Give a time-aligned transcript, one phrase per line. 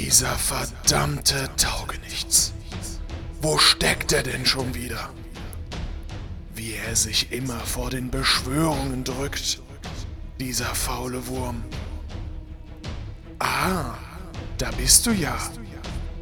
[0.00, 2.52] Dieser verdammte Taugenichts.
[3.42, 5.10] Wo steckt er denn schon wieder?
[6.54, 9.60] Wie er sich immer vor den Beschwörungen drückt.
[10.38, 11.64] Dieser faule Wurm.
[13.40, 13.94] Ah,
[14.58, 15.36] da bist du ja,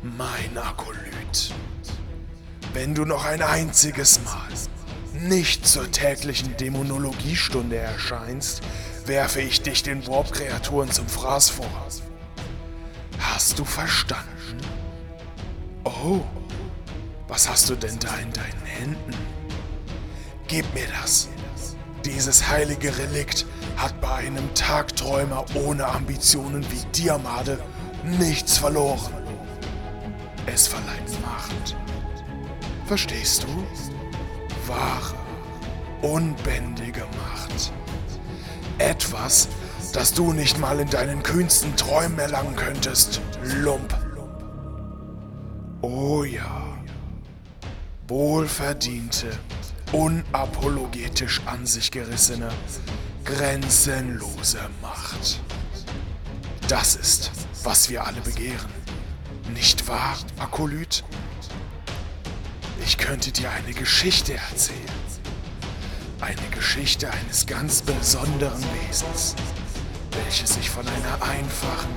[0.03, 1.53] mein Akolyt.
[2.73, 8.63] Wenn du noch ein einziges Mal nicht zur täglichen Dämonologiestunde erscheinst,
[9.05, 11.87] werfe ich dich den Warp-Kreaturen zum Fraß vor.
[13.37, 14.57] Hast du verstanden?
[15.85, 16.23] Oh,
[17.29, 19.15] was hast du denn da in deinen Händen?
[20.49, 21.29] Gib mir das.
[22.03, 23.45] Dieses heilige Relikt
[23.77, 27.61] hat bei einem Tagträumer ohne Ambitionen wie Diamade
[28.05, 29.13] nichts verloren.
[30.47, 31.77] Es verleiht Macht.
[32.87, 33.67] Verstehst du?
[34.67, 35.15] Wahre,
[36.01, 37.71] unbändige Macht.
[38.79, 39.49] Etwas,
[39.97, 43.97] das du nicht mal in deinen kühnsten Träumen erlangen könntest, Lump.
[45.81, 46.77] Oh ja.
[48.07, 49.31] Wohlverdiente,
[49.93, 52.51] unapologetisch an sich gerissene,
[53.25, 55.41] grenzenlose Macht.
[56.69, 57.31] Das ist,
[57.65, 58.71] was wir alle begehren.
[59.55, 61.05] Nicht wahr, Akolyt?
[62.85, 64.77] Ich könnte dir eine Geschichte erzählen.
[66.21, 69.35] Eine Geschichte eines ganz besonderen Wesens,
[70.25, 71.91] welches sich von einer einfachen,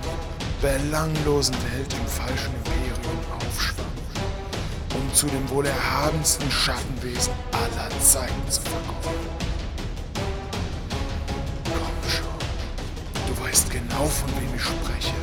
[0.62, 3.86] belanglosen Welt im falschen Imperium aufschwang,
[4.96, 9.28] um zu dem wohl erhabensten Schattenwesen aller Zeiten zu verkommen.
[11.66, 15.14] Komm schon, du weißt genau, von wem ich spreche.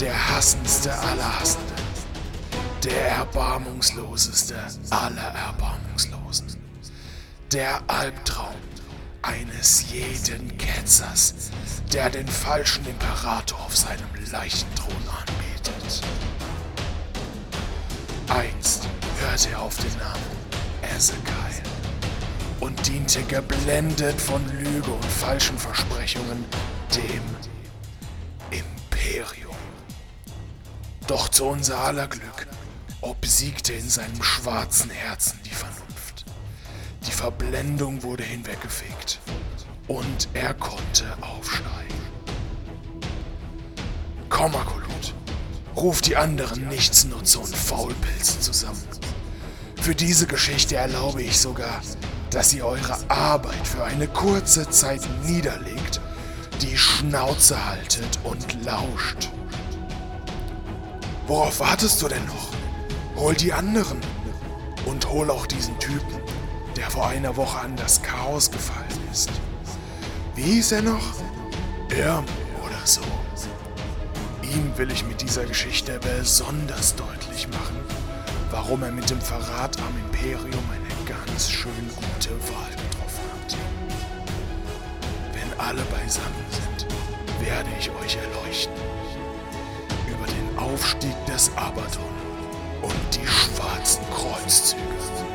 [0.00, 1.76] Der hassendste aller Hassenden.
[2.84, 4.56] Der erbarmungsloseste
[4.90, 6.60] aller Erbarmungslosen.
[7.50, 8.54] Der Albtraum
[9.26, 11.34] eines jeden Ketzers,
[11.92, 16.02] der den falschen Imperator auf seinem Leichenthron anbetet.
[18.28, 18.88] Einst
[19.20, 21.26] hörte er auf den Namen Ezekiel
[22.60, 26.44] und diente geblendet von Lüge und falschen Versprechungen
[26.94, 27.22] dem
[28.50, 29.56] Imperium.
[31.06, 32.46] Doch zu unser aller Glück
[33.00, 35.85] obsiegte in seinem schwarzen Herzen die Vernunft.
[37.06, 39.20] Die Verblendung wurde hinweggefegt
[39.86, 41.94] und er konnte aufsteigen.
[44.28, 45.14] Komm, Akolut,
[45.76, 48.82] ruf die anderen Nichtsnutze und Faulpilze zusammen.
[49.80, 51.80] Für diese Geschichte erlaube ich sogar,
[52.30, 56.00] dass ihr eure Arbeit für eine kurze Zeit niederlegt,
[56.60, 59.30] die Schnauze haltet und lauscht.
[61.28, 62.48] Worauf wartest du denn noch?
[63.16, 64.00] Hol die anderen.
[64.86, 66.20] Und hol auch diesen Typen,
[66.76, 69.30] der vor einer Woche an das Chaos gefallen ist.
[70.34, 71.14] Wie hieß er noch?
[71.90, 72.24] Irm
[72.64, 73.00] oder so.
[74.42, 77.80] Ihm will ich mit dieser Geschichte besonders deutlich machen,
[78.50, 83.56] warum er mit dem Verrat am Imperium eine ganz schön gute Wahl getroffen hat.
[85.32, 86.86] Wenn alle beisammen sind,
[87.40, 88.74] werde ich euch erleuchten.
[90.06, 92.04] Über den Aufstieg des Abaddon
[92.82, 95.25] und die schwarzen Kreuzzüge.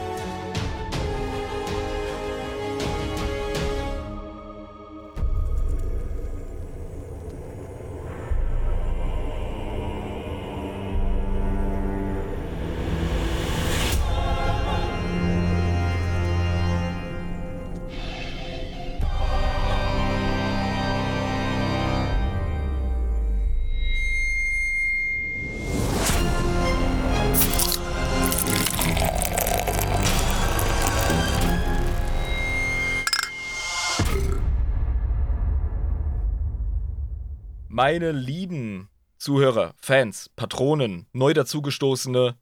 [37.84, 42.36] Meine lieben Zuhörer, Fans, Patronen, neu dazugestoßene,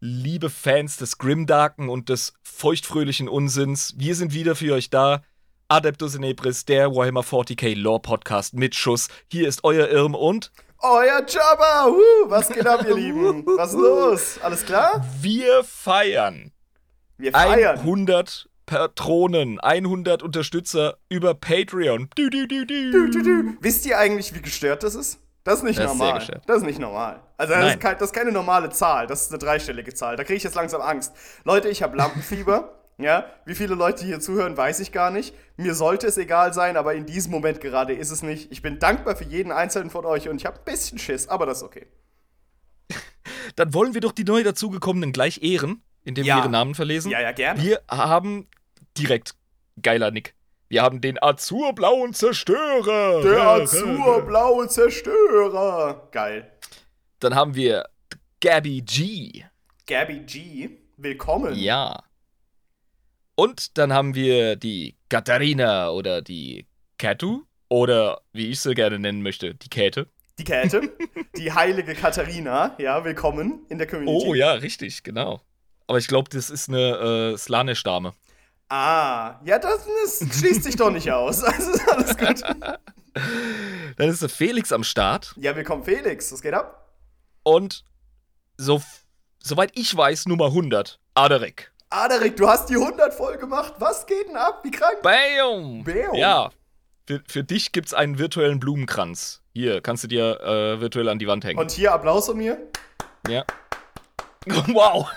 [0.00, 5.22] liebe Fans des Grimdarken und des feuchtfröhlichen Unsinns, wir sind wieder für euch da.
[5.68, 9.06] Adeptus Inebris, der Warhammer 40k Lore Podcast mit Schuss.
[9.30, 10.50] Hier ist euer Irm und
[10.80, 11.86] euer Jabba.
[11.86, 13.46] Uh, was geht ab, ihr Lieben?
[13.56, 14.38] Was ist los?
[14.42, 15.06] Alles klar?
[15.20, 16.50] Wir feiern.
[17.16, 17.78] Wir feiern.
[17.78, 22.08] 100 Patronen, 100 Unterstützer über Patreon.
[22.14, 22.92] Du, du, du, du.
[22.92, 25.18] Du, du, Wisst ihr eigentlich, wie gestört das ist?
[25.42, 26.18] Das ist nicht das normal.
[26.18, 27.20] Ist das ist nicht normal.
[27.36, 29.08] Also das ist, kein, das ist, keine normale Zahl.
[29.08, 30.14] Das ist eine dreistellige Zahl.
[30.14, 31.12] Da kriege ich jetzt langsam Angst.
[31.42, 32.78] Leute, ich habe Lampenfieber.
[32.98, 35.34] ja, wie viele Leute hier zuhören, weiß ich gar nicht.
[35.56, 38.52] Mir sollte es egal sein, aber in diesem Moment gerade ist es nicht.
[38.52, 41.44] Ich bin dankbar für jeden einzelnen von euch und ich habe ein bisschen Schiss, aber
[41.44, 41.88] das ist okay.
[43.56, 46.36] Dann wollen wir doch die neu dazugekommenen gleich ehren, indem ja.
[46.36, 47.10] wir ihre Namen verlesen.
[47.10, 47.60] Ja, ja, gerne.
[47.60, 48.46] Wir haben
[49.00, 49.34] direkt
[49.80, 50.34] geiler Nick.
[50.68, 53.22] Wir haben den azurblauen Zerstörer.
[53.22, 56.08] Der azurblaue Zerstörer.
[56.12, 56.52] Geil.
[57.18, 57.88] Dann haben wir
[58.40, 59.44] Gabby G.
[59.86, 61.54] Gabby G, willkommen.
[61.56, 62.04] Ja.
[63.34, 66.66] Und dann haben wir die Katharina oder die
[66.98, 70.08] Katu oder wie ich sie gerne nennen möchte, die Käthe.
[70.38, 70.92] Die Käthe,
[71.36, 74.26] die heilige Katharina, ja, willkommen in der Community.
[74.26, 75.40] Oh ja, richtig, genau.
[75.86, 78.14] Aber ich glaube, das ist eine äh, Slanisch-Dame.
[78.72, 79.84] Ah, ja, das,
[80.20, 81.42] das schließt sich doch nicht aus.
[81.50, 82.42] Also ist alles gut.
[83.96, 85.34] Dann ist der Felix am Start.
[85.36, 86.88] Ja, willkommen Felix, was geht ab?
[87.42, 87.84] Und
[88.56, 88.80] so,
[89.42, 91.72] soweit ich weiß, Nummer 100, Aderek.
[91.90, 93.74] Aderek, du hast die 100 voll gemacht.
[93.80, 94.60] Was geht denn ab?
[94.62, 95.02] Wie krank?
[95.02, 95.82] Bam!
[95.82, 96.14] Bam.
[96.14, 96.50] Ja,
[97.08, 99.42] für, für dich gibt's einen virtuellen Blumenkranz.
[99.52, 101.58] Hier, kannst du dir äh, virtuell an die Wand hängen.
[101.58, 102.56] Und hier Applaus von mir.
[103.26, 103.44] Ja.
[104.68, 105.08] Wow.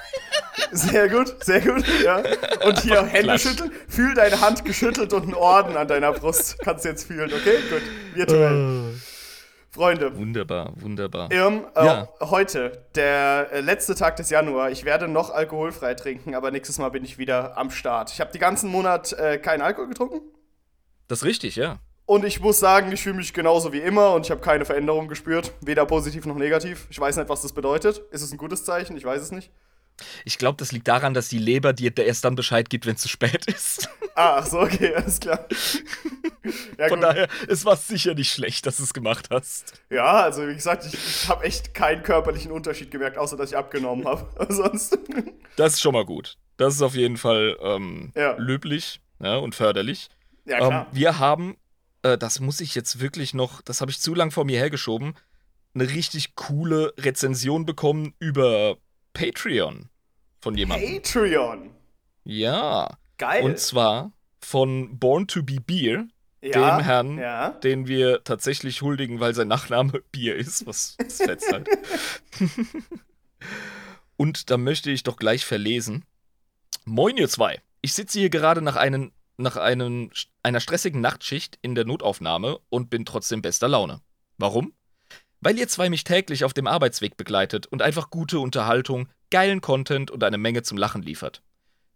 [0.72, 2.22] Sehr gut, sehr gut, ja.
[2.66, 3.72] Und hier Hände schütteln.
[3.88, 6.58] Fühl deine Hand geschüttelt und einen Orden an deiner Brust.
[6.60, 7.58] Kannst du jetzt fühlen, okay?
[7.70, 7.82] Gut.
[8.14, 8.94] Virtuell.
[9.72, 10.16] Freunde.
[10.16, 11.32] Wunderbar, wunderbar.
[11.32, 12.10] Ähm, äh, ja.
[12.20, 14.70] Heute, der äh, letzte Tag des Januar.
[14.70, 18.12] Ich werde noch alkoholfrei trinken, aber nächstes Mal bin ich wieder am Start.
[18.12, 20.22] Ich habe die ganzen Monat äh, keinen Alkohol getrunken.
[21.08, 21.80] Das ist richtig, ja.
[22.06, 25.08] Und ich muss sagen, ich fühle mich genauso wie immer und ich habe keine Veränderung
[25.08, 25.54] gespürt.
[25.62, 26.86] Weder positiv noch negativ.
[26.90, 28.02] Ich weiß nicht, was das bedeutet.
[28.12, 28.98] Ist es ein gutes Zeichen?
[28.98, 29.52] Ich weiß es nicht.
[30.26, 33.02] Ich glaube, das liegt daran, dass die Leber dir erst dann Bescheid gibt, wenn es
[33.02, 33.90] zu spät ist.
[34.16, 35.48] Ah, ach so, okay, alles klar.
[36.78, 37.10] Ja, Von gut.
[37.10, 39.82] daher, es war sicher nicht schlecht, dass du es gemacht hast.
[39.90, 43.58] Ja, also wie gesagt, ich, ich habe echt keinen körperlichen Unterschied gemerkt, außer dass ich
[43.58, 44.28] abgenommen habe.
[44.54, 45.00] sonst.
[45.56, 46.38] Das ist schon mal gut.
[46.58, 48.36] Das ist auf jeden Fall ähm, ja.
[48.38, 50.10] löblich ja, und förderlich.
[50.46, 50.88] Ja, klar.
[50.92, 51.58] Ähm, wir haben
[52.04, 55.16] äh, das muss ich jetzt wirklich noch, das habe ich zu lang vor mir hergeschoben,
[55.74, 58.78] eine richtig coole Rezension bekommen über
[59.14, 59.90] Patreon
[60.40, 61.02] von jemandem.
[61.02, 61.72] Patreon?
[62.24, 62.98] Ja.
[63.18, 63.44] Geil.
[63.44, 66.08] Und zwar von Born to be Beer,
[66.42, 67.52] ja, dem Herrn, ja.
[67.52, 71.70] den wir tatsächlich huldigen, weil sein Nachname Bier ist, was das fetzt halt.
[74.18, 76.06] Und da möchte ich doch gleich verlesen.
[76.86, 77.62] Moin, ihr zwei.
[77.82, 80.12] Ich sitze hier gerade nach einem nach einem,
[80.44, 84.02] einer stressigen Nachtschicht in der Notaufnahme und bin trotzdem bester Laune.
[84.38, 84.74] Warum?
[85.42, 90.10] Weil ihr zwei mich täglich auf dem Arbeitsweg begleitet und einfach gute Unterhaltung, geilen Content
[90.12, 91.42] und eine Menge zum Lachen liefert.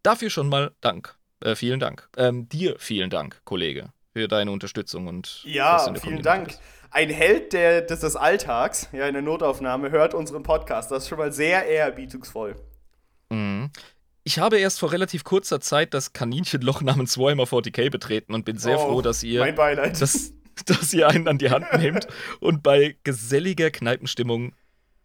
[0.03, 1.17] Dafür schon mal Dank.
[1.41, 2.09] Äh, vielen Dank.
[2.17, 6.57] Ähm, dir vielen Dank, Kollege, für deine Unterstützung und Ja, vielen Dank.
[6.89, 10.89] Ein Held der, des, des Alltags, ja, in der Notaufnahme, hört unseren Podcast.
[10.91, 12.55] Das ist schon mal sehr ehrerbietungsvoll.
[13.29, 13.69] Mhm.
[14.27, 18.57] Ich habe erst vor relativ kurzer Zeit das Kaninchenloch namens Warhammer 40k betreten und bin
[18.57, 20.33] sehr oh, froh, dass ihr, dass,
[20.65, 22.09] dass ihr einen an die Hand nehmt
[22.41, 24.53] und bei geselliger Kneipenstimmung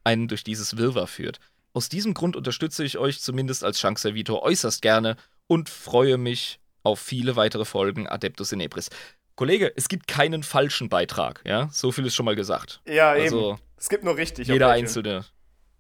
[0.02, 1.38] einen durch dieses Wirrwarr führt.
[1.72, 5.14] Aus diesem Grund unterstütze ich euch zumindest als Chance-Servitor äußerst gerne
[5.46, 8.90] und freue mich auf viele weitere Folgen Adeptus Inebris.
[9.36, 11.68] Kollege, es gibt keinen falschen Beitrag, ja?
[11.70, 12.80] So viel ist schon mal gesagt.
[12.88, 13.60] Ja, also, eben.
[13.76, 14.48] Es gibt nur richtig.
[14.48, 15.24] Jeder einzelne.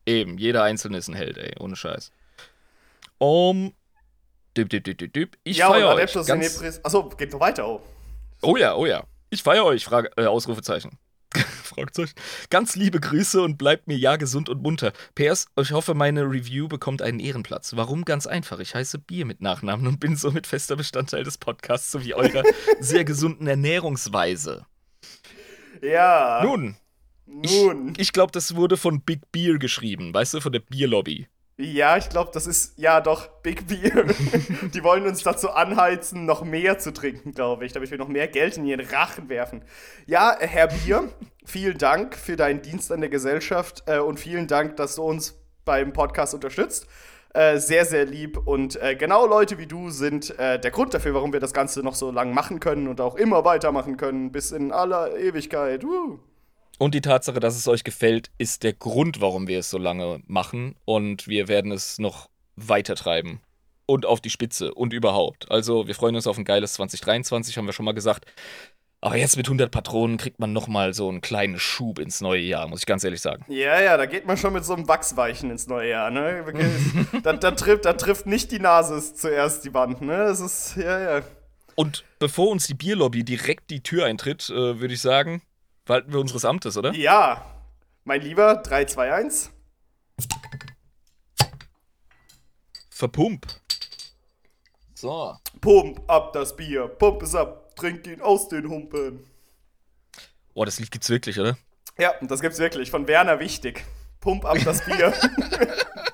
[0.06, 2.12] Eben, jeder einzelne ist ein Held, ey, ohne Scheiß.
[3.22, 3.72] Um.
[4.56, 5.38] Dip, dip, dip, dip, dip.
[5.44, 6.12] Ich ja, feiere euch.
[6.26, 7.68] Ganz Achso, geht noch weiter.
[7.68, 7.80] Oh.
[8.42, 9.04] oh ja, oh ja.
[9.30, 9.84] Ich feiere euch.
[9.84, 10.98] Frage, äh, Ausrufezeichen.
[11.62, 12.14] Fragezeichen.
[12.50, 14.92] Ganz liebe Grüße und bleibt mir ja gesund und munter.
[15.14, 17.76] PS, ich hoffe, meine Review bekommt einen Ehrenplatz.
[17.76, 18.04] Warum?
[18.04, 18.58] Ganz einfach.
[18.58, 22.42] Ich heiße Bier mit Nachnamen und bin somit fester Bestandteil des Podcasts sowie eurer
[22.80, 24.66] sehr gesunden Ernährungsweise.
[25.80, 26.40] Ja.
[26.42, 26.76] Nun.
[27.26, 27.90] Nun.
[27.90, 31.28] Ich, ich glaube, das wurde von Big Beer geschrieben, weißt du, von der Bierlobby.
[31.62, 34.04] Ja, ich glaube, das ist ja doch Big Beer.
[34.74, 38.26] die wollen uns dazu anheizen, noch mehr zu trinken, glaube ich, damit wir noch mehr
[38.26, 39.62] Geld in ihren Rachen werfen.
[40.06, 41.08] Ja, Herr Bier,
[41.44, 45.40] vielen Dank für deinen Dienst an der Gesellschaft äh, und vielen Dank, dass du uns
[45.64, 46.88] beim Podcast unterstützt.
[47.32, 48.38] Äh, sehr, sehr lieb.
[48.44, 51.84] Und äh, genau Leute wie du sind äh, der Grund dafür, warum wir das Ganze
[51.84, 55.84] noch so lange machen können und auch immer weitermachen können, bis in aller Ewigkeit.
[55.84, 56.18] Uh.
[56.78, 60.20] Und die Tatsache, dass es euch gefällt, ist der Grund, warum wir es so lange
[60.26, 60.74] machen.
[60.84, 63.40] Und wir werden es noch weiter treiben.
[63.86, 65.50] Und auf die Spitze und überhaupt.
[65.50, 68.26] Also, wir freuen uns auf ein geiles 2023, haben wir schon mal gesagt.
[69.04, 72.68] Aber jetzt mit 100 Patronen kriegt man nochmal so einen kleinen Schub ins neue Jahr,
[72.68, 73.44] muss ich ganz ehrlich sagen.
[73.48, 76.44] Ja, ja, da geht man schon mit so einem Wachsweichen ins neue Jahr, ne?
[77.24, 80.18] da, da, trifft, da trifft nicht die Nase zuerst die Wand, ne?
[80.18, 81.22] Das ist, ja, ja.
[81.74, 85.42] Und bevor uns die Bierlobby direkt die Tür eintritt, äh, würde ich sagen,
[85.86, 86.92] Walten wir unseres Amtes, oder?
[86.92, 87.44] Ja.
[88.04, 89.50] Mein Lieber, 3, 2, 1.
[92.90, 93.46] Verpump.
[94.94, 95.36] So.
[95.60, 96.86] Pump ab das Bier.
[96.86, 97.74] Pump es ab.
[97.74, 99.24] Trink ihn aus den Humpen.
[100.54, 101.56] Oh, das Lied gibt's wirklich, oder?
[101.98, 102.90] Ja, das gibt's wirklich.
[102.90, 103.84] Von Werner Wichtig.
[104.20, 105.12] Pump ab das Bier.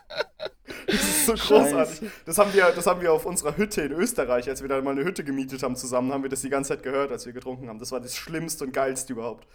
[1.37, 2.11] so großartig.
[2.27, 4.93] Das haben, wir, das haben wir auf unserer Hütte in Österreich, als wir da mal
[4.93, 7.69] eine Hütte gemietet haben zusammen, haben wir das die ganze Zeit gehört, als wir getrunken
[7.69, 7.79] haben.
[7.79, 9.47] Das war das Schlimmste und Geilste überhaupt.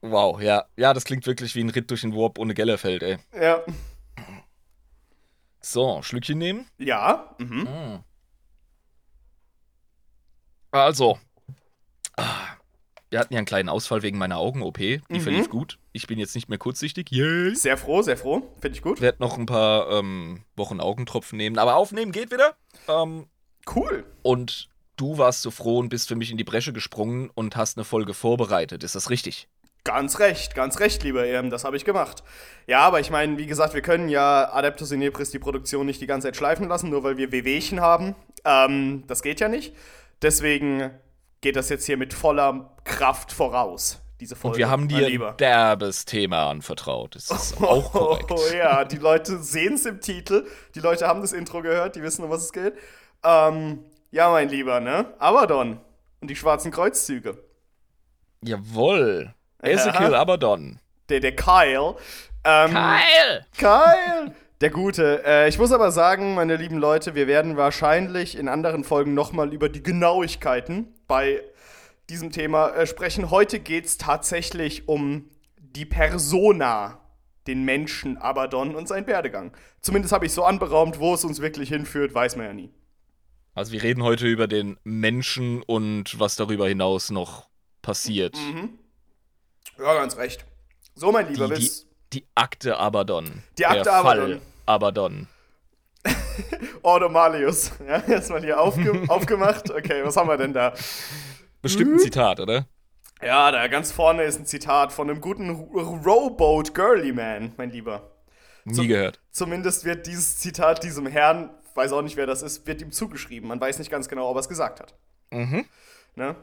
[0.00, 0.64] Wow, ja.
[0.76, 3.18] Ja, das klingt wirklich wie ein Ritt durch den Warp ohne Gellerfeld, ey.
[3.34, 3.62] Ja.
[5.60, 6.66] So, Schlückchen nehmen?
[6.78, 7.34] Ja.
[7.38, 7.66] Mhm.
[7.66, 7.98] Hm.
[10.70, 11.18] Also,
[13.10, 14.76] wir hatten ja einen kleinen Ausfall wegen meiner Augen-OP.
[14.76, 15.20] Die mhm.
[15.20, 15.78] verlief gut.
[15.96, 17.12] Ich bin jetzt nicht mehr kurzsichtig.
[17.12, 17.54] Yay.
[17.54, 18.42] Sehr froh, sehr froh.
[18.60, 18.96] Finde ich gut.
[18.96, 21.56] Ich werde noch ein paar ähm, Wochen Augentropfen nehmen.
[21.56, 22.56] Aber aufnehmen geht wieder.
[22.88, 23.26] Ähm,
[23.76, 24.04] cool.
[24.22, 27.78] Und du warst so froh und bist für mich in die Bresche gesprungen und hast
[27.78, 28.82] eine Folge vorbereitet.
[28.82, 29.46] Ist das richtig?
[29.84, 32.24] Ganz recht, ganz recht, lieber EM, das habe ich gemacht.
[32.66, 36.08] Ja, aber ich meine, wie gesagt, wir können ja Adeptus Inepris die Produktion nicht die
[36.08, 38.16] ganze Zeit schleifen lassen, nur weil wir WWchen haben.
[38.44, 39.76] Ähm, das geht ja nicht.
[40.22, 40.90] Deswegen
[41.40, 44.00] geht das jetzt hier mit voller Kraft voraus.
[44.24, 44.54] Diese Folge.
[44.54, 47.14] Und wir haben dir ein derbes Thema anvertraut.
[47.14, 48.30] Das ist oh, auch korrekt.
[48.30, 50.46] Oh, ja, die Leute sehen es im Titel.
[50.74, 52.72] Die Leute haben das Intro gehört, die wissen, um was es geht.
[53.22, 55.12] Ähm, ja, mein Lieber, ne?
[55.18, 55.78] Abaddon
[56.22, 57.36] und die schwarzen Kreuzzüge.
[58.42, 59.34] Jawoll.
[59.60, 60.14] Ezekiel.
[60.14, 60.78] Abaddon.
[61.10, 61.96] Der, der Kyle.
[62.44, 63.46] Ähm, Kyle!
[63.58, 64.34] Kyle!
[64.62, 65.22] Der Gute.
[65.26, 69.52] Äh, ich muss aber sagen, meine lieben Leute, wir werden wahrscheinlich in anderen Folgen nochmal
[69.52, 71.42] über die Genauigkeiten bei
[72.10, 73.30] diesem Thema äh, sprechen.
[73.30, 77.00] Heute geht es tatsächlich um die Persona,
[77.46, 79.56] den Menschen Abaddon und seinen Werdegang.
[79.80, 82.70] Zumindest habe ich so anberaumt, wo es uns wirklich hinführt, weiß man ja nie.
[83.54, 87.48] Also wir reden heute über den Menschen und was darüber hinaus noch
[87.82, 88.36] passiert.
[88.36, 88.78] Mhm.
[89.78, 90.44] Ja, ganz recht.
[90.94, 91.70] So, mein Lieber, die, die,
[92.12, 93.42] die Akte Abaddon.
[93.58, 94.30] Die Akte Der Abaddon.
[94.32, 95.28] Fall Abaddon.
[96.82, 97.72] Ordo Malius.
[97.86, 99.70] Ja, erstmal hier aufge aufgemacht.
[99.70, 100.74] Okay, was haben wir denn da?
[101.64, 102.68] Bestimmt ein Zitat, oder?
[103.22, 108.10] Ja, da ganz vorne ist ein Zitat von einem guten Rowboat Girly Man, mein Lieber.
[108.64, 109.18] Nie Zum, gehört.
[109.30, 113.48] Zumindest wird dieses Zitat diesem Herrn, weiß auch nicht, wer das ist, wird ihm zugeschrieben.
[113.48, 114.94] Man weiß nicht ganz genau, ob er es gesagt hat.
[115.30, 115.64] Mhm.
[116.16, 116.36] Ne?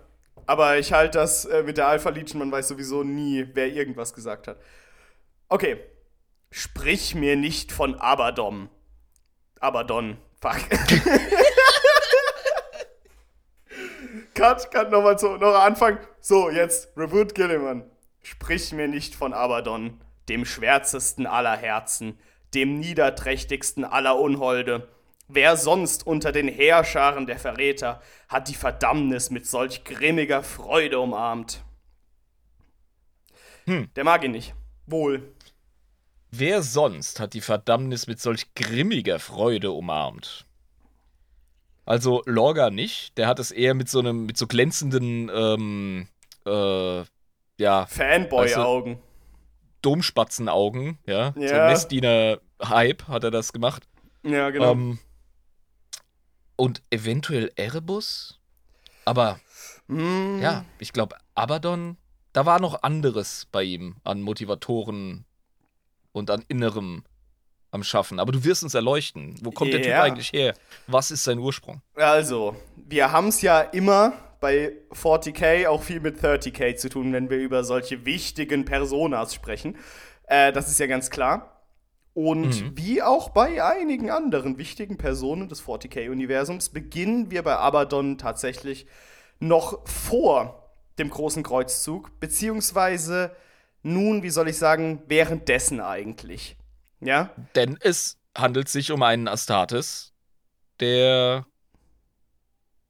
[0.48, 4.13] Aber ich halte das äh, mit der Alpha Legion, man weiß sowieso nie, wer irgendwas
[4.16, 4.58] gesagt hat.
[5.50, 5.80] Okay.
[6.50, 8.70] Sprich mir nicht von Abaddon.
[9.60, 10.18] Abaddon.
[10.42, 10.58] Fuck.
[14.34, 16.00] cut, cut, nochmal so, noch Anfang.
[16.20, 17.84] So, jetzt, Reboot Gilliman.
[18.24, 22.20] Sprich mir nicht von Abaddon, dem schwärzesten aller Herzen,
[22.54, 24.88] dem niederträchtigsten aller Unholde
[25.34, 31.64] Wer sonst unter den Heerscharen der Verräter hat die Verdammnis mit solch grimmiger Freude umarmt?
[33.64, 33.90] Hm.
[33.96, 34.54] Der mag ihn nicht.
[34.88, 35.34] Wohl.
[36.32, 40.46] Wer sonst hat die Verdammnis mit solch grimmiger Freude umarmt?
[41.86, 46.08] Also Lorga nicht, der hat es eher mit so einem, mit so glänzenden, ähm,
[46.46, 47.04] äh,
[47.58, 47.86] ja.
[47.86, 48.94] Fanboy-Augen.
[48.96, 49.12] Weißt
[49.82, 51.34] Domspatzenaugen, ja.
[51.36, 51.48] ja.
[51.48, 53.88] So Messdiener-Hype hat er das gemacht.
[54.24, 54.72] Ja, genau.
[54.72, 55.00] Ähm,
[56.56, 58.40] und eventuell Erebus.
[59.06, 59.40] Aber
[59.88, 60.40] mm.
[60.40, 61.98] ja, ich glaube, Abaddon,
[62.34, 65.26] da war noch anderes bei ihm an Motivatoren
[66.12, 67.04] und an Innerem
[67.72, 68.20] am Schaffen.
[68.20, 69.36] Aber du wirst uns erleuchten.
[69.42, 69.80] Wo kommt yeah.
[69.82, 70.54] der Typ eigentlich her?
[70.88, 71.82] Was ist sein Ursprung?
[71.96, 77.30] Also, wir haben es ja immer bei 40k auch viel mit 30k zu tun, wenn
[77.30, 79.78] wir über solche wichtigen Personas sprechen.
[80.28, 81.62] Äh, das ist ja ganz klar.
[82.13, 82.72] Und mhm.
[82.75, 88.86] wie auch bei einigen anderen wichtigen Personen des 40k-Universums beginnen wir bei Abaddon tatsächlich
[89.40, 93.32] noch vor dem großen Kreuzzug, beziehungsweise
[93.82, 96.58] nun, wie soll ich sagen, währenddessen eigentlich.
[97.01, 97.31] Ja?
[97.55, 100.13] Denn es handelt sich um einen Astartes
[100.79, 101.46] der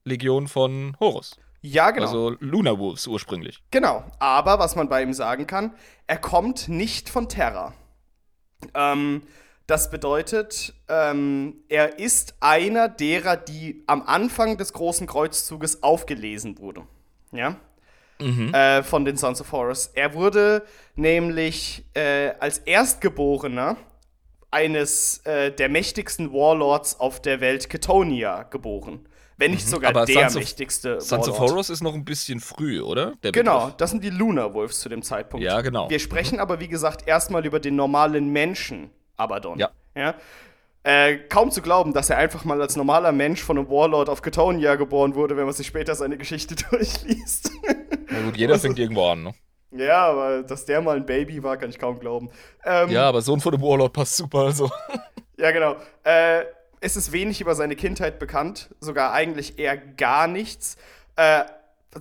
[0.03, 1.37] Legion von Horus.
[1.61, 2.05] Ja, genau.
[2.07, 3.63] Also Lunar Wolves ursprünglich.
[3.71, 4.03] Genau.
[4.19, 5.73] Aber was man bei ihm sagen kann,
[6.07, 7.73] er kommt nicht von Terra.
[8.73, 9.23] Ähm,
[9.67, 16.83] das bedeutet, ähm, er ist einer derer, die am Anfang des großen Kreuzzuges aufgelesen wurde.
[17.31, 17.57] Ja?
[18.19, 18.53] Mhm.
[18.53, 19.87] Äh, von den Sons of Horus.
[19.93, 20.65] Er wurde
[20.95, 23.77] nämlich äh, als Erstgeborener
[24.51, 29.07] eines äh, der mächtigsten Warlords auf der Welt, Ketonia, geboren.
[29.37, 29.71] Wenn nicht mhm.
[29.71, 33.13] sogar der Sons mächtigste of, Sons of Horus ist noch ein bisschen früh, oder?
[33.23, 35.43] Der genau, das sind die Lunar Wolves zu dem Zeitpunkt.
[35.43, 35.89] Ja, genau.
[35.89, 36.41] Wir sprechen mhm.
[36.41, 39.57] aber, wie gesagt, erstmal über den normalen Menschen Abaddon.
[39.57, 39.71] Ja.
[39.95, 40.15] ja?
[40.83, 44.21] Äh, kaum zu glauben, dass er einfach mal als normaler Mensch von einem Warlord auf
[44.21, 47.51] Ketonia geboren wurde, wenn man sich später seine Geschichte durchliest.
[48.09, 49.33] Na gut, jeder fängt irgendwo an, ne?
[49.71, 52.29] Ja, aber dass der mal ein Baby war, kann ich kaum glauben.
[52.65, 54.69] Ähm, ja, aber Sohn von einem Warlord passt super, also.
[55.37, 55.77] ja, genau.
[56.03, 56.43] Äh,
[56.81, 60.75] es ist wenig über seine Kindheit bekannt, sogar eigentlich eher gar nichts.
[61.15, 61.43] Äh,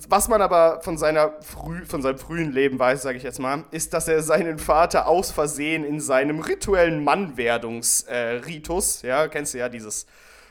[0.08, 3.64] was man aber von, seiner früh, von seinem frühen Leben weiß, sage ich jetzt mal,
[3.72, 9.58] ist, dass er seinen Vater aus Versehen in seinem rituellen Mannwerdungsritus, äh, ja, kennst du
[9.58, 10.06] ja dieses.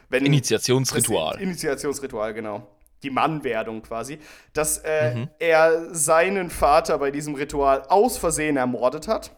[0.10, 1.40] Wenn, Initiationsritual.
[1.40, 2.68] Initiationsritual, genau.
[3.04, 4.20] Die Mannwerdung quasi,
[4.54, 5.30] dass äh, mhm.
[5.40, 9.32] er seinen Vater bei diesem Ritual aus Versehen ermordet hat.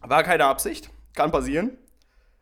[0.00, 1.76] War keine Absicht, kann passieren.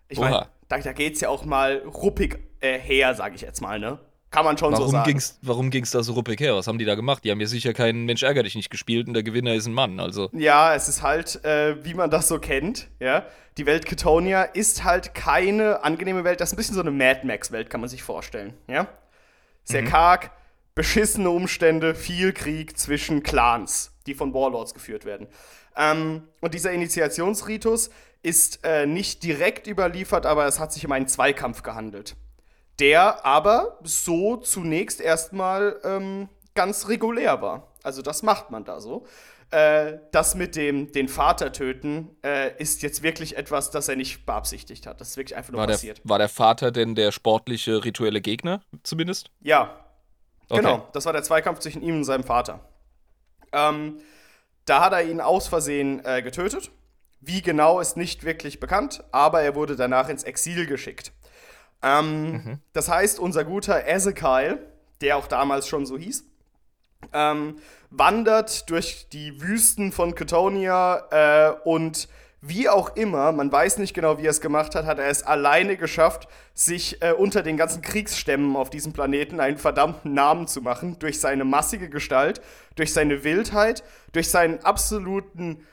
[0.09, 3.79] Ich meine, da, da es ja auch mal ruppig äh, her, sage ich jetzt mal,
[3.79, 3.99] ne?
[4.35, 5.09] Kann man schon warum so sagen.
[5.09, 6.57] Ging's, warum ging es da so ruppig her?
[6.57, 7.23] Was haben die da gemacht?
[7.23, 9.73] Die haben ja sicher keinen Mensch ärger dich nicht gespielt und der Gewinner ist ein
[9.73, 10.01] Mann.
[10.01, 10.29] Also.
[10.33, 13.25] Ja, es ist halt, äh, wie man das so kennt, ja.
[13.59, 16.41] Die Welt Ketonia ist halt keine angenehme Welt.
[16.41, 18.89] Das ist ein bisschen so eine Mad Max-Welt, kann man sich vorstellen, ja.
[19.63, 19.87] Sehr mhm.
[19.87, 20.33] karg,
[20.75, 25.28] beschissene Umstände, viel Krieg zwischen Clans, die von Warlords geführt werden.
[25.76, 27.90] Ähm, und dieser Initiationsritus
[28.23, 32.16] ist äh, nicht direkt überliefert, aber es hat sich um einen Zweikampf gehandelt
[32.78, 37.73] der aber so zunächst erstmal ähm, ganz regulär war.
[37.83, 39.07] Also das macht man da so.
[39.50, 44.26] Äh, das mit dem den Vater töten äh, ist jetzt wirklich etwas, das er nicht
[44.26, 45.00] beabsichtigt hat.
[45.00, 45.99] Das ist wirklich einfach nur war passiert.
[45.99, 49.31] Der, war der Vater denn der sportliche rituelle Gegner zumindest?
[49.40, 49.84] Ja.
[50.49, 50.61] Okay.
[50.61, 52.61] Genau, das war der Zweikampf zwischen ihm und seinem Vater.
[53.53, 54.01] Ähm,
[54.67, 56.71] da hat er ihn aus Versehen äh, getötet.
[57.21, 61.13] Wie genau ist nicht wirklich bekannt, aber er wurde danach ins Exil geschickt.
[61.83, 62.59] Ähm, mhm.
[62.73, 64.59] Das heißt, unser guter Ezekiel,
[65.01, 66.25] der auch damals schon so hieß,
[67.13, 67.57] ähm,
[67.91, 72.09] wandert durch die Wüsten von Ketonia äh, und
[72.47, 75.23] wie auch immer, man weiß nicht genau, wie er es gemacht hat, hat er es
[75.23, 80.61] alleine geschafft, sich äh, unter den ganzen Kriegsstämmen auf diesem Planeten einen verdammten Namen zu
[80.61, 82.43] machen, durch seine massige Gestalt,
[82.77, 83.83] durch seine Wildheit,
[84.13, 85.65] durch seinen absoluten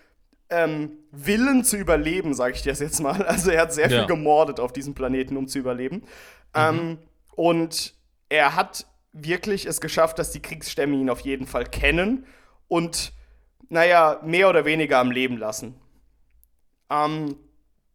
[0.50, 3.22] ähm, Willen zu überleben, sage ich dir das jetzt mal.
[3.25, 4.00] Also er hat sehr ja.
[4.00, 5.98] viel gemordet auf diesem Planeten, um zu überleben.
[5.98, 6.04] Mhm.
[6.56, 6.98] Ähm,
[7.36, 7.96] und
[8.30, 12.25] er hat wirklich es geschafft, dass die Kriegsstämme ihn auf jeden Fall kennen
[12.70, 13.12] und,
[13.68, 15.81] naja, mehr oder weniger am Leben lassen.
[16.91, 17.38] Ähm,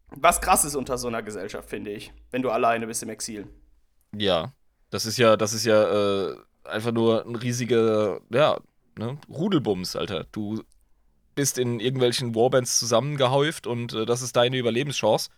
[0.09, 3.47] was krass ist unter so einer Gesellschaft, finde ich, wenn du alleine bist im Exil.
[4.15, 4.53] Ja,
[4.89, 8.57] das ist ja, das ist ja äh, einfach nur ein riesiger, ja,
[8.97, 10.25] ne, Rudelbums, Alter.
[10.31, 10.63] Du
[11.35, 15.29] bist in irgendwelchen Warbands zusammengehäuft und äh, das ist deine Überlebenschance.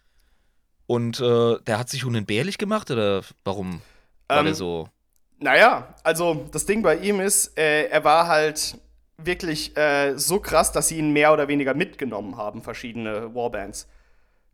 [0.87, 3.81] Und äh, der hat sich unentbehrlich gemacht oder warum
[4.27, 4.89] war ähm, der so?
[5.39, 8.77] Naja, also das Ding bei ihm ist, äh, er war halt
[9.25, 13.87] wirklich äh, so krass, dass sie ihn mehr oder weniger mitgenommen haben, verschiedene Warbands.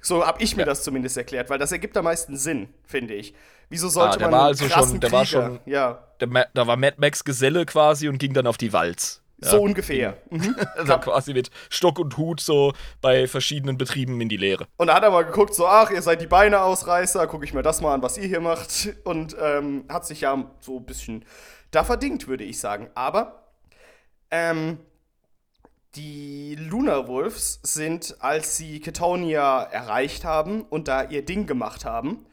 [0.02, 0.68] So habe ich mir ja.
[0.68, 3.34] das zumindest erklärt, weil das ergibt am meisten Sinn, finde ich.
[3.70, 6.04] Wieso sollte ah, der man war also schon, der Krieger, war schon, ja.
[6.20, 9.24] Der, da war Mad Max Geselle quasi und ging dann auf die Walz.
[9.42, 9.50] Ja.
[9.50, 10.18] So ungefähr.
[10.30, 10.56] Mhm.
[10.76, 14.68] also quasi mit Stock und Hut so bei verschiedenen Betrieben in die Lehre.
[14.78, 17.64] Und da hat er mal geguckt, so, ach, ihr seid die Beine-Ausreißer, gucke ich mir
[17.64, 18.96] das mal an, was ihr hier macht.
[19.04, 21.26] Und ähm, hat sich ja so ein bisschen
[21.72, 22.90] da verdingt, würde ich sagen.
[22.96, 23.45] Aber
[24.32, 24.80] ähm,
[25.96, 32.26] die Lunar Wolves sind, als sie Ketonia erreicht haben und da ihr Ding gemacht haben,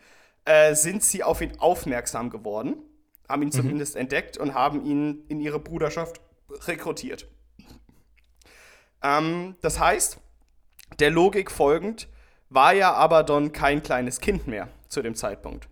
[0.44, 2.76] äh, sind sie auf ihn aufmerksam geworden,
[3.28, 3.52] haben ihn mhm.
[3.52, 6.20] zumindest entdeckt und haben ihn in ihre Bruderschaft
[6.66, 7.28] rekrutiert.
[9.02, 10.18] Ähm, das heißt,
[10.98, 12.08] der Logik folgend
[12.48, 15.68] war ja Abaddon kein kleines Kind mehr zu dem Zeitpunkt.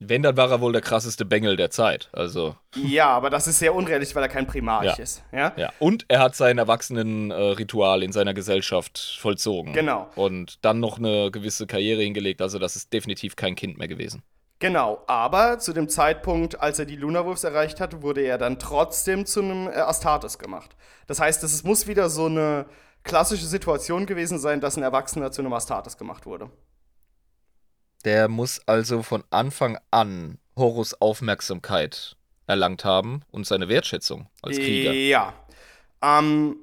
[0.00, 2.08] Wenn, dann war er wohl der krasseste Bengel der Zeit.
[2.12, 2.56] Also.
[2.74, 5.02] Ja, aber das ist sehr unrealistisch, weil er kein Primarch ja.
[5.02, 5.22] ist.
[5.32, 5.52] Ja?
[5.56, 5.72] ja.
[5.78, 9.72] Und er hat sein Erwachsenenritual in seiner Gesellschaft vollzogen.
[9.72, 10.08] Genau.
[10.16, 12.42] Und dann noch eine gewisse Karriere hingelegt.
[12.42, 14.22] Also, das ist definitiv kein Kind mehr gewesen.
[14.60, 19.26] Genau, aber zu dem Zeitpunkt, als er die Lunarwolves erreicht hat, wurde er dann trotzdem
[19.26, 20.76] zu einem äh, Astartes gemacht.
[21.06, 22.66] Das heißt, es muss wieder so eine
[23.02, 26.50] klassische Situation gewesen sein, dass ein Erwachsener zu einem Astartes gemacht wurde.
[28.04, 34.92] Der muss also von Anfang an Horus Aufmerksamkeit erlangt haben und seine Wertschätzung als Krieger.
[34.92, 35.32] Ja.
[36.02, 36.56] Ähm,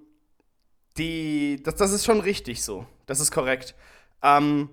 [0.98, 2.86] die, das, das ist schon richtig so.
[3.08, 3.76] Das ist korrekt.
[4.22, 4.70] Ähm,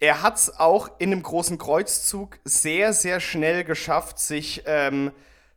[0.00, 5.12] er hat es auch in einem großen Kreuzzug sehr, sehr schnell geschafft, sich ähm,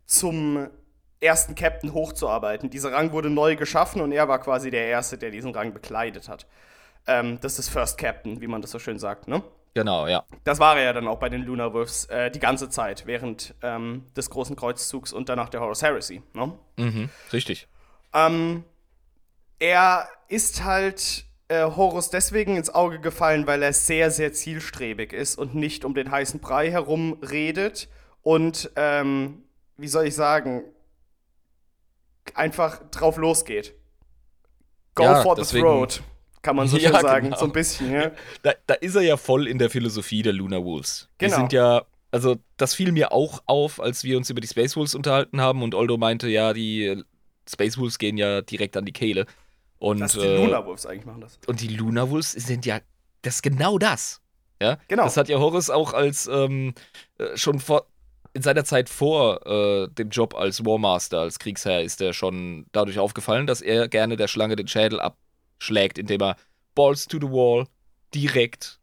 [0.06, 0.70] zum
[1.20, 2.70] ersten Captain hochzuarbeiten.
[2.70, 6.30] Dieser Rang wurde neu geschaffen und er war quasi der Erste, der diesen Rang bekleidet
[6.30, 6.48] hat.
[7.08, 9.44] Ähm, das ist First Captain, wie man das so schön sagt, ne?
[9.78, 10.26] Genau, ja.
[10.44, 13.54] Das war er ja dann auch bei den Lunar Wolves äh, die ganze Zeit, während
[13.62, 16.58] ähm, des großen Kreuzzugs und danach der Horus Heresy, ne?
[16.78, 17.68] Mhm, richtig.
[18.12, 18.64] Ähm,
[19.60, 25.38] er ist halt äh, Horus deswegen ins Auge gefallen, weil er sehr, sehr zielstrebig ist
[25.38, 27.88] und nicht um den heißen Brei herum redet
[28.24, 29.44] und, ähm,
[29.78, 30.64] wie soll ich sagen,
[32.34, 33.76] einfach drauf losgeht.
[34.96, 36.02] Go ja, for deswegen, the throat,
[36.48, 37.38] kann man so ja, schön sagen, genau.
[37.38, 37.92] so ein bisschen.
[37.92, 38.12] Ja.
[38.42, 41.10] Da, da, ist er ja voll in der Philosophie der Lunar Wolves.
[41.18, 41.36] Genau.
[41.36, 44.78] Die sind ja, also das fiel mir auch auf, als wir uns über die Space
[44.78, 47.04] Wolves unterhalten haben und Oldo meinte, ja, die
[47.50, 49.26] Space Wolves gehen ja direkt an die Kehle.
[49.78, 51.38] Und, das die äh, Luna Wolves eigentlich machen das.
[51.48, 52.80] Und die Luna Wolves sind ja,
[53.24, 54.22] das ist genau das.
[54.62, 55.04] Ja, genau.
[55.04, 56.74] Das hat ja Horus auch als ähm,
[57.18, 57.88] äh, schon vor,
[58.34, 63.00] in seiner Zeit vor äh, dem Job als Warmaster, als Kriegsherr, ist er schon dadurch
[63.00, 65.02] aufgefallen, dass er gerne der Schlange den Schädel
[65.58, 66.36] abschlägt, indem er
[66.76, 67.66] Balls to the Wall
[68.14, 68.80] direkt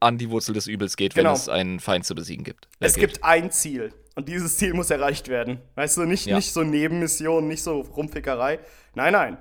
[0.00, 1.30] an die Wurzel des Übels geht, genau.
[1.30, 2.68] wenn es einen Feind zu besiegen gibt.
[2.80, 3.92] Es gibt ein Ziel.
[4.16, 5.60] Und dieses Ziel muss erreicht werden.
[5.74, 6.36] Weißt du, nicht, ja.
[6.36, 8.60] nicht so Nebenmissionen, nicht so Rumfickerei.
[8.94, 9.38] Nein, nein.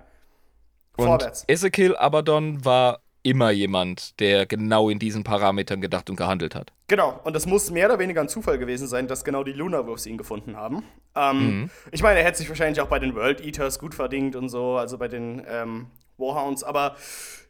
[0.95, 1.41] Vorwärts.
[1.41, 6.73] Und Ezekiel Abaddon war immer jemand, der genau in diesen Parametern gedacht und gehandelt hat.
[6.87, 10.05] Genau, und das muss mehr oder weniger ein Zufall gewesen sein, dass genau die Lunarwurfs
[10.05, 10.83] ihn gefunden haben.
[11.15, 11.69] Ähm, mhm.
[11.91, 14.75] Ich meine, er hätte sich wahrscheinlich auch bei den World Eaters gut verdient und so,
[14.75, 16.95] also bei den ähm, Warhounds, aber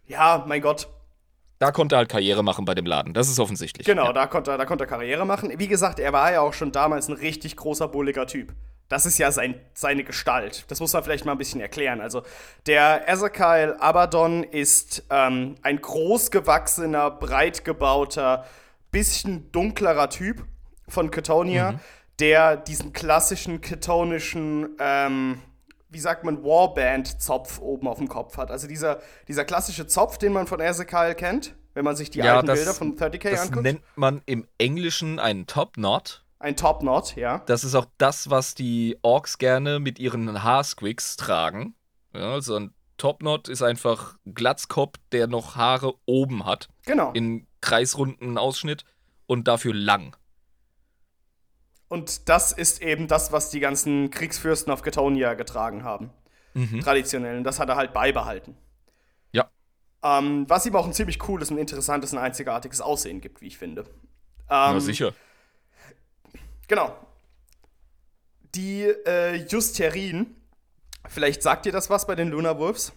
[0.05, 0.87] ja, mein Gott,
[1.59, 3.87] da konnte er halt Karriere machen bei dem Laden, das ist offensichtlich.
[3.87, 4.13] Genau, ja.
[4.13, 5.49] da, konnte er, da konnte er Karriere machen.
[5.57, 8.53] Wie gesagt, er war ja auch schon damals ein richtig großer, bulliger Typ.
[8.89, 10.65] Das ist ja sein, seine Gestalt.
[10.67, 12.01] Das muss man vielleicht mal ein bisschen erklären.
[12.01, 12.23] Also,
[12.67, 18.45] der Ezekiel Abaddon ist ähm, ein großgewachsener, breit gebauter,
[18.91, 20.45] bisschen dunklerer Typ
[20.87, 21.79] von Ketonia, mhm.
[22.19, 25.39] der diesen klassischen ketonischen, ähm,
[25.93, 28.51] wie sagt man, Warband-Zopf oben auf dem Kopf hat.
[28.51, 32.35] Also dieser, dieser klassische Zopf, den man von Ezekiel kennt, wenn man sich die ja,
[32.35, 33.55] alten das, Bilder von 30k das anguckt.
[33.57, 36.23] Das nennt man im Englischen einen Top Knot.
[36.39, 37.39] Ein Top Knot, ja.
[37.45, 41.75] Das ist auch das, was die Orks gerne mit ihren Haarsquicks tragen.
[42.13, 46.69] Ja, also ein Top Knot ist einfach Glatzkopf, der noch Haare oben hat.
[46.85, 47.11] Genau.
[47.11, 48.83] In kreisrunden Ausschnitt
[49.25, 50.15] und dafür lang.
[51.93, 56.09] Und das ist eben das, was die ganzen Kriegsfürsten auf Getonia getragen haben.
[56.55, 56.79] Mhm.
[56.79, 57.37] Traditionell.
[57.37, 58.57] Und das hat er halt beibehalten.
[59.31, 59.47] Ja.
[60.01, 63.59] Ähm, was ihm auch ein ziemlich cooles und interessantes und einzigartiges Aussehen gibt, wie ich
[63.59, 63.81] finde.
[63.81, 63.87] Ähm,
[64.49, 65.13] Na sicher.
[66.67, 66.97] Genau.
[68.55, 70.35] Die äh, Justerin,
[71.07, 72.91] vielleicht sagt ihr das was bei den Luna Wolves?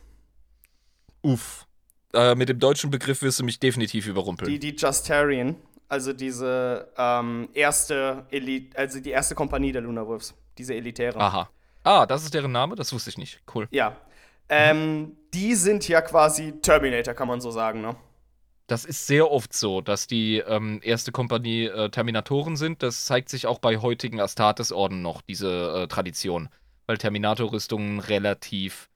[1.21, 1.67] Uff.
[2.15, 4.51] Äh, mit dem deutschen Begriff wirst du mich definitiv überrumpeln.
[4.51, 5.57] Die, die Justarian
[5.89, 11.19] also diese ähm, erste Elite, also die erste Kompanie der Luna Wolves, diese Elitäre.
[11.19, 11.49] Aha.
[11.85, 12.75] Ah, das ist deren Name?
[12.75, 13.41] Das wusste ich nicht.
[13.55, 13.69] Cool.
[13.71, 13.97] Ja.
[14.49, 17.97] Ähm, die sind ja quasi Terminator, kann man so sagen, ne?
[18.69, 22.83] Das ist sehr oft so, dass die ähm, erste Kompanie äh, Terminatoren sind.
[22.83, 26.49] Das zeigt sich auch bei heutigen Astartes-Orden noch, diese äh, Tradition.
[26.87, 28.89] Weil Terminator-Rüstungen relativ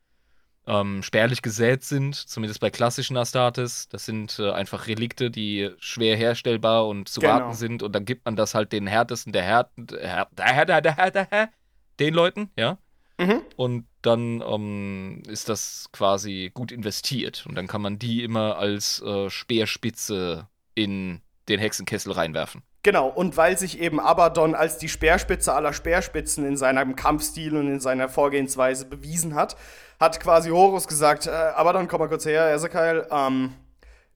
[0.70, 3.88] ähm, spärlich gesät sind, zumindest bei klassischen Astartes.
[3.88, 7.32] Das sind äh, einfach Relikte, die schwer herstellbar und zu genau.
[7.32, 7.82] warten sind.
[7.82, 11.50] Und dann gibt man das halt den härtesten der Härten, der, der, der, der,
[11.98, 12.78] den Leuten, ja.
[13.18, 13.42] Mhm.
[13.56, 17.44] Und dann ähm, ist das quasi gut investiert.
[17.46, 22.62] Und dann kann man die immer als äh, Speerspitze in den Hexenkessel reinwerfen.
[22.82, 27.66] Genau, und weil sich eben Abaddon als die Speerspitze aller Speerspitzen in seinem Kampfstil und
[27.66, 29.56] in seiner Vorgehensweise bewiesen hat,
[30.00, 33.52] hat quasi Horus gesagt, äh, Abaddon, komm mal kurz her, Ezekiel, ähm,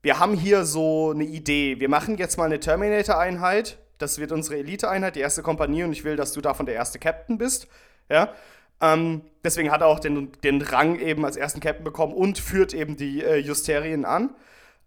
[0.03, 1.79] wir haben hier so eine Idee.
[1.79, 3.79] Wir machen jetzt mal eine Terminator-Einheit.
[3.97, 6.99] Das wird unsere Elite-Einheit, die erste Kompanie, und ich will, dass du davon der erste
[6.99, 7.69] Captain bist.
[8.11, 8.35] Ja.
[8.83, 12.75] Ähm, deswegen hat er auch den, den Rang eben als ersten Captain bekommen und führt
[12.75, 14.35] eben die äh, Justerien an.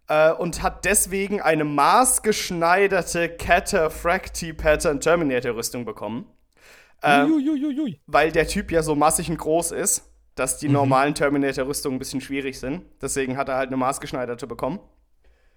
[0.08, 6.26] Äh, und hat deswegen eine maßgeschneiderte Cataphracti Pattern Terminator Rüstung bekommen.
[7.02, 7.26] Äh,
[8.06, 10.07] weil der Typ ja so massig und groß ist
[10.38, 10.74] dass die mhm.
[10.74, 12.84] normalen Terminator-Rüstungen ein bisschen schwierig sind.
[13.02, 14.78] Deswegen hat er halt eine maßgeschneiderte bekommen.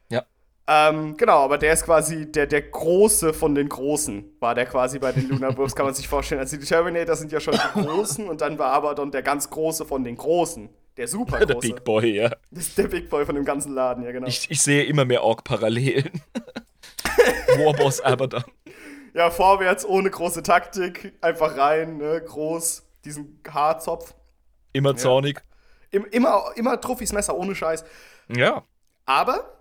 [0.10, 0.24] Ja.
[0.68, 5.00] Ähm, genau, aber der ist quasi der, der Große von den Großen, war der quasi
[5.00, 6.40] bei den Lunar Wolves, kann man sich vorstellen.
[6.40, 9.86] Also die Terminator sind ja schon die Großen und dann war Abaddon der ganz Große
[9.86, 10.70] von den Großen.
[10.98, 11.48] Der super große.
[11.48, 12.30] Der Big Boy, ja.
[12.50, 14.28] Das ist der Big Boy von dem ganzen Laden, ja, genau.
[14.28, 16.10] Ich, ich sehe immer mehr Ork-Parallelen.
[17.58, 18.44] Warboss Abaddon.
[19.14, 24.14] Ja, vorwärts, ohne große Taktik, einfach rein, ne, groß, diesen Haarzopf.
[24.74, 25.42] Immer zornig.
[25.92, 26.02] Ja.
[26.12, 27.84] Immer, immer Trophys Messer, ohne Scheiß.
[28.30, 28.64] Ja.
[29.06, 29.58] Aber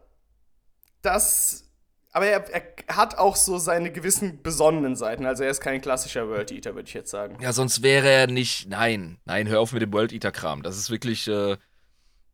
[1.03, 1.67] das.
[2.13, 5.27] Aber er, er, hat auch so seine gewissen besonnenen Seiten.
[5.27, 7.39] Also er ist kein klassischer World Eater, würde ich jetzt sagen.
[7.41, 8.69] Ja, sonst wäre er nicht.
[8.69, 10.63] Nein, nein, hör auf mit dem World Eater-Kram.
[10.63, 11.29] Das ist wirklich.
[11.29, 11.57] Äh,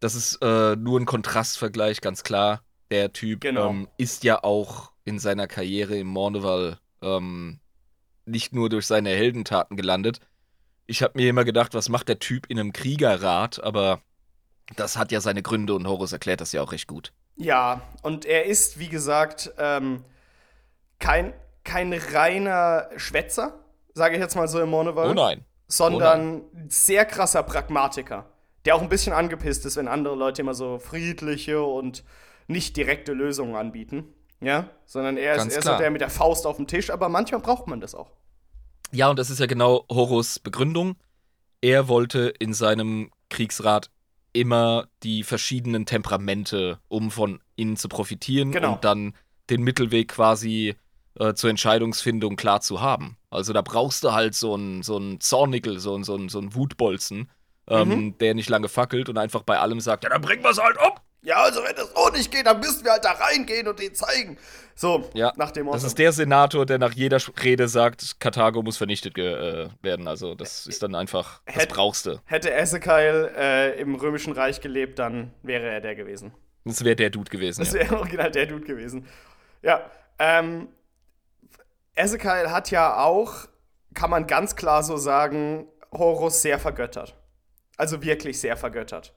[0.01, 2.63] das ist äh, nur ein Kontrastvergleich, ganz klar.
[2.91, 3.71] Der Typ genau.
[3.71, 7.61] ähm, ist ja auch in seiner Karriere im Morneval ähm,
[8.27, 10.21] nicht nur durch seine Heldentaten gelandet,
[10.87, 14.01] ich habe mir immer gedacht, was macht der Typ in einem Kriegerrat, aber
[14.77, 17.13] das hat ja seine Gründe und Horus erklärt das ja auch recht gut.
[17.37, 20.05] Ja, und er ist, wie gesagt, ähm,
[20.99, 23.61] kein, kein reiner Schwätzer,
[23.95, 25.11] sage ich jetzt mal so im Monoval.
[25.11, 25.45] Oh nein.
[25.69, 26.67] Sondern oh nein.
[26.69, 28.27] sehr krasser Pragmatiker,
[28.65, 32.05] der auch ein bisschen angepisst ist, wenn andere Leute immer so friedliche und
[32.47, 34.13] nicht direkte Lösungen anbieten.
[34.41, 37.09] Ja, sondern er ist, er ist so der mit der Faust auf dem Tisch, aber
[37.09, 38.11] manchmal braucht man das auch.
[38.97, 40.97] Ja, und das ist ja genau Horus Begründung.
[41.61, 43.91] Er wollte in seinem Kriegsrat
[44.33, 48.73] immer die verschiedenen Temperamente, um von ihnen zu profitieren genau.
[48.73, 49.15] und dann
[49.51, 50.77] den Mittelweg quasi
[51.19, 53.19] äh, zur Entscheidungsfindung klar zu haben.
[53.29, 56.55] Also da brauchst du halt so einen so Zornickel, so einen so einen, so einen
[56.55, 57.31] Wutbolzen,
[57.69, 58.19] ähm, mhm.
[58.19, 60.79] der nicht lange fackelt und einfach bei allem sagt, ja, dann bringen wir es halt
[60.79, 60.93] um.
[61.27, 63.93] Ja, also wenn das so nicht geht, dann müssten wir halt da reingehen und den
[63.97, 64.39] zeigen.
[64.77, 65.77] So, ja, nach dem Motto.
[65.77, 70.07] Das ist der Senator, der nach jeder Rede sagt, Karthago muss vernichtet äh, werden.
[70.07, 72.21] Also das ist dann einfach, das Hätt, brauchst du.
[72.27, 76.33] Hätte Ezekiel äh, im Römischen Reich gelebt, dann wäre er der gewesen.
[76.65, 77.59] Das wäre der Dude gewesen.
[77.59, 77.93] Das wäre ja.
[77.99, 79.09] original der Dude gewesen.
[79.63, 80.69] Ja, ähm,
[81.97, 83.49] Ezekiel hat ja auch,
[83.95, 87.17] kann man ganz klar so sagen, Horus sehr vergöttert.
[87.77, 89.13] Also wirklich sehr vergöttert.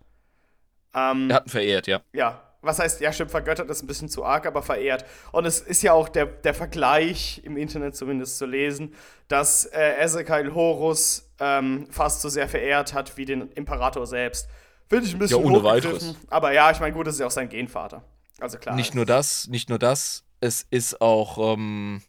[0.93, 2.01] Ähm, er hat ihn verehrt, ja.
[2.13, 2.43] Ja.
[2.61, 5.05] Was heißt, ja, stimmt, vergöttert ist ein bisschen zu arg, aber verehrt.
[5.31, 8.93] Und es ist ja auch der, der Vergleich, im Internet zumindest zu lesen,
[9.29, 14.49] dass äh, Ezekiel Horus ähm, fast so sehr verehrt hat wie den Imperator selbst.
[14.89, 16.15] Finde ich ein bisschen ja, ohne weiteres.
[16.29, 18.03] Aber ja, ich meine, gut, das ist ja auch sein Genvater.
[18.41, 18.75] Also klar.
[18.75, 22.01] Nicht nur das, nicht nur das, es ist auch ähm,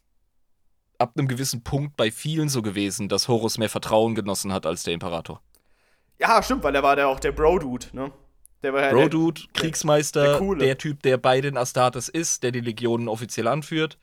[0.97, 4.83] ab einem gewissen Punkt bei vielen so gewesen, dass Horus mehr Vertrauen genossen hat als
[4.83, 5.41] der Imperator.
[6.19, 8.11] Ja, stimmt, weil er war ja auch der Bro-Dude, ne?
[8.63, 12.59] Der war ja Bro-Dude, Kriegsmeister, der, der, Typ, der bei den Astartes ist, der die
[12.59, 13.97] Legionen offiziell anführt.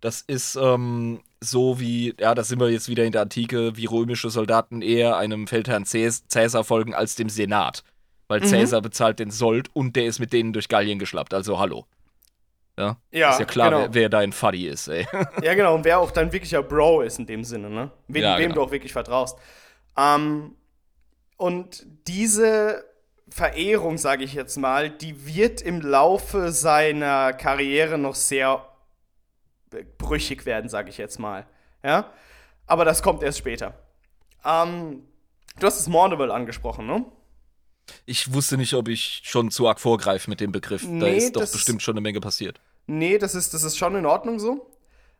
[0.00, 3.86] Das ist ähm, so wie, ja, da sind wir jetzt wieder in der Antike, wie
[3.86, 7.84] römische Soldaten eher einem Feldherrn Cäsar folgen als dem Senat.
[8.28, 8.46] Weil mhm.
[8.46, 11.32] Cäsar bezahlt den Sold und der ist mit denen durch Gallien geschlappt.
[11.32, 11.86] Also hallo.
[12.78, 13.82] Ja, ja ist ja klar, genau.
[13.82, 15.06] wer, wer, dein Fuddy ist, ey.
[15.42, 17.90] Ja, genau, und wer auch dein wirklicher Bro ist in dem Sinne, ne?
[18.08, 18.54] Wem, ja, genau.
[18.54, 19.38] du auch wirklich vertraust.
[19.96, 20.56] Ähm,
[21.36, 22.84] und diese
[23.32, 28.68] Verehrung, sage ich jetzt mal, die wird im Laufe seiner Karriere noch sehr
[29.98, 31.46] brüchig werden, sage ich jetzt mal.
[31.82, 32.12] Ja?
[32.66, 33.74] Aber das kommt erst später.
[34.44, 35.02] Ähm,
[35.58, 37.04] du hast das Mournival angesprochen, ne?
[38.06, 40.84] Ich wusste nicht, ob ich schon zu arg vorgreife mit dem Begriff.
[40.84, 42.60] Nee, da ist doch bestimmt schon eine Menge passiert.
[42.86, 44.71] Nee, das ist, das ist schon in Ordnung so.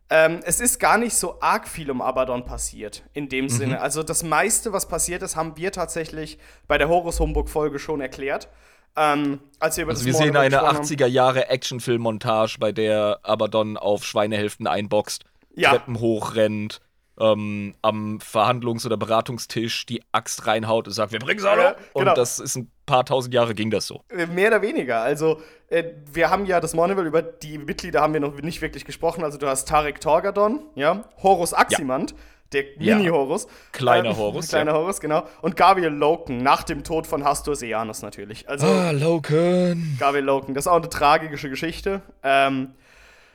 [0.09, 3.49] Ähm, es ist gar nicht so arg viel um Abaddon passiert, in dem mhm.
[3.49, 3.81] Sinne.
[3.81, 6.37] Also das meiste, was passiert ist, haben wir tatsächlich
[6.67, 8.49] bei der Horus Humbug-Folge schon erklärt.
[8.95, 14.05] Ähm, als wir über also wir sehen eine 80er Jahre Actionfilm-Montage, bei der Abaddon auf
[14.05, 15.23] Schweinehälften einboxt,
[15.55, 15.71] ja.
[15.71, 16.79] Treppen hochrennt,
[17.19, 21.61] ähm, am Verhandlungs- oder Beratungstisch die Axt reinhaut und sagt, wir bringen sie alle.
[21.61, 22.11] Ja, genau.
[22.11, 24.03] Und das ist ein paar tausend Jahre ging das so.
[24.09, 25.01] Äh, mehr oder weniger.
[25.01, 28.85] Also, äh, wir haben ja das Monovel über die Mitglieder haben wir noch nicht wirklich
[28.85, 29.23] gesprochen.
[29.23, 32.11] Also, du hast Tarek Torgadon, ja, Horus Aximand.
[32.11, 32.17] Ja.
[32.53, 33.47] Der Mini-Horus.
[33.71, 34.47] Kleiner ähm, Horus.
[34.49, 34.77] Kleiner ja.
[34.77, 35.23] Horus, genau.
[35.41, 38.47] Und Gabriel Loken, nach dem Tod von Hastur Sejanus natürlich.
[38.47, 39.97] Also, ah, Loken.
[39.99, 42.03] Gabriel Loken, das ist auch eine tragische Geschichte.
[42.21, 42.75] Ähm,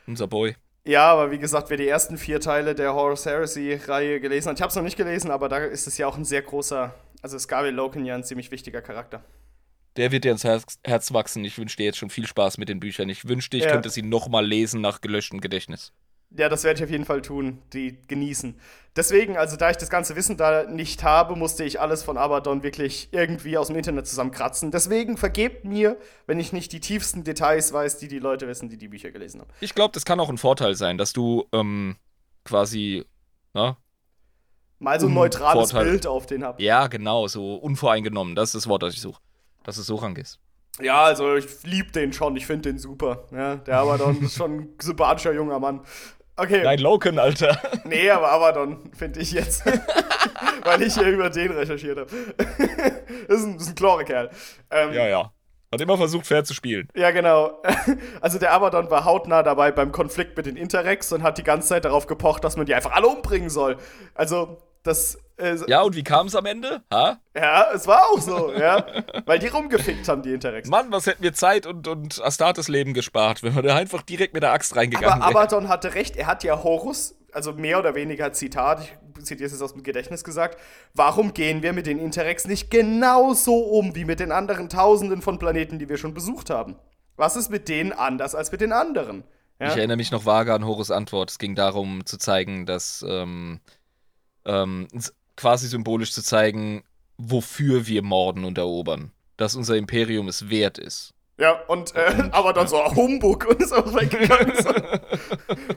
[0.07, 0.55] Unser Boy.
[0.89, 4.63] Ja, aber wie gesagt, wer die ersten vier Teile der Horus Heresy-Reihe gelesen hat, ich
[4.63, 7.37] habe es noch nicht gelesen, aber da ist es ja auch ein sehr großer, also
[7.37, 9.25] ist Gabriel Loken ja ein ziemlich wichtiger Charakter.
[9.97, 11.45] Der wird dir ins Herz, Herz wachsen.
[11.45, 13.09] Ich wünsche dir jetzt schon viel Spaß mit den Büchern.
[13.09, 13.73] Ich wünschte, ich ja.
[13.73, 15.93] könnte sie nochmal lesen nach gelöschtem Gedächtnis.
[16.31, 18.61] Ja, das werde ich auf jeden Fall tun, die genießen.
[18.95, 22.63] Deswegen, also da ich das ganze Wissen da nicht habe, musste ich alles von Abaddon
[22.63, 24.71] wirklich irgendwie aus dem Internet zusammenkratzen.
[24.71, 28.77] Deswegen vergebt mir, wenn ich nicht die tiefsten Details weiß, die die Leute wissen, die
[28.77, 29.51] die Bücher gelesen haben.
[29.61, 31.97] Ich glaube, das kann auch ein Vorteil sein, dass du ähm,
[32.45, 33.07] quasi,
[33.55, 33.79] na,
[34.79, 35.91] mal so ein neutrales Vorteil.
[35.91, 36.61] Bild auf den hast.
[36.61, 38.35] Ja, genau, so unvoreingenommen.
[38.35, 39.21] Das ist das Wort, das ich suche.
[39.65, 40.39] Dass es so rangehst.
[40.81, 43.25] Ja, also ich liebe den schon, ich finde den super.
[43.33, 45.81] Ja, der Abaddon ist schon ein sympathischer junger Mann.
[46.37, 46.63] Okay.
[46.63, 47.61] Nein, Loken, Alter.
[47.85, 49.65] Nee, aber Abaddon, finde ich jetzt.
[50.65, 52.11] Weil ich hier über den recherchiert habe.
[53.27, 54.31] das, ist ein, ist ein Chlore-Kerl.
[54.71, 55.33] Ähm, ja, ja.
[55.73, 56.89] Hat immer versucht, fair zu spielen.
[56.95, 57.61] Ja, genau.
[58.21, 61.69] Also der Abaddon war hautnah dabei beim Konflikt mit den Interrex und hat die ganze
[61.69, 63.77] Zeit darauf gepocht, dass man die einfach alle umbringen soll.
[64.15, 65.19] Also, das.
[65.37, 66.83] Äh, ja, und wie kam es am Ende?
[66.93, 67.19] Ha?
[67.37, 68.85] Ja, es war auch so, ja.
[69.25, 70.69] Weil die rumgefickt haben, die Interrex.
[70.69, 74.35] Mann, was hätten wir Zeit und, und Astartes Leben gespart, wenn wir da einfach direkt
[74.35, 75.23] mit der Axt reingegangen wären.
[75.23, 79.47] Aber Abaddon hatte recht, er hat ja Horus, also mehr oder weniger Zitat, ich zitiere
[79.47, 80.59] es jetzt aus dem Gedächtnis gesagt,
[80.95, 85.39] warum gehen wir mit den Interrex nicht genauso um wie mit den anderen Tausenden von
[85.39, 86.77] Planeten, die wir schon besucht haben?
[87.17, 89.25] Was ist mit denen anders als mit den anderen?
[89.61, 89.69] Ja?
[89.69, 91.31] Ich erinnere mich noch vage an Horus Antwort.
[91.31, 93.61] Es ging darum zu zeigen, dass ähm,
[94.45, 94.89] ähm,
[95.37, 96.85] quasi symbolisch zu zeigen,
[97.17, 99.13] wofür wir morden und erobern.
[99.37, 101.15] Dass unser Imperium es wert ist.
[101.39, 104.53] Ja, und, äh, aber dann so Humbug und ist auch weggegangen.
[104.61, 104.71] So.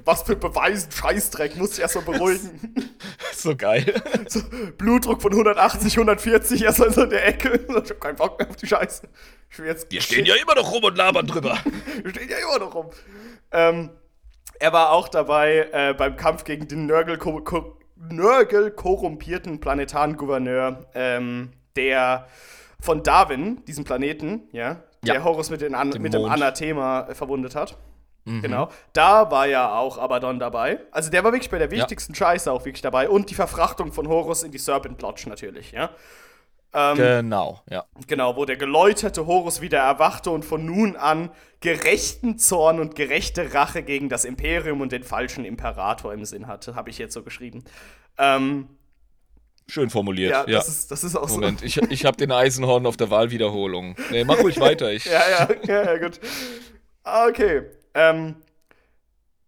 [0.03, 2.89] Was für Beweisen, Scheißdreck, muss ich erstmal beruhigen.
[3.35, 4.01] so geil.
[4.27, 4.41] So,
[4.77, 7.59] Blutdruck von 180, 140, erstmal so in der Ecke.
[7.83, 9.07] Ich hab keinen Bock mehr auf die Scheiße.
[9.57, 11.57] Wir stehen ja immer noch rum und labern drüber.
[12.01, 12.89] Wir stehen ja immer noch rum.
[13.51, 13.91] Ähm,
[14.59, 17.17] er war auch dabei äh, beim Kampf gegen den Nörgel
[18.09, 22.27] Nörgel korrumpierten planetaren Gouverneur, ähm, der
[22.79, 27.15] von Darwin, diesem Planeten, ja, der ja, Horus mit, den An mit dem Anathema äh,
[27.15, 27.77] verwundet hat.
[28.25, 28.41] Mhm.
[28.41, 28.69] Genau.
[28.93, 30.79] Da war ja auch Abaddon dabei.
[30.91, 32.17] Also der war wirklich bei der wichtigsten ja.
[32.17, 33.09] Scheiße auch wirklich dabei.
[33.09, 35.89] Und die Verfrachtung von Horus in die Serpent Lodge natürlich, ja.
[36.73, 37.85] Ähm, genau, ja.
[38.07, 41.29] Genau, wo der geläuterte Horus wieder erwachte und von nun an
[41.59, 46.75] gerechten Zorn und gerechte Rache gegen das Imperium und den falschen Imperator im Sinn hatte,
[46.75, 47.63] habe ich jetzt so geschrieben.
[48.17, 48.69] Ähm,
[49.67, 50.31] Schön formuliert.
[50.31, 50.57] Ja, ja.
[50.57, 51.65] Das, ist, das ist auch Moment, so.
[51.65, 53.95] ich, ich habe den Eisenhorn auf der Wahlwiederholung.
[54.09, 54.91] Nee, mach ruhig weiter.
[54.91, 55.05] Ich.
[55.05, 56.19] ja, ja, ja, ja, gut.
[57.03, 57.63] Okay.
[57.93, 58.35] Ähm,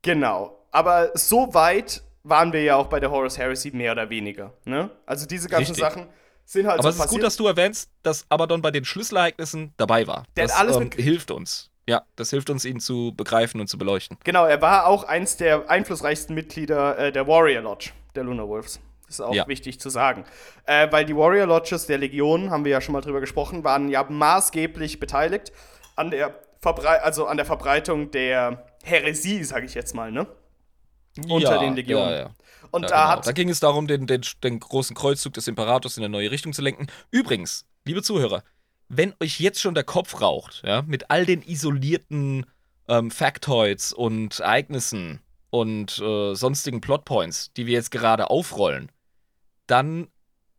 [0.02, 0.66] genau.
[0.72, 4.54] Aber so weit waren wir ja auch bei der Horus Heresy mehr oder weniger.
[4.66, 4.90] Ne?
[5.06, 5.84] Also diese ganzen Richtig.
[5.84, 6.08] Sachen
[6.46, 9.74] sind halt Aber so es ist gut, dass du erwähnst, dass Abaddon bei den Schlüsselereignissen
[9.78, 10.26] dabei war.
[10.36, 11.70] Der das alles ähm, hilft uns.
[11.88, 14.18] Ja, das hilft uns, ihn zu begreifen und zu beleuchten.
[14.24, 18.80] Genau, er war auch eins der einflussreichsten Mitglieder äh, der Warrior Lodge, der Lunar Wolves.
[19.08, 19.48] Das ist auch ja.
[19.48, 20.24] wichtig zu sagen.
[20.66, 23.90] Äh, weil die Warrior Lodges der Legion, haben wir ja schon mal drüber gesprochen, waren
[23.90, 25.52] ja maßgeblich beteiligt
[25.96, 30.26] an der, Verbrei also an der Verbreitung der Häresie, sage ich jetzt mal, ne?
[31.30, 32.10] Unter ja, den Legionen.
[32.10, 32.30] Ja, ja.
[32.74, 33.10] Und ja, da, genau.
[33.10, 36.32] hat da ging es darum, den, den, den großen Kreuzzug des Imperators in eine neue
[36.32, 36.88] Richtung zu lenken.
[37.12, 38.44] Übrigens, liebe Zuhörer,
[38.90, 42.48] wenn euch jetzt schon der Kopf raucht, ja, mit all den isolierten
[42.88, 45.20] ähm, Factoids und Ereignissen
[45.52, 48.92] und äh, sonstigen Plotpoints, die wir jetzt gerade aufrollen,
[49.68, 50.08] dann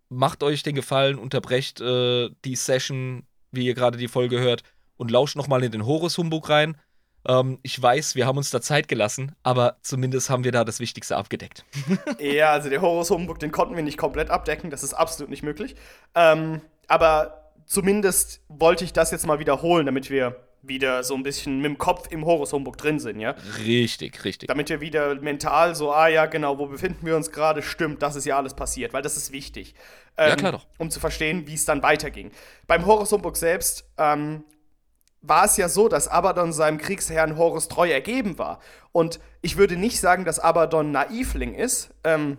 [0.09, 4.63] macht euch den Gefallen, unterbrecht äh, die Session, wie ihr gerade die Folge hört,
[4.97, 6.77] und lauscht nochmal in den Horus-Humbug rein.
[7.27, 10.81] Ähm, ich weiß, wir haben uns da Zeit gelassen, aber zumindest haben wir da das
[10.81, 11.65] Wichtigste abgedeckt.
[12.19, 15.75] ja, also der Horus-Humbug, den konnten wir nicht komplett abdecken, das ist absolut nicht möglich.
[16.15, 21.59] Ähm, aber zumindest wollte ich das jetzt mal wiederholen, damit wir wieder so ein bisschen
[21.59, 23.35] mit dem Kopf im Horus-Humbug drin sind, ja?
[23.65, 24.49] Richtig, richtig.
[24.49, 28.17] Damit wir wieder mental so, ah ja, genau, wo befinden wir uns gerade, stimmt, das
[28.17, 29.75] ist ja alles passiert, weil das ist wichtig.
[30.17, 30.67] Ähm, ja, klar doch.
[30.79, 32.31] Um zu verstehen, wie es dann weiterging.
[32.67, 34.45] Beim Horus-Humbug selbst ähm,
[35.27, 38.61] war es ja so, dass Abaddon seinem Kriegsherrn Horus treu ergeben war.
[38.93, 41.91] Und ich würde nicht sagen, dass Abaddon Naivling ist.
[42.05, 42.39] Ähm,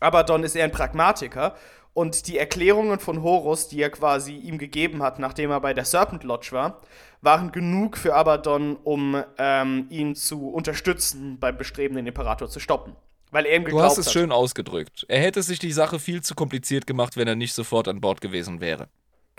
[0.00, 1.54] Abaddon ist eher ein Pragmatiker
[1.94, 5.84] und die Erklärungen von Horus, die er quasi ihm gegeben hat, nachdem er bei der
[5.84, 6.80] Serpent Lodge war,
[7.20, 12.96] waren genug für Abaddon, um ähm, ihn zu unterstützen, beim Bestreben, den Imperator zu stoppen.
[13.30, 14.12] Weil er ihm geglaubt Du hast es hat.
[14.12, 15.06] schön ausgedrückt.
[15.08, 18.20] Er hätte sich die Sache viel zu kompliziert gemacht, wenn er nicht sofort an Bord
[18.20, 18.88] gewesen wäre.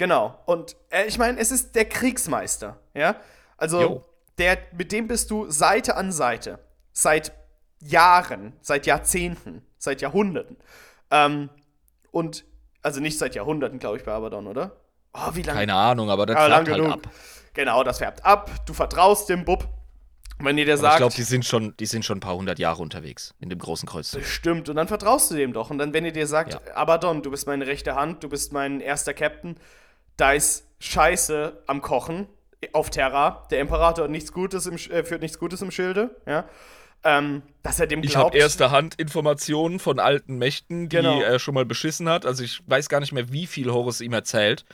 [0.03, 0.37] Genau.
[0.47, 3.15] Und äh, ich meine, es ist der Kriegsmeister, ja?
[3.55, 4.03] Also,
[4.37, 6.59] der, mit dem bist du Seite an Seite.
[6.91, 7.31] Seit
[7.79, 10.57] Jahren, seit Jahrzehnten, seit Jahrhunderten.
[11.09, 11.49] Ähm,
[12.11, 12.43] und,
[12.81, 14.75] also nicht seit Jahrhunderten, glaube ich, bei Abaddon, oder?
[15.13, 15.59] Oh, wie lange?
[15.59, 17.09] Keine Ahnung, aber das färbt halt ab.
[17.53, 18.51] Genau, das färbt ab.
[18.65, 19.69] Du vertraust dem Bub.
[20.39, 20.95] Wenn dir der sagt.
[20.95, 23.59] Ich glaube, die sind schon, die sind schon ein paar hundert Jahre unterwegs in dem
[23.59, 24.17] großen Kreuz.
[24.23, 25.69] Stimmt, und dann vertraust du dem doch.
[25.69, 26.75] Und dann, wenn er dir sagt, ja.
[26.75, 29.55] Abaddon, du bist meine rechte Hand, du bist mein erster Captain,
[30.17, 32.27] da ist Scheiße am Kochen
[32.71, 33.47] auf Terra.
[33.51, 36.45] Der Imperator hat nichts Gutes im, äh, führt nichts Gutes im Schilde, ja
[37.03, 38.11] ähm, dass er dem glaubt.
[38.11, 41.21] Ich habe erste Hand Informationen von alten Mächten, die genau.
[41.21, 42.25] er schon mal beschissen hat.
[42.25, 44.65] Also ich weiß gar nicht mehr, wie viel Horus ihm erzählt.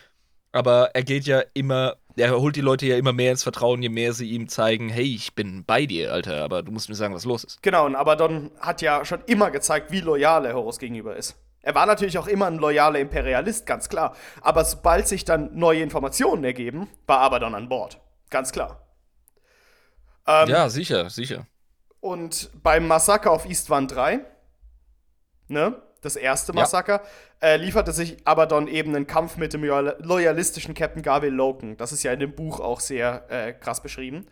[0.52, 3.89] Aber er geht ja immer, er holt die Leute ja immer mehr ins Vertrauen, je
[3.89, 7.13] mehr sie ihm zeigen, hey, ich bin bei dir, Alter, aber du musst mir sagen,
[7.13, 7.62] was los ist.
[7.62, 11.38] Genau, und Abaddon hat ja schon immer gezeigt, wie loyal er Horus gegenüber ist.
[11.62, 14.15] Er war natürlich auch immer ein loyaler Imperialist, ganz klar.
[14.41, 18.00] Aber sobald sich dann neue Informationen ergeben, war Abaddon an Bord.
[18.30, 18.86] Ganz klar.
[20.26, 21.48] Ähm, ja, sicher, sicher.
[22.00, 24.22] Und beim Massaker auf Eastwand 3,
[25.48, 27.02] ne, das erste Massaker,
[27.41, 27.48] ja.
[27.50, 31.76] äh, lieferte sich Abaddon eben einen Kampf mit dem loyalistischen Captain Garvey Loken.
[31.76, 34.28] Das ist ja in dem Buch auch sehr äh, krass beschrieben.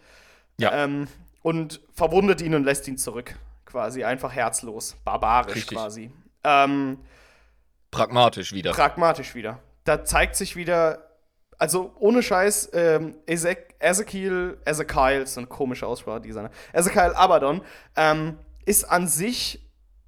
[0.58, 0.72] Ja.
[0.72, 1.08] Ähm,
[1.42, 3.36] und verwundet ihn und lässt ihn zurück.
[3.66, 5.78] Quasi einfach herzlos, barbarisch Richtig.
[5.78, 6.12] quasi.
[6.48, 7.00] Ähm,
[7.92, 8.72] pragmatisch wieder.
[8.72, 9.60] Pragmatisch wieder.
[9.84, 11.10] Da zeigt sich wieder,
[11.58, 16.52] also ohne Scheiß, ähm, Ezekiel, Ezekiel, ist eine komische Aussprache, dieser, ne?
[16.72, 17.62] Ezekiel Abaddon,
[17.98, 19.62] ähm, ist an sich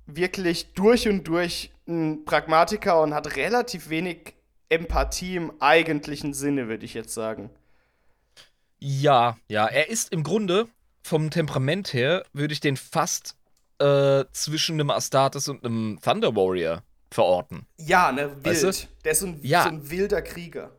[0.06, 4.36] wirklich durch und durch ein Pragmatiker und hat relativ wenig
[4.70, 7.50] Empathie im eigentlichen Sinne, würde ich jetzt sagen.
[8.80, 10.68] Ja, ja, er ist im Grunde
[11.04, 13.36] vom Temperament her, würde ich den fast
[13.80, 17.66] äh, zwischen einem Astartes und einem Thunder Warrior verorten.
[17.78, 18.46] Ja, ne, wild.
[18.46, 18.88] Weißt du?
[19.04, 19.64] Der ist so ein, ja.
[19.64, 20.72] so ein wilder Krieger.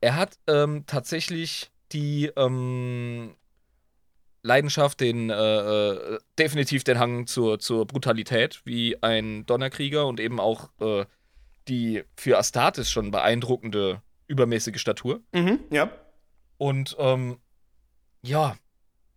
[0.00, 3.36] Er hat ähm, tatsächlich die ähm,
[4.42, 10.40] Leidenschaft, den äh, äh, definitiv den Hang zur, zur Brutalität, wie ein Donnerkrieger und eben
[10.40, 11.04] auch äh,
[11.68, 15.20] die für Astartes schon beeindruckende übermäßige Statur.
[15.32, 15.92] Mhm, ja.
[16.58, 17.38] Und ähm,
[18.22, 18.56] ja,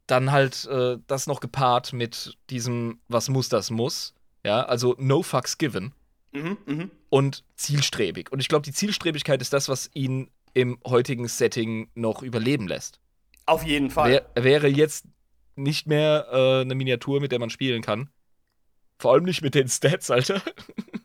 [0.07, 4.13] dann halt äh, das noch gepaart mit diesem, was muss, das muss.
[4.43, 5.93] Ja, also no fucks given.
[6.31, 6.89] Mhm, mh.
[7.09, 8.31] Und zielstrebig.
[8.31, 12.99] Und ich glaube, die Zielstrebigkeit ist das, was ihn im heutigen Setting noch überleben lässt.
[13.45, 14.11] Auf jeden Fall.
[14.11, 15.05] Wär, wäre jetzt
[15.55, 18.09] nicht mehr äh, eine Miniatur, mit der man spielen kann.
[18.99, 20.41] Vor allem nicht mit den Stats, Alter.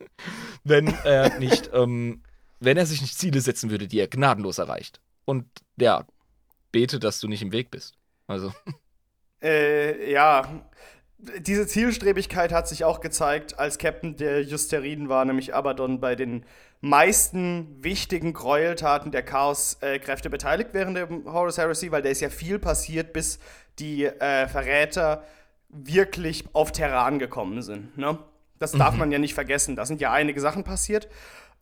[0.65, 2.23] wenn er nicht, ähm,
[2.59, 5.01] wenn er sich nicht Ziele setzen würde, die er gnadenlos erreicht.
[5.25, 5.47] Und
[5.79, 6.07] ja,
[6.73, 7.95] bete, dass du nicht im Weg bist.
[8.27, 8.53] Also.
[9.43, 10.63] Äh, ja.
[11.41, 16.47] Diese Zielstrebigkeit hat sich auch gezeigt, als Captain der Justeriden war, nämlich Abaddon bei den
[16.81, 22.59] meisten wichtigen Gräueltaten der Chaos-Kräfte beteiligt während dem Horus Heresy, weil da ist ja viel
[22.59, 23.39] passiert, bis
[23.79, 25.25] die äh, Verräter
[25.69, 27.97] wirklich auf Terran gekommen sind.
[27.99, 28.19] Ne?
[28.59, 29.01] Das darf mhm.
[29.01, 29.77] man ja nicht vergessen.
[29.77, 31.09] Da sind ja einige Sachen passiert.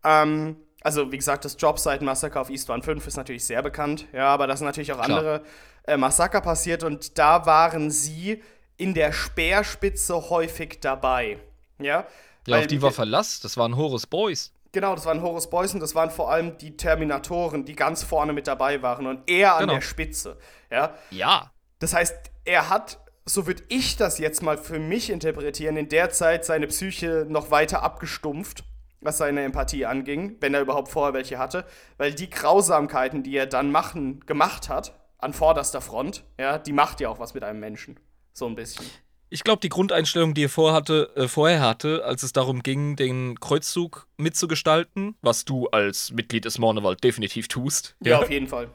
[0.04, 4.06] Ähm, also, wie gesagt, das Jobsite-Massaker auf East One 5 ist natürlich sehr bekannt.
[4.12, 5.18] Ja, aber da sind natürlich auch Klar.
[5.18, 5.42] andere
[5.84, 8.42] äh, Massaker passiert und da waren sie
[8.76, 11.38] in der Speerspitze häufig dabei.
[11.78, 12.06] Ja, ja
[12.46, 13.40] Weil, auf die war Verlass.
[13.40, 14.52] Das waren Horus Boys.
[14.70, 18.32] Genau, das waren Horus Boys und das waren vor allem die Terminatoren, die ganz vorne
[18.32, 19.74] mit dabei waren und er an genau.
[19.74, 20.36] der Spitze.
[20.70, 20.94] Ja.
[21.10, 21.50] Ja.
[21.80, 22.14] Das heißt,
[22.44, 22.98] er hat
[23.28, 27.50] so würde ich das jetzt mal für mich interpretieren, in der Zeit seine Psyche noch
[27.50, 28.64] weiter abgestumpft,
[29.00, 31.64] was seine Empathie anging, wenn er überhaupt vorher welche hatte,
[31.96, 37.00] weil die Grausamkeiten, die er dann machen, gemacht hat, an vorderster Front, ja, die macht
[37.00, 37.98] ja auch was mit einem Menschen.
[38.32, 38.86] So ein bisschen.
[39.30, 43.38] Ich glaube, die Grundeinstellung, die er vorhatte, äh, vorher hatte, als es darum ging, den
[43.40, 47.96] Kreuzzug mitzugestalten, was du als Mitglied des Mornewald definitiv tust.
[48.00, 48.70] Ja, ja auf jeden Fall.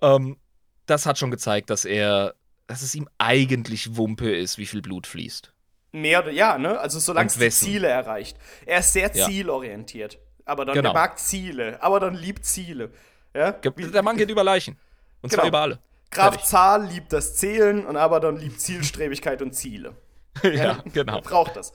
[0.00, 0.38] Ähm,
[0.86, 2.34] das hat schon gezeigt, dass er
[2.66, 5.52] dass es ihm eigentlich Wumpe ist, wie viel Blut fließt.
[5.96, 6.78] Mehr oder ja, ne?
[6.78, 8.36] Also solange es die Ziele erreicht.
[8.66, 9.26] Er ist sehr ja.
[9.26, 10.18] zielorientiert.
[10.44, 10.92] Aber dann genau.
[10.92, 12.90] mag Ziele, aber dann liebt Ziele.
[13.32, 13.52] Ja?
[13.52, 14.78] Der Mann geht über Leichen.
[15.22, 15.40] Und genau.
[15.42, 15.78] zwar über alle.
[16.10, 19.94] Graf Zahl liebt das Zählen und Abaddon liebt Zielstrebigkeit und Ziele.
[20.42, 21.22] ja, ja, genau.
[21.22, 21.72] Braucht das.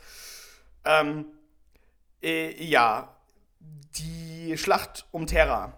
[0.85, 1.25] Ähm,
[2.21, 3.15] äh, ja,
[3.97, 5.73] die Schlacht um Terra.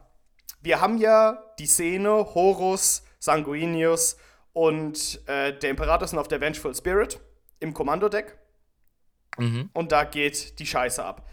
[0.61, 4.17] Wir haben ja die Szene Horus, Sanguinius
[4.51, 7.21] und äh, der Imperator sind auf der Vengeful Spirit
[7.63, 8.37] im Kommandodeck.
[9.37, 9.69] Mhm.
[9.73, 11.27] Und da geht die Scheiße ab.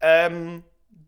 [0.00, 0.64] Ähm,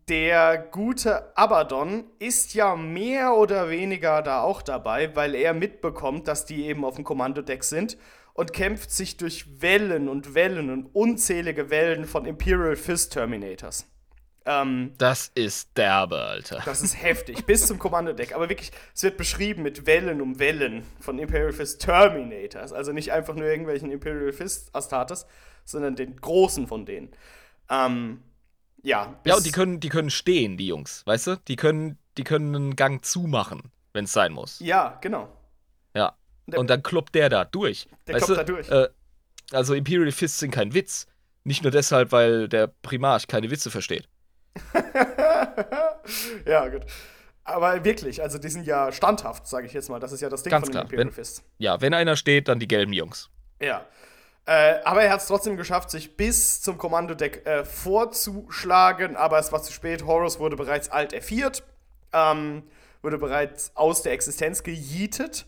[0.09, 6.45] der gute Abaddon ist ja mehr oder weniger da auch dabei, weil er mitbekommt, dass
[6.45, 7.97] die eben auf dem Kommandodeck sind
[8.33, 13.87] und kämpft sich durch Wellen und Wellen und unzählige Wellen von Imperial Fist Terminators.
[14.45, 16.61] Ähm, das ist derbe, Alter.
[16.65, 18.35] Das ist heftig, bis zum Kommandodeck.
[18.35, 22.73] Aber wirklich, es wird beschrieben mit Wellen um Wellen von Imperial Fist Terminators.
[22.73, 25.25] Also nicht einfach nur irgendwelchen Imperial Fist Astartes,
[25.63, 27.11] sondern den großen von denen.
[27.69, 28.21] Ähm,
[28.81, 29.17] ja.
[29.25, 31.35] Ja, und die können, die können stehen, die Jungs, weißt du?
[31.47, 34.59] Die können, die können einen Gang zumachen, wenn es sein muss.
[34.59, 35.29] Ja, genau.
[35.93, 36.17] Ja.
[36.47, 37.87] Der, und dann kloppt der da durch.
[38.07, 38.35] Der kloppt du?
[38.35, 38.69] da durch.
[38.69, 38.89] Äh,
[39.51, 41.07] also Imperial Fists sind kein Witz.
[41.45, 44.09] Nicht nur deshalb, weil der Primarch keine Witze versteht.
[46.45, 46.85] ja, gut.
[47.45, 49.99] Aber wirklich, also die sind ja standhaft, sage ich jetzt mal.
[49.99, 51.43] Das ist ja das Ding Ganz von den Imperial Fists.
[51.57, 53.29] Ja, wenn einer steht, dann die gelben Jungs.
[53.61, 53.85] Ja.
[54.45, 59.51] Äh, aber er hat es trotzdem geschafft, sich bis zum Kommandodeck äh, vorzuschlagen, aber es
[59.51, 60.05] war zu spät.
[60.05, 61.63] Horus wurde bereits alt erviert,
[62.11, 62.63] ähm,
[63.01, 65.45] wurde bereits aus der Existenz gejietet.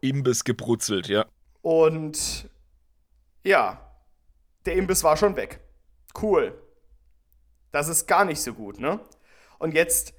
[0.00, 1.24] Imbiss gebrutzelt, ja.
[1.62, 2.50] Und
[3.42, 3.80] ja,
[4.66, 5.60] der Imbiss war schon weg.
[6.20, 6.54] Cool.
[7.72, 9.00] Das ist gar nicht so gut, ne?
[9.58, 10.14] Und jetzt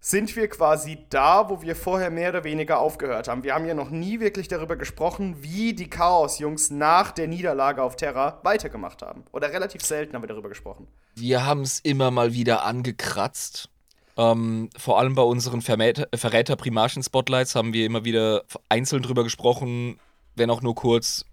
[0.00, 3.42] sind wir quasi da, wo wir vorher mehr oder weniger aufgehört haben.
[3.42, 7.96] Wir haben ja noch nie wirklich darüber gesprochen, wie die Chaos-Jungs nach der Niederlage auf
[7.96, 9.24] Terra weitergemacht haben.
[9.32, 10.86] Oder relativ selten haben wir darüber gesprochen.
[11.16, 13.70] Wir haben es immer mal wieder angekratzt.
[14.16, 19.98] Ähm, vor allem bei unseren Verräter-Primarchen-Spotlights haben wir immer wieder einzeln drüber gesprochen,
[20.36, 21.24] wenn auch nur kurz,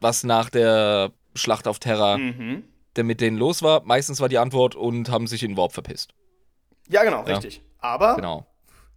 [0.00, 2.64] was nach der Schlacht auf Terra mhm
[2.96, 3.82] der mit denen los war.
[3.84, 6.14] Meistens war die Antwort und haben sich in Warp verpisst.
[6.88, 7.34] Ja, genau, ja.
[7.34, 7.62] richtig.
[7.78, 8.46] Aber genau.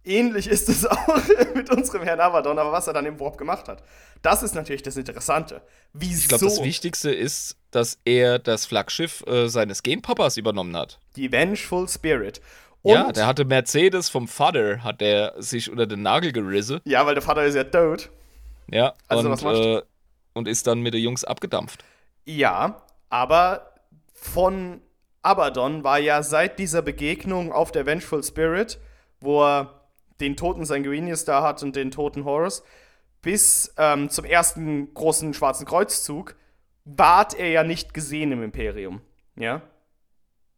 [0.04, 1.20] ähnlich ist es auch
[1.54, 3.82] mit unserem Herrn Abaddon, aber was er dann im Warp gemacht hat.
[4.22, 5.62] Das ist natürlich das Interessante.
[5.92, 6.22] Wieso?
[6.22, 10.98] Ich glaube, das Wichtigste ist, dass er das Flaggschiff äh, seines Genpapas übernommen hat.
[11.16, 12.40] Die Vengeful Spirit.
[12.82, 16.80] Und ja, der hatte Mercedes vom Vater, hat er sich unter den Nagel gerissen.
[16.84, 18.10] Ja, weil der Vater ist ja tot.
[18.70, 19.82] Ja, also und, äh,
[20.34, 21.84] und ist dann mit den Jungs abgedampft.
[22.24, 23.67] Ja, aber
[24.20, 24.80] von
[25.22, 28.78] Abaddon war ja seit dieser Begegnung auf der Vengeful Spirit,
[29.20, 29.88] wo er
[30.20, 32.62] den toten Sanguinius da hat und den toten Horus,
[33.22, 36.36] bis ähm, zum ersten großen schwarzen Kreuzzug,
[36.84, 39.00] ward er ja nicht gesehen im Imperium.
[39.36, 39.62] Ja?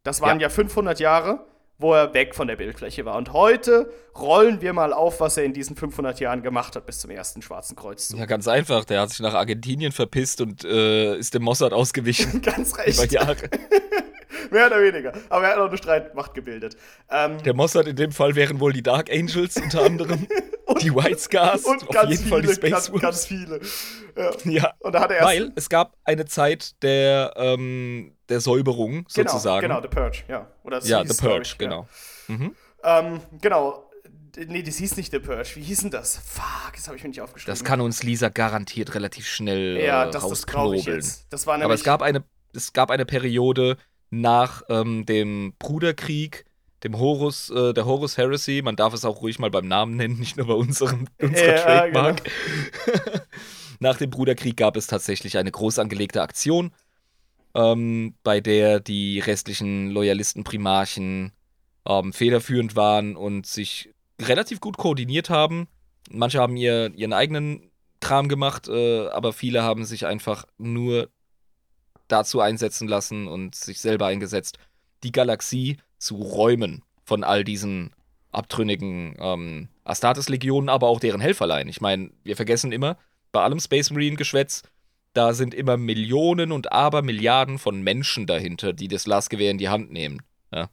[0.02, 1.46] Das waren ja, ja 500 Jahre
[1.80, 3.16] wo er weg von der Bildfläche war.
[3.16, 6.98] Und heute rollen wir mal auf, was er in diesen 500 Jahren gemacht hat bis
[6.98, 8.14] zum ersten Schwarzen Kreuz.
[8.16, 8.84] Ja, ganz einfach.
[8.84, 12.42] Der hat sich nach Argentinien verpisst und äh, ist dem Mossad ausgewichen.
[12.42, 12.98] ganz recht.
[13.02, 13.36] Über Jahre.
[14.50, 15.12] Mehr oder weniger.
[15.28, 16.76] Aber er hat auch eine Streitmacht gebildet.
[17.10, 20.26] Ähm, der Mossad in dem Fall wären wohl die Dark Angels unter anderem.
[20.66, 23.60] und, die White Scars, und auf jeden viele, Fall die Space ganz, ganz viele.
[24.16, 24.30] Ja.
[24.44, 24.72] ja.
[24.80, 29.62] Und da hat er Weil es gab eine Zeit der, ähm, der Säuberung genau, sozusagen.
[29.62, 30.46] Genau, The Purge, ja.
[30.62, 31.88] Oder ja, The Purge, genau.
[32.28, 32.34] Ja.
[32.34, 32.56] Mhm.
[32.82, 33.90] Ähm, genau.
[34.36, 35.50] Nee, das hieß nicht The Purge.
[35.56, 36.16] Wie hieß denn das?
[36.16, 37.52] Fuck, das habe ich mir nicht aufgeschrieben.
[37.52, 40.84] Das kann uns Lisa garantiert relativ schnell ja, äh, das, rausknobeln.
[40.84, 42.22] Das, das war Aber es gab eine,
[42.54, 43.76] es gab eine Periode
[44.10, 46.44] nach ähm, dem Bruderkrieg,
[46.82, 48.60] dem Horus, äh, der Horus Heresy.
[48.62, 51.62] Man darf es auch ruhig mal beim Namen nennen, nicht nur bei unserem, unserer ja,
[51.62, 52.22] Trademark.
[52.24, 53.18] Genau.
[53.80, 56.72] nach dem Bruderkrieg gab es tatsächlich eine groß angelegte Aktion,
[57.54, 61.32] ähm, bei der die restlichen Loyalisten-Primarchen
[61.86, 63.90] ähm, federführend waren und sich
[64.20, 65.68] relativ gut koordiniert haben.
[66.10, 71.08] Manche haben ihr, ihren eigenen Kram gemacht, äh, aber viele haben sich einfach nur
[72.12, 74.58] dazu einsetzen lassen und sich selber eingesetzt,
[75.02, 77.92] die Galaxie zu räumen von all diesen
[78.32, 81.68] abtrünnigen ähm, Astartes-Legionen, aber auch deren Helferlein.
[81.68, 82.96] Ich meine, wir vergessen immer,
[83.32, 84.62] bei allem Space Marine-Geschwätz,
[85.12, 89.90] da sind immer Millionen und Abermilliarden von Menschen dahinter, die das Lasgewehr in die Hand
[89.90, 90.22] nehmen.
[90.52, 90.70] Ja.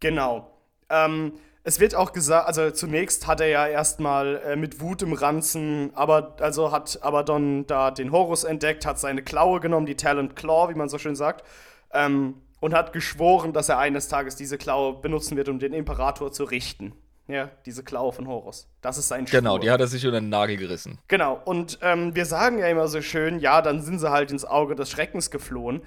[0.00, 0.50] Genau.
[0.90, 1.32] Ähm,
[1.66, 5.90] es wird auch gesagt, also zunächst hat er ja erstmal äh, mit Wut im Ranzen,
[5.94, 10.72] aber also hat Abaddon da den Horus entdeckt, hat seine Klaue genommen, die Talent Claw,
[10.72, 11.44] wie man so schön sagt,
[11.92, 16.30] ähm, und hat geschworen, dass er eines Tages diese Klaue benutzen wird, um den Imperator
[16.30, 16.92] zu richten.
[17.26, 18.68] Ja, diese Klaue von Horus.
[18.80, 19.40] Das ist sein Schwur.
[19.40, 21.00] Genau, die hat er sich unter den Nagel gerissen.
[21.08, 24.44] Genau, und ähm, wir sagen ja immer so schön, ja, dann sind sie halt ins
[24.44, 25.82] Auge des Schreckens geflohen.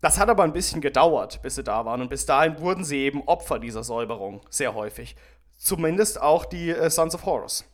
[0.00, 2.00] Das hat aber ein bisschen gedauert, bis sie da waren.
[2.00, 5.14] Und bis dahin wurden sie eben Opfer dieser Säuberung, sehr häufig.
[5.58, 7.64] Zumindest auch die äh, Sons of Horus.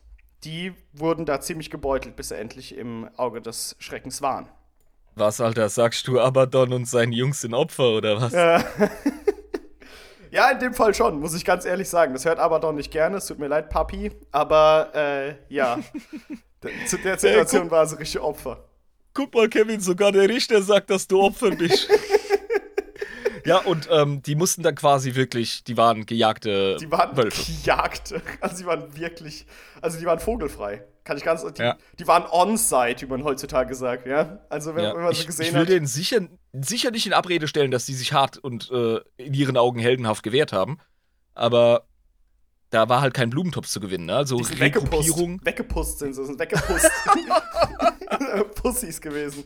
[0.43, 4.49] Die wurden da ziemlich gebeutelt, bis sie endlich im Auge des Schreckens waren.
[5.15, 8.33] Was, Alter, sagst du Abaddon und seine Jungs sind Opfer, oder was?
[8.33, 8.59] Äh,
[10.31, 12.13] ja, in dem Fall schon, muss ich ganz ehrlich sagen.
[12.13, 14.11] Das hört Abaddon nicht gerne, es tut mir leid, Papi.
[14.31, 15.79] Aber, äh, ja.
[16.87, 18.67] Zu der Situation hey, war sie richtig Opfer.
[19.13, 21.89] Guck mal, Kevin, sogar der Richter sagt, dass du Opfer bist.
[23.47, 27.49] Ja, und ähm, die mussten dann quasi wirklich, die waren gejagte Die waren Wölfe.
[27.49, 28.21] gejagte.
[28.41, 29.45] Also die waren wirklich,
[29.81, 30.83] also die waren vogelfrei.
[31.05, 31.77] Kann ich ganz, die, ja.
[31.97, 34.39] die waren on-site, wie man heutzutage sagt, ja.
[34.49, 34.93] Also wenn, ja.
[34.93, 35.53] wenn man sie gesehen hat.
[35.53, 38.99] Ich will denen sicher, sicher nicht in Abrede stellen, dass die sich hart und äh,
[39.15, 40.79] in ihren Augen heldenhaft gewehrt haben.
[41.33, 41.87] Aber
[42.69, 44.07] da war halt kein Blumentopf zu gewinnen.
[44.07, 44.15] Ne?
[44.17, 45.39] Also Rekrutierung.
[45.45, 46.91] Weggepusst sind sie, sind weggepusst.
[48.55, 49.45] Pussys gewesen.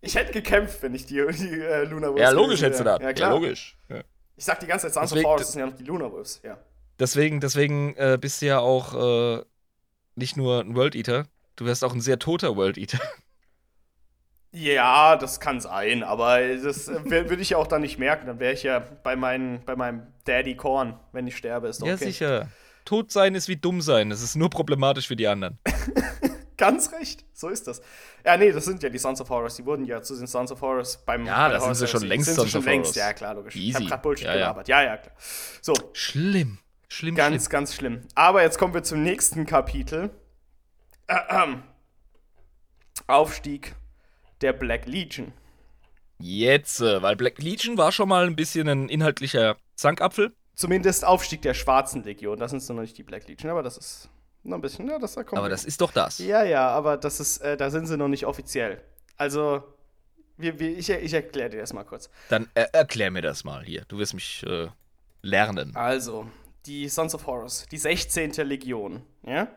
[0.00, 2.98] Ich hätte gekämpft, wenn ich die, die äh, Luna Wolves Ja, logisch hättest du da.
[2.98, 3.30] Ja, klar.
[3.30, 3.78] Ja, logisch.
[3.88, 4.02] Ja.
[4.36, 6.58] Ich sag die ganze Zeit, Sons of Forest sind ja noch die Luna Wolves, ja.
[6.98, 9.44] Deswegen, deswegen äh, bist du ja auch äh,
[10.14, 11.26] nicht nur ein World Eater,
[11.56, 13.00] du wärst auch ein sehr toter World Eater.
[14.56, 18.28] Ja, das kann sein, aber das äh, würde ich ja auch dann nicht merken.
[18.28, 21.66] Dann wäre ich ja bei, mein, bei meinem Daddy Korn, wenn ich sterbe.
[21.66, 21.90] Ist okay.
[21.90, 22.48] Ja, sicher.
[22.84, 24.12] Tot sein ist wie dumm sein.
[24.12, 25.58] Es ist nur problematisch für die anderen.
[26.56, 27.82] Ganz recht, so ist das.
[28.24, 29.56] Ja, nee, das sind ja die Sons of Horus.
[29.56, 31.26] Die wurden ja zu den Sons of Horus beim.
[31.26, 32.86] Ja, das sind sie schon längst sind Sons schon of längst.
[32.90, 32.96] Horus.
[32.96, 33.56] Ja, klar, logisch.
[33.56, 33.68] Easy.
[33.68, 34.68] Ich hab grad Bullshit ja, gelabert.
[34.68, 34.82] Ja.
[34.82, 35.16] ja, ja, klar.
[35.60, 35.74] So.
[35.92, 36.58] Schlimm.
[36.88, 37.50] Schlimm, Ganz, schlimm.
[37.50, 38.00] ganz schlimm.
[38.14, 40.10] Aber jetzt kommen wir zum nächsten Kapitel.
[41.08, 41.56] Äh, äh.
[43.08, 43.74] Aufstieg
[44.40, 45.32] der Black Legion.
[46.18, 50.32] Jetzt, äh, weil Black Legion war schon mal ein bisschen ein inhaltlicher Zankapfel.
[50.54, 52.38] Zumindest Aufstieg der Schwarzen Legion.
[52.38, 54.08] Das sind noch nicht die Black Legion, aber das ist
[54.44, 55.38] noch ein bisschen, ja, das da kommt.
[55.38, 56.18] Aber das ist doch das.
[56.18, 58.82] Ja, ja, aber das ist, äh, da sind sie noch nicht offiziell.
[59.16, 59.62] Also,
[60.36, 62.10] wir, wir, ich, ich erkläre dir das mal kurz.
[62.28, 63.84] Dann äh, erklär mir das mal hier.
[63.88, 64.68] Du wirst mich äh,
[65.22, 65.74] lernen.
[65.74, 66.26] Also,
[66.66, 68.32] die Sons of Horus, die 16.
[68.32, 69.48] Legion, ja?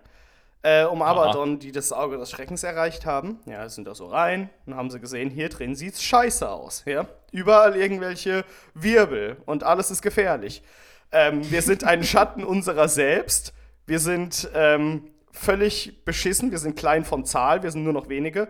[0.64, 3.40] Äh, um Abaddon, die das Auge des Schreckens erreicht haben.
[3.46, 6.84] Ja, sind da so rein und haben sie gesehen, hier drin sieht's scheiße aus.
[6.86, 7.08] Ja?
[7.32, 10.64] Überall irgendwelche Wirbel und alles ist gefährlich.
[11.12, 13.54] Ähm, wir sind ein Schatten unserer selbst.
[13.88, 16.52] Wir sind ähm, völlig beschissen.
[16.52, 17.64] Wir sind klein von Zahl.
[17.64, 18.50] Wir sind nur noch wenige.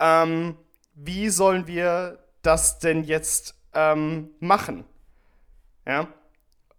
[0.00, 0.56] Ähm,
[0.94, 4.84] wie sollen wir das denn jetzt ähm, machen?
[5.86, 6.08] Ja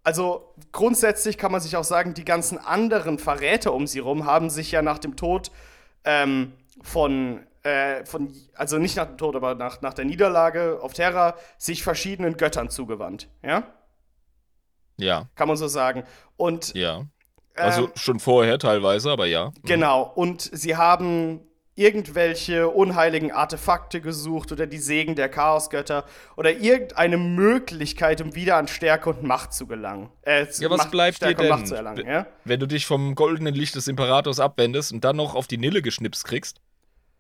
[0.10, 4.50] also grundsätzlich kann man sich auch sagen, die ganzen anderen Verräter um sie rum haben
[4.50, 5.52] sich ja nach dem Tod
[6.04, 10.94] ähm, von, äh, von, also nicht nach dem Tod, aber nach, nach der Niederlage auf
[10.94, 13.64] Terra, sich verschiedenen Göttern zugewandt, ja?
[14.98, 15.30] Ja.
[15.36, 16.04] Kann man so sagen.
[16.36, 16.74] Und.
[16.74, 17.06] Ja.
[17.60, 19.52] Also ähm, schon vorher teilweise, aber ja.
[19.64, 20.12] Genau.
[20.16, 21.42] Und sie haben
[21.80, 26.04] irgendwelche unheiligen Artefakte gesucht oder die Segen der Chaosgötter
[26.36, 30.10] oder irgendeine Möglichkeit, um wieder an Stärke und Macht zu gelangen.
[30.24, 32.28] Äh, ja, was Macht, bleibt Stärke dir denn, zu erlangen, ja?
[32.44, 35.82] wenn du dich vom goldenen Licht des Imperators abwendest und dann noch auf die Nille
[35.82, 36.60] geschnipst kriegst?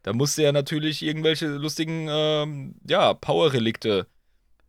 [0.03, 4.07] Da musst du ja natürlich irgendwelche lustigen, ähm, ja, Power-Relikte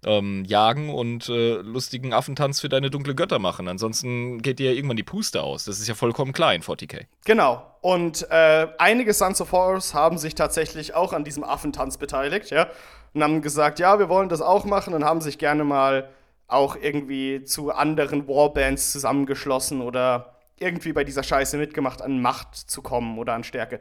[0.05, 3.68] ähm, jagen und äh, lustigen Affentanz für deine dunkle Götter machen.
[3.68, 5.64] Ansonsten geht dir ja irgendwann die Puste aus.
[5.64, 7.07] Das ist ja vollkommen klar in 40k.
[7.24, 7.62] Genau.
[7.82, 12.68] Und äh, einige Sons of Horus haben sich tatsächlich auch an diesem Affentanz beteiligt, ja.
[13.12, 16.09] Und haben gesagt, ja, wir wollen das auch machen und haben sich gerne mal
[16.46, 22.82] auch irgendwie zu anderen Warbands zusammengeschlossen oder irgendwie bei dieser Scheiße mitgemacht, an Macht zu
[22.82, 23.80] kommen oder an Stärke.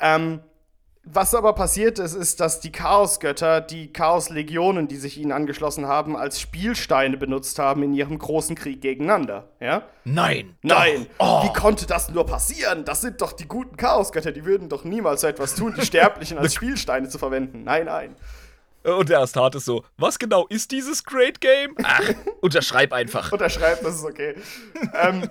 [0.00, 0.40] Ähm,
[1.08, 6.16] was aber passiert ist, ist, dass die Chaosgötter die Chaoslegionen, die sich ihnen angeschlossen haben,
[6.16, 9.48] als Spielsteine benutzt haben in ihrem großen Krieg gegeneinander.
[9.60, 9.82] Ja?
[10.04, 10.56] Nein!
[10.62, 11.06] Nein!
[11.18, 11.44] Oh.
[11.44, 12.84] Wie konnte das nur passieren?
[12.84, 16.38] Das sind doch die guten Chaosgötter, die würden doch niemals so etwas tun, die Sterblichen
[16.38, 17.62] als Spielsteine zu verwenden.
[17.62, 18.16] Nein, nein.
[18.82, 21.74] Und der Astat ist so, was genau ist dieses Great Game?
[21.82, 22.02] Ach,
[22.40, 23.30] unterschreib einfach.
[23.32, 24.34] Unterschreib, das ist okay.
[24.94, 25.28] ähm,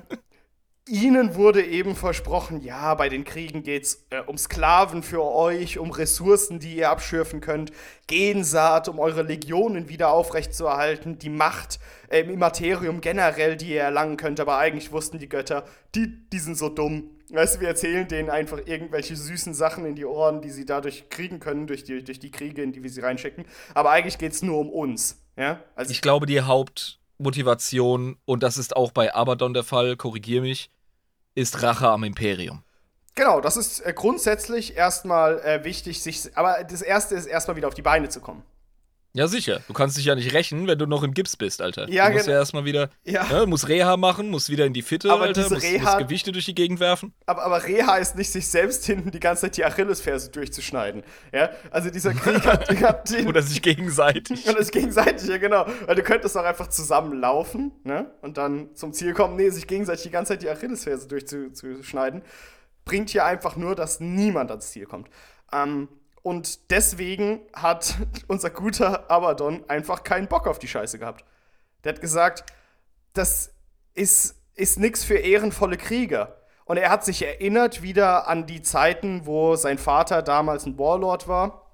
[0.88, 5.90] Ihnen wurde eben versprochen, ja, bei den Kriegen geht's äh, um Sklaven für euch, um
[5.90, 7.72] Ressourcen, die ihr abschürfen könnt,
[8.06, 11.80] Gensaat, um eure Legionen wieder aufrechtzuerhalten, die Macht
[12.10, 14.40] äh, im Immaterium generell, die ihr erlangen könnt.
[14.40, 15.66] Aber eigentlich wussten die Götter,
[15.96, 17.10] die, die sind so dumm.
[17.32, 21.10] Weißt du, wir erzählen denen einfach irgendwelche süßen Sachen in die Ohren, die sie dadurch
[21.10, 23.46] kriegen können, durch die, durch die Kriege, in die wir sie reinschicken.
[23.74, 25.20] Aber eigentlich geht's nur um uns.
[25.36, 25.64] Ja?
[25.76, 30.70] Also ich glaube, die Hauptmotivation, und das ist auch bei Abaddon der Fall, korrigier mich,
[31.36, 32.64] ist Rache am Imperium.
[33.14, 37.68] Genau, das ist äh, grundsätzlich erstmal äh, wichtig, sich, aber das erste ist erstmal wieder
[37.68, 38.44] auf die Beine zu kommen.
[39.16, 39.62] Ja, sicher.
[39.70, 41.90] Du kannst dich ja nicht rächen, wenn du noch im Gips bist, Alter.
[41.90, 43.26] Ja, du musst ja erstmal wieder, ja.
[43.32, 46.34] Ne, muss Reha machen, muss wieder in die Fitte, aber Alter, muss, Reha, muss Gewichte
[46.34, 47.14] durch die Gegend werfen.
[47.26, 51.04] Aber, aber Reha ist nicht, sich selbst hinten die ganze Zeit die Achillesferse durchzuschneiden.
[51.32, 54.46] Ja, also dieser Krieg hat, hat den, Oder sich gegenseitig.
[54.50, 55.66] Oder sich gegenseitig, ja genau.
[55.86, 59.38] Weil du könntest auch einfach zusammenlaufen, ne, und dann zum Ziel kommen.
[59.38, 62.22] Nee, sich gegenseitig die ganze Zeit die Achillesferse durchzuschneiden,
[62.84, 65.08] bringt hier einfach nur, dass niemand ans Ziel kommt.
[65.54, 65.88] Ähm,
[66.26, 67.98] und deswegen hat
[68.28, 71.24] unser guter Abaddon einfach keinen Bock auf die Scheiße gehabt.
[71.84, 72.52] Der hat gesagt,
[73.14, 73.54] das
[73.94, 76.36] ist, ist nix für ehrenvolle Krieger.
[76.66, 81.28] Und er hat sich erinnert wieder an die Zeiten, wo sein Vater damals ein Warlord
[81.28, 81.70] war.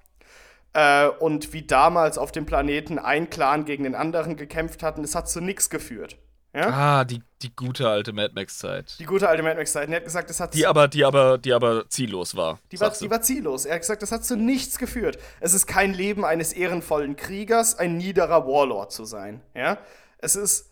[0.74, 5.00] Äh, und wie damals auf dem Planeten ein Clan gegen den anderen gekämpft hatten.
[5.00, 6.18] Das hat zu nichts geführt.
[6.54, 6.68] Ja?
[6.68, 8.96] Ah, die, die gute alte Mad Max-Zeit.
[8.98, 9.88] Die gute alte Mad Max-Zeit.
[9.88, 10.54] Er hat gesagt, das hat.
[10.54, 12.58] Die aber, die aber, die aber ziellos war.
[12.70, 13.64] Die war, die war ziellos.
[13.64, 15.18] Er hat gesagt, das hat zu nichts geführt.
[15.40, 19.40] Es ist kein Leben eines ehrenvollen Kriegers, ein niederer Warlord zu sein.
[19.54, 19.78] Ja?
[20.18, 20.68] Es ist.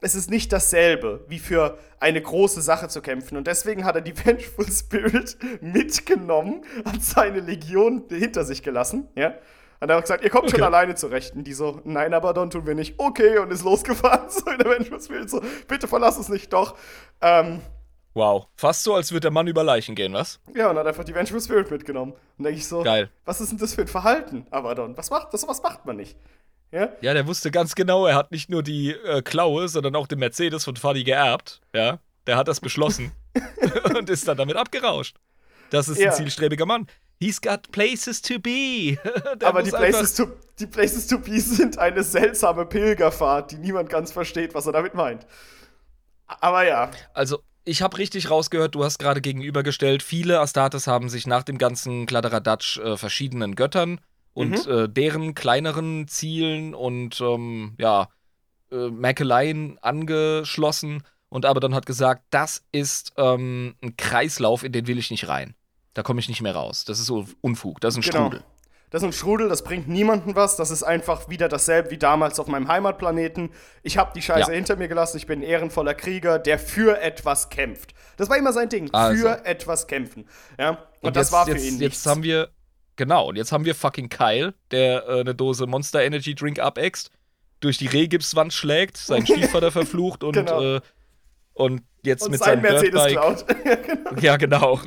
[0.00, 3.36] Es ist nicht dasselbe, wie für eine große Sache zu kämpfen.
[3.36, 9.34] Und deswegen hat er die Vengeful Spirit mitgenommen, hat seine Legion hinter sich gelassen, ja,
[9.80, 10.56] hat er auch gesagt, ihr kommt okay.
[10.56, 11.34] schon alleine zurecht.
[11.34, 12.94] Und die so, nein, aber dann tun wir nicht.
[12.98, 14.28] Okay, und ist losgefahren.
[14.28, 15.28] So in der Mensch, will.
[15.28, 16.76] So, bitte verlass uns nicht doch.
[17.20, 17.60] Ähm,
[18.14, 18.46] wow.
[18.56, 20.40] Fast so, als würde der Mann über Leichen gehen, was?
[20.54, 22.12] Ja, und hat einfach die Vengeful Spirit mitgenommen.
[22.36, 23.08] Und denke ich so, Geil.
[23.24, 24.96] was ist denn das für ein Verhalten, Abaddon?
[24.96, 25.46] Was macht das?
[25.46, 26.16] Was macht man nicht?
[26.70, 26.90] Ja?
[27.00, 30.18] ja, der wusste ganz genau, er hat nicht nur die äh, Klaue, sondern auch den
[30.18, 31.60] Mercedes von Fadi geerbt.
[31.74, 33.12] Ja, der hat das beschlossen
[33.96, 35.16] und ist dann damit abgerauscht.
[35.70, 36.10] Das ist ja.
[36.10, 36.86] ein zielstrebiger Mann.
[37.20, 38.98] He's got places to be.
[39.44, 40.26] Aber die places to,
[40.58, 44.94] die places to be sind eine seltsame Pilgerfahrt, die niemand ganz versteht, was er damit
[44.94, 45.26] meint.
[46.26, 46.90] Aber ja.
[47.14, 51.58] Also, ich habe richtig rausgehört, du hast gerade gegenübergestellt, viele Astartes haben sich nach dem
[51.58, 54.00] ganzen Kladderadatsch äh, verschiedenen Göttern
[54.32, 54.72] und mhm.
[54.72, 58.08] äh, deren kleineren Zielen und ähm, ja,
[58.70, 64.86] äh, Mäkeleien angeschlossen und aber dann hat gesagt, das ist ähm, ein Kreislauf, in den
[64.86, 65.54] will ich nicht rein.
[65.98, 66.84] Da komme ich nicht mehr raus.
[66.84, 67.80] Das ist so Unfug.
[67.80, 68.26] Das ist ein genau.
[68.28, 68.44] Strudel.
[68.90, 70.54] Das ist ein Strudel, das bringt niemanden was.
[70.54, 73.50] Das ist einfach wieder dasselbe wie damals auf meinem Heimatplaneten.
[73.82, 74.54] Ich habe die Scheiße ja.
[74.54, 75.16] hinter mir gelassen.
[75.16, 77.94] Ich bin ein ehrenvoller Krieger, der für etwas kämpft.
[78.16, 78.94] Das war immer sein Ding.
[78.94, 79.22] Also.
[79.22, 80.28] Für etwas kämpfen.
[80.56, 80.68] Ja?
[80.68, 81.96] Und, und das jetzt, war für jetzt, ihn nichts.
[81.96, 82.50] Jetzt haben wir,
[82.94, 87.10] genau, und jetzt haben wir fucking Kyle, der äh, eine Dose Monster Energy Drink abext,
[87.58, 90.76] durch die Rehgipswand schlägt, seinen Stiefvater verflucht und, genau.
[90.76, 90.80] äh,
[91.54, 93.46] und jetzt und mit sein seinem Mercedes Dirtbike.
[94.06, 94.22] klaut.
[94.22, 94.74] ja, genau.
[94.76, 94.80] Ja, genau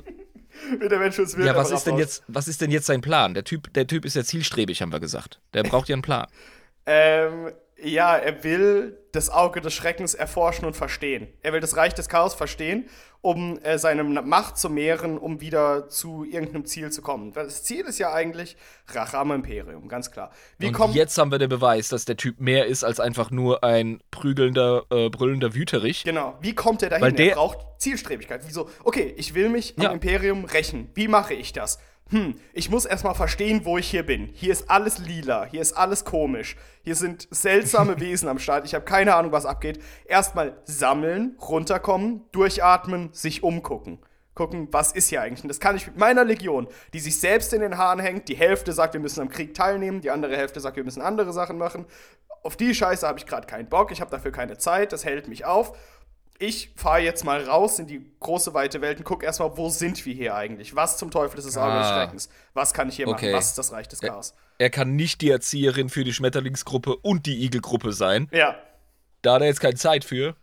[0.79, 1.47] mit der Menschenswillen.
[1.47, 3.33] Ja, was ist denn jetzt, was ist denn jetzt sein Plan?
[3.33, 5.39] Der Typ, der Typ ist ja zielstrebig, haben wir gesagt.
[5.53, 6.27] Der braucht ja einen Plan.
[6.85, 7.51] ähm,
[7.83, 11.27] ja, er will das Auge des Schreckens erforschen und verstehen.
[11.41, 12.87] Er will das Reich des Chaos verstehen,
[13.21, 17.33] um äh, seine Macht zu mehren, um wieder zu irgendeinem Ziel zu kommen.
[17.33, 18.55] Das Ziel ist ja eigentlich
[18.87, 20.31] Rache am Imperium, ganz klar.
[20.57, 23.63] Wie und jetzt haben wir den Beweis, dass der Typ mehr ist als einfach nur
[23.63, 26.03] ein prügelnder, äh, brüllender Wüterich.
[26.03, 26.37] Genau.
[26.41, 27.03] Wie kommt er dahin?
[27.03, 28.41] Weil der er braucht Zielstrebigkeit.
[28.45, 28.69] Wieso?
[28.83, 29.89] Okay, ich will mich ja.
[29.89, 30.89] am Imperium rächen.
[30.93, 31.79] Wie mache ich das?
[32.11, 34.29] Hm, ich muss erstmal verstehen, wo ich hier bin.
[34.33, 36.57] Hier ist alles lila, hier ist alles komisch.
[36.83, 38.65] Hier sind seltsame Wesen am Start.
[38.65, 39.81] Ich habe keine Ahnung, was abgeht.
[40.05, 43.99] Erstmal sammeln, runterkommen, durchatmen, sich umgucken.
[44.33, 45.43] gucken, was ist hier eigentlich.
[45.43, 48.27] Und das kann ich mit meiner Legion, die sich selbst in den Haaren hängt.
[48.27, 51.31] Die Hälfte sagt, wir müssen am Krieg teilnehmen, die andere Hälfte sagt, wir müssen andere
[51.31, 51.85] Sachen machen.
[52.43, 55.27] Auf die Scheiße habe ich gerade keinen Bock, ich habe dafür keine Zeit, das hält
[55.27, 55.77] mich auf.
[56.41, 60.03] Ich fahre jetzt mal raus in die große weite Welt und gucke erstmal, wo sind
[60.07, 60.75] wir hier eigentlich?
[60.75, 61.93] Was zum Teufel ist das Auge des ah.
[61.93, 62.29] Schreckens?
[62.55, 63.27] Was kann ich hier okay.
[63.27, 63.37] machen?
[63.37, 64.33] Was ist das Reich des Chaos?
[64.57, 68.27] Er, er kann nicht die Erzieherin für die Schmetterlingsgruppe und die Igelgruppe sein.
[68.31, 68.55] Ja.
[69.21, 70.35] Da hat er jetzt keine Zeit für.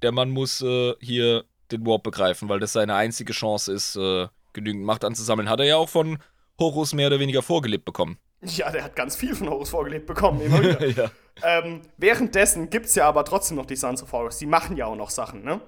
[0.00, 4.28] Der Mann muss äh, hier den Warp begreifen, weil das seine einzige Chance ist, äh,
[4.54, 5.50] genügend Macht anzusammeln.
[5.50, 6.16] Hat er ja auch von
[6.58, 8.16] Horus mehr oder weniger vorgelebt bekommen.
[8.56, 10.84] Ja, der hat ganz viel von Horus vorgelebt bekommen, immer wieder.
[10.86, 11.10] ja.
[11.44, 14.38] ähm, währenddessen gibt es ja aber trotzdem noch die Sons of Horus.
[14.38, 15.60] Die machen ja auch noch Sachen, ne?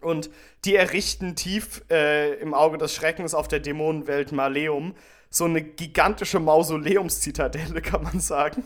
[0.00, 0.28] Und
[0.64, 4.94] die errichten tief äh, im Auge des Schreckens auf der Dämonenwelt Maleum
[5.30, 8.64] so eine gigantische Mausoleumszitadelle, kann man sagen.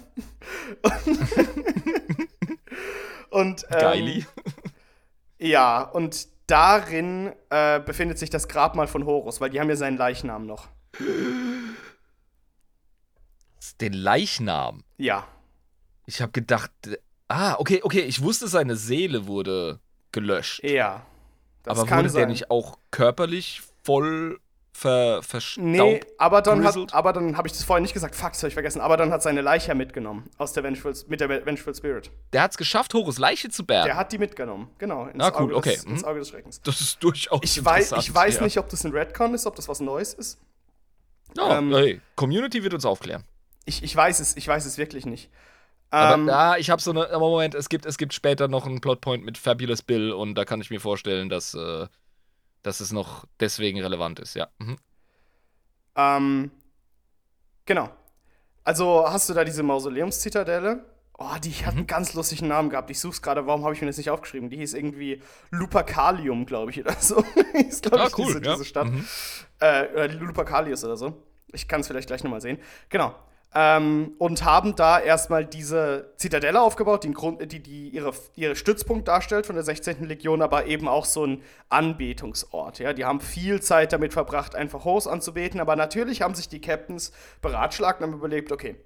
[3.30, 4.26] und ähm, Geili.
[5.38, 9.96] Ja, und darin äh, befindet sich das Grabmal von Horus, weil die haben ja seinen
[9.96, 10.68] Leichnam noch.
[13.80, 14.84] Den Leichnam?
[14.96, 15.26] Ja.
[16.06, 16.70] Ich habe gedacht,
[17.28, 19.80] ah, okay, okay, ich wusste, seine Seele wurde
[20.12, 20.62] gelöscht.
[20.64, 21.06] Ja.
[21.66, 22.20] aber wurde sein.
[22.20, 24.40] der nicht auch körperlich voll
[24.72, 25.66] ver, verstaubt.
[25.66, 28.14] Nee, aber dann, aber dann habe ich das vorhin nicht gesagt.
[28.14, 28.80] Fuck, das habe ich vergessen.
[28.80, 32.10] Aber dann hat seine Leiche mitgenommen aus der Vengeful, mit der Vengeful Spirit.
[32.32, 33.86] Der hat es geschafft, Horus Leiche zu bergen.
[33.86, 35.06] Der hat die mitgenommen, genau.
[35.06, 35.74] Ins ah, cool, Auge okay.
[35.74, 36.62] Des, ins Auge des Schreckens.
[36.62, 38.42] Das ist durchaus ich weiß, ich weiß ja.
[38.44, 40.38] nicht, ob das ein Redcon ist, ob das was Neues ist.
[41.38, 43.24] Oh, ähm, hey, Community wird uns aufklären.
[43.68, 45.30] Ich, ich weiß es, ich weiß es wirklich nicht.
[45.90, 47.10] Aber ähm, ja, ich habe so eine.
[47.10, 50.46] Aber Moment, es gibt, es gibt später noch einen Plotpoint mit Fabulous Bill und da
[50.46, 51.86] kann ich mir vorstellen, dass, äh,
[52.62, 54.48] dass es noch deswegen relevant ist, ja.
[54.58, 54.78] Mhm.
[55.96, 56.50] Ähm,
[57.66, 57.90] genau.
[58.64, 60.84] Also hast du da diese Mausoleumszitadelle.
[61.18, 61.80] Oh, die hat mhm.
[61.80, 62.90] einen ganz lustigen Namen gehabt.
[62.90, 64.50] Ich suche es gerade, warum habe ich mir das nicht aufgeschrieben?
[64.50, 67.22] Die hieß irgendwie Lupercalium, glaube ich, oder so.
[67.52, 68.52] hieß, glaube ah, ich, cool, diese, ja.
[68.52, 68.86] diese Stadt.
[68.86, 69.06] Mhm.
[69.60, 71.22] Äh, Lupercalius oder so.
[71.52, 72.58] Ich kann es vielleicht gleich nochmal sehen.
[72.88, 73.14] Genau.
[73.54, 79.08] Ähm, und haben da erstmal diese Zitadelle aufgebaut, die, Grund, die, die ihre, ihre Stützpunkt
[79.08, 80.04] darstellt von der 16.
[80.04, 82.78] Legion, aber eben auch so ein Anbetungsort.
[82.78, 82.92] Ja?
[82.92, 87.12] Die haben viel Zeit damit verbracht, einfach Horus anzubeten, aber natürlich haben sich die Captains
[87.40, 88.76] beratschlagt und haben überlegt, okay,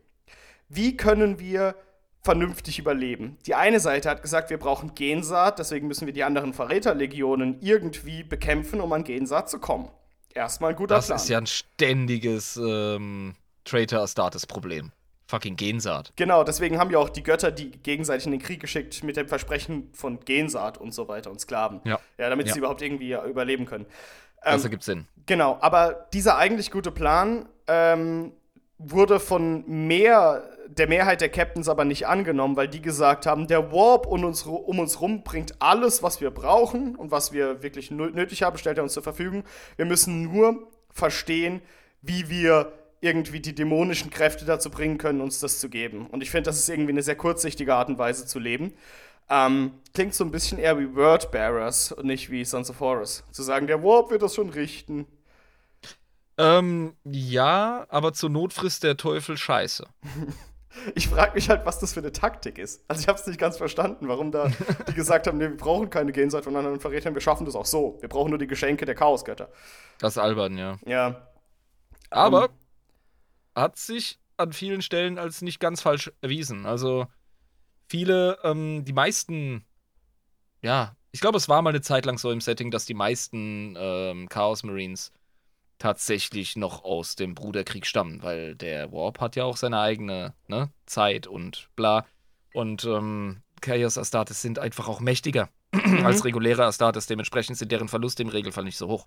[0.68, 1.74] wie können wir
[2.22, 3.38] vernünftig überleben?
[3.46, 8.22] Die eine Seite hat gesagt, wir brauchen Gensaat, deswegen müssen wir die anderen Verräterlegionen irgendwie
[8.22, 9.88] bekämpfen, um an Gensaat zu kommen.
[10.32, 11.16] Erstmal ein guter das Plan.
[11.16, 13.34] Das ist ja ein ständiges ähm
[13.64, 14.92] Traitor Astartes Problem.
[15.26, 16.12] Fucking Gensaat.
[16.16, 19.28] Genau, deswegen haben ja auch die Götter die gegenseitig in den Krieg geschickt mit dem
[19.28, 21.80] Versprechen von Gensaat und so weiter und Sklaven.
[21.84, 21.98] Ja.
[22.18, 22.52] Ja, damit ja.
[22.52, 23.86] sie überhaupt irgendwie überleben können.
[24.44, 25.06] Ähm, das ergibt Sinn.
[25.26, 28.32] Genau, aber dieser eigentlich gute Plan ähm,
[28.76, 33.72] wurde von mehr, der Mehrheit der Captains aber nicht angenommen, weil die gesagt haben, der
[33.72, 37.90] Warp um uns, um uns rum bringt alles, was wir brauchen und was wir wirklich
[37.90, 39.44] nötig haben, stellt er uns zur Verfügung.
[39.76, 41.62] Wir müssen nur verstehen,
[42.02, 42.72] wie wir
[43.02, 46.06] irgendwie die dämonischen Kräfte dazu bringen können, uns das zu geben.
[46.06, 48.72] Und ich finde, das ist irgendwie eine sehr kurzsichtige Art und Weise zu leben.
[49.28, 53.24] Ähm, klingt so ein bisschen eher wie Wordbearers und nicht wie Sons of Horus.
[53.32, 55.06] Zu sagen, der Warp wird das schon richten.
[56.38, 59.84] Ähm, ja, aber zur Not frisst der Teufel Scheiße.
[60.94, 62.84] ich frage mich halt, was das für eine Taktik ist.
[62.86, 64.48] Also ich habe es nicht ganz verstanden, warum da
[64.88, 67.66] die gesagt haben, nee, wir brauchen keine Genseite von anderen Verrätern, wir schaffen das auch
[67.66, 67.98] so.
[68.00, 69.48] Wir brauchen nur die Geschenke der Chaosgötter.
[69.98, 70.78] Das ist albern, ja.
[70.86, 71.26] Ja.
[72.10, 72.61] Aber um, ähm,
[73.54, 76.66] hat sich an vielen Stellen als nicht ganz falsch erwiesen.
[76.66, 77.06] Also
[77.88, 79.64] viele, ähm, die meisten,
[80.62, 83.76] ja, ich glaube, es war mal eine Zeit lang so im Setting, dass die meisten
[83.78, 85.12] ähm, Chaos Marines
[85.78, 90.70] tatsächlich noch aus dem Bruderkrieg stammen, weil der Warp hat ja auch seine eigene ne,
[90.86, 92.06] Zeit und bla.
[92.54, 96.06] Und ähm, Chaos Astartes sind einfach auch mächtiger mhm.
[96.06, 97.06] als reguläre Astartes.
[97.06, 99.06] Dementsprechend sind deren Verluste im Regelfall nicht so hoch.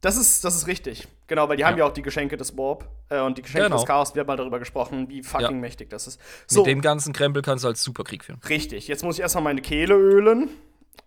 [0.00, 1.08] Das ist, das ist richtig.
[1.26, 1.68] Genau, weil die ja.
[1.68, 3.78] haben ja auch die Geschenke des Warp äh, und die Geschenke genau.
[3.78, 4.14] des Chaos.
[4.14, 5.52] Wir haben mal darüber gesprochen, wie fucking ja.
[5.52, 6.20] mächtig das ist.
[6.46, 6.60] So.
[6.60, 8.40] Mit dem ganzen Krempel kannst du als Superkrieg führen.
[8.48, 8.86] Richtig.
[8.86, 10.50] Jetzt muss ich erstmal meine Kehle ölen.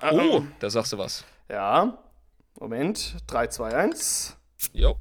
[0.02, 1.24] Oh, ähm, da sagst du was.
[1.50, 1.98] Ja.
[2.60, 3.16] Moment.
[3.28, 4.38] 3, 2, 1.
[4.74, 4.98] Jo.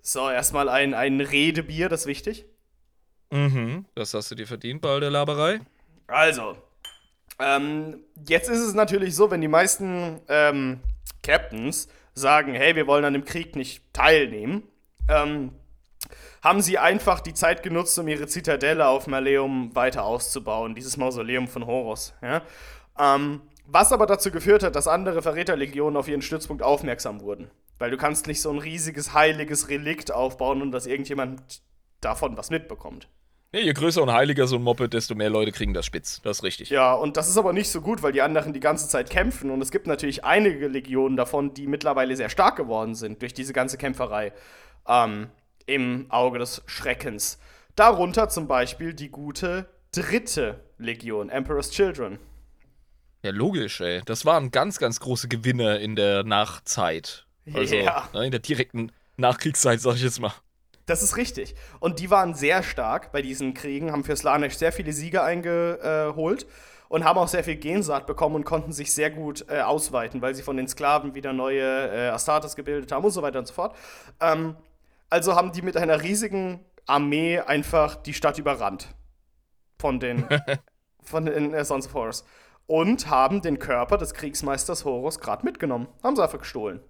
[0.00, 2.46] So, erstmal ein, ein Redebier, das ist wichtig.
[3.30, 5.60] Mhm, das hast du dir verdient bei all der Laberei.
[6.06, 6.56] Also,
[7.40, 10.80] ähm, jetzt ist es natürlich so, wenn die meisten ähm,
[11.22, 14.62] Captains sagen, hey, wir wollen an dem Krieg nicht teilnehmen,
[15.08, 15.52] ähm,
[16.42, 21.48] haben sie einfach die Zeit genutzt, um ihre Zitadelle auf Maleum weiter auszubauen, dieses Mausoleum
[21.48, 22.14] von Horus.
[22.22, 22.42] Ja?
[22.98, 27.50] Ähm, was aber dazu geführt hat, dass andere Verräterlegionen auf ihren Stützpunkt aufmerksam wurden.
[27.78, 31.62] Weil du kannst nicht so ein riesiges, heiliges Relikt aufbauen und dass irgendjemand
[32.00, 33.08] davon was mitbekommt.
[33.56, 36.20] Ja, je größer und heiliger so ein Moped, desto mehr Leute kriegen das spitz.
[36.22, 36.68] Das ist richtig.
[36.68, 39.50] Ja, und das ist aber nicht so gut, weil die anderen die ganze Zeit kämpfen.
[39.50, 43.54] Und es gibt natürlich einige Legionen davon, die mittlerweile sehr stark geworden sind durch diese
[43.54, 44.34] ganze Kämpferei
[44.86, 45.30] ähm,
[45.64, 47.38] im Auge des Schreckens.
[47.76, 52.18] Darunter zum Beispiel die gute dritte Legion, Emperor's Children.
[53.22, 54.02] Ja, logisch, ey.
[54.04, 57.24] Das waren ganz, ganz große Gewinner in der Nachzeit.
[57.54, 58.06] Also ja.
[58.12, 60.34] ne, in der direkten Nachkriegszeit, sag ich jetzt mal.
[60.86, 61.56] Das ist richtig.
[61.80, 66.46] Und die waren sehr stark bei diesen Kriegen, haben für Slanesh sehr viele Siege eingeholt
[66.88, 70.36] und haben auch sehr viel Gensaat bekommen und konnten sich sehr gut äh, ausweiten, weil
[70.36, 73.54] sie von den Sklaven wieder neue äh, Astartes gebildet haben und so weiter und so
[73.54, 73.76] fort.
[74.20, 74.54] Ähm,
[75.10, 78.94] also haben die mit einer riesigen Armee einfach die Stadt überrannt.
[79.78, 80.26] Von den,
[81.02, 82.24] von den äh, Sons of Horus.
[82.66, 85.88] Und haben den Körper des Kriegsmeisters Horus gerade mitgenommen.
[86.02, 86.80] Haben sie einfach gestohlen.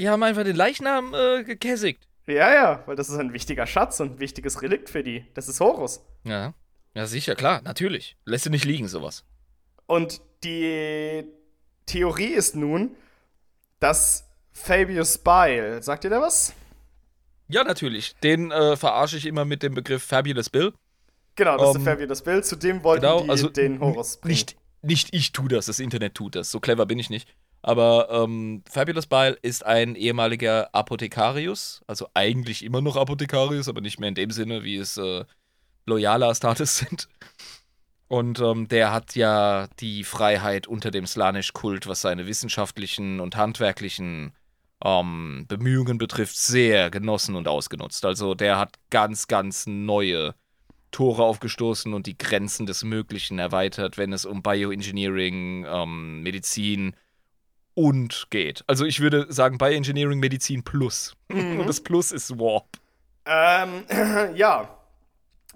[0.00, 2.06] Die haben einfach den Leichnam äh, gekässigt.
[2.26, 5.24] Ja, ja, weil das ist ein wichtiger Schatz und ein wichtiges Relikt für die.
[5.34, 6.04] Das ist Horus.
[6.24, 6.54] Ja.
[6.94, 8.16] Ja, sicher, klar, natürlich.
[8.24, 9.24] Lässt sie nicht liegen, sowas.
[9.86, 11.24] Und die
[11.84, 12.96] Theorie ist nun,
[13.80, 16.54] dass Fabius Bile, sagt ihr da was?
[17.48, 18.16] Ja, natürlich.
[18.16, 20.72] Den äh, verarsche ich immer mit dem Begriff Fabulous Bill.
[21.36, 22.42] Genau, das um, ist der ähm, Fabulous Bill.
[22.42, 24.32] Zu dem wollten genau, die also den Horus bringen.
[24.32, 26.50] Nicht, nicht ich tue das, das Internet tut das.
[26.50, 27.28] So clever bin ich nicht.
[27.66, 33.98] Aber ähm, Fabulous Bile ist ein ehemaliger Apothekarius, also eigentlich immer noch Apothekarius, aber nicht
[33.98, 35.24] mehr in dem Sinne, wie es äh,
[35.84, 37.08] loyale Astartes sind.
[38.06, 44.32] Und ähm, der hat ja die Freiheit unter dem Slanisch-Kult, was seine wissenschaftlichen und handwerklichen
[44.84, 48.04] ähm, Bemühungen betrifft, sehr genossen und ausgenutzt.
[48.04, 50.36] Also der hat ganz, ganz neue
[50.92, 56.94] Tore aufgestoßen und die Grenzen des Möglichen erweitert, wenn es um Bioengineering, ähm, Medizin,
[57.76, 58.64] und geht.
[58.66, 61.14] Also ich würde sagen Bioengineering Medizin Plus.
[61.28, 61.60] Mhm.
[61.60, 62.66] Und das Plus ist Warp.
[63.24, 63.84] Ähm,
[64.34, 64.76] ja.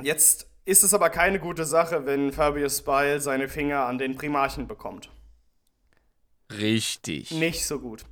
[0.01, 4.69] Jetzt ist es aber keine gute Sache, wenn Fabius Bile seine Finger an den Primarchen
[4.69, 5.11] bekommt.
[6.53, 7.31] Richtig.
[7.33, 8.05] Nicht so gut.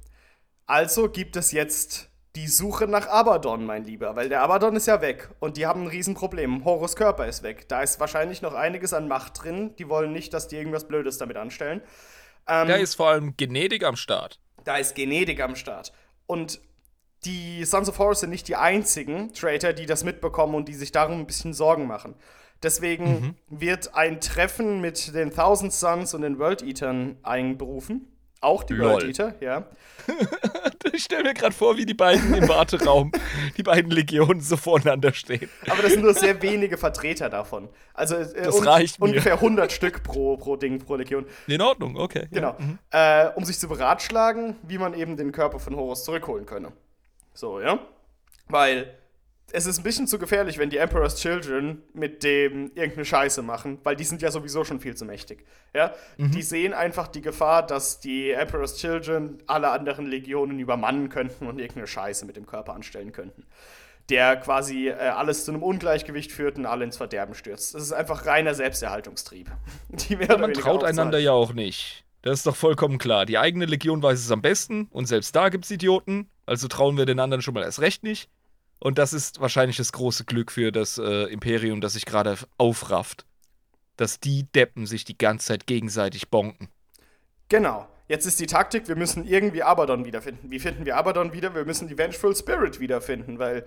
[0.67, 5.01] Also gibt es jetzt die Suche nach Abaddon, mein Lieber, weil der Abaddon ist ja
[5.01, 6.65] weg und die haben ein Riesenproblem.
[6.65, 7.69] Horus Körper ist weg.
[7.69, 9.75] Da ist wahrscheinlich noch einiges an Macht drin.
[9.77, 11.83] Die wollen nicht, dass die irgendwas Blödes damit anstellen.
[12.49, 14.41] Ähm, da ist vor allem Genetik am Start.
[14.65, 15.93] Da ist Genetik am Start.
[16.27, 16.61] Und
[17.25, 20.93] die Sons of Horus sind nicht die einzigen Traitor, die das mitbekommen und die sich
[20.93, 22.15] darum ein bisschen Sorgen machen.
[22.63, 23.61] Deswegen mhm.
[23.61, 28.18] wird ein Treffen mit den Thousand Sons und den World Eatern einberufen.
[28.41, 28.91] Auch die Lol.
[28.91, 29.65] World Eater, ja.
[30.93, 33.11] ich stelle mir gerade vor, wie die beiden im Warteraum,
[33.57, 35.49] die beiden Legionen so voreinander stehen.
[35.69, 37.69] Aber das sind nur sehr wenige Vertreter davon.
[37.95, 39.17] Also äh, das reicht un mir.
[39.17, 41.27] ungefähr 100 Stück pro, pro Ding, pro Legion.
[41.47, 42.29] In Ordnung, okay.
[42.31, 42.57] Genau.
[42.59, 42.65] Ja.
[42.65, 42.79] Mhm.
[42.91, 46.73] Äh, um sich zu beratschlagen, wie man eben den Körper von Horus zurückholen könne.
[47.35, 47.81] So, ja.
[48.49, 48.95] Weil
[49.53, 53.79] es ist ein bisschen zu gefährlich, wenn die Emperor's Children mit dem irgendeine Scheiße machen,
[53.83, 55.45] weil die sind ja sowieso schon viel zu mächtig.
[55.75, 55.95] Ja?
[56.19, 56.33] Mhm.
[56.33, 61.59] Die sehen einfach die Gefahr, dass die Emperor's Children alle anderen Legionen übermannen könnten und
[61.59, 63.47] irgendeine Scheiße mit dem Körper anstellen könnten.
[64.11, 67.75] Der quasi äh, alles zu einem Ungleichgewicht führt und alle ins Verderben stürzt.
[67.75, 69.51] Das ist einfach reiner Selbsterhaltungstrieb.
[70.39, 72.05] man traut einander ja auch nicht.
[72.23, 73.27] Das ist doch vollkommen klar.
[73.27, 76.29] Die eigene Legion weiß es am besten und selbst da gibt es Idioten.
[76.47, 78.29] Also trauen wir den anderen schon mal erst recht nicht.
[78.81, 83.27] Und das ist wahrscheinlich das große Glück für das äh, Imperium, das sich gerade aufrafft.
[83.97, 86.69] Dass die Deppen sich die ganze Zeit gegenseitig bonken.
[87.49, 87.89] Genau.
[88.07, 90.51] Jetzt ist die Taktik, wir müssen irgendwie Abaddon wiederfinden.
[90.51, 91.55] Wie finden wir Abaddon wieder?
[91.55, 93.67] Wir müssen die Vengeful Spirit wiederfinden, weil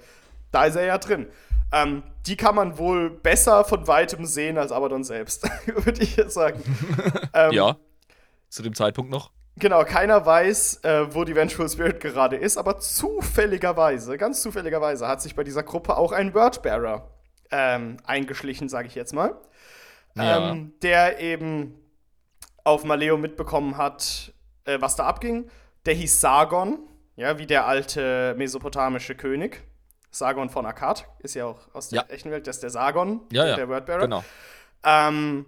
[0.51, 1.27] da ist er ja drin.
[1.71, 6.33] Ähm, die kann man wohl besser von weitem sehen als Abaddon selbst, würde ich jetzt
[6.33, 6.61] sagen.
[7.33, 7.77] ähm, ja,
[8.49, 9.31] zu dem Zeitpunkt noch.
[9.57, 15.21] Genau, keiner weiß, äh, wo die Vengeful Spirit gerade ist, aber zufälligerweise, ganz zufälligerweise, hat
[15.21, 17.09] sich bei dieser Gruppe auch ein Wordbearer
[17.51, 19.35] ähm, eingeschlichen, sage ich jetzt mal.
[20.15, 20.51] Ja.
[20.51, 21.75] Ähm, der eben
[22.63, 24.33] auf Maleo mitbekommen hat,
[24.65, 25.49] äh, was da abging.
[25.85, 26.79] Der hieß Sargon,
[27.15, 29.63] ja, wie der alte mesopotamische König.
[30.11, 32.13] Sargon von Akkad, ist ja auch aus der ja.
[32.13, 34.01] echten Welt, das ist der Sargon, ja, der Wordbearer.
[34.01, 34.23] Genau.
[34.83, 35.45] Ähm,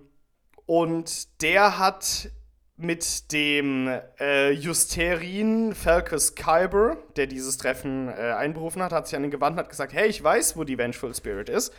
[0.66, 2.30] und der hat
[2.76, 9.24] mit dem äh, Justerin Falcus Kyber, der dieses Treffen äh, einberufen hat, hat sich an
[9.24, 11.74] ihn gewandt und hat gesagt, hey, ich weiß, wo die Vengeful Spirit ist.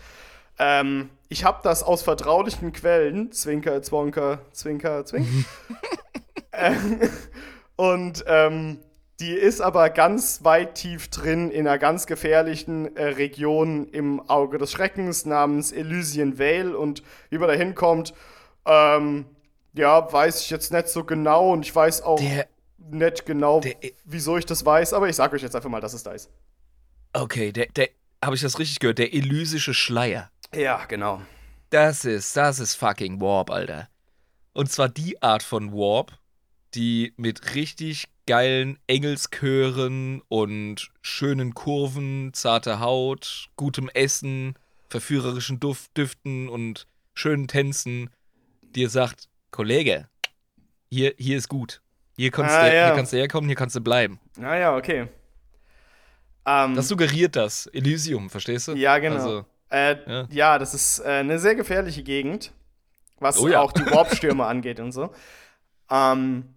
[0.58, 5.26] Ähm, ich habe das aus vertraulichen Quellen, Zwinker, Zwonker, Zwinker, Zwink.
[6.52, 7.00] ähm,
[7.76, 8.78] und ähm,
[9.20, 14.58] die ist aber ganz weit tief drin in einer ganz gefährlichen äh, Region im Auge
[14.58, 16.76] des Schreckens namens Elysian Vale.
[16.76, 18.12] Und wie man da hinkommt,
[18.66, 19.26] ähm,
[19.74, 22.48] ja, weiß ich jetzt nicht so genau und ich weiß auch der,
[22.78, 25.94] nicht genau, der, wieso ich das weiß, aber ich sage euch jetzt einfach mal, dass
[25.94, 26.30] es da ist.
[27.12, 27.90] Okay, der, der
[28.24, 28.98] habe ich das richtig gehört?
[28.98, 30.30] Der elysische Schleier.
[30.54, 31.20] Ja, genau.
[31.70, 33.88] Das ist, das ist fucking Warp, Alter.
[34.52, 36.12] Und zwar die Art von Warp,
[36.74, 44.54] die mit richtig geilen Engelschören und schönen Kurven, zarter Haut, gutem Essen,
[44.88, 48.10] verführerischen Duft, Düften und schönen Tänzen
[48.62, 50.08] dir sagt, Kollege,
[50.90, 51.80] hier, hier ist gut.
[52.16, 52.86] Hier kannst, ah, du, ja.
[52.86, 54.18] hier kannst du herkommen, hier kannst du bleiben.
[54.42, 55.02] Ah ja, okay.
[55.02, 55.08] Um,
[56.44, 58.72] ähm, das suggeriert das, Elysium, verstehst du?
[58.72, 59.14] Ja, genau.
[59.14, 60.26] Also, äh, ja.
[60.28, 60.58] ja.
[60.58, 62.52] das ist äh, eine sehr gefährliche Gegend,
[63.20, 63.60] was oh, ja.
[63.60, 65.14] auch die Warpstürme angeht und so.
[65.88, 66.52] Ähm,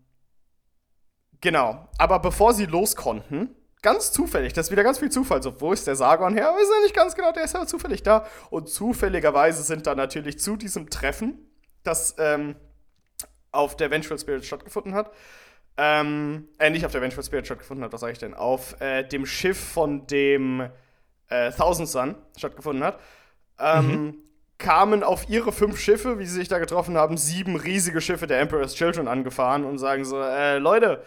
[1.39, 1.87] genau.
[1.99, 5.43] Aber bevor sie los konnten, ganz zufällig, das ist wieder ganz viel Zufall.
[5.43, 6.51] So, wo ist der Sargon her?
[6.57, 8.25] Wir sind nicht ganz genau, der ist aber zufällig da.
[8.49, 11.37] Und zufälligerweise sind da natürlich zu diesem Treffen,
[11.83, 12.55] das ähm,
[13.57, 15.11] auf der Vengeful Spirit stattgefunden hat,
[15.77, 18.33] ähm, äh, nicht auf der Vengeful Spirit stattgefunden hat, was sage ich denn?
[18.33, 20.69] Auf äh, dem Schiff von dem
[21.29, 22.99] äh, Thousand Sun stattgefunden hat,
[23.59, 24.17] ähm, mhm.
[24.57, 28.39] kamen auf ihre fünf Schiffe, wie sie sich da getroffen haben, sieben riesige Schiffe der
[28.39, 31.03] Emperor's Children angefahren und sagen so, äh, Leute,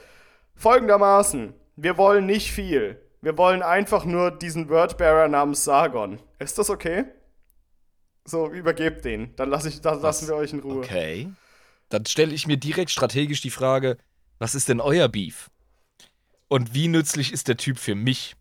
[0.55, 3.01] folgendermaßen, wir wollen nicht viel.
[3.23, 6.19] Wir wollen einfach nur diesen Wordbearer namens Sargon.
[6.39, 7.05] Ist das okay?
[8.25, 9.35] So, übergebt den.
[9.37, 10.79] Dann, lass ich, dann lassen wir euch in Ruhe.
[10.79, 11.29] Okay.
[11.91, 13.99] Dann stelle ich mir direkt strategisch die Frage,
[14.38, 15.51] was ist denn euer Beef?
[16.49, 18.34] Und wie nützlich ist der Typ für mich?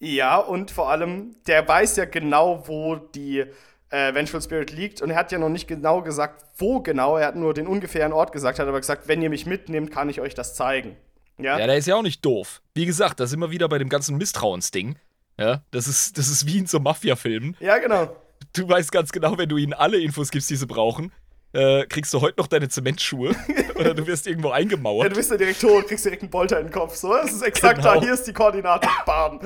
[0.00, 3.44] Ja, und vor allem, der weiß ja genau, wo die
[3.90, 5.02] äh, Vengeful Spirit liegt.
[5.02, 7.16] Und er hat ja noch nicht genau gesagt, wo genau.
[7.16, 10.08] Er hat nur den ungefähren Ort gesagt, hat aber gesagt, wenn ihr mich mitnehmt, kann
[10.08, 10.96] ich euch das zeigen.
[11.38, 12.62] Ja, ja der ist ja auch nicht doof.
[12.74, 14.96] Wie gesagt, da sind wir wieder bei dem ganzen Misstrauensding.
[15.36, 17.56] Ja, das ist, das ist wie in so Mafia-Filmen.
[17.60, 18.16] Ja, genau.
[18.52, 21.12] Du weißt ganz genau, wenn du ihnen alle Infos gibst, die sie brauchen,
[21.52, 23.34] äh, kriegst du heute noch deine Zementschuhe
[23.76, 25.04] oder du wirst irgendwo eingemauert.
[25.04, 26.94] Ja, du bist ja direkt tot, kriegst direkt einen Bolter in den Kopf.
[26.94, 27.94] So, das ist exakt genau.
[27.94, 28.88] da, hier ist die Koordinate.
[29.06, 29.40] Bam.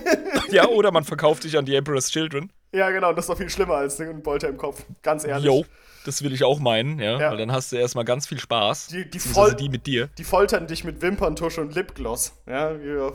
[0.50, 2.50] ja, oder man verkauft dich an die Emperor's Children.
[2.74, 4.84] Ja, genau, das ist doch viel schlimmer als ein Bolter im Kopf.
[5.02, 5.44] Ganz ehrlich.
[5.44, 5.64] Jo,
[6.06, 7.18] das will ich auch meinen, ja.
[7.18, 7.30] ja.
[7.30, 8.88] Weil dann hast du erstmal ganz viel Spaß.
[8.88, 10.08] Die, die, Fol die mit dir.
[10.18, 12.32] Die foltern dich mit Wimperntusche und Lipgloss.
[12.46, 13.12] Ja, wie auf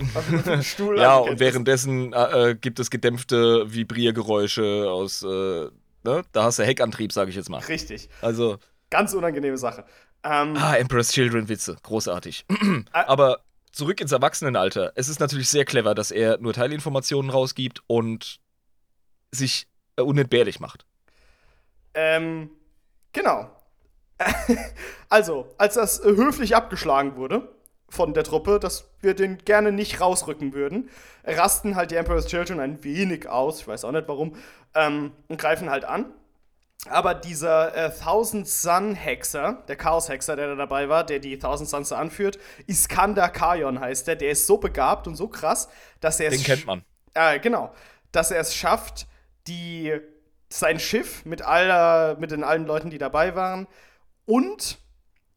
[0.65, 5.23] Stuhl ja und währenddessen äh, äh, gibt es gedämpfte Vibriergeräusche aus.
[5.23, 5.69] Äh,
[6.07, 6.23] ne?
[6.31, 7.59] Da hast du Heckantrieb, sage ich jetzt mal.
[7.59, 8.09] Richtig.
[8.21, 8.57] Also.
[8.89, 9.85] Ganz unangenehme Sache.
[10.23, 11.77] Ähm, ah, Emperor's Children Witze.
[11.83, 12.45] Großartig.
[12.91, 13.41] Aber
[13.73, 14.93] zurück ins Erwachsenenalter.
[14.95, 18.39] Es ist natürlich sehr clever, dass er nur Teilinformationen rausgibt und
[19.31, 20.85] sich äh, unentbehrlich macht.
[21.93, 22.49] Ähm,
[23.11, 23.49] genau.
[25.09, 27.49] also, als das äh, höflich abgeschlagen wurde
[27.89, 30.89] von der Truppe, dass wir den gerne nicht rausrücken würden,
[31.23, 34.35] rasten halt die Emperor's Children ein wenig aus, ich weiß auch nicht warum,
[34.77, 36.13] ähm, und greifen halt an.
[36.89, 41.37] Aber dieser äh, Thousand Sun Hexer, der Chaos Hexer, der da dabei war, der die
[41.37, 45.67] Thousand Suns anführt, Iskander Kayon heißt der, der ist so begabt und so krass,
[45.99, 46.37] dass er es.
[46.37, 46.83] Den kennt man.
[47.13, 47.73] Äh, genau.
[48.11, 49.07] Dass er es schafft,
[49.47, 49.99] die,
[50.49, 53.67] sein Schiff mit, aller, mit den allen Leuten, die dabei waren,
[54.25, 54.77] und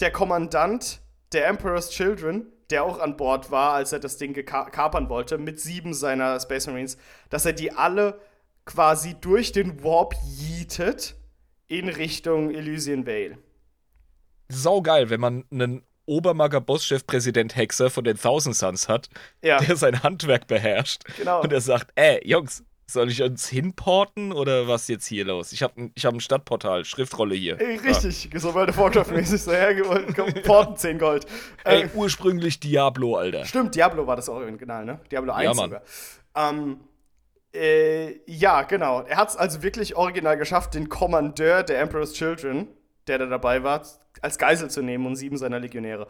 [0.00, 1.00] der Kommandant
[1.32, 5.60] der Emperor's Children, der auch an Bord war, als er das Ding kapern wollte, mit
[5.60, 6.96] sieben seiner Space Marines,
[7.28, 8.20] dass er die alle
[8.70, 11.16] quasi durch den Warp yeetet
[11.66, 13.38] in Richtung Elysian Vale.
[14.48, 19.08] Saugeil, wenn man einen Obermager Bosschef Präsident Hexer von den Thousand Suns hat,
[19.42, 19.58] ja.
[19.58, 21.02] der sein Handwerk beherrscht.
[21.16, 21.42] Genau.
[21.42, 25.52] Und er sagt, ey, Jungs, soll ich uns hinporten oder was jetzt hier los?
[25.52, 27.60] Ich habe ich hab ein Stadtportal, Schriftrolle hier.
[27.60, 28.40] Ey, richtig, ja.
[28.40, 30.14] so World of Warcraft-mäßig so hergeholt.
[30.16, 31.26] Komm, porten 10 Gold.
[31.64, 33.44] Ey, ähm, ursprünglich Diablo, Alter.
[33.44, 35.00] Stimmt, Diablo war das Original, ne?
[35.10, 35.70] Diablo 1 ja, Mann.
[35.70, 35.82] sogar.
[36.34, 36.80] Ähm,
[37.52, 39.02] äh, ja, genau.
[39.02, 42.68] Er hat es also wirklich original geschafft, den Kommandeur der Emperor's Children,
[43.06, 43.82] der da dabei war,
[44.20, 46.06] als Geisel zu nehmen und sieben seiner Legionäre.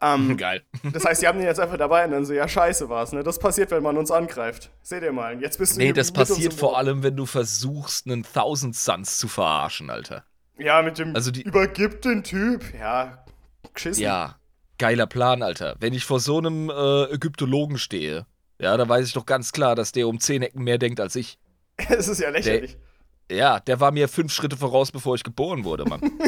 [0.00, 0.62] Ähm, Geil.
[0.92, 3.22] Das heißt, sie haben den jetzt einfach dabei und dann so, ja, scheiße war's, ne?
[3.22, 4.70] Das passiert, wenn man uns angreift.
[4.82, 8.24] Seht ihr mal, jetzt bist du Nee, das passiert vor allem, wenn du versuchst, einen
[8.24, 10.24] Thousand Suns zu verarschen, Alter.
[10.58, 12.64] Ja, mit dem also die, übergib den Typ.
[12.78, 13.24] Ja,
[13.72, 14.02] geschissen.
[14.02, 14.36] Ja,
[14.78, 15.76] geiler Plan, Alter.
[15.78, 18.26] Wenn ich vor so einem äh, Ägyptologen stehe
[18.60, 21.16] ja, da weiß ich doch ganz klar, dass der um zehn Ecken mehr denkt als
[21.16, 21.38] ich.
[21.88, 22.76] Es ist ja lächerlich.
[23.30, 26.00] Der, ja, der war mir fünf Schritte voraus, bevor ich geboren wurde, Mann.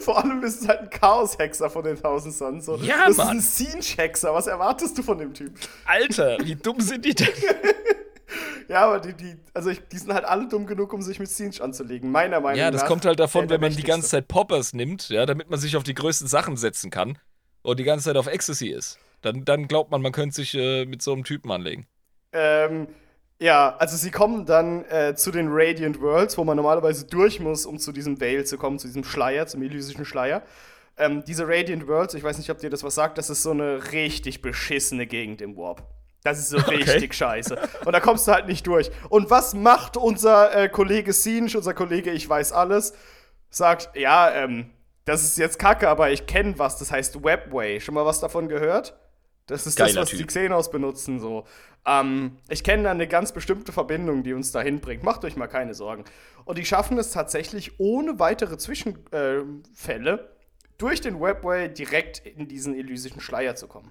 [0.00, 2.66] Vor allem ist es halt ein Chaos-Hexer von den Thousand Suns.
[2.66, 2.76] So.
[2.76, 3.38] Ja, das Mann.
[3.38, 4.34] ist ein Siege-Hexer.
[4.34, 5.54] Was erwartest du von dem Typ?
[5.84, 7.28] Alter, wie dumm sind die denn?
[8.68, 11.28] ja, aber die, die, also ich, die sind halt alle dumm genug, um sich mit
[11.28, 12.64] Siege anzulegen, meiner Meinung nach.
[12.64, 15.50] Ja, das nach, kommt halt davon, wenn man die ganze Zeit Poppers nimmt, ja, damit
[15.50, 17.18] man sich auf die größten Sachen setzen kann
[17.62, 18.98] und die ganze Zeit auf Ecstasy ist.
[19.22, 21.86] Dann, dann glaubt man, man könnte sich äh, mit so einem Typen anlegen.
[22.32, 22.88] Ähm,
[23.38, 27.66] ja, also sie kommen dann äh, zu den Radiant Worlds, wo man normalerweise durch muss,
[27.66, 30.42] um zu diesem Veil zu kommen, zu diesem Schleier, zum elysischen Schleier.
[30.96, 33.50] Ähm, diese Radiant Worlds, ich weiß nicht, ob dir das was sagt, das ist so
[33.50, 35.82] eine richtig beschissene Gegend im Warp.
[36.22, 36.76] Das ist so okay.
[36.84, 37.58] richtig scheiße.
[37.84, 38.90] Und da kommst du halt nicht durch.
[39.08, 42.94] Und was macht unser äh, Kollege Sinch, unser Kollege Ich weiß alles?
[43.50, 44.70] Sagt, ja, ähm,
[45.04, 47.80] das ist jetzt kacke, aber ich kenne was, das heißt Webway.
[47.80, 48.96] Schon mal was davon gehört?
[49.46, 50.20] Das ist Geiler das, was typ.
[50.20, 51.44] die Xenos benutzen, so.
[51.84, 55.02] Ähm, ich kenne da eine ganz bestimmte Verbindung, die uns dahin bringt.
[55.02, 56.04] Macht euch mal keine Sorgen.
[56.44, 60.18] Und die schaffen es tatsächlich ohne weitere Zwischenfälle äh,
[60.78, 63.90] durch den Webway direkt in diesen elysischen Schleier zu kommen.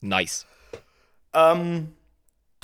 [0.00, 0.46] Nice.
[1.32, 1.92] Ähm,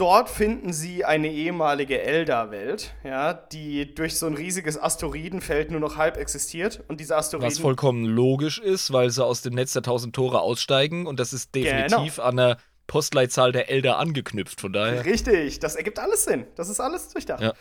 [0.00, 5.96] dort finden sie eine ehemalige Elder-Welt, ja, die durch so ein riesiges Asteroidenfeld nur noch
[5.96, 6.82] halb existiert.
[6.88, 7.50] Und diese Asteroiden.
[7.50, 11.32] Was vollkommen logisch ist, weil sie aus dem Netz der tausend Tore aussteigen und das
[11.32, 12.26] ist definitiv genau.
[12.26, 15.04] an der Postleitzahl der Elder angeknüpft, von daher.
[15.04, 16.46] Richtig, das ergibt alles Sinn.
[16.56, 17.42] Das ist alles durchdacht.
[17.42, 17.52] Ja.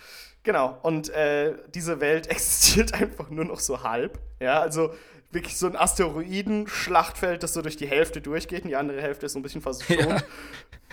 [0.44, 4.18] Genau, und äh, diese Welt existiert einfach nur noch so halb.
[4.40, 4.94] Ja, also
[5.32, 9.34] wirklich so ein Asteroiden-Schlachtfeld, das so durch die Hälfte durchgeht und die andere Hälfte ist
[9.34, 9.90] so ein bisschen versucht.
[9.90, 10.22] Ja.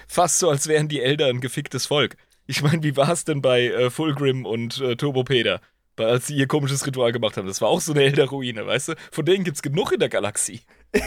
[0.07, 2.17] Fast so, als wären die Elder ein geficktes Volk.
[2.47, 5.61] Ich meine, wie war es denn bei äh, Fulgrim und äh, Turbopeder?
[5.99, 7.47] Als sie ihr komisches Ritual gemacht haben.
[7.47, 8.95] Das war auch so eine Elder-Ruine, weißt du?
[9.11, 10.61] Von denen gibt's genug in der Galaxie.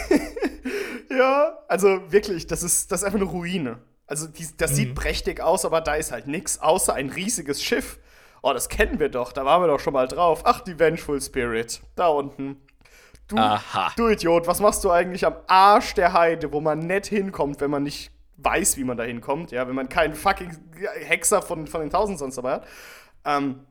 [1.11, 3.80] ja, also wirklich, das ist, das ist einfach eine Ruine.
[4.07, 4.75] Also die, das mhm.
[4.75, 7.99] sieht prächtig aus, aber da ist halt nichts außer ein riesiges Schiff.
[8.41, 10.41] Oh, das kennen wir doch, da waren wir doch schon mal drauf.
[10.45, 12.57] Ach, die Vengeful Spirit, da unten.
[13.30, 13.93] Du, Aha.
[13.95, 17.69] du Idiot, was machst du eigentlich am Arsch der Heide, wo man nett hinkommt, wenn
[17.69, 20.57] man nicht weiß, wie man da hinkommt, ja, wenn man keinen fucking
[21.05, 22.67] Hexer von, von den Tausend sonst dabei hat.
[23.25, 23.65] Ähm,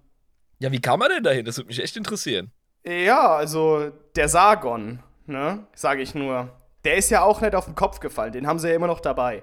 [0.61, 1.45] ja, wie kam man denn dahin?
[1.45, 2.53] Das würde mich echt interessieren.
[2.87, 6.51] Ja, also der Sargon, ne, sage ich nur,
[6.85, 9.01] der ist ja auch nicht auf den Kopf gefallen, den haben sie ja immer noch
[9.01, 9.43] dabei.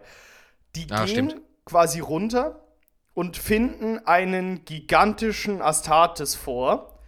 [0.76, 1.42] Die ah, gehen stimmt.
[1.66, 2.62] quasi runter
[3.14, 7.00] und finden einen gigantischen Astartes vor,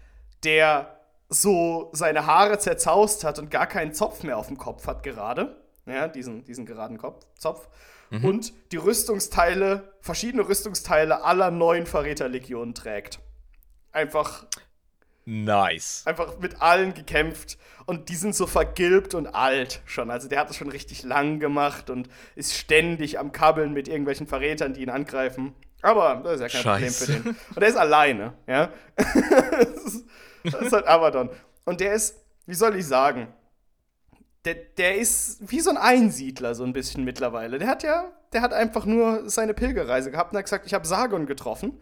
[0.44, 0.97] der
[1.30, 5.62] so seine Haare zerzaust hat und gar keinen Zopf mehr auf dem Kopf hat gerade.
[5.86, 7.68] Ja, diesen, diesen geraden Kopf, Zopf.
[8.10, 8.26] Mhm.
[8.26, 13.20] Und die Rüstungsteile, verschiedene Rüstungsteile aller neuen Verräterlegionen trägt.
[13.92, 14.46] Einfach.
[15.26, 16.04] Nice.
[16.06, 17.58] Einfach mit allen gekämpft.
[17.86, 20.10] Und die sind so vergilbt und alt schon.
[20.10, 24.28] Also der hat das schon richtig lang gemacht und ist ständig am Kabbeln mit irgendwelchen
[24.28, 25.54] Verrätern, die ihn angreifen.
[25.82, 27.06] Aber das ist ja kein Scheiße.
[27.06, 27.56] Problem für den.
[27.56, 28.72] Und er ist alleine, ja.
[30.52, 31.30] das ist, halt Abaddon.
[31.66, 33.28] Und der ist, wie soll ich sagen,
[34.46, 37.60] der, der ist wie so ein Einsiedler so ein bisschen mittlerweile.
[37.60, 40.88] Der hat ja, der hat einfach nur seine Pilgerreise gehabt und hat gesagt, ich habe
[40.88, 41.82] Sargon getroffen.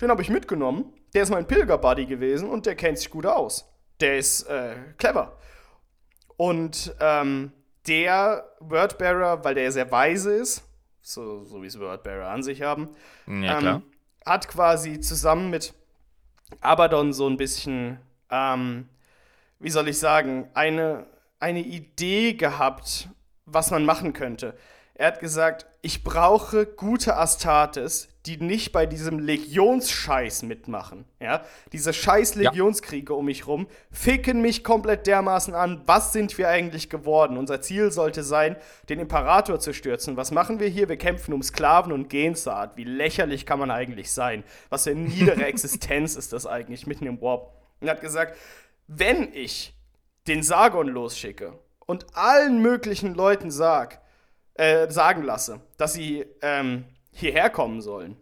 [0.00, 0.92] Den habe ich mitgenommen.
[1.14, 3.72] Der ist mein Pilgerbuddy gewesen und der kennt sich gut aus.
[4.00, 5.38] Der ist äh, clever.
[6.36, 7.52] Und ähm,
[7.86, 10.64] der Wordbearer, weil der sehr weise ist,
[11.00, 12.88] so, so wie es Wordbearer an sich haben,
[13.26, 13.82] ja, ähm,
[14.24, 15.74] hat quasi zusammen mit
[16.60, 17.98] Abaddon so ein bisschen,
[18.30, 18.88] ähm,
[19.58, 21.06] wie soll ich sagen, eine,
[21.38, 23.08] eine Idee gehabt,
[23.46, 24.56] was man machen könnte.
[24.94, 31.04] Er hat gesagt, ich brauche gute Astartes, die nicht bei diesem Legionsscheiß mitmachen.
[31.18, 31.44] Ja?
[31.72, 33.18] Diese scheiß Legionskriege ja.
[33.18, 35.82] um mich rum ficken mich komplett dermaßen an.
[35.86, 37.36] Was sind wir eigentlich geworden?
[37.36, 38.56] Unser Ziel sollte sein,
[38.88, 40.16] den Imperator zu stürzen.
[40.16, 40.88] Was machen wir hier?
[40.88, 42.76] Wir kämpfen um Sklaven und Gensaat.
[42.76, 44.44] Wie lächerlich kann man eigentlich sein?
[44.70, 47.52] Was für eine niedere Existenz ist das eigentlich mitten im Warp?
[47.80, 48.36] Und er hat gesagt,
[48.86, 49.74] wenn ich
[50.28, 54.00] den Sargon losschicke und allen möglichen Leuten sag,
[54.54, 58.16] äh, sagen lasse, dass sie ähm, hierher kommen sollen,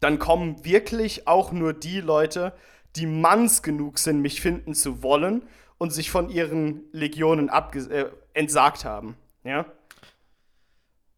[0.00, 2.52] dann kommen wirklich auch nur die Leute,
[2.96, 5.42] die manns genug sind, mich finden zu wollen
[5.78, 9.16] und sich von ihren Legionen äh, entsagt haben.
[9.44, 9.66] Ja?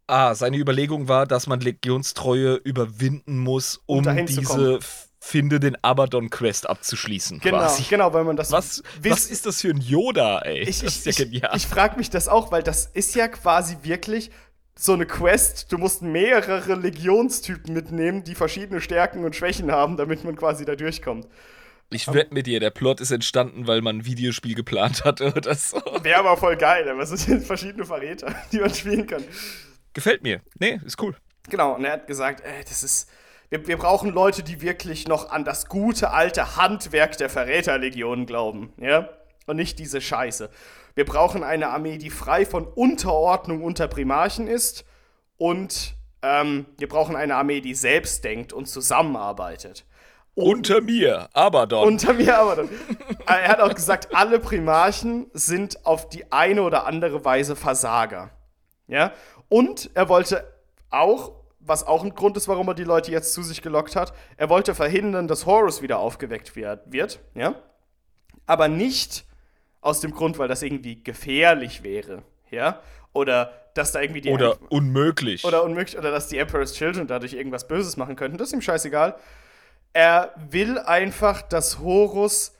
[0.06, 4.80] Ah, seine Überlegung war, dass man Legionstreue überwinden muss, um, um diese
[5.20, 7.40] Finde den Abaddon-Quest abzuschließen.
[7.40, 7.82] Genau, quasi.
[7.90, 8.52] genau, weil man das.
[8.52, 10.62] Was, was ist das für ein Yoda, ey?
[10.62, 11.50] Ich, das ist ja genial.
[11.56, 14.30] Ich, ich frage mich das auch, weil das ist ja quasi wirklich
[14.78, 15.72] so eine Quest.
[15.72, 20.76] Du musst mehrere Legionstypen mitnehmen, die verschiedene Stärken und Schwächen haben, damit man quasi da
[20.76, 21.26] durchkommt.
[21.90, 25.54] Ich wette mit dir, der Plot ist entstanden, weil man ein Videospiel geplant hatte oder
[25.54, 25.80] so.
[26.02, 29.24] Wäre aber voll geil, aber es sind verschiedene Verräter, die man spielen kann.
[29.94, 30.42] Gefällt mir.
[30.58, 31.16] Nee, ist cool.
[31.48, 33.08] Genau, und er hat gesagt, ey, das ist
[33.50, 38.72] wir, wir brauchen Leute, die wirklich noch an das gute alte Handwerk der Verräterlegion glauben,
[38.76, 39.08] ja?
[39.46, 40.50] Und nicht diese Scheiße.
[40.98, 44.84] Wir brauchen eine Armee, die frei von Unterordnung unter Primarchen ist
[45.36, 49.86] und ähm, wir brauchen eine Armee, die selbst denkt und zusammenarbeitet.
[50.34, 51.86] unter mir, Abaddon.
[51.86, 52.68] Unter mir, Abaddon.
[53.28, 58.30] er hat auch gesagt, alle Primarchen sind auf die eine oder andere Weise Versager.
[58.88, 59.12] Ja?
[59.48, 60.52] Und er wollte
[60.90, 61.30] auch
[61.60, 64.12] was auch ein Grund ist, warum er die Leute jetzt zu sich gelockt hat.
[64.36, 67.54] Er wollte verhindern, dass Horus wieder aufgeweckt wird, ja?
[68.46, 69.27] Aber nicht
[69.88, 72.80] aus dem Grund, weil das irgendwie gefährlich wäre, ja,
[73.12, 74.30] oder dass da irgendwie die.
[74.30, 75.44] Oder Em unmöglich.
[75.44, 78.36] Oder unmöglich, oder dass die Emperor's Children dadurch irgendwas Böses machen könnten.
[78.38, 79.16] Das ist ihm scheißegal.
[79.94, 82.54] Er will einfach, dass Horus,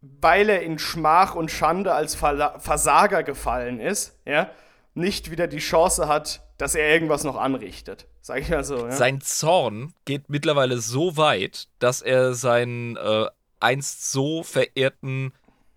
[0.00, 4.50] weil er in Schmach und Schande als Versager gefallen ist, ja,
[4.94, 8.06] nicht wieder die Chance hat, dass er irgendwas noch anrichtet.
[8.20, 8.86] Sag ich mal so.
[8.86, 8.92] Ja?
[8.92, 13.26] Sein Zorn geht mittlerweile so weit, dass er seinen äh,
[13.60, 15.32] einst so verehrten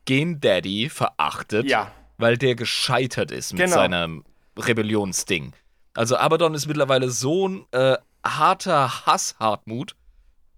[0.06, 1.92] Gen-Daddy verachtet, ja.
[2.18, 3.76] weil der gescheitert ist mit genau.
[3.76, 4.24] seinem
[4.58, 5.54] Rebellionsding.
[5.94, 9.96] Also Abaddon ist mittlerweile so ein äh, harter Hass-Hartmut,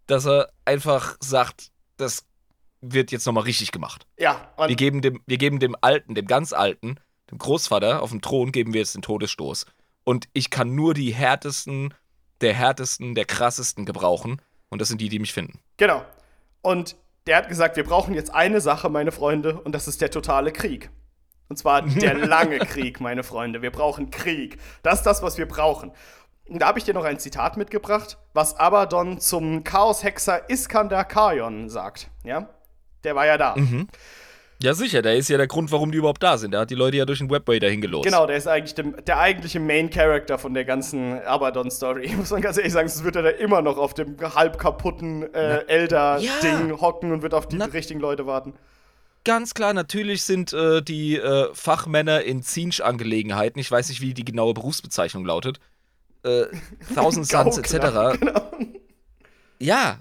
[0.08, 2.26] dass er einfach sagt, das
[2.82, 4.06] wird jetzt nochmal richtig gemacht.
[4.18, 4.52] Ja.
[4.58, 7.00] wir, geben dem, wir geben dem Alten, dem ganz Alten,
[7.32, 9.66] dem Großvater auf dem Thron, geben wir jetzt den Todesstoß
[10.08, 11.94] und ich kann nur die härtesten,
[12.40, 14.42] der härtesten, der krassesten gebrauchen.
[14.70, 15.60] Und das sind die, die mich finden.
[15.76, 16.06] Genau.
[16.62, 16.96] Und
[17.28, 20.52] der hat gesagt, wir brauchen jetzt eine Sache, meine Freunde, und das ist der totale
[20.52, 20.90] Krieg.
[21.50, 23.62] Und zwar der lange Krieg, meine Freunde.
[23.62, 24.58] Wir brauchen Krieg.
[24.84, 25.92] Das ist das, was wir brauchen.
[26.48, 31.70] Und da habe ich dir noch ein Zitat mitgebracht, was Abaddon zum Chaos-Hexer Iskander Kajon
[31.70, 32.10] sagt.
[32.24, 32.50] Ja?
[33.04, 33.56] Der war ja da.
[33.56, 33.88] Mhm.
[34.62, 36.52] Ja, sicher, der ist ja der Grund, warum die überhaupt da sind.
[36.52, 38.06] Der hat die Leute ja durch den Webway dahin gelost.
[38.06, 42.12] Genau, der ist eigentlich dem, der eigentliche Main Character von der ganzen Abaddon-Story.
[42.18, 45.32] Muss man ganz ehrlich sagen, sonst wird er da immer noch auf dem halb kaputten
[45.34, 46.82] äh, Elder-Ding ja.
[46.82, 47.66] hocken und wird auf die Na.
[47.66, 48.54] richtigen Leute warten.
[49.24, 54.26] Ganz klar, natürlich sind äh, die äh, Fachmänner in Zinsch-Angelegenheiten, ich weiß nicht, wie die
[54.26, 55.60] genaue Berufsbezeichnung lautet,
[56.24, 56.46] äh,
[56.96, 58.20] Thousand Suns etc.
[58.20, 58.52] Genau.
[59.60, 60.00] Ja,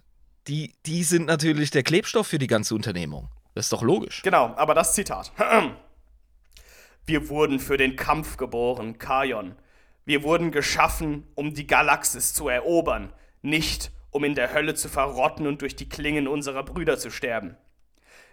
[0.48, 3.28] die, die sind natürlich der Klebstoff für die ganze Unternehmung.
[3.56, 4.20] Das ist doch logisch.
[4.20, 5.32] Genau, aber das Zitat.
[7.06, 9.56] Wir wurden für den Kampf geboren, Kajon.
[10.04, 15.46] Wir wurden geschaffen, um die Galaxis zu erobern, nicht um in der Hölle zu verrotten
[15.46, 17.56] und durch die Klingen unserer Brüder zu sterben.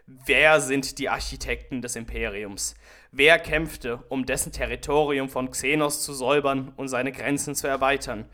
[0.07, 2.75] Wer sind die Architekten des Imperiums?
[3.13, 8.25] Wer kämpfte, um dessen Territorium von Xenos zu säubern und seine Grenzen zu erweitern?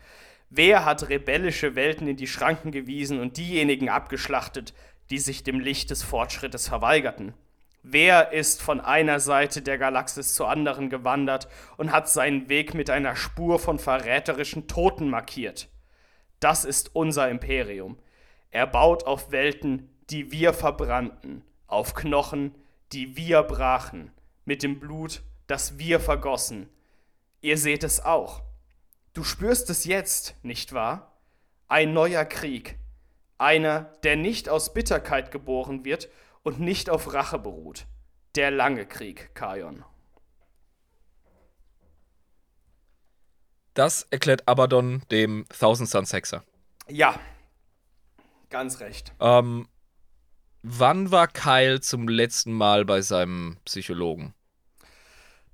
[0.52, 4.74] Wer hat rebellische Welten in die Schranken gewiesen und diejenigen abgeschlachtet,
[5.10, 7.34] die sich dem Licht des Fortschrittes verweigerten.
[7.82, 12.90] Wer ist von einer Seite der Galaxis zur anderen gewandert und hat seinen Weg mit
[12.90, 15.68] einer Spur von verräterischen Toten markiert?
[16.40, 17.98] Das ist unser Imperium.
[18.50, 22.54] Er baut auf Welten, die wir verbrannten, auf Knochen,
[22.92, 24.10] die wir brachen,
[24.44, 26.68] mit dem Blut, das wir vergossen.
[27.40, 28.42] Ihr seht es auch.
[29.14, 31.18] Du spürst es jetzt, nicht wahr?
[31.68, 32.78] Ein neuer Krieg,
[33.40, 36.08] einer, der nicht aus Bitterkeit geboren wird
[36.42, 37.86] und nicht auf Rache beruht.
[38.34, 39.84] Der lange Krieg, Kajon.
[43.74, 46.42] Das erklärt Abaddon dem Thousand Suns Hexer.
[46.88, 47.18] Ja,
[48.50, 49.12] ganz recht.
[49.20, 49.68] Ähm,
[50.62, 54.34] wann war Kyle zum letzten Mal bei seinem Psychologen?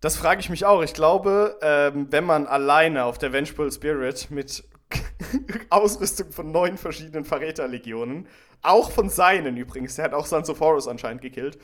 [0.01, 0.83] Das frage ich mich auch.
[0.83, 4.65] Ich glaube, ähm, wenn man alleine auf der Vengeful Spirit mit
[5.71, 8.29] Ausrüstung von neun verschiedenen Verräterlegionen.
[8.63, 9.97] Auch von seinen übrigens.
[9.97, 11.59] Der hat auch Sons of Horus anscheinend gekillt.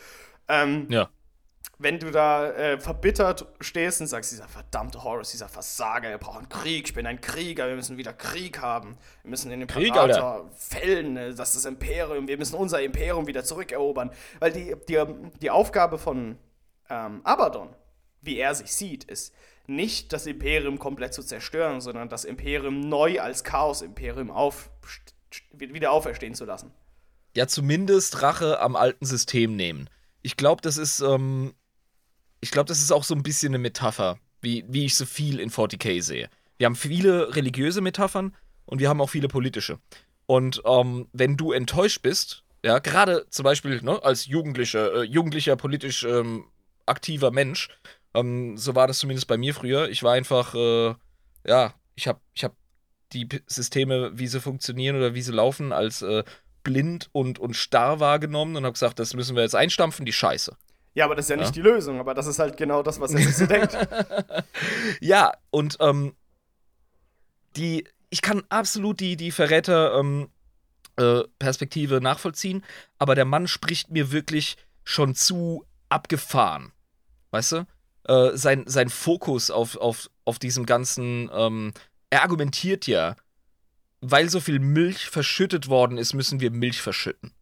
[0.49, 1.09] Ähm, ja.
[1.79, 6.49] Wenn du da äh, verbittert stehst und sagst, dieser verdammte Horus, dieser Versager, wir brauchen
[6.49, 8.97] Krieg, ich bin ein Krieger, wir müssen wieder Krieg haben.
[9.23, 13.45] Wir müssen den Imperator fällen, äh, das ist das Imperium, wir müssen unser Imperium wieder
[13.45, 14.11] zurückerobern.
[14.39, 15.03] Weil die, die,
[15.41, 16.39] die Aufgabe von
[16.89, 17.75] ähm, Abaddon,
[18.21, 19.35] wie er sich sieht, ist,
[19.67, 24.71] nicht das Imperium komplett zu zerstören, sondern das Imperium neu als Chaos-Imperium auf,
[25.53, 26.73] wieder auferstehen zu lassen.
[27.35, 29.89] Ja, zumindest Rache am alten System nehmen.
[30.21, 31.55] Ich glaube, das ist, ähm,
[32.41, 35.41] ich glaube, das ist auch so ein bisschen eine Metapher, wie, wie ich so viel
[35.41, 36.29] in 40k sehe.
[36.59, 38.37] Wir haben viele religiöse Metaphern
[38.67, 39.79] und wir haben auch viele politische.
[40.27, 45.57] Und ähm, wenn du enttäuscht bist, ja, gerade zum Beispiel ne, als Jugendlicher, äh, jugendlicher
[45.57, 46.45] politisch ähm,
[46.87, 47.69] aktiver Mensch,
[48.15, 49.89] ähm, so war das zumindest bei mir früher.
[49.89, 50.95] Ich war einfach, äh,
[51.47, 52.55] ja, ich habe ich hab
[53.13, 56.25] die Systeme, wie sie funktionieren oder wie sie laufen, als äh,
[56.63, 60.57] blind und, und starr wahrgenommen und habe gesagt, das müssen wir jetzt einstampfen, die Scheiße.
[60.95, 61.43] Ja, aber das ist ja, ja?
[61.43, 63.77] nicht die Lösung, aber das ist halt genau das, was er sich so denkt.
[65.01, 66.15] Ja, und ähm,
[67.57, 70.29] die, ich kann absolut die, die Verräter ähm,
[70.97, 72.63] äh, Perspektive nachvollziehen,
[72.99, 76.73] aber der Mann spricht mir wirklich schon zu abgefahren.
[77.31, 77.67] Weißt du?
[78.05, 81.73] Äh, sein, sein Fokus auf, auf, auf diesem ganzen, ähm,
[82.11, 83.17] er argumentiert ja,
[84.01, 87.33] weil so viel Milch verschüttet worden ist, müssen wir Milch verschütten.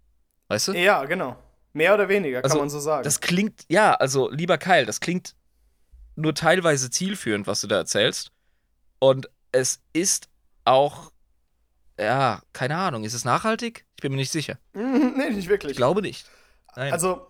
[0.48, 0.72] Weißt du?
[0.72, 1.36] Ja, genau.
[1.72, 3.04] Mehr oder weniger, also, kann man so sagen.
[3.04, 5.34] Das klingt, ja, also lieber Kyle, das klingt
[6.16, 8.32] nur teilweise zielführend, was du da erzählst.
[8.98, 10.28] Und es ist
[10.64, 11.12] auch,
[11.98, 13.86] ja, keine Ahnung, ist es nachhaltig?
[13.96, 14.58] Ich bin mir nicht sicher.
[14.74, 15.72] nee, nicht wirklich.
[15.72, 16.26] Ich glaube nicht.
[16.76, 16.92] Nein.
[16.92, 17.29] Also,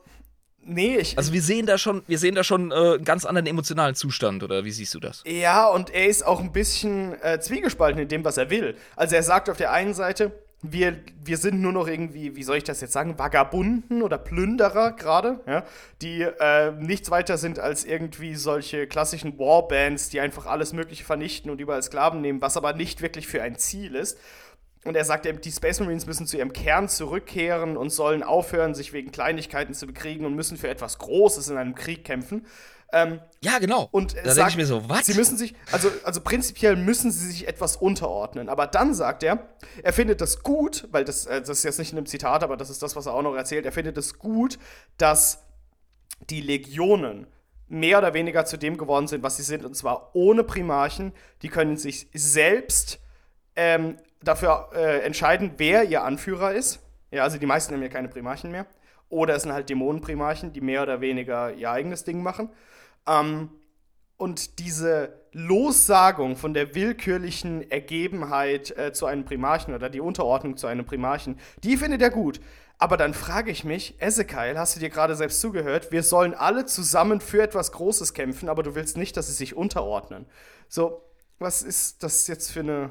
[0.62, 1.16] Nee, ich.
[1.16, 4.42] Also wir sehen da schon, wir sehen da schon äh, einen ganz anderen emotionalen Zustand,
[4.42, 5.22] oder wie siehst du das?
[5.26, 8.76] Ja, und er ist auch ein bisschen äh, zwiegespalten in dem, was er will.
[8.96, 10.32] Also er sagt auf der einen Seite,
[10.62, 14.92] wir, wir sind nur noch irgendwie, wie soll ich das jetzt sagen, Vagabunden oder Plünderer
[14.92, 15.64] gerade, ja,
[16.02, 21.50] die äh, nichts weiter sind als irgendwie solche klassischen Warbands, die einfach alles Mögliche vernichten
[21.50, 24.18] und überall Sklaven nehmen, was aber nicht wirklich für ein Ziel ist.
[24.84, 28.94] Und er sagt, die Space Marines müssen zu ihrem Kern zurückkehren und sollen aufhören, sich
[28.94, 32.46] wegen Kleinigkeiten zu bekriegen und müssen für etwas Großes in einem Krieg kämpfen.
[32.92, 33.88] Ähm, ja, genau.
[33.92, 35.06] Und da denke ich mir so, was?
[35.06, 38.48] Sie müssen sich, also, also prinzipiell müssen sie sich etwas unterordnen.
[38.48, 39.48] Aber dann sagt er,
[39.82, 42.56] er findet das gut, weil das, äh, das ist jetzt nicht in einem Zitat, aber
[42.56, 43.64] das ist das, was er auch noch erzählt.
[43.64, 44.58] Er findet es gut,
[44.96, 45.44] dass
[46.30, 47.26] die Legionen
[47.68, 51.12] mehr oder weniger zu dem geworden sind, was sie sind, und zwar ohne Primarchen.
[51.42, 52.98] Die können sich selbst
[53.54, 56.80] ähm, dafür äh, entscheiden, wer ihr Anführer ist.
[57.10, 58.66] Ja, also die meisten haben ja keine Primarchen mehr.
[59.08, 62.50] Oder es sind halt Dämonenprimarchen, die mehr oder weniger ihr eigenes Ding machen.
[63.08, 63.50] Ähm,
[64.16, 70.66] und diese Lossagung von der willkürlichen Ergebenheit äh, zu einem Primarchen oder die Unterordnung zu
[70.66, 72.40] einem Primarchen, die findet er gut.
[72.76, 75.92] Aber dann frage ich mich, Ezekiel, hast du dir gerade selbst zugehört?
[75.92, 79.54] Wir sollen alle zusammen für etwas Großes kämpfen, aber du willst nicht, dass sie sich
[79.54, 80.26] unterordnen.
[80.68, 81.02] So,
[81.38, 82.90] was ist das jetzt für eine.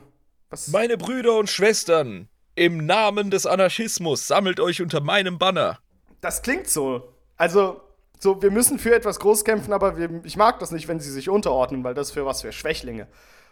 [0.49, 0.69] Was?
[0.69, 5.77] Meine Brüder und Schwestern, im Namen des Anarchismus sammelt euch unter meinem Banner.
[6.21, 7.13] Das klingt so.
[7.37, 7.81] Also,
[8.19, 11.11] so, wir müssen für etwas groß kämpfen, aber wir, ich mag das nicht, wenn sie
[11.11, 13.07] sich unterordnen, weil das für was für Schwächlinge.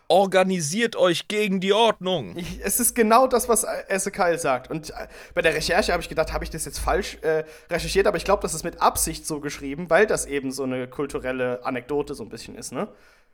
[0.10, 2.36] Organisiert euch gegen die Ordnung.
[2.36, 4.72] Ich, es ist genau das, was Ezekiel sagt.
[4.72, 8.08] Und äh, bei der Recherche habe ich gedacht, habe ich das jetzt falsch äh, recherchiert,
[8.08, 11.64] aber ich glaube, das ist mit Absicht so geschrieben, weil das eben so eine kulturelle
[11.64, 12.88] Anekdote so ein bisschen ist, ne?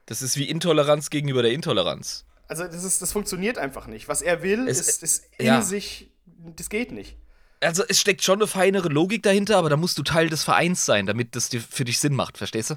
[0.06, 2.26] Das ist wie Intoleranz gegenüber der Intoleranz.
[2.60, 4.08] Also, das, ist, das funktioniert einfach nicht.
[4.08, 5.62] Was er will, es, ist, ist in ja.
[5.62, 6.12] sich,
[6.56, 7.18] das geht nicht
[7.64, 10.86] also es steckt schon eine feinere Logik dahinter, aber da musst du Teil des Vereins
[10.86, 12.76] sein, damit das dir für dich Sinn macht, verstehst du?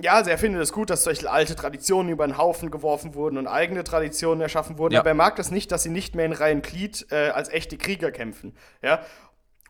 [0.00, 3.36] Ja, also er findet es gut, dass solche alte Traditionen über den Haufen geworfen wurden
[3.36, 5.00] und eigene Traditionen erschaffen wurden, ja.
[5.00, 7.76] aber er mag das nicht, dass sie nicht mehr in Reihen Glied äh, als echte
[7.76, 8.54] Krieger kämpfen.
[8.80, 9.02] Ja?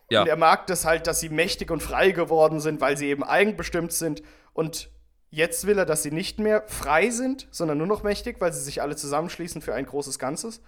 [0.09, 0.21] ja.
[0.21, 3.23] Und er mag das halt, dass sie mächtig und frei geworden sind, weil sie eben
[3.23, 4.23] eigenbestimmt sind.
[4.53, 4.89] Und
[5.33, 8.61] jetzt will er, dass sie nicht mehr frei sind, sondern nur noch mächtig, weil sie
[8.61, 10.61] sich alle zusammenschließen für ein großes Ganzes.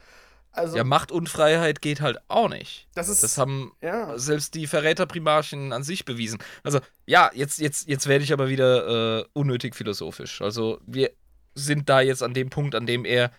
[0.52, 2.88] Also, ja, Macht und Freiheit geht halt auch nicht.
[2.96, 4.18] Das, ist, das haben ja.
[4.18, 6.40] selbst die Verräterprimarchen an sich bewiesen.
[6.64, 10.42] Also, ja, jetzt, jetzt, jetzt werde ich aber wieder äh, unnötig philosophisch.
[10.42, 11.12] Also, wir
[11.54, 13.32] sind da jetzt an dem Punkt, an dem er.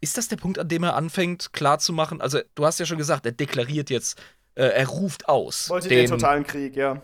[0.00, 2.20] Ist das der Punkt, an dem er anfängt, klarzumachen?
[2.20, 4.20] Also, du hast ja schon gesagt, er deklariert jetzt,
[4.56, 5.68] äh, er ruft aus.
[5.70, 7.00] Wollte den, den totalen Krieg, ja.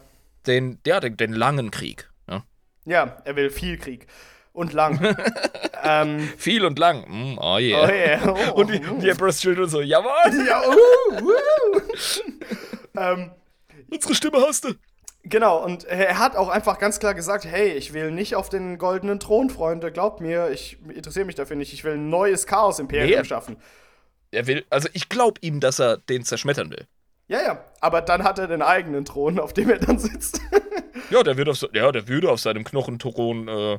[0.47, 2.09] Den, ja, den, den langen Krieg.
[2.89, 3.19] Ja?
[3.25, 4.07] er will viel Krieg
[4.53, 5.15] und lang.
[5.85, 7.05] ähm, Viel und lang.
[7.09, 7.85] Mm, oh yeah.
[7.85, 8.35] Oh yeah.
[8.53, 8.99] Oh, und die, oh.
[9.01, 10.47] die Emperor's Children so, jawohl.
[10.47, 11.81] Ja, uh, uh.
[12.99, 13.31] ähm,
[13.91, 14.75] Unsere Stimme hast du.
[15.25, 18.79] Genau, und er hat auch einfach ganz klar gesagt, hey, ich will nicht auf den
[18.79, 23.21] goldenen Thron, Freunde, glaubt mir, ich interessiere mich dafür nicht, ich will ein neues Chaos-Imperium
[23.21, 23.57] nee, schaffen.
[24.31, 26.87] Er will, also ich glaube ihm, dass er den zerschmettern will.
[27.27, 30.41] Ja, ja, aber dann hat er den eigenen Thron, auf dem er dann sitzt.
[31.11, 33.79] Ja, der wird auf, ja, der würde auf seinem Knochenthron äh,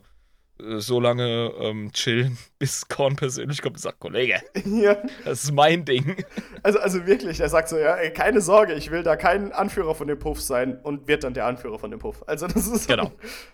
[0.77, 4.97] so lange ähm, chillen, bis Korn persönlich kommt und sagt, Kollege, ja.
[5.23, 6.23] das ist mein Ding.
[6.63, 9.95] Also, also wirklich, er sagt so, ja, ey, keine Sorge, ich will da kein Anführer
[9.95, 12.23] von dem Puff sein und wird dann der Anführer von dem Puff.
[12.27, 13.05] Also das ist genau.
[13.05, 13.11] ein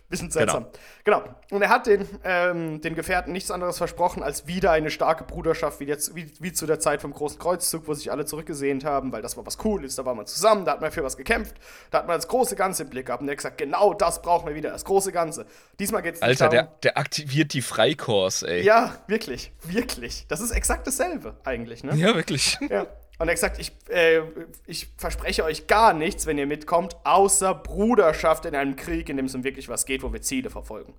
[0.09, 0.65] bisschen seltsam.
[1.03, 1.21] Genau.
[1.21, 1.35] genau.
[1.51, 5.79] Und er hat den, ähm, den Gefährten nichts anderes versprochen, als wieder eine starke Bruderschaft,
[5.79, 9.11] wie, jetzt, wie, wie zu der Zeit vom Großen Kreuzzug, wo sich alle zurückgesehnt haben,
[9.11, 11.55] weil das war was Cooles, da war man zusammen, da hat man für was gekämpft,
[11.91, 14.21] da hat man das große Ganze im Blick gehabt und er hat gesagt, genau das
[14.21, 15.45] brauchen wir wieder, das große Ganze.
[15.79, 18.63] Diesmal geht es nicht Alter, darum, der, der aktiviert die Freikorps, ey.
[18.63, 20.25] Ja, wirklich, wirklich.
[20.27, 21.95] Das ist exakt dasselbe eigentlich, ne?
[21.95, 22.57] Ja, wirklich.
[22.69, 22.87] Ja.
[23.17, 24.21] Und er hat gesagt, ich, äh,
[24.65, 29.27] ich verspreche euch gar nichts, wenn ihr mitkommt, außer Bruderschaft in einem Krieg, in dem
[29.27, 30.93] es um wirklich was geht, wo wir Ziele verfolgen.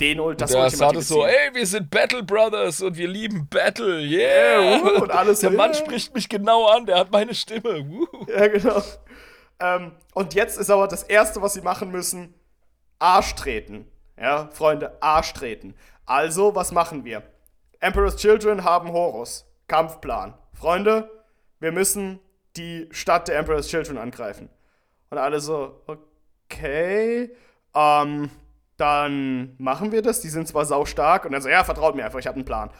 [0.00, 3.46] Den und das der sagt es so, ey, wir sind Battle Brothers und wir lieben
[3.48, 4.60] Battle, yeah.
[4.60, 7.80] yeah und alles der Mann spricht mich genau an, der hat meine Stimme.
[7.80, 8.06] Uh.
[8.26, 8.82] Ja, genau.
[9.60, 12.34] Ähm, und jetzt ist aber das Erste, was sie machen müssen,
[12.98, 13.86] Arsch treten.
[14.20, 15.74] Ja, Freunde, Arsch treten.
[16.04, 17.22] Also, was machen wir?
[17.80, 19.46] Emperor's Children haben Horus.
[19.66, 20.34] Kampfplan.
[20.52, 21.10] Freunde,
[21.58, 22.20] wir müssen
[22.56, 24.50] die Stadt der Emperor's Children angreifen.
[25.08, 27.34] Und alle so, okay,
[27.74, 28.30] ähm,
[28.76, 30.20] dann machen wir das.
[30.20, 32.44] Die sind zwar sau stark und dann so, ja, vertraut mir einfach, ich habe einen
[32.44, 32.70] Plan.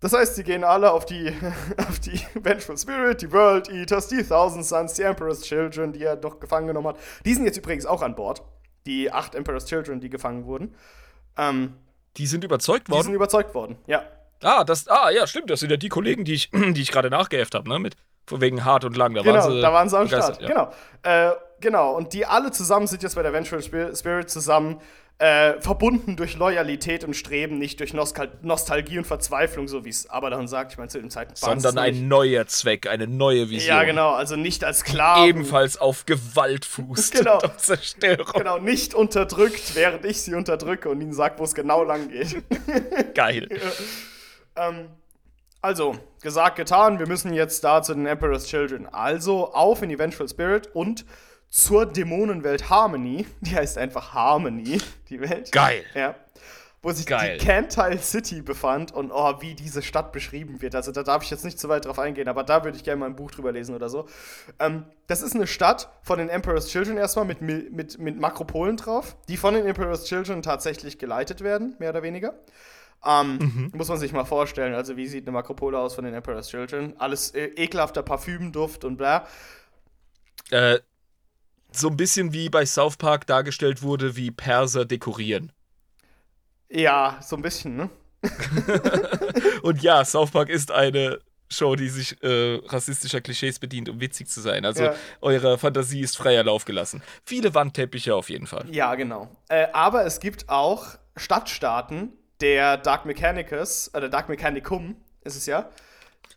[0.00, 1.32] Das heißt, sie gehen alle auf die,
[1.88, 6.16] auf die Vengeful Spirit, die World Eaters, die Thousand Sons, die Emperor's Children, die er
[6.16, 6.98] doch gefangen genommen hat.
[7.24, 8.42] Die sind jetzt übrigens auch an Bord
[8.86, 10.74] die acht Emperor's Children, die gefangen wurden.
[11.36, 11.74] Ähm,
[12.16, 13.00] die sind überzeugt worden?
[13.00, 14.02] Die sind überzeugt worden, ja.
[14.42, 15.50] Ah, das, ah, ja, stimmt.
[15.50, 17.78] Das sind ja die Kollegen, die ich, die ich gerade nachgeäfft habe, ne?
[17.78, 17.96] Mit,
[18.26, 19.14] von wegen hart und lang.
[19.14, 20.40] Da genau, waren sie, da waren sie am Start.
[20.40, 20.48] Ja.
[20.48, 20.72] Genau.
[21.02, 24.80] Äh, genau, und die alle zusammen sind jetzt bei der Vengeful Spirit zusammen
[25.18, 30.10] äh, verbunden durch Loyalität und Streben, nicht durch Nostal Nostalgie und Verzweiflung, so wie es
[30.10, 30.72] Abaddon sagt.
[30.72, 33.76] Ich meine, zu dem Zeitpunkt Sondern ein neuer Zweck, eine neue Vision.
[33.76, 35.26] Ja, genau, also nicht als klar.
[35.26, 37.40] Ebenfalls auf Gewalt fußt genau.
[37.40, 38.32] und Zerstörung.
[38.34, 42.42] Genau, nicht unterdrückt, während ich sie unterdrücke und ihnen sage, wo es genau lang geht.
[43.14, 43.48] Geil.
[44.56, 44.68] ja.
[44.68, 44.88] ähm,
[45.62, 48.86] also, gesagt, getan, wir müssen jetzt da zu den Emperor's Children.
[48.86, 51.06] Also auf in Vengeful Spirit und
[51.56, 53.26] zur Dämonenwelt Harmony.
[53.40, 54.78] Die heißt einfach Harmony,
[55.08, 55.50] die Welt.
[55.52, 55.84] Geil.
[55.94, 56.14] Ja.
[56.82, 57.38] Wo sich Geil.
[57.38, 60.74] die Cantile City befand und oh, wie diese Stadt beschrieben wird.
[60.76, 63.00] Also da darf ich jetzt nicht zu weit drauf eingehen, aber da würde ich gerne
[63.00, 64.06] mal ein Buch drüber lesen oder so.
[64.60, 69.16] Ähm, das ist eine Stadt von den Emperor's Children erstmal mit, mit, mit Makropolen drauf,
[69.28, 72.34] die von den Emperor's Children tatsächlich geleitet werden, mehr oder weniger.
[73.04, 73.72] Ähm, mhm.
[73.74, 74.74] Muss man sich mal vorstellen.
[74.74, 76.94] Also, wie sieht eine Makropole aus von den Emperor's Children?
[76.98, 79.26] Alles äh, ekelhafter Parfümduft und bla.
[80.50, 80.78] Äh,
[81.78, 85.52] so ein bisschen wie bei South Park dargestellt wurde, wie Perser dekorieren.
[86.68, 87.90] Ja, so ein bisschen, ne?
[89.62, 94.28] und ja, South Park ist eine Show, die sich äh, rassistischer Klischees bedient, um witzig
[94.28, 94.64] zu sein.
[94.64, 94.94] Also ja.
[95.20, 97.02] eure Fantasie ist freier Lauf gelassen.
[97.24, 98.66] Viele Wandteppiche auf jeden Fall.
[98.70, 99.28] Ja, genau.
[99.48, 105.70] Äh, aber es gibt auch Stadtstaaten der Dark Mechanicus, oder Dark Mechanicum ist es ja.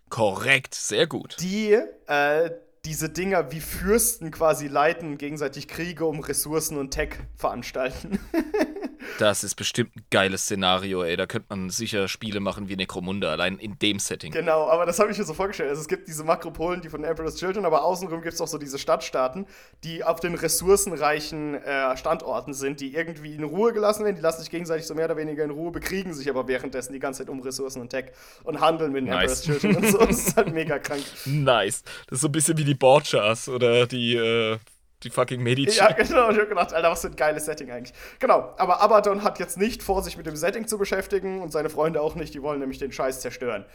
[0.09, 1.37] Korrekt, sehr gut.
[1.39, 1.73] Die
[2.07, 2.51] äh,
[2.89, 8.17] diese Dinger wie Fürsten quasi leiten, gegenseitig Kriege um Ressourcen und Tech veranstalten.
[9.19, 11.15] das ist bestimmt ein geiles Szenario, ey.
[11.15, 14.31] Da könnte man sicher Spiele machen wie Necromunda, allein in dem Setting.
[14.31, 15.69] Genau, aber das habe ich mir so vorgestellt.
[15.69, 18.57] Also es gibt diese Makropolen, die von Emperor's Children, aber außenrum gibt es auch so
[18.57, 19.45] diese Stadtstaaten,
[19.83, 24.15] die auf den ressourcenreichen äh, Standorten sind, die irgendwie in Ruhe gelassen werden.
[24.15, 26.99] Die lassen sich gegenseitig so mehr oder weniger in Ruhe, bekriegen sich aber währenddessen die
[26.99, 28.05] ganze Zeit um Ressourcen und Tech
[28.43, 29.47] und handeln mit den nice.
[29.47, 29.97] Emperor's Children und so.
[29.99, 31.03] Das ist halt mega krank.
[31.25, 31.83] Nice.
[32.07, 34.57] Das ist so ein bisschen wie die Borgias oder die, äh,
[35.03, 35.77] die fucking Medici.
[35.77, 36.31] Ja, genau.
[36.31, 37.95] Ich hab gedacht, Alter, was für ein geiles Setting eigentlich.
[38.19, 38.53] Genau.
[38.57, 42.01] Aber Abaddon hat jetzt nicht vor, sich mit dem Setting zu beschäftigen und seine Freunde
[42.01, 42.33] auch nicht.
[42.33, 43.65] Die wollen nämlich den Scheiß zerstören.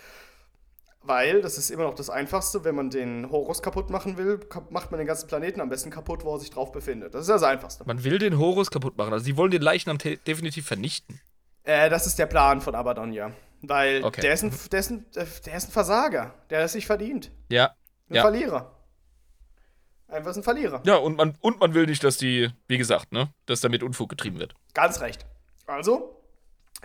[1.07, 4.41] Weil, das ist immer noch das Einfachste, wenn man den Horus kaputt machen will,
[4.71, 7.15] macht man den ganzen Planeten am besten kaputt, wo er sich drauf befindet.
[7.15, 7.85] Das ist das Einfachste.
[7.87, 9.13] Man will den Horus kaputt machen.
[9.13, 11.21] Also, die wollen den Leichnam definitiv vernichten.
[11.65, 13.33] Äh, das ist der Plan von Abaddon, ja.
[13.61, 14.23] Weil okay.
[14.23, 16.35] der, ist ein, der, ist ein, der ist ein Versager.
[16.49, 17.31] Der ist sich verdient.
[17.51, 17.75] Ja.
[18.09, 18.23] Ein ja.
[18.23, 18.74] Verlierer.
[20.09, 20.83] Einfach ein Verlierer.
[20.85, 24.09] Ja, und man, und man will nicht, dass die, wie gesagt, ne, dass damit Unfug
[24.11, 24.55] getrieben wird.
[24.75, 25.25] Ganz recht.
[25.67, 26.21] Also,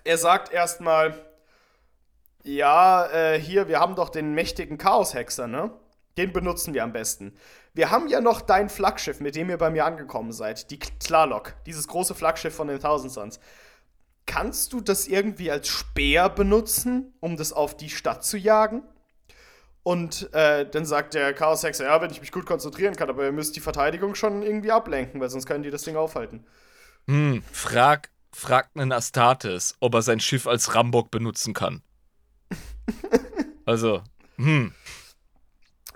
[0.03, 1.13] er sagt erstmal,
[2.43, 5.71] ja, äh, hier, wir haben doch den mächtigen Chaos-Hexer, ne?
[6.17, 7.33] Den benutzen wir am besten.
[7.73, 11.55] Wir haben ja noch dein Flaggschiff, mit dem ihr bei mir angekommen seid, die Tlalok,
[11.65, 13.39] dieses große Flaggschiff von den Thousand Suns.
[14.25, 18.83] Kannst du das irgendwie als Speer benutzen, um das auf die Stadt zu jagen?
[19.83, 23.25] Und äh, dann sagt der Chaos Hexer, ja, wenn ich mich gut konzentrieren kann, aber
[23.25, 26.45] ihr müsst die Verteidigung schon irgendwie ablenken, weil sonst können die das Ding aufhalten.
[27.07, 31.81] Hm, frag, fragt einen Astartes, ob er sein Schiff als Rambock benutzen kann.
[33.65, 34.03] also,
[34.35, 34.73] hm.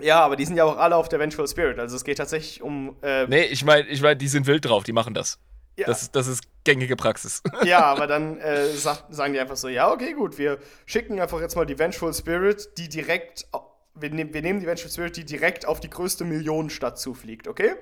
[0.00, 2.62] Ja, aber die sind ja auch alle auf der Vengeful Spirit, also es geht tatsächlich
[2.62, 2.96] um.
[3.02, 5.38] Äh nee, ich meine, ich mein, die sind wild drauf, die machen das.
[5.76, 5.86] Ja.
[5.86, 7.42] Das, das ist gängige Praxis.
[7.64, 11.40] Ja, aber dann äh, sagt, sagen die einfach so: Ja, okay, gut, wir schicken einfach
[11.40, 13.46] jetzt mal die Vengeful Spirit, die direkt
[13.94, 17.74] wir, nehm, wir nehmen die Vengeful Spirit, die direkt auf die größte Millionenstadt zufliegt, okay?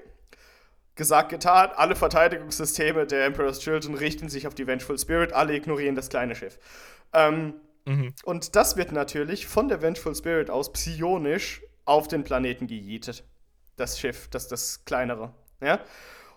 [0.94, 5.94] Gesagt, getan, alle Verteidigungssysteme der Emperor's Children richten sich auf die Vengeful Spirit, alle ignorieren
[5.94, 6.58] das kleine Schiff.
[7.14, 7.54] Ähm,
[7.86, 8.14] mhm.
[8.24, 13.24] Und das wird natürlich von der Vengeful Spirit aus psionisch auf den Planeten gejietet.
[13.76, 15.32] Das Schiff, das, das kleinere.
[15.62, 15.80] Ja?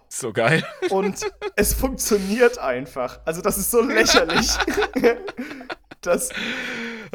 [0.07, 0.65] So geil.
[0.89, 1.19] Und
[1.57, 3.19] es funktioniert einfach.
[3.25, 4.51] Also, das ist so lächerlich.
[6.05, 6.29] das,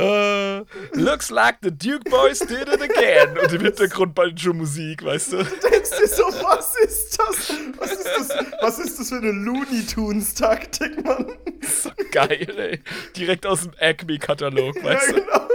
[0.01, 0.65] Uh,
[0.95, 3.37] looks like the Duke Boys did it again.
[3.37, 5.45] Und im Hintergrund bald schon Musik, weißt du?
[5.45, 7.53] Du denkst dir so, was ist das?
[7.77, 8.29] Was ist das,
[8.63, 11.37] was ist das für eine Looney Tunes-Taktik, Mann?
[11.61, 12.81] So geil, ey.
[13.15, 15.49] Direkt aus dem Acme-Katalog, weißt ja, genau.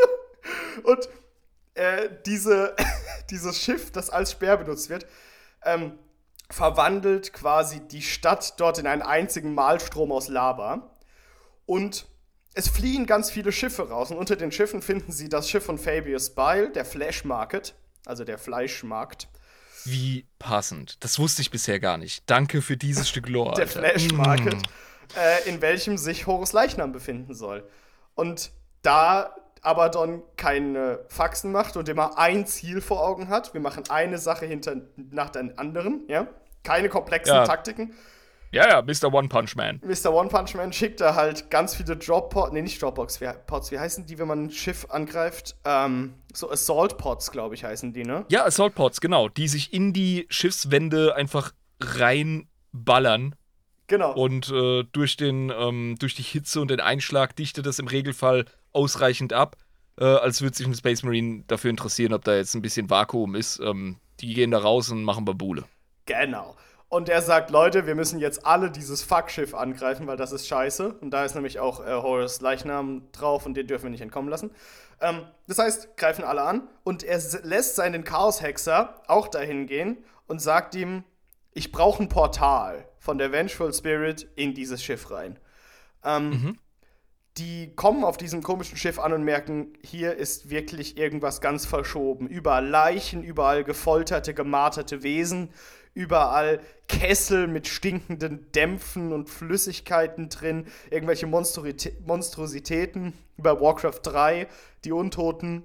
[0.84, 1.10] Und
[1.74, 2.76] äh, diese,
[3.32, 5.08] dieses Schiff, das als Speer benutzt wird,
[5.64, 5.98] ähm,
[6.52, 10.92] verwandelt quasi die Stadt dort in einen einzigen Malstrom aus Lava.
[11.66, 12.06] Und
[12.56, 15.78] es fliehen ganz viele Schiffe raus und unter den Schiffen finden sie das Schiff von
[15.78, 17.76] Fabius Bile, der Flash Market,
[18.06, 19.28] also der Fleischmarkt.
[19.84, 21.04] Wie passend.
[21.04, 22.24] Das wusste ich bisher gar nicht.
[22.28, 23.56] Danke für dieses Stück Lore.
[23.56, 25.18] Der Flash Market, mm.
[25.18, 27.68] äh, in welchem sich Horus Leichnam befinden soll.
[28.16, 28.52] Und
[28.82, 34.18] da Abaddon keine Faxen macht und immer ein Ziel vor Augen hat, wir machen eine
[34.18, 36.28] Sache hinter, nach der anderen, ja,
[36.64, 37.46] keine komplexen ja.
[37.46, 37.94] Taktiken,
[38.56, 39.14] ja, ja, Mr.
[39.14, 39.82] One Punch Man.
[39.84, 40.14] Mr.
[40.14, 44.06] One Punch Man schickt da halt ganz viele Drop-Pods, nee, nicht Dropbox, Pods, wie heißen
[44.06, 45.58] die, wenn man ein Schiff angreift?
[45.66, 48.26] Ähm, so Assault Pods, glaube ich, heißen die, ne?
[48.30, 51.52] Ja, Assault Pods, genau, die sich in die Schiffswände einfach
[51.82, 53.36] reinballern.
[53.88, 54.14] Genau.
[54.14, 58.46] Und äh, durch, den, ähm, durch die Hitze und den Einschlag dichtet das im Regelfall
[58.72, 59.58] ausreichend ab,
[60.00, 63.36] äh, als würde sich ein Space Marine dafür interessieren, ob da jetzt ein bisschen Vakuum
[63.36, 63.60] ist.
[63.60, 65.66] Ähm, die gehen da raus und machen Babule.
[66.06, 66.56] Genau.
[66.88, 70.94] Und er sagt, Leute, wir müssen jetzt alle dieses Fuckschiff angreifen, weil das ist scheiße.
[71.02, 74.30] Und da ist nämlich auch äh, Horus Leichnam drauf und den dürfen wir nicht entkommen
[74.30, 74.52] lassen.
[75.02, 79.98] Ähm, das heißt, greifen alle an und er lässt seinen Chaos-Hexer auch dahin gehen
[80.28, 81.04] und sagt ihm,
[81.54, 85.40] ich brauche ein Portal von der Vengeful Spirit in dieses Schiff rein.
[86.04, 86.60] Ähm, mhm.
[87.38, 92.28] Die kommen auf diesem komischen Schiff an und merken, hier ist wirklich irgendwas ganz verschoben.
[92.28, 95.50] Überall Leichen, überall gefolterte, gemarterte Wesen,
[95.96, 104.48] überall Kessel mit stinkenden Dämpfen und Flüssigkeiten drin, irgendwelche Monstrositäten, über Warcraft 3,
[104.84, 105.64] die Untoten,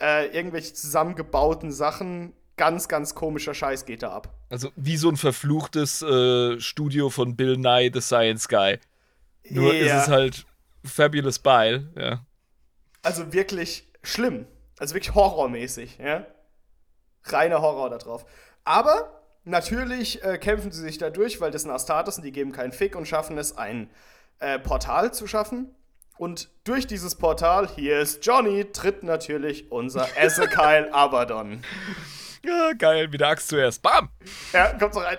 [0.00, 2.32] äh, irgendwelche zusammengebauten Sachen.
[2.56, 4.32] Ganz, ganz komischer Scheiß geht da ab.
[4.48, 8.78] Also wie so ein verfluchtes äh, Studio von Bill Nye, The Science Guy.
[9.50, 9.96] Nur ja.
[9.96, 10.46] ist es halt
[10.84, 12.24] Fabulous Bile, ja.
[13.02, 14.46] Also wirklich schlimm.
[14.78, 16.26] Also wirklich horrormäßig, ja.
[17.24, 18.24] Reiner Horror da drauf.
[18.64, 22.52] Aber Natürlich äh, kämpfen sie sich da durch, weil das sind Astartes und die geben
[22.52, 23.90] keinen Fick und schaffen es, ein
[24.38, 25.74] äh, Portal zu schaffen.
[26.16, 31.62] Und durch dieses Portal, hier ist Johnny, tritt natürlich unser Ezekiel Abaddon.
[32.42, 33.82] Ja, geil, wie der Axt zuerst.
[33.82, 34.08] Bam!
[34.52, 35.18] Ja, kommt so rein.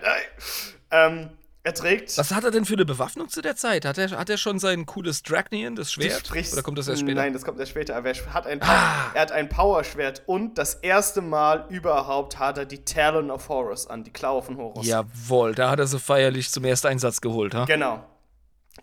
[0.92, 1.30] Ähm,
[1.66, 2.16] er trägt.
[2.18, 3.86] Was hat er denn für eine Bewaffnung zu der Zeit?
[3.86, 6.32] Hat er, hat er schon sein cooles Dragnian, das Schwert?
[6.32, 7.16] Oder kommt das erst später?
[7.16, 7.96] Nein, das kommt erst später.
[7.96, 9.12] Aber er hat ein, ah.
[9.14, 13.88] er hat ein Powerschwert und das erste Mal überhaupt hat er die Talon of Horus
[13.88, 14.86] an, die Klaue von Horus.
[14.86, 17.66] Jawohl, da hat er so feierlich zum ersten Einsatz geholt, ha?
[17.66, 18.06] Genau.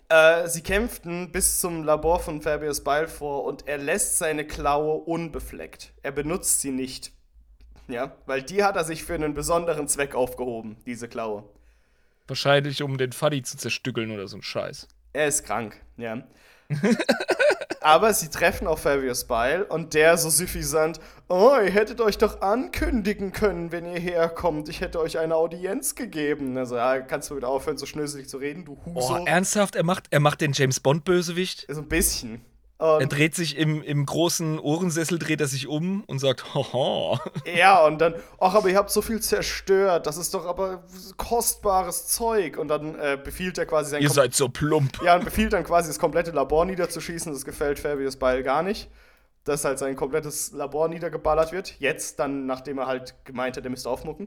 [0.08, 5.92] Äh, sie kämpften bis zum Labor von Fabius vor und er lässt seine Klaue unbefleckt.
[6.02, 7.12] Er benutzt sie nicht.
[7.86, 11.44] Ja, weil die hat er sich für einen besonderen Zweck aufgehoben, diese Klaue.
[12.26, 14.88] Wahrscheinlich, um den Fuddy zu zerstückeln oder so ein Scheiß.
[15.12, 16.22] Er ist krank, ja.
[17.80, 22.40] Aber sie treffen auf Fabius Bile und der so suffisant, oh, ihr hättet euch doch
[22.40, 24.68] ankündigen können, wenn ihr herkommt.
[24.68, 26.56] Ich hätte euch eine Audienz gegeben.
[26.56, 29.18] Also, ja, kannst du wieder aufhören, so schnöselig zu reden, du Huso.
[29.18, 29.74] Oh, ernsthaft?
[29.74, 31.66] Er macht, er macht den James Bond-Bösewicht?
[31.68, 32.40] So ein bisschen.
[32.82, 37.20] Und er dreht sich im, im großen Ohrensessel, dreht er sich um und sagt, haha.
[37.44, 40.82] Ja, und dann, ach, aber ihr habt so viel zerstört, das ist doch aber
[41.16, 42.58] kostbares Zeug.
[42.58, 45.00] Und dann äh, befiehlt er quasi sein Ihr Kom seid so plump.
[45.00, 47.32] Ja, und befiehlt dann quasi das komplette Labor niederzuschießen.
[47.32, 48.90] Das gefällt Fabius Beil gar nicht.
[49.44, 51.78] Dass halt sein komplettes Labor niedergeballert wird.
[51.78, 54.26] Jetzt, dann, nachdem er halt gemeint hat, er müsste aufmucken.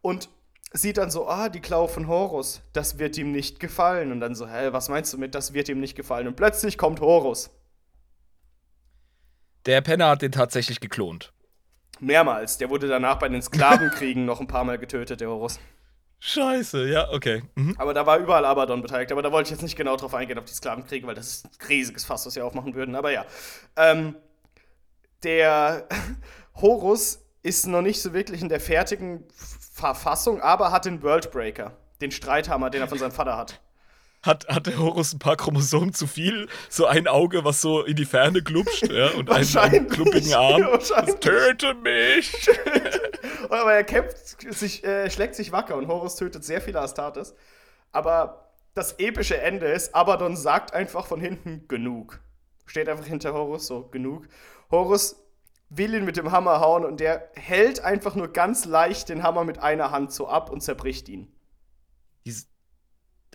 [0.00, 0.28] Und
[0.72, 4.12] sieht dann so, ah, die Klaue von Horus, das wird ihm nicht gefallen.
[4.12, 6.28] Und dann so, hä, was meinst du mit, das wird ihm nicht gefallen?
[6.28, 7.50] Und plötzlich kommt Horus.
[9.66, 11.32] Der Penner hat den tatsächlich geklont.
[11.98, 12.58] Mehrmals.
[12.58, 15.58] Der wurde danach bei den Sklavenkriegen noch ein paar Mal getötet, der Horus.
[16.20, 17.42] Scheiße, ja, okay.
[17.56, 17.74] Mhm.
[17.78, 19.12] Aber da war überall Abaddon beteiligt.
[19.12, 21.44] Aber da wollte ich jetzt nicht genau drauf eingehen, auf die Sklavenkriege, weil das ist
[21.46, 22.94] ein riesiges Fass, was sie aufmachen würden.
[22.94, 23.26] Aber ja.
[23.76, 24.14] Ähm,
[25.24, 25.88] der
[26.60, 29.24] Horus ist noch nicht so wirklich in der fertigen
[29.72, 31.76] Verfassung, aber hat den Worldbreaker.
[32.00, 33.60] Den Streithammer, den er von seinem Vater hat
[34.26, 36.48] hat, hat der Horus ein paar Chromosomen zu viel.
[36.68, 40.62] So ein Auge, was so in die Ferne glupscht, ja, und einen, klumpigen Arm.
[41.20, 42.48] Töte mich!
[43.50, 47.34] Aber er kämpft, sich, äh, schlägt sich wacker und Horus tötet sehr viele Astartes.
[47.92, 52.20] Aber das epische Ende ist, Abaddon sagt einfach von hinten genug.
[52.66, 54.26] Steht einfach hinter Horus, so genug.
[54.70, 55.16] Horus
[55.68, 59.44] will ihn mit dem Hammer hauen und der hält einfach nur ganz leicht den Hammer
[59.44, 61.32] mit einer Hand so ab und zerbricht ihn.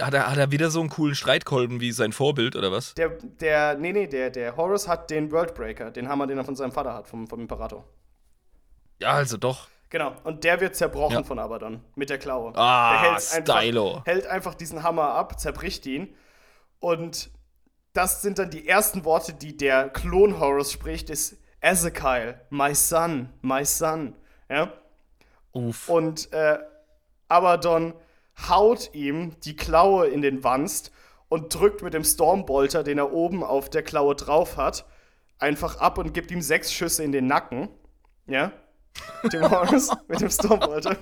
[0.02, 2.94] Hat er, hat er wieder so einen coolen Streitkolben wie sein Vorbild, oder was?
[2.96, 6.56] Der, der, nee, nee, der, der Horus hat den Worldbreaker, den Hammer, den er von
[6.56, 7.86] seinem Vater hat, vom, vom Imperator.
[9.00, 9.68] Ja, also doch.
[9.90, 11.24] Genau, und der wird zerbrochen ja.
[11.24, 12.56] von Abaddon mit der Klaue.
[12.56, 13.88] Ah, der hält Stylo.
[13.88, 16.16] Einfach, hält einfach diesen Hammer ab, zerbricht ihn.
[16.80, 17.30] Und
[17.94, 23.30] das sind dann die ersten Worte, die der Klon Horus spricht, ist Ezekiel, my son,
[23.42, 24.16] my son.
[24.50, 24.72] Ja?
[25.52, 25.90] Uff.
[25.90, 26.58] Und äh,
[27.28, 27.94] Abaddon
[28.50, 30.92] haut ihm die Klaue in den Wanst
[31.30, 34.86] und drückt mit dem Stormbolter, den er oben auf der Klaue drauf hat,
[35.40, 37.70] einfach ab und gibt ihm sechs Schüsse in den Nacken.
[38.28, 38.52] Ja?
[39.32, 40.98] Dem Horus mit dem Stormbolter.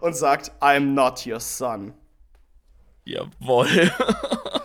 [0.00, 1.94] Und sagt, I'm not your son.
[3.04, 3.92] Jawoll.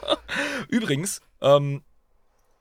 [0.68, 1.84] Übrigens, ähm,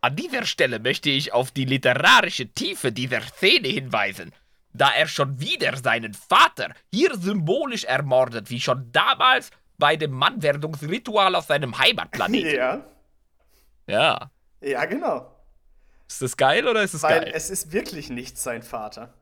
[0.03, 4.33] an dieser Stelle möchte ich auf die literarische Tiefe dieser Szene hinweisen
[4.73, 11.35] da er schon wieder seinen Vater hier symbolisch ermordet, wie schon damals bei dem Mannwerdungsritual
[11.35, 12.55] auf seinem Heimatplaneten.
[12.55, 12.85] Ja.
[13.87, 14.31] Ja.
[14.61, 15.35] Ja, genau.
[16.07, 17.33] Ist das geil oder ist es Weil geil?
[17.35, 19.15] es ist wirklich nicht sein Vater.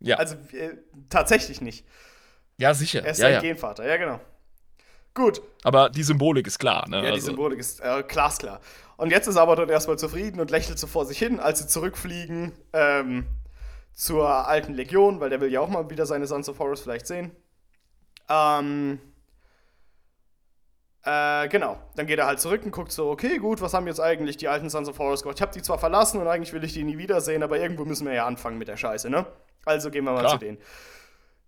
[0.00, 0.16] Ja.
[0.16, 0.76] Also äh,
[1.08, 1.86] tatsächlich nicht.
[2.56, 3.04] Ja, sicher.
[3.04, 3.40] Er ist ja, sein ja.
[3.40, 4.20] Genvater, ja, genau.
[5.14, 5.40] Gut.
[5.64, 6.96] Aber die Symbolik ist klar, ne?
[6.96, 7.26] Ja, die also.
[7.26, 8.60] Symbolik ist äh, glasklar.
[8.96, 12.52] Und jetzt ist Abaddon erstmal zufrieden und lächelt so vor sich hin, als sie zurückfliegen
[12.72, 13.26] ähm,
[13.98, 17.08] zur alten Legion, weil der will ja auch mal wieder seine Sons of Horus vielleicht
[17.08, 17.32] sehen.
[18.28, 19.00] Ähm,
[21.02, 21.80] äh, genau.
[21.96, 24.46] Dann geht er halt zurück und guckt so, okay, gut, was haben jetzt eigentlich die
[24.46, 25.38] alten Sons of Horus gemacht?
[25.38, 28.06] Ich habe die zwar verlassen und eigentlich will ich die nie wiedersehen, aber irgendwo müssen
[28.06, 29.26] wir ja anfangen mit der Scheiße, ne?
[29.64, 30.34] Also gehen wir mal Klar.
[30.34, 30.58] zu denen.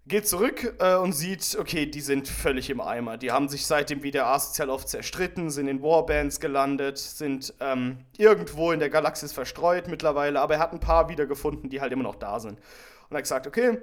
[0.07, 3.17] Geht zurück äh, und sieht, okay, die sind völlig im Eimer.
[3.17, 8.73] Die haben sich seitdem wieder asozial oft zerstritten, sind in Warbands gelandet, sind ähm, irgendwo
[8.73, 12.17] in der Galaxis verstreut mittlerweile, aber er hat ein paar wiedergefunden, die halt immer noch
[12.17, 12.59] da sind.
[12.59, 13.79] Und er hat gesagt, okay,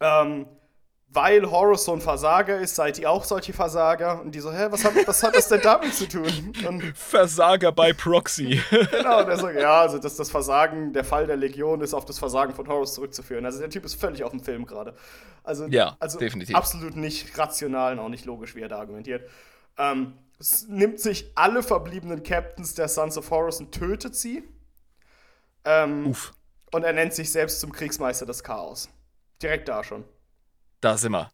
[0.00, 0.46] ähm,
[1.08, 4.20] weil Horus so ein Versager ist, seid ihr auch solche Versager?
[4.20, 6.52] Und die so, hä, was hat, was hat das denn damit zu tun?
[6.66, 8.60] Und Versager bei Proxy.
[8.70, 12.04] genau, und er sagt, ja, also dass das Versagen, der Fall der Legion ist auf
[12.04, 13.46] das Versagen von Horus zurückzuführen.
[13.46, 14.94] Also der Typ ist völlig auf dem Film gerade.
[15.42, 16.54] Also, ja, also definitiv.
[16.54, 19.30] absolut nicht rational und auch nicht logisch, wie er da argumentiert.
[19.78, 24.44] Ähm, es nimmt sich alle verbliebenen Captains der Sons of Horus und tötet sie.
[25.64, 26.34] Ähm, Uff.
[26.72, 28.90] Und er nennt sich selbst zum Kriegsmeister des Chaos.
[29.40, 30.04] Direkt da schon.
[30.80, 31.30] Da sind wir.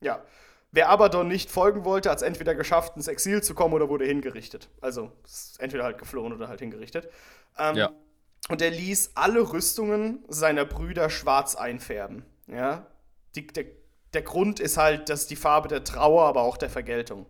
[0.00, 0.22] Ja.
[0.74, 4.06] Wer Abaddon nicht folgen wollte, hat es entweder geschafft, ins Exil zu kommen oder wurde
[4.06, 4.70] hingerichtet.
[4.80, 7.10] Also ist entweder halt geflohen oder halt hingerichtet.
[7.58, 7.90] Ähm, ja.
[8.48, 12.24] Und er ließ alle Rüstungen seiner Brüder schwarz einfärben.
[12.46, 12.86] Ja.
[13.34, 13.66] Die, der,
[14.14, 17.26] der Grund ist halt, dass die Farbe der Trauer, aber auch der Vergeltung.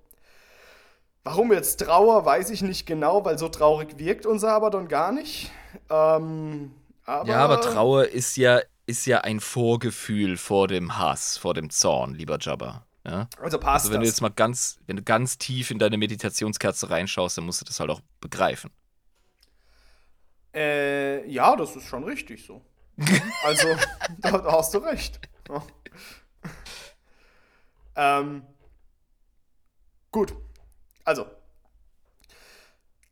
[1.25, 5.53] Warum jetzt Trauer, weiß ich nicht genau, weil so traurig wirkt unser Abaddon gar nicht.
[5.91, 11.55] Ähm, aber ja, aber Trauer ist ja ist ja ein Vorgefühl vor dem Hass, vor
[11.55, 12.87] dem Zorn, lieber Jabba.
[13.05, 13.29] Ja?
[13.41, 16.91] Also passt Also wenn du jetzt mal ganz, wenn du ganz tief in deine Meditationskerze
[16.91, 18.71] reinschaust, dann musst du das halt auch begreifen.
[20.55, 22.63] Äh, ja, das ist schon richtig so.
[23.45, 23.69] also,
[24.19, 25.21] da, da, hast du recht.
[25.49, 25.63] Ja.
[27.97, 28.43] ähm,
[30.11, 30.35] gut.
[31.05, 31.27] Also,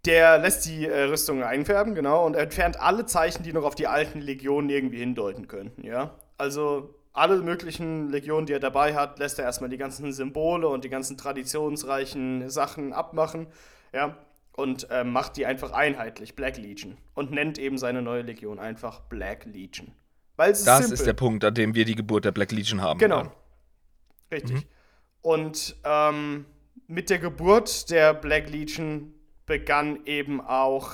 [0.06, 3.86] der lässt die äh, Rüstung einfärben, genau, und entfernt alle Zeichen, die noch auf die
[3.86, 6.14] alten Legionen irgendwie hindeuten könnten, ja.
[6.38, 10.84] Also alle möglichen Legionen, die er dabei hat, lässt er erstmal die ganzen Symbole und
[10.84, 13.48] die ganzen traditionsreichen Sachen abmachen,
[13.92, 14.16] ja,
[14.52, 19.00] und äh, macht die einfach einheitlich, Black Legion, und nennt eben seine neue Legion einfach
[19.00, 19.92] Black Legion.
[20.36, 20.94] Weil es ist das simpel.
[20.94, 22.98] ist der Punkt, an dem wir die Geburt der Black Legion haben.
[22.98, 23.24] Genau.
[23.24, 23.32] Dann.
[24.32, 24.56] Richtig.
[24.56, 24.64] Mhm.
[25.22, 26.46] Und ähm,
[26.86, 29.12] mit der Geburt der Black Legion
[29.50, 30.92] begann eben auch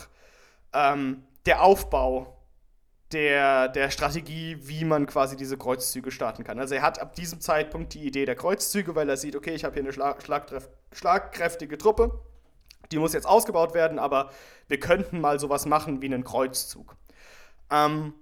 [0.72, 2.38] ähm, der Aufbau
[3.12, 6.58] der, der Strategie, wie man quasi diese Kreuzzüge starten kann.
[6.58, 9.62] Also er hat ab diesem Zeitpunkt die Idee der Kreuzzüge, weil er sieht, okay, ich
[9.62, 10.22] habe hier eine Schlag
[10.90, 12.18] schlagkräftige Truppe,
[12.90, 14.30] die muss jetzt ausgebaut werden, aber
[14.68, 16.96] wir könnten mal sowas machen wie einen Kreuzzug.
[17.70, 18.14] Ähm,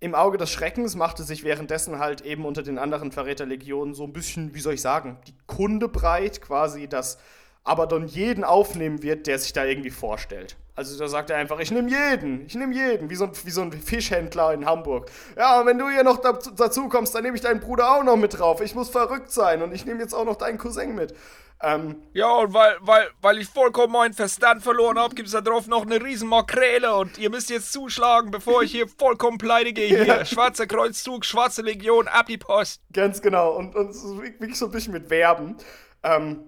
[0.00, 4.14] Im Auge des Schreckens machte sich währenddessen halt eben unter den anderen Verräterlegionen so ein
[4.14, 7.18] bisschen, wie soll ich sagen, die Kunde breit, quasi, dass
[7.66, 10.56] Abaddon jeden aufnehmen wird, der sich da irgendwie vorstellt.
[10.76, 13.50] Also da sagt er einfach, ich nehme jeden, ich nehme jeden, wie so, ein, wie
[13.50, 15.10] so ein Fischhändler in Hamburg.
[15.36, 18.04] Ja, und wenn du hier noch dazu, dazu kommst, dann nehme ich deinen Bruder auch
[18.04, 18.60] noch mit drauf.
[18.60, 21.14] Ich muss verrückt sein und ich nehme jetzt auch noch deinen Cousin mit.
[21.62, 25.40] Ähm, ja, und weil, weil, weil ich vollkommen meinen Verstand verloren habe, gibt es da
[25.40, 29.72] drauf noch eine riesen Makrele und ihr müsst jetzt zuschlagen, bevor ich hier vollkommen pleite
[29.72, 29.88] gehe.
[29.88, 30.24] Hier, ja.
[30.26, 32.82] schwarzer Kreuzzug, schwarze Legion, ab die Post.
[32.92, 35.56] Ganz genau, und, und wirklich so ein bisschen mit Werben.
[36.02, 36.44] Ähm,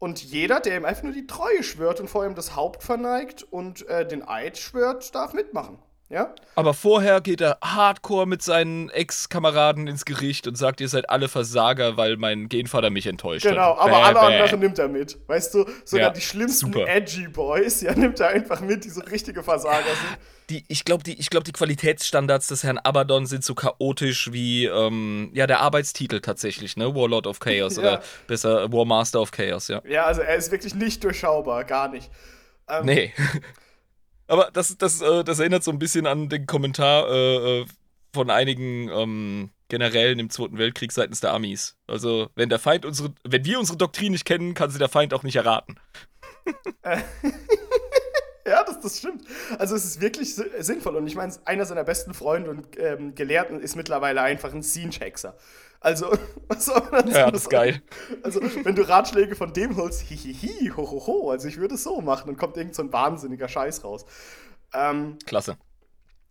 [0.00, 3.44] und jeder, der ihm einfach nur die Treue schwört und vor ihm das Haupt verneigt
[3.44, 5.78] und äh, den Eid schwört, darf mitmachen.
[6.10, 6.34] Ja?
[6.56, 11.28] Aber vorher geht er hardcore mit seinen Ex-Kameraden ins Gericht und sagt, ihr seid alle
[11.28, 13.84] Versager, weil mein Genvater mich enttäuscht genau, hat.
[13.86, 15.18] Genau, aber alle anderen nimmt er mit.
[15.28, 16.88] Weißt du, sogar Ja, die schlimmsten super.
[16.88, 20.18] edgy Boys, ja, nimmt er einfach mit, die so richtige Versager sind.
[20.50, 24.64] Die, ich glaube, die, ich glaub, die Qualitätsstandards des Herrn Abaddon sind so chaotisch wie
[24.66, 26.92] ähm, ja, der Arbeitstitel tatsächlich, ne?
[26.92, 27.82] Warlord of Chaos Ja.
[27.82, 29.80] oder besser War Master of Chaos, ja.
[29.88, 32.10] Ja, also er ist wirklich nicht durchschaubar, gar nicht.
[32.68, 33.12] Ähm, Nee.
[34.30, 37.66] Aber das, das, äh, das erinnert so ein bisschen an den Kommentar äh, äh,
[38.14, 41.76] von einigen ähm, Generälen im Zweiten Weltkrieg seitens der Amis.
[41.86, 45.12] Also, wenn der Feind unsere, wenn wir unsere Doktrin nicht kennen, kann sie der Feind
[45.14, 45.76] auch nicht erraten.
[48.46, 49.22] Ja, das, das stimmt.
[49.58, 50.96] Also es ist wirklich si- sinnvoll.
[50.96, 55.36] Und ich meine, einer seiner besten Freunde und ähm, Gelehrten ist mittlerweile einfach ein Scene-Checkser.
[55.80, 56.12] Also,
[56.48, 57.82] was soll man dazu Ja, das ist geil.
[58.22, 62.26] Also, wenn du Ratschläge von dem holst, hihihi, hohoho, also ich würde es so machen,
[62.26, 64.04] dann kommt irgend so ein wahnsinniger Scheiß raus.
[64.74, 65.56] Ähm, Klasse.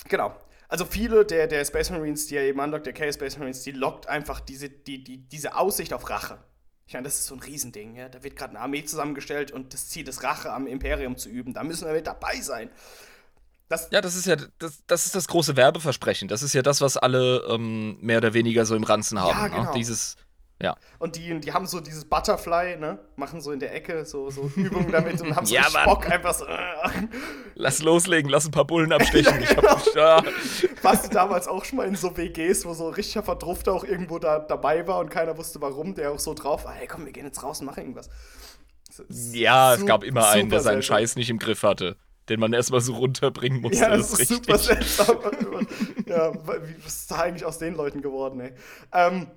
[0.07, 0.35] genau.
[0.69, 4.07] Also viele der, der Space Marines, die er eben anlockt, der K-Space Marines, die lockt
[4.07, 6.38] einfach diese, die, die, diese Aussicht auf Rache.
[6.85, 8.07] Ich meine, das ist so ein Riesending, ja.
[8.07, 11.53] Da wird gerade eine Armee zusammengestellt und das Ziel ist, Rache am Imperium zu üben.
[11.53, 12.69] Da müssen wir mit dabei sein.
[13.70, 16.28] Das, Ja, das ist ja das, das ist das große Werbeversprechen.
[16.28, 19.30] Das ist ja das, was alle ähm, mehr oder weniger so im Ranzen haben.
[19.30, 19.64] Ja, genau.
[19.66, 19.72] ne?
[19.76, 20.18] Dieses
[20.60, 20.76] Ja.
[20.98, 22.98] Und die, die haben so dieses Butterfly, ne?
[23.16, 26.34] Machen so in der Ecke so, so Übungen damit und haben so ja, Bock einfach
[26.34, 26.46] so.
[27.54, 29.40] lass loslegen, lass ein paar Bullen abstechen.
[29.41, 29.78] ja, genau.
[29.78, 30.24] ich hab, ja.
[30.82, 34.18] Warst du damals auch schon mal in so WGs, wo so richtiger Verdrufter auch irgendwo
[34.18, 37.14] da dabei war und keiner wusste warum, der auch so drauf war, hey komm, wir
[37.14, 38.10] gehen jetzt raus und machen irgendwas.
[39.32, 41.98] Ja, es gab immer einen, der seinen Scheiß nicht im Griff hatte
[42.30, 43.84] den man erstmal so runterbringen musste.
[43.84, 44.45] Ja, das, das ist richtig.
[44.45, 45.18] super seltsam.
[46.06, 48.53] ja, was ist da eigentlich aus den Leuten geworden, ey?
[48.93, 49.27] Ähm,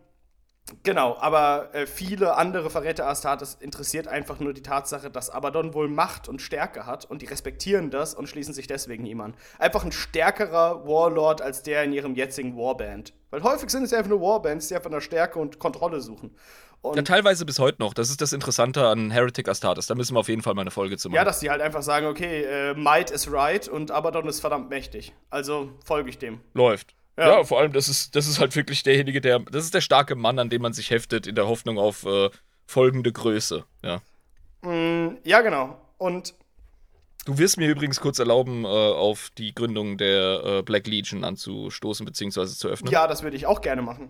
[0.85, 5.89] Genau, aber äh, viele andere Verräter Astartes interessiert einfach nur die Tatsache, dass Abaddon wohl
[5.89, 9.35] Macht und Stärke hat und die respektieren das und schließen sich deswegen ihm an.
[9.59, 13.13] Einfach ein stärkerer Warlord als der in ihrem jetzigen Warband.
[13.31, 16.35] Weil häufig sind es einfach nur Warbands, die einfach nach Stärke und Kontrolle suchen.
[16.83, 17.95] Und ja, teilweise bis heute noch.
[17.95, 19.87] Das ist das Interessante an Heretic Astartes.
[19.87, 21.17] Da müssen wir auf jeden Fall mal eine Folge zu machen.
[21.17, 24.69] Ja, dass die halt einfach sagen, okay, äh, Might is right und Abaddon ist verdammt
[24.69, 25.13] mächtig.
[25.31, 26.41] Also folge ich dem.
[26.55, 26.95] Läuft.
[27.17, 27.39] Ja.
[27.39, 27.45] ja.
[27.45, 30.41] vor allem, das ist, das ist halt wirklich derjenige, der, das ist der starke Mann,
[30.41, 32.31] an dem man sich heftet, in der Hoffnung auf äh,
[32.67, 34.01] folgende Größe, ja.
[34.63, 35.79] Mm, ja, genau.
[35.99, 36.35] Und
[37.25, 42.05] Du wirst mir übrigens kurz erlauben, äh, auf die Gründung der äh, Black Legion anzustoßen
[42.05, 42.47] bzw.
[42.47, 42.91] zu öffnen.
[42.91, 44.09] Ja, das würde ich auch gerne machen.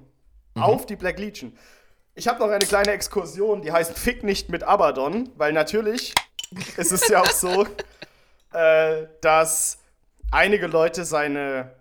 [0.55, 0.63] Mhm.
[0.63, 1.53] Auf die Black Legion.
[2.15, 6.15] Ich habe noch eine kleine Exkursion, die heißt Fick nicht mit Abaddon, weil natürlich
[6.77, 7.67] ist es ja auch so,
[8.53, 9.79] äh, dass
[10.31, 11.73] einige Leute seine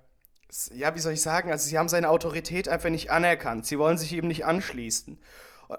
[0.74, 3.66] ja, wie soll ich sagen, also sie haben seine Autorität einfach nicht anerkannt.
[3.66, 5.18] Sie wollen sich ihm nicht anschließen.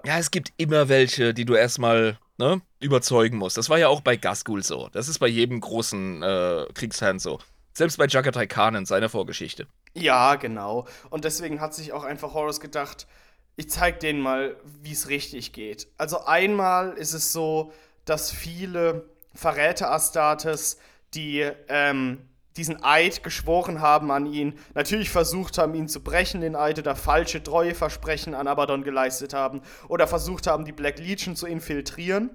[0.05, 3.57] Ja, es gibt immer welche, die du erstmal ne, überzeugen musst.
[3.57, 4.89] Das war ja auch bei Gaskul so.
[4.91, 7.39] Das ist bei jedem großen äh, Kriegsherrn so.
[7.73, 9.67] Selbst bei Jagatai Khan in seiner Vorgeschichte.
[9.93, 10.87] Ja, genau.
[11.09, 13.07] Und deswegen hat sich auch einfach Horus gedacht,
[13.55, 15.87] ich zeig denen mal, wie es richtig geht.
[15.97, 17.71] Also einmal ist es so,
[18.05, 20.77] dass viele Verräter Astartes,
[21.13, 22.19] die ähm,
[22.57, 26.95] diesen Eid geschworen haben an ihn, natürlich versucht haben, ihn zu brechen, den Eid oder
[26.95, 32.29] falsche Treueversprechen an Abaddon geleistet haben oder versucht haben, die Black Legion zu infiltrieren.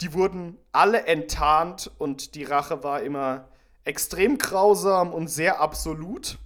[0.00, 3.48] Die wurden alle enttarnt und die Rache war immer
[3.84, 6.38] extrem grausam und sehr absolut,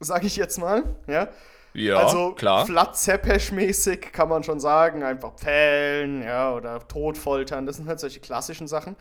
[0.00, 1.28] sage ich jetzt mal, ja.
[1.74, 2.66] Ja, also, klar.
[2.66, 8.68] Flat-Zepesch-mäßig kann man schon sagen, einfach pfählen, ja, oder totfoltern, das sind halt solche klassischen
[8.68, 8.96] Sachen.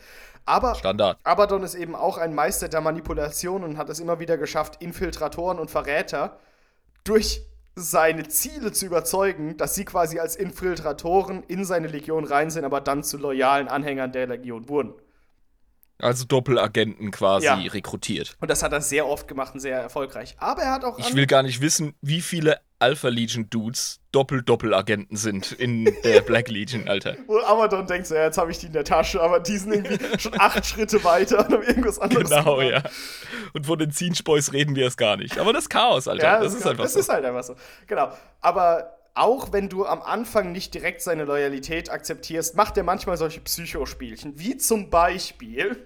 [0.45, 1.17] Aber Standard.
[1.23, 5.59] Abaddon ist eben auch ein Meister der Manipulation und hat es immer wieder geschafft, Infiltratoren
[5.59, 6.39] und Verräter
[7.03, 7.43] durch
[7.75, 12.81] seine Ziele zu überzeugen, dass sie quasi als Infiltratoren in seine Legion rein sind, aber
[12.81, 14.93] dann zu loyalen Anhängern der Legion wurden.
[15.99, 17.55] Also Doppelagenten quasi ja.
[17.55, 18.35] rekrutiert.
[18.41, 20.35] Und das hat er sehr oft gemacht und sehr erfolgreich.
[20.39, 20.99] Aber er hat auch.
[20.99, 26.49] Ich will gar nicht wissen, wie viele Alpha Legion Dudes Doppel-Doppelagenten sind in der Black
[26.49, 27.15] Legion, Alter.
[27.27, 29.73] Wo Amadon denkt so, ja, jetzt habe ich die in der Tasche, aber die sind
[29.73, 32.83] irgendwie schon acht Schritte weiter und haben irgendwas anderes Genau, gemacht.
[32.83, 32.91] ja.
[33.53, 35.37] Und von den Zienspoys reden wir es gar nicht.
[35.37, 36.99] Aber das Chaos, Alter, ja, das, das ist einfach das so.
[36.99, 37.55] Das ist halt einfach so.
[37.87, 38.11] Genau.
[38.41, 43.41] Aber auch wenn du am Anfang nicht direkt seine Loyalität akzeptierst, macht er manchmal solche
[43.41, 45.85] Psychospielchen, wie zum Beispiel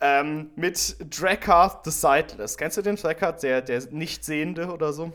[0.00, 2.56] ähm, mit Drakkar the Sightless.
[2.56, 5.12] Kennst du den Drakkar, der, der Nichtsehende oder so?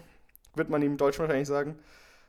[0.56, 1.80] Wird man ihm im Deutschen wahrscheinlich sagen.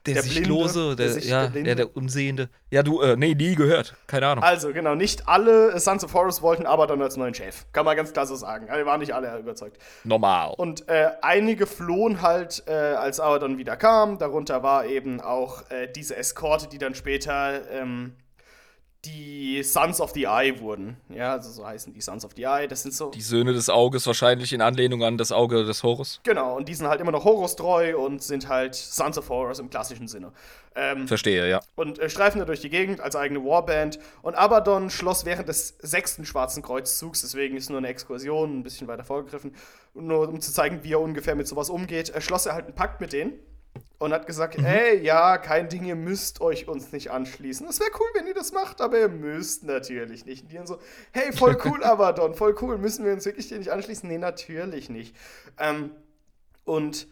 [0.06, 2.48] Der, der Sichtlose, der, der, ja, der, der Unsehende.
[2.70, 3.94] Ja, du, äh, nee, nie gehört.
[4.06, 4.44] Keine Ahnung.
[4.44, 7.64] Also, genau, nicht alle Sons of Horus wollten Abaddon als neuen Chef.
[7.72, 8.68] Kann man ganz klar so sagen.
[8.70, 9.78] Also, waren nicht alle überzeugt.
[10.04, 10.54] Normal.
[10.56, 14.18] Und äh, einige flohen halt, äh, als Abaddon wieder kam.
[14.18, 18.14] Darunter war eben auch äh, diese Eskorte, die dann später ähm,
[19.06, 20.96] die Sons of the Eye wurden.
[21.08, 22.66] Ja, also so heißen die Sons of the Eye.
[22.68, 23.10] Das sind so.
[23.10, 26.20] Die Söhne des Auges, wahrscheinlich in Anlehnung an das Auge des Horus.
[26.24, 29.58] Genau, und die sind halt immer noch Horus treu und sind halt Sons of Horus
[29.58, 30.32] im klassischen Sinne.
[30.74, 31.60] Ähm, Verstehe, ja.
[31.74, 33.98] Und äh, streifen da durch die Gegend als eigene Warband.
[34.22, 38.88] Und Abaddon schloss während des sechsten Schwarzen Kreuzzugs, deswegen ist nur eine Exkursion, ein bisschen
[38.88, 39.54] weiter vorgegriffen,
[39.94, 42.74] nur um zu zeigen, wie er ungefähr mit sowas umgeht, äh, schloss er halt einen
[42.74, 43.32] Pakt mit denen
[43.98, 44.64] und hat gesagt, mhm.
[44.64, 47.66] ey, ja, kein Ding, ihr müsst euch uns nicht anschließen.
[47.68, 50.42] Es wäre cool, wenn ihr das macht, aber ihr müsst natürlich nicht.
[50.42, 50.78] Und die dann so,
[51.12, 54.08] hey, voll cool, Abaddon, voll cool, müssen wir uns wirklich dir nicht anschließen?
[54.08, 55.14] Nee, natürlich nicht.
[55.58, 55.90] Ähm,
[56.64, 57.06] und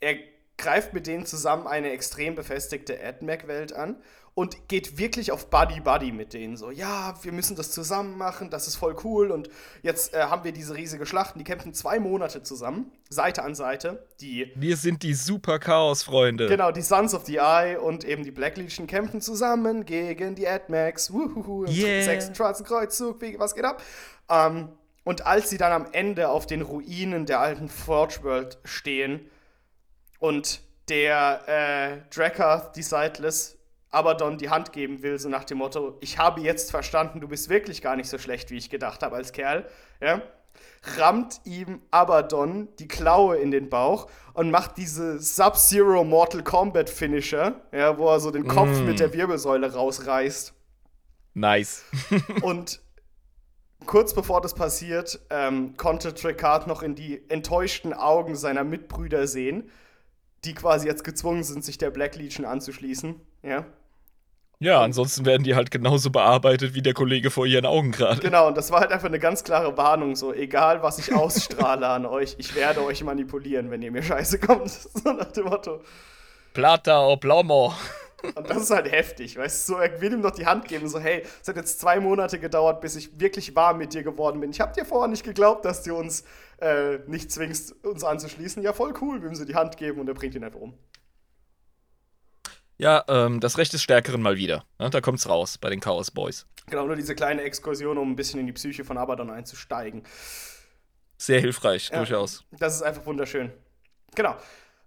[0.00, 0.16] er
[0.58, 3.96] greift mit denen zusammen eine extrem befestigte AdMac-Welt an
[4.34, 6.56] und geht wirklich auf Buddy Buddy mit denen.
[6.56, 9.30] So, ja, wir müssen das zusammen machen, das ist voll cool.
[9.30, 9.50] Und
[9.82, 11.34] jetzt äh, haben wir diese riesige Schlacht.
[11.38, 14.06] Die kämpfen zwei Monate zusammen, Seite an Seite.
[14.20, 16.46] Die, wir sind die Super Chaos-Freunde.
[16.46, 20.48] Genau, die Sons of the Eye und eben die Black Legion kämpfen zusammen gegen die
[20.48, 21.12] AdMax.
[21.12, 22.02] Wuhuhu, im yeah.
[22.02, 23.20] sechsten schwarzen Kreuzzug.
[23.38, 23.82] Was geht ab?
[24.30, 24.70] Ähm,
[25.04, 29.28] und als sie dann am Ende auf den Ruinen der alten Forge World stehen
[30.20, 33.58] und der äh, Drakkar, die Sightless,
[33.92, 37.48] Abaddon die Hand geben will, so nach dem Motto, ich habe jetzt verstanden, du bist
[37.48, 39.66] wirklich gar nicht so schlecht, wie ich gedacht habe als Kerl,
[40.00, 40.22] ja,
[40.96, 47.60] rammt ihm Abaddon die Klaue in den Bauch und macht diese Sub-Zero Mortal Kombat Finisher,
[47.70, 48.86] ja, wo er so den Kopf mm.
[48.86, 50.54] mit der Wirbelsäule rausreißt.
[51.34, 51.84] Nice.
[52.42, 52.80] und
[53.86, 59.70] kurz bevor das passiert, ähm, konnte Tricard noch in die enttäuschten Augen seiner Mitbrüder sehen,
[60.44, 63.20] die quasi jetzt gezwungen sind, sich der Black Legion anzuschließen.
[63.42, 63.66] Ja.
[64.62, 68.20] Ja, ansonsten werden die halt genauso bearbeitet wie der Kollege vor ihren Augen gerade.
[68.20, 71.88] Genau, und das war halt einfach eine ganz klare Warnung, so egal was ich ausstrahle
[71.88, 74.70] an euch, ich werde euch manipulieren, wenn ihr mir scheiße kommt.
[75.02, 75.80] So nach dem Motto.
[76.54, 77.74] Plata o plomo.
[78.36, 80.86] Und das ist halt heftig, weißt du, so, er will ihm noch die Hand geben,
[80.86, 84.40] so, hey, es hat jetzt zwei Monate gedauert, bis ich wirklich warm mit dir geworden
[84.40, 84.50] bin.
[84.50, 86.22] Ich hab dir vorher nicht geglaubt, dass du uns
[86.60, 88.62] äh, nicht zwingst, uns anzuschließen.
[88.62, 90.74] Ja, voll cool, wir ihm so die Hand geben und er bringt ihn einfach um.
[92.82, 94.64] Ja, ähm, das Recht des Stärkeren mal wieder.
[94.80, 94.90] Ne?
[94.90, 96.46] Da kommt's raus bei den Chaos Boys.
[96.66, 100.02] Genau, nur diese kleine Exkursion, um ein bisschen in die Psyche von Abaddon einzusteigen.
[101.16, 102.44] Sehr hilfreich, ja, durchaus.
[102.50, 103.52] Das ist einfach wunderschön.
[104.16, 104.34] Genau.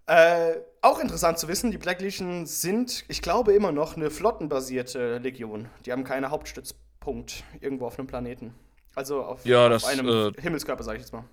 [0.07, 5.19] Äh, auch interessant zu wissen, die Black Legion sind, ich glaube, immer noch eine flottenbasierte
[5.19, 5.69] Legion.
[5.85, 8.53] Die haben keinen Hauptstützpunkt irgendwo auf einem Planeten.
[8.93, 11.23] Also auf, ja, auf das, einem äh, Himmelskörper, sag ich jetzt mal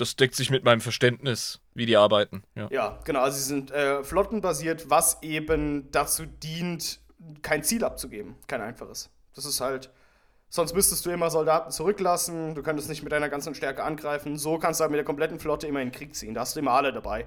[0.00, 2.42] das deckt sich mit meinem Verständnis, wie die arbeiten.
[2.54, 3.20] Ja, ja genau.
[3.20, 7.00] Also sie sind äh, flottenbasiert, was eben dazu dient,
[7.42, 8.36] kein Ziel abzugeben.
[8.46, 9.10] Kein einfaches.
[9.34, 9.90] Das ist halt.
[10.50, 14.38] Sonst müsstest du immer Soldaten zurücklassen, du könntest nicht mit deiner ganzen Stärke angreifen.
[14.38, 16.32] So kannst du halt mit der kompletten Flotte immer in den Krieg ziehen.
[16.32, 17.26] Da hast du immer alle dabei.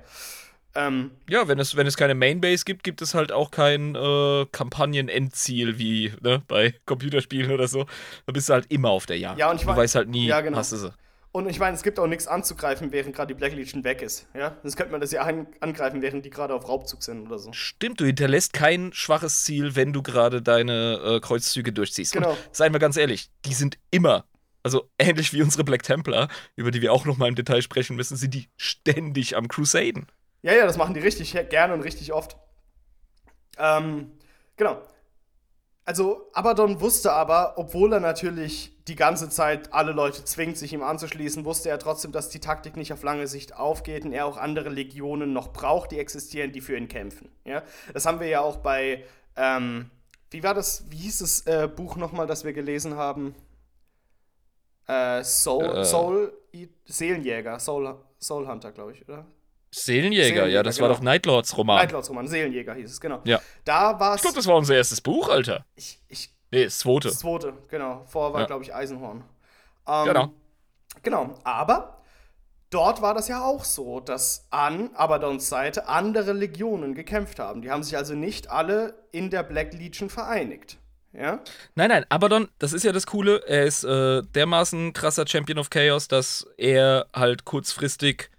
[0.74, 4.46] Ähm, ja, wenn es, wenn es keine Mainbase gibt, gibt es halt auch kein äh,
[4.52, 7.86] Kampagnen-Endziel wie ne, bei Computerspielen oder so.
[8.26, 9.38] Da bist du halt immer auf der Jagd.
[9.38, 10.58] Ja, und ich du weißt halt nie, ja, genau.
[10.58, 10.94] hast du sie.
[11.34, 14.28] Und ich meine, es gibt auch nichts anzugreifen, während gerade die Black Legion weg ist.
[14.34, 14.58] Ja?
[14.64, 17.54] Sonst könnte man das ja angreifen, während die gerade auf Raubzug sind oder so.
[17.54, 22.12] Stimmt, du hinterlässt kein schwaches Ziel, wenn du gerade deine äh, Kreuzzüge durchziehst.
[22.12, 22.32] Genau.
[22.32, 24.26] Und, seien wir ganz ehrlich, die sind immer,
[24.62, 26.28] also ähnlich wie unsere Black Templar,
[26.58, 30.08] über die wir auch noch mal im Detail sprechen müssen, sind die ständig am Crusaden.
[30.42, 32.36] Ja, ja, das machen die richtig gerne und richtig oft.
[33.58, 34.12] Ähm,
[34.58, 34.82] genau.
[35.92, 40.84] Also, Abaddon wusste aber, obwohl er natürlich die ganze Zeit alle Leute zwingt, sich ihm
[40.84, 44.38] anzuschließen, wusste er trotzdem, dass die Taktik nicht auf lange Sicht aufgeht und er auch
[44.38, 47.30] andere Legionen noch braucht, die existieren, die für ihn kämpfen.
[47.44, 47.62] Ja?
[47.94, 49.04] Das haben wir ja auch bei,
[49.36, 49.92] ähm,
[50.30, 53.36] wie war das, wie hieß das äh, Buch nochmal, das wir gelesen haben?
[54.88, 55.84] Äh, Soul, äh.
[55.84, 56.32] Soul,
[56.86, 59.26] Seelenjäger, Soul, Soul Hunter, glaube ich, oder?
[59.74, 60.90] Seelenjäger, Seelenjäger, ja, das genau.
[60.90, 61.78] war doch Nightlords Roman.
[61.78, 63.22] Nightlords Roman, Seelenjäger hieß es, genau.
[63.24, 63.42] Ja.
[63.64, 65.66] Da war Ich glaube, das war unser erstes Buch, Alter.
[65.76, 67.08] Ich, ich Nee, das zweite.
[67.08, 68.04] Das zweite, genau.
[68.08, 68.48] Vorher war, ja.
[68.48, 69.24] glaube ich, Eisenhorn.
[69.88, 70.34] Ähm, genau.
[71.04, 72.02] Genau, aber
[72.70, 77.62] dort war das ja auch so, dass an Abaddons Seite andere Legionen gekämpft haben.
[77.62, 80.78] Die haben sich also nicht alle in der Black Legion vereinigt.
[81.14, 81.40] Ja?
[81.76, 85.70] Nein, nein, Abaddon, das ist ja das Coole, er ist äh, dermaßen krasser Champion of
[85.70, 88.30] Chaos, dass er halt kurzfristig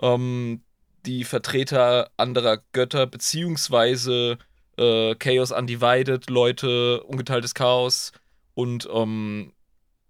[0.00, 0.62] ähm,
[1.06, 4.38] die Vertreter anderer Götter beziehungsweise
[4.76, 8.12] äh, Chaos Undivided, Leute, ungeteiltes Chaos
[8.54, 9.52] und ähm,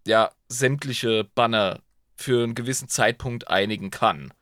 [0.07, 1.81] ja, sämtliche Banner
[2.17, 4.33] für einen gewissen Zeitpunkt einigen kann.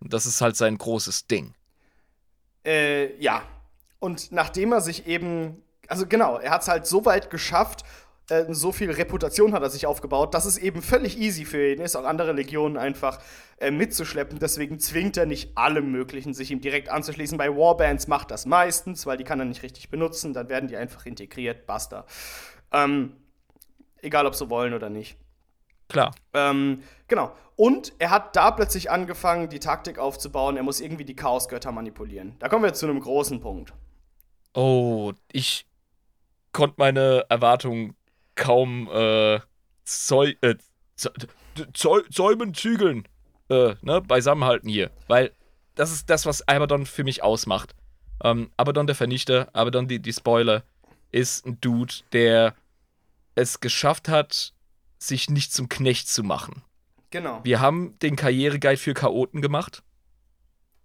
[0.00, 1.54] Und das ist halt sein großes Ding.
[2.64, 3.42] Äh, ja.
[3.98, 7.84] Und nachdem er sich eben, also genau, er hat es halt so weit geschafft
[8.28, 11.80] äh, so viel Reputation hat er sich aufgebaut, dass es eben völlig easy für ihn
[11.80, 13.20] ist, auch andere Legionen einfach
[13.58, 14.38] äh, mitzuschleppen.
[14.38, 17.38] Deswegen zwingt er nicht alle möglichen, sich ihm direkt anzuschließen.
[17.38, 20.34] Bei Warbands macht das meistens, weil die kann er nicht richtig benutzen.
[20.34, 22.04] Dann werden die einfach integriert, basta.
[22.72, 23.12] Ähm,
[24.02, 25.16] egal, ob sie wollen oder nicht.
[25.88, 26.12] Klar.
[26.34, 27.32] Ähm, genau.
[27.54, 30.56] Und er hat da plötzlich angefangen, die Taktik aufzubauen.
[30.56, 32.34] Er muss irgendwie die Chaosgötter manipulieren.
[32.38, 33.72] Da kommen wir zu einem großen Punkt.
[34.52, 35.66] Oh, ich
[36.52, 37.94] konnte meine Erwartungen
[38.36, 39.40] kaum äh,
[39.84, 40.54] Zäu äh,
[41.74, 43.06] Zäu Zäumen zügeln
[43.48, 44.90] äh, ne, beisammenhalten hier.
[45.08, 45.32] Weil
[45.74, 47.74] das ist das, was Abaddon für mich ausmacht.
[48.22, 50.62] Ähm, Abaddon der Vernichter, Abaddon die, die Spoiler,
[51.12, 52.54] ist ein Dude, der
[53.34, 54.52] es geschafft hat,
[54.98, 56.62] sich nicht zum Knecht zu machen.
[57.10, 57.40] Genau.
[57.44, 59.82] Wir haben den Karriereguide für Chaoten gemacht.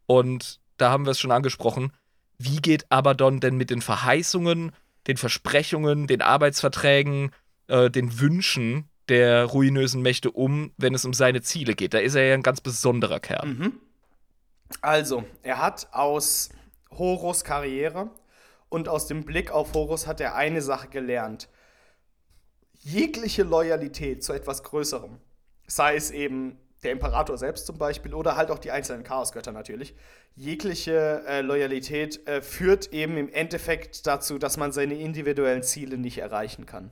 [0.05, 1.93] Und da haben wir es schon angesprochen.
[2.37, 4.73] Wie geht Abaddon denn mit den Verheißungen,
[5.07, 7.31] den Versprechungen, den Arbeitsverträgen,
[7.71, 11.93] äh, den Wünschen der ruinösen Mächte um, wenn es um seine Ziele geht.
[11.93, 13.47] Da ist er ja ein ganz besonderer Kerl.
[13.47, 13.73] Mhm.
[14.81, 16.49] Also, er hat aus
[16.97, 18.09] Horus Karriere
[18.69, 21.49] und aus dem Blick auf Horus hat er eine Sache gelernt.
[22.79, 25.17] Jegliche Loyalität zu etwas Größerem,
[25.67, 29.93] sei es eben der Imperator selbst zum Beispiel oder halt auch die einzelnen Chaosgötter natürlich,
[30.35, 36.17] jegliche äh, Loyalität äh, führt eben im Endeffekt dazu, dass man seine individuellen Ziele nicht
[36.17, 36.91] erreichen kann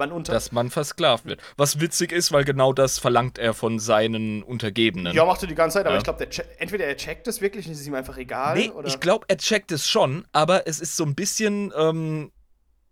[0.00, 1.40] man unter dass man versklavt wird.
[1.56, 5.14] Was witzig ist, weil genau das verlangt er von seinen Untergebenen.
[5.14, 5.98] Ja, macht er die ganze Zeit, aber ja.
[5.98, 6.26] ich glaube,
[6.58, 8.56] entweder er checkt es wirklich und es ist ihm einfach egal.
[8.56, 8.88] Nee, oder?
[8.88, 11.72] ich glaube, er checkt es schon, aber es ist so ein bisschen.
[11.76, 12.32] Ähm,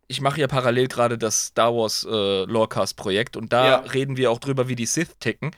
[0.07, 3.77] ich mache ja parallel gerade das Star Wars äh, Lorecast-Projekt und da ja.
[3.81, 5.51] reden wir auch drüber, wie die Sith ticken.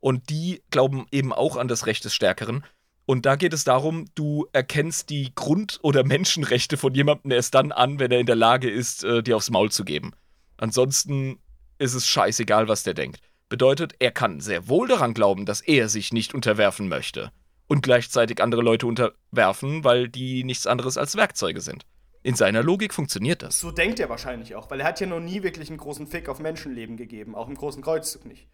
[0.00, 2.64] Und die glauben eben auch an das Recht des Stärkeren.
[3.04, 7.72] Und da geht es darum, du erkennst die Grund- oder Menschenrechte von jemandem erst dann
[7.72, 10.12] an, wenn er in der Lage ist, äh, dir aufs Maul zu geben.
[10.58, 11.38] Ansonsten
[11.78, 13.20] ist es scheißegal, was der denkt.
[13.48, 17.32] Bedeutet, er kann sehr wohl daran glauben, dass er sich nicht unterwerfen möchte.
[17.66, 21.84] Und gleichzeitig andere Leute unterwerfen, weil die nichts anderes als Werkzeuge sind.
[22.22, 23.60] In seiner Logik funktioniert das.
[23.60, 26.28] So denkt er wahrscheinlich auch, weil er hat ja noch nie wirklich einen großen Fick
[26.28, 28.48] auf Menschenleben gegeben, auch im großen Kreuzzug nicht.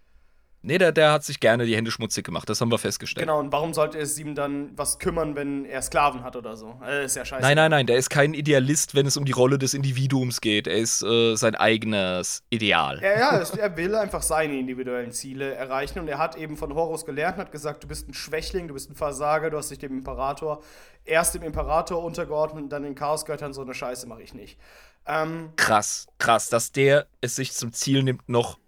[0.67, 3.27] Nee, der, der hat sich gerne die Hände schmutzig gemacht, das haben wir festgestellt.
[3.27, 6.81] Genau, und warum sollte es ihm dann was kümmern, wenn er Sklaven hat oder so?
[6.81, 7.43] Das ist ja scheiße.
[7.43, 10.67] Nein, nein, nein, der ist kein Idealist, wenn es um die Rolle des Individuums geht.
[10.67, 12.99] Er ist äh, sein eigenes Ideal.
[13.03, 17.05] Ja, ja, er will einfach seine individuellen Ziele erreichen und er hat eben von Horus
[17.05, 19.99] gelernt, hat gesagt, du bist ein Schwächling, du bist ein Versager, du hast dich dem
[19.99, 20.63] Imperator,
[21.05, 24.59] erst dem Imperator untergeordnet und dann den Chaosgöttern, so eine Scheiße mache ich nicht.
[25.07, 28.59] Ähm, krass, krass, dass der es sich zum Ziel nimmt, noch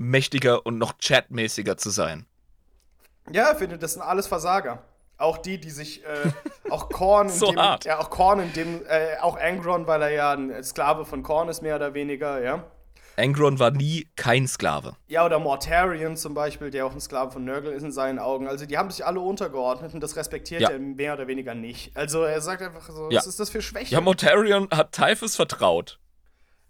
[0.00, 2.26] mächtiger und noch chatmäßiger zu sein.
[3.30, 4.82] Ja, ich finde, das sind alles Versager.
[5.18, 6.30] Auch die, die sich, äh,
[6.70, 7.84] auch Korn, so dem, hart.
[7.84, 11.48] ja, auch Korn, in dem, äh, auch Angron, weil er ja ein Sklave von Korn
[11.48, 12.64] ist, mehr oder weniger, ja.
[13.18, 14.96] Angron war nie kein Sklave.
[15.08, 18.48] Ja, oder Mortarion zum Beispiel, der auch ein Sklave von Nurgle ist in seinen Augen.
[18.48, 20.70] Also die haben sich alle untergeordnet und das respektiert ja.
[20.70, 21.94] er mehr oder weniger nicht.
[21.94, 23.18] Also er sagt einfach so, ja.
[23.18, 23.94] was ist das für Schwäche?
[23.94, 25.98] Ja, Mortarion hat Typhus vertraut.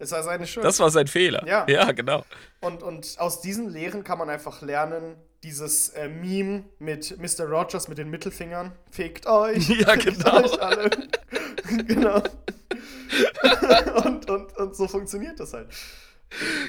[0.00, 0.64] Es war seine Schuld.
[0.64, 1.46] Das war sein Fehler.
[1.46, 2.24] Ja, ja genau.
[2.60, 7.44] Und, und aus diesen Lehren kann man einfach lernen, dieses äh, Meme mit Mr.
[7.44, 8.72] Rogers mit den Mittelfingern.
[8.90, 9.68] Fegt euch.
[9.80, 10.42] Ja, genau.
[10.42, 10.90] Euch alle.
[11.86, 12.22] genau.
[14.04, 15.68] und, und, und so funktioniert das halt.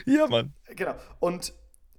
[0.05, 0.53] Ja, Mann.
[0.75, 0.95] Genau.
[1.19, 1.53] Und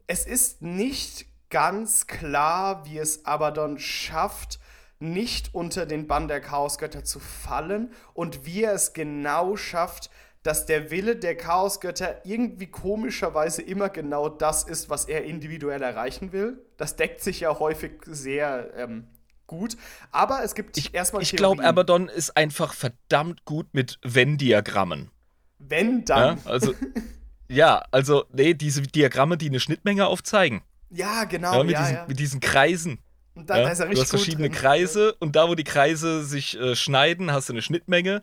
[0.06, 4.58] es ist nicht ganz klar, wie es Abaddon schafft,
[4.98, 10.10] nicht unter den Bann der Chaosgötter zu fallen und wie er es genau schafft,
[10.42, 16.32] dass der Wille der Chaosgötter irgendwie komischerweise immer genau das ist, was er individuell erreichen
[16.32, 16.64] will.
[16.76, 19.06] Das deckt sich ja häufig sehr ähm,
[19.46, 19.76] gut.
[20.10, 21.22] Aber es gibt ich, erstmal.
[21.22, 25.10] Ich glaube, Abaddon ist einfach verdammt gut mit Wenn-Diagrammen.
[25.58, 26.38] Wenn dann.
[26.38, 26.74] Ja, also,
[27.48, 30.62] ja, also, nee, diese Diagramme, die eine Schnittmenge aufzeigen.
[30.90, 31.58] Ja, genau.
[31.58, 32.04] Ja, mit, ja, diesen, ja.
[32.08, 32.98] mit diesen Kreisen.
[33.34, 34.58] Und dann ja, ist er richtig du hast verschiedene drin.
[34.58, 38.22] Kreise und da, wo die Kreise sich äh, schneiden, hast du eine Schnittmenge.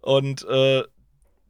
[0.00, 0.84] Und äh,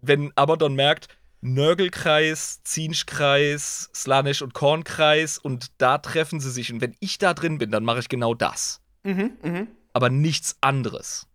[0.06, 1.08] wenn Abaddon merkt,
[1.40, 6.72] Nörgelkreis, Zinschkreis, Slanisch und Kornkreis und da treffen sie sich.
[6.72, 8.80] Und wenn ich da drin bin, dann mache ich genau das.
[9.04, 9.66] Mhm, mh.
[9.92, 11.26] Aber nichts anderes.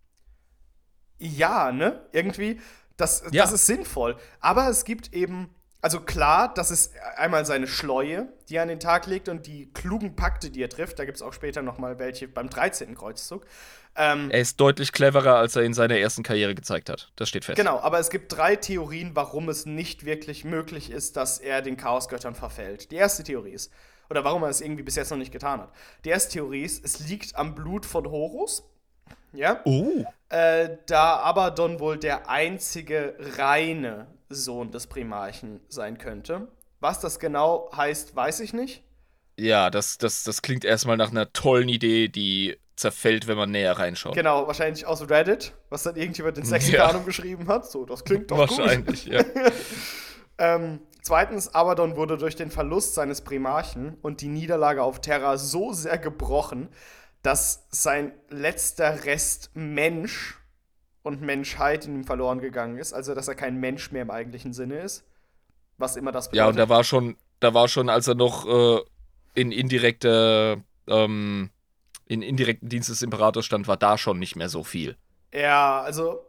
[1.18, 2.04] Ja, ne?
[2.12, 2.60] Irgendwie,
[2.96, 3.42] das, ja.
[3.42, 4.16] das ist sinnvoll.
[4.40, 5.50] Aber es gibt eben,
[5.82, 9.68] also klar, das ist einmal seine Schleue, die er an den Tag legt und die
[9.74, 11.00] klugen Pakte, die er trifft.
[11.00, 12.94] Da gibt es auch später noch mal welche beim 13.
[12.94, 13.44] Kreuzzug.
[13.96, 17.10] Ähm, er ist deutlich cleverer, als er in seiner ersten Karriere gezeigt hat.
[17.16, 17.56] Das steht fest.
[17.56, 21.76] Genau, aber es gibt drei Theorien, warum es nicht wirklich möglich ist, dass er den
[21.76, 22.92] Chaosgöttern verfällt.
[22.92, 23.72] Die erste Theorie ist,
[24.08, 25.72] oder warum er es irgendwie bis jetzt noch nicht getan hat.
[26.04, 28.62] Die erste Theorie ist, es liegt am Blut von Horus.
[29.32, 29.60] Ja?
[29.64, 30.04] Oh.
[30.28, 36.48] Äh, da Abaddon wohl der einzige reine Sohn des Primarchen sein könnte.
[36.80, 38.82] Was das genau heißt, weiß ich nicht.
[39.38, 43.78] Ja, das, das, das klingt erstmal nach einer tollen Idee, die zerfällt, wenn man näher
[43.78, 44.14] reinschaut.
[44.14, 47.06] Genau, wahrscheinlich aus Reddit, was dann irgendjemand in Sexikanum ja.
[47.06, 47.70] geschrieben hat.
[47.70, 49.14] So, das klingt doch Wahrscheinlich, gut.
[49.14, 49.24] ja.
[50.38, 55.72] ähm, zweitens, Abaddon wurde durch den Verlust seines Primarchen und die Niederlage auf Terra so
[55.72, 56.68] sehr gebrochen,
[57.22, 60.41] dass sein letzter Rest Mensch
[61.02, 62.92] und Menschheit in ihm verloren gegangen ist.
[62.92, 65.04] Also, dass er kein Mensch mehr im eigentlichen Sinne ist.
[65.78, 66.44] Was immer das bedeutet.
[66.44, 68.80] Ja, und da war schon, da war schon, als er noch äh,
[69.34, 71.50] in indirekter ähm,
[72.06, 74.96] in indirekten Dienst des Imperators stand, war da schon nicht mehr so viel.
[75.32, 76.20] Ja, also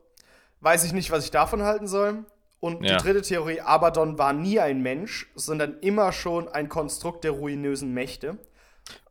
[0.61, 2.25] weiß ich nicht, was ich davon halten soll.
[2.59, 2.95] Und ja.
[2.95, 7.93] die dritte Theorie, Abaddon war nie ein Mensch, sondern immer schon ein Konstrukt der ruinösen
[7.93, 8.37] Mächte.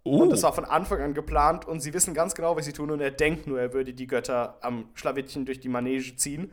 [0.05, 0.23] Uh.
[0.23, 2.91] Und das war von Anfang an geplant und sie wissen ganz genau, was sie tun
[2.91, 6.53] und er denkt nur, er würde die Götter am Schlawittchen durch die Manege ziehen.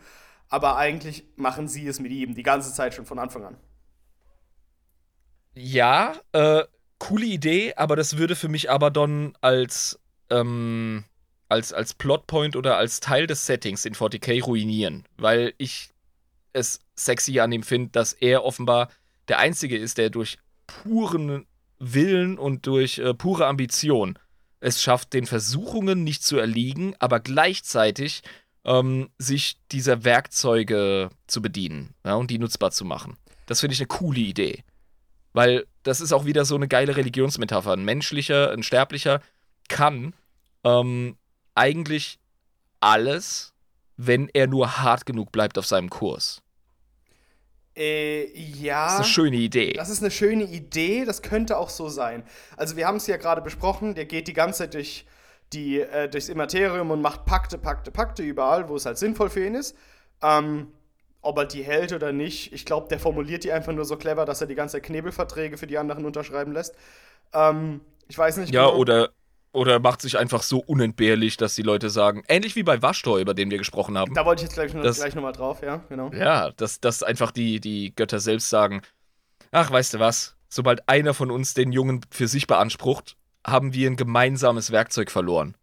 [0.49, 3.57] Aber eigentlich machen sie es mit ihm die ganze Zeit schon von Anfang an.
[5.53, 6.63] Ja, äh,
[6.97, 9.99] coole Idee, aber das würde für mich Abaddon als,
[10.29, 11.03] ähm,
[11.47, 15.89] als, als Plotpoint oder als Teil des Settings in 40k ruinieren, weil ich
[16.53, 18.89] es sexy an ihm finde, dass er offenbar
[19.27, 21.45] der Einzige ist, der durch puren
[21.79, 24.17] Willen und durch äh, pure Ambition
[24.59, 28.21] es schafft, den Versuchungen nicht zu erliegen, aber gleichzeitig
[28.65, 33.17] ähm, sich dieser Werkzeuge zu bedienen ja, und die nutzbar zu machen.
[33.45, 34.63] Das finde ich eine coole Idee.
[35.33, 37.73] Weil das ist auch wieder so eine geile Religionsmetapher.
[37.73, 39.21] Ein menschlicher, ein Sterblicher
[39.69, 40.13] kann
[40.63, 41.17] ähm,
[41.55, 42.19] eigentlich
[42.79, 43.53] alles,
[43.95, 46.41] wenn er nur hart genug bleibt auf seinem Kurs.
[47.79, 48.85] Äh, ja.
[48.85, 49.73] Das ist eine schöne Idee.
[49.73, 52.23] Das ist eine schöne Idee, das könnte auch so sein.
[52.57, 55.05] Also, wir haben es ja gerade besprochen, der geht die ganze Zeit durch
[55.53, 59.45] die, äh, durchs Immaterium und macht Pakte, Pakte, Pakte überall, wo es halt sinnvoll für
[59.45, 59.77] ihn ist.
[60.21, 60.67] Ähm,
[61.21, 64.25] ob er die hält oder nicht, ich glaube, der formuliert die einfach nur so clever,
[64.25, 66.75] dass er die ganze Zeit Knebelverträge für die anderen unterschreiben lässt.
[67.33, 68.53] Ähm, ich weiß nicht.
[68.53, 68.77] Ja, genau.
[68.77, 69.09] oder
[69.51, 73.33] oder macht sich einfach so unentbehrlich, dass die Leute sagen, ähnlich wie bei Waschtor, über
[73.33, 74.13] den wir gesprochen haben.
[74.13, 76.11] Da wollte ich jetzt gleich, noch, gleich nochmal drauf, ja, genau.
[76.13, 78.81] Ja, dass, dass einfach die, die Götter selbst sagen,
[79.51, 83.89] ach, weißt du was, sobald einer von uns den Jungen für sich beansprucht, haben wir
[83.89, 85.55] ein gemeinsames Werkzeug verloren.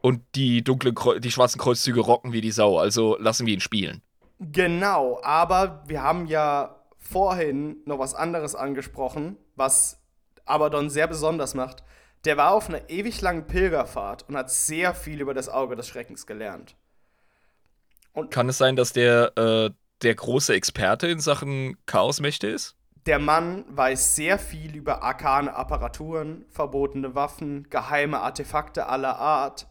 [0.00, 4.02] Und die dunkle, die schwarzen Kreuzzüge rocken wie die Sau, also lassen wir ihn spielen.
[4.38, 10.02] Genau, aber wir haben ja vorhin noch was anderes angesprochen, was
[10.44, 11.82] Abaddon sehr besonders macht
[12.24, 15.88] der war auf einer ewig langen Pilgerfahrt und hat sehr viel über das Auge des
[15.88, 16.76] Schreckens gelernt.
[18.12, 19.70] Und Kann es sein, dass der äh,
[20.02, 22.76] der große Experte in Sachen Chaosmächte ist?
[23.06, 29.66] Der Mann weiß sehr viel über arkane Apparaturen, verbotene Waffen, geheime Artefakte aller Art,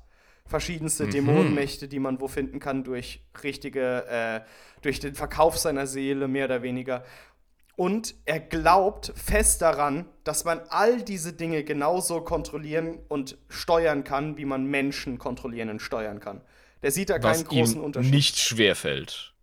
[0.45, 1.11] verschiedenste mhm.
[1.11, 4.41] Dämonenmächte, die man wo finden kann durch richtige, äh,
[4.81, 7.03] durch den Verkauf seiner Seele mehr oder weniger.
[7.75, 14.37] Und er glaubt fest daran, dass man all diese Dinge genauso kontrollieren und steuern kann,
[14.37, 16.41] wie man Menschen kontrollieren und steuern kann.
[16.83, 18.13] Der sieht da keinen Was großen ihm Unterschied.
[18.13, 19.33] Nicht schwer fällt.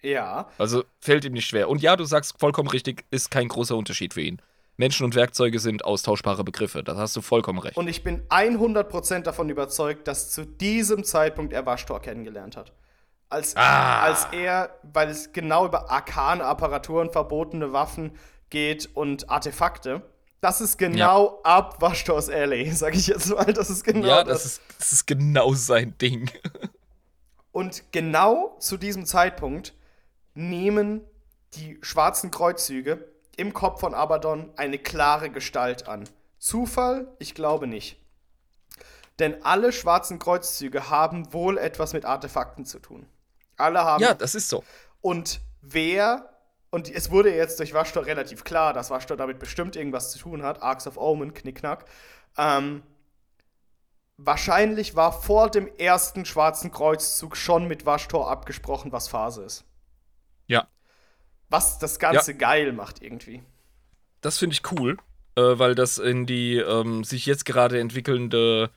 [0.00, 0.48] Ja.
[0.58, 1.68] Also fällt ihm nicht schwer.
[1.68, 4.42] Und ja, du sagst vollkommen richtig, ist kein großer Unterschied für ihn.
[4.76, 6.82] Menschen und Werkzeuge sind austauschbare Begriffe.
[6.82, 7.76] Da hast du vollkommen recht.
[7.76, 12.72] Und ich bin 100% davon überzeugt, dass zu diesem Zeitpunkt er Waschtor kennengelernt hat
[13.32, 14.02] als, ah.
[14.02, 18.16] als er, weil es genau über arkane Apparaturen, verbotene Waffen
[18.50, 20.02] geht und Artefakte.
[20.40, 21.44] Das ist genau ja.
[21.44, 23.52] ab Waschtos Alley, sag ich jetzt mal.
[23.52, 24.42] Das ist genau ja, das.
[24.42, 24.44] das.
[24.44, 26.30] Ist, das ist genau sein Ding.
[27.52, 29.74] und genau zu diesem Zeitpunkt
[30.34, 31.02] nehmen
[31.54, 36.04] die schwarzen Kreuzzüge im Kopf von Abaddon eine klare Gestalt an.
[36.38, 37.06] Zufall?
[37.18, 37.96] Ich glaube nicht.
[39.18, 43.06] Denn alle schwarzen Kreuzzüge haben wohl etwas mit Artefakten zu tun.
[43.62, 44.02] Alle haben.
[44.02, 44.64] Ja, das ist so.
[45.00, 46.38] Und wer,
[46.70, 50.42] und es wurde jetzt durch Waschtor relativ klar, dass Waschtor damit bestimmt irgendwas zu tun
[50.42, 51.84] hat, Arcs of Omen, Knickknack.
[52.36, 52.82] Ähm,
[54.16, 59.64] wahrscheinlich war vor dem ersten schwarzen Kreuzzug schon mit Waschtor abgesprochen, was Phase ist.
[60.46, 60.68] Ja.
[61.48, 62.38] Was das Ganze ja.
[62.38, 63.42] geil macht irgendwie.
[64.20, 64.96] Das finde ich cool,
[65.36, 68.70] äh, weil das in die ähm, sich jetzt gerade entwickelnde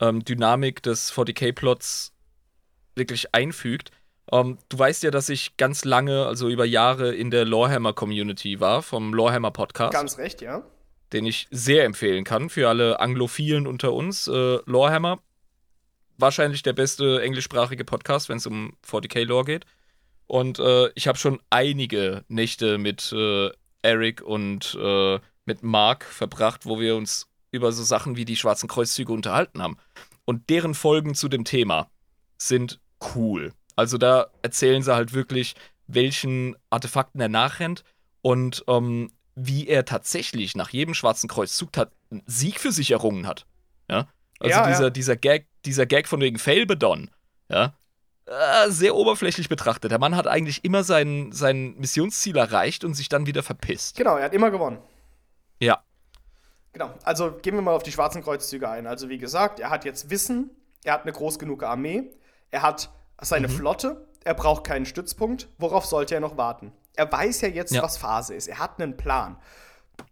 [0.00, 2.12] ähm, Dynamik des 40k-Plots
[2.94, 3.90] wirklich einfügt.
[4.30, 7.92] Um, ähm, du weißt ja, dass ich ganz lange, also über Jahre in der Lorehammer
[7.92, 9.92] Community war, vom Lorehammer Podcast.
[9.92, 10.62] Ganz recht, ja.
[11.12, 14.28] Den ich sehr empfehlen kann für alle Anglophilen unter uns.
[14.28, 15.20] Äh, Lorehammer,
[16.16, 19.66] wahrscheinlich der beste englischsprachige Podcast, wenn es um 40k Lore geht.
[20.26, 23.50] Und äh, ich habe schon einige Nächte mit äh,
[23.82, 28.68] Eric und äh, mit Mark verbracht, wo wir uns über so Sachen wie die Schwarzen
[28.68, 29.76] Kreuzzüge unterhalten haben.
[30.24, 31.90] Und deren Folgen zu dem Thema
[32.38, 32.80] sind
[33.14, 33.52] cool.
[33.76, 35.54] Also da erzählen sie halt wirklich,
[35.86, 37.84] welchen Artefakten er nachrennt
[38.20, 43.46] und ähm, wie er tatsächlich nach jedem Schwarzen Kreuzzug einen Sieg für sich errungen hat.
[43.88, 44.08] Ja?
[44.38, 44.90] Also ja, dieser, ja.
[44.90, 47.10] dieser Gag, dieser Gag von wegen Failbedon,
[47.48, 47.74] ja,
[48.26, 49.90] äh, sehr oberflächlich betrachtet.
[49.90, 53.96] Der Mann hat eigentlich immer sein, sein Missionsziel erreicht und sich dann wieder verpisst.
[53.96, 54.78] Genau, er hat immer gewonnen.
[55.60, 55.82] Ja.
[56.72, 58.86] Genau, also gehen wir mal auf die Schwarzen Kreuzzüge ein.
[58.86, 60.50] Also wie gesagt, er hat jetzt Wissen,
[60.84, 62.10] er hat eine groß genug Armee,
[62.50, 62.90] er hat
[63.22, 63.52] seine mhm.
[63.52, 65.48] Flotte, er braucht keinen Stützpunkt.
[65.58, 66.72] Worauf sollte er noch warten?
[66.94, 67.82] Er weiß ja jetzt, ja.
[67.82, 68.48] was Phase ist.
[68.48, 69.36] Er hat einen Plan.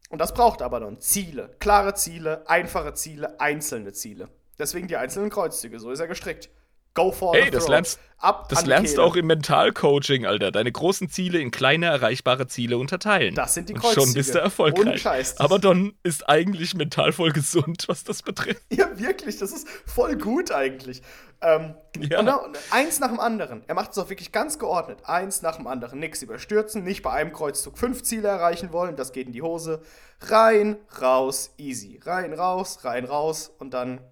[0.08, 1.54] Und das braucht aber dann Ziele.
[1.60, 4.28] Klare Ziele, einfache Ziele, einzelne Ziele.
[4.58, 5.78] Deswegen die einzelnen Kreuzzüge.
[5.78, 6.50] So ist er gestrickt.
[6.94, 10.50] Go for hey, das lernst, Ab das lernst du auch im Mentalcoaching, Alter.
[10.50, 13.34] Deine großen Ziele in kleine erreichbare Ziele unterteilen.
[13.34, 14.00] Das sind die Kreuzzüge.
[14.00, 15.00] Und schon bist du erfolgreich.
[15.00, 18.62] Scheiß, Aber Don ist eigentlich mental voll gesund, was das betrifft.
[18.70, 19.38] Ja, wirklich.
[19.38, 21.00] Das ist voll gut eigentlich.
[21.40, 22.20] Ähm, ja.
[22.20, 23.64] und, und eins nach dem anderen.
[23.66, 24.98] Er macht es auch wirklich ganz geordnet.
[25.04, 25.98] Eins nach dem anderen.
[25.98, 26.84] Nichts überstürzen.
[26.84, 28.96] Nicht bei einem Kreuzzug fünf Ziele erreichen wollen.
[28.96, 29.80] Das geht in die Hose.
[30.20, 31.98] Rein, raus, easy.
[32.04, 33.50] Rein, raus, rein, raus.
[33.58, 34.02] Und dann,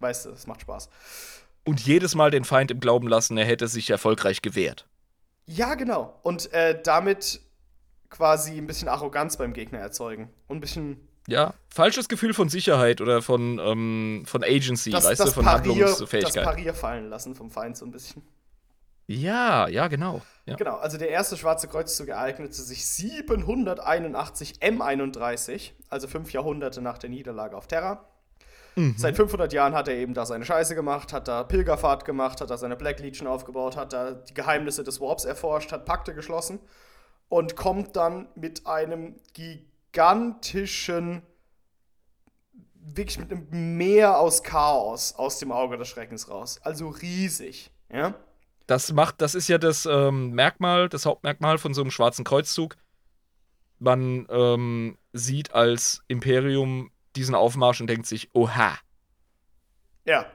[0.00, 0.88] weißt du, es macht Spaß
[1.68, 4.86] und jedes Mal den Feind im Glauben lassen, er hätte sich erfolgreich gewehrt.
[5.44, 6.18] Ja, genau.
[6.22, 7.40] Und äh, damit
[8.08, 10.30] quasi ein bisschen Arroganz beim Gegner erzeugen.
[10.46, 11.08] Und ein bisschen.
[11.26, 15.44] Ja, falsches Gefühl von Sicherheit oder von, ähm, von Agency, das, weißt das du, von
[15.44, 16.36] Parier, Handlungsfähigkeit.
[16.36, 18.22] Das Parier fallen lassen vom Feind so ein bisschen.
[19.06, 20.22] Ja, ja, genau.
[20.46, 20.56] Ja.
[20.56, 27.10] Genau, also der erste Schwarze Kreuzzug ereignete sich 781 M31, also fünf Jahrhunderte nach der
[27.10, 28.06] Niederlage auf Terra.
[28.78, 28.94] Mhm.
[28.96, 32.50] Seit 500 Jahren hat er eben da seine Scheiße gemacht, hat da Pilgerfahrt gemacht, hat
[32.50, 36.60] da seine Black Legion aufgebaut, hat da die Geheimnisse des Warps erforscht, hat Pakte geschlossen
[37.28, 41.22] und kommt dann mit einem gigantischen,
[42.74, 46.60] wirklich mit einem Meer aus Chaos aus dem Auge des Schreckens raus.
[46.62, 48.14] Also riesig, ja.
[48.68, 52.76] Das macht, das ist ja das ähm, Merkmal, das Hauptmerkmal von so einem schwarzen Kreuzzug.
[53.80, 58.78] Man ähm, sieht als Imperium diesen Aufmarsch und denkt sich, oha.
[60.04, 60.26] Ja.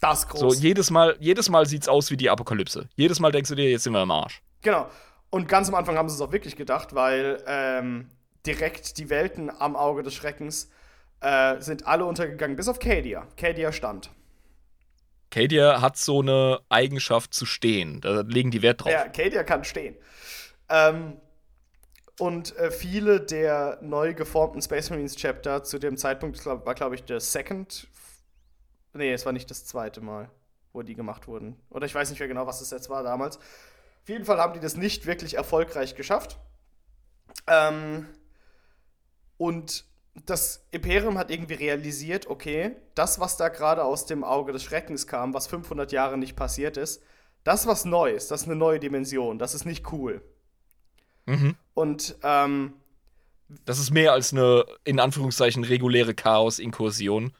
[0.00, 0.40] Das groß.
[0.40, 2.88] So, jedes Mal, jedes Mal sieht's aus wie die Apokalypse.
[2.96, 4.42] Jedes Mal denkst du dir, jetzt sind wir im Arsch.
[4.62, 4.88] Genau.
[5.30, 8.08] Und ganz am Anfang haben sie es auch wirklich gedacht, weil ähm,
[8.46, 10.70] direkt die Welten am Auge des Schreckens
[11.20, 13.26] äh, sind alle untergegangen, bis auf Cadia.
[13.36, 14.10] Cadia stand.
[15.30, 18.00] Cadia hat so eine Eigenschaft zu stehen.
[18.00, 18.92] Da legen die Wert drauf.
[18.92, 19.96] Ja, Cadia kann stehen.
[20.68, 21.16] Ähm,
[22.18, 26.94] und äh, viele der neu geformten Space Marines Chapter zu dem Zeitpunkt glaub, war, glaube
[26.94, 27.88] ich, der Second.
[28.94, 30.30] Nee, es war nicht das zweite Mal,
[30.72, 31.56] wo die gemacht wurden.
[31.68, 33.36] Oder ich weiß nicht mehr genau, was es jetzt war damals.
[33.36, 36.38] Auf jeden Fall haben die das nicht wirklich erfolgreich geschafft.
[37.46, 38.06] Ähm,
[39.36, 39.84] und
[40.24, 45.06] das Imperium hat irgendwie realisiert, okay, das, was da gerade aus dem Auge des Schreckens
[45.06, 47.02] kam, was 500 Jahre nicht passiert ist,
[47.44, 50.22] das was Neues, das ist eine neue Dimension, das ist nicht cool.
[51.26, 51.56] Mhm.
[51.76, 52.72] Und ähm,
[53.66, 57.32] das ist mehr als eine, in Anführungszeichen, reguläre Chaos-Inkursion.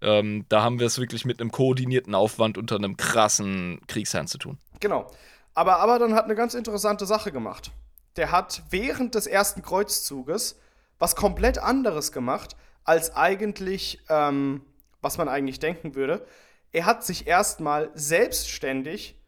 [0.00, 4.38] Ähm, da haben wir es wirklich mit einem koordinierten Aufwand unter einem krassen Kriegsherrn zu
[4.38, 4.58] tun.
[4.80, 5.10] Genau.
[5.52, 7.70] Aber Abaddon hat eine ganz interessante Sache gemacht.
[8.16, 10.58] Der hat während des ersten Kreuzzuges
[10.98, 14.62] was komplett anderes gemacht, als eigentlich, ähm,
[15.02, 16.26] was man eigentlich denken würde.
[16.72, 19.20] Er hat sich erstmal selbstständig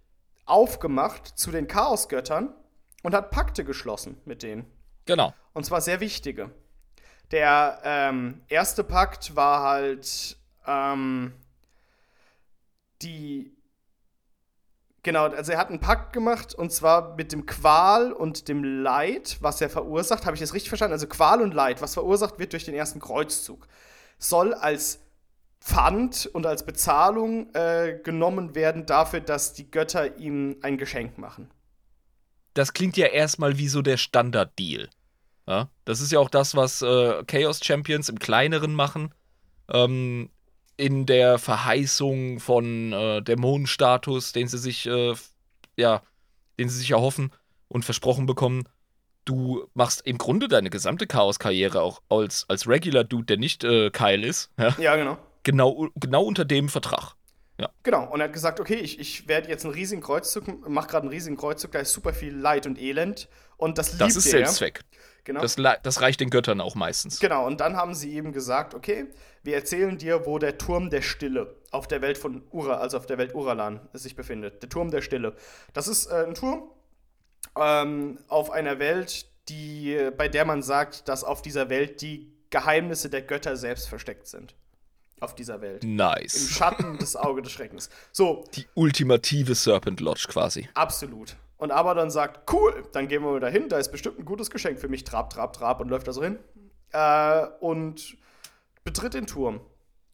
[0.47, 2.55] aufgemacht zu den Chaosgöttern
[3.03, 4.67] und hat Pakte geschlossen mit denen.
[5.07, 5.33] Genau.
[5.53, 6.51] Und zwar sehr wichtige.
[7.31, 11.33] Der ähm, erste Pakt war halt ähm,
[13.03, 13.55] die.
[15.03, 19.39] Genau, also er hat einen Pakt gemacht und zwar mit dem Qual und dem Leid,
[19.41, 20.27] was er verursacht.
[20.27, 20.93] Habe ich das richtig verstanden?
[20.93, 23.69] Also Qual und Leid, was verursacht wird durch den ersten Kreuzzug,
[24.19, 25.01] soll als
[25.61, 31.51] Pfand und als Bezahlung äh, genommen werden dafür, dass die Götter ihm ein Geschenk machen
[32.55, 34.89] das klingt ja erstmal wie so der Standard-Deal.
[35.47, 35.69] Ja?
[35.85, 39.15] Das ist ja auch das, was äh, Chaos Champions im Kleineren machen.
[39.71, 40.31] Ähm,
[40.77, 45.15] in der Verheißung von äh, Dämonenstatus, den sie sich, äh,
[45.77, 46.03] ja,
[46.59, 47.33] den sie sich erhoffen
[47.67, 48.65] und versprochen bekommen.
[49.25, 53.91] Du machst im Grunde deine gesamte Chaos-Karriere auch als, als Regular Dude, der nicht äh,
[53.91, 54.51] Kyle ist.
[54.57, 55.19] Ja, ja genau.
[55.43, 55.89] genau.
[55.97, 57.15] Genau unter dem Vertrag.
[57.61, 57.71] Ja.
[57.83, 61.03] Genau, und er hat gesagt, okay, ich, ich werde jetzt einen riesigen Kreuzzug, mache gerade
[61.03, 64.31] einen riesigen Kreuzzug, da ist super viel Leid und Elend und das liebt Das ist
[64.31, 64.85] Selbstzweck.
[65.25, 65.41] Genau.
[65.41, 67.21] Das, das, reicht den Göttern auch meistens.
[67.21, 69.07] Genau, und dann haben sie eben gesagt, okay,
[69.43, 73.05] wir erzählen dir, wo der Turm der Stille auf der Welt von Ura, also auf
[73.05, 74.63] der Welt Uralan, sich befindet.
[74.63, 75.35] Der Turm der Stille.
[75.75, 76.71] Das ist äh, ein Turm
[77.59, 83.11] ähm, auf einer Welt, die, bei der man sagt, dass auf dieser Welt die Geheimnisse
[83.11, 84.55] der Götter selbst versteckt sind
[85.21, 85.85] auf dieser Welt.
[85.85, 86.35] Nice.
[86.35, 87.91] Im Schatten des Auge des Schreckens.
[88.13, 88.45] So.
[88.55, 90.69] Die ultimative Serpent Lodge quasi.
[90.75, 91.37] Absolut.
[91.57, 94.79] Und Abaddon sagt, cool, dann gehen wir mal dahin, da ist bestimmt ein gutes Geschenk
[94.79, 96.39] für mich, trab, trab, trab und läuft da so hin.
[96.93, 98.17] Äh, und
[98.85, 99.61] betritt den Turm.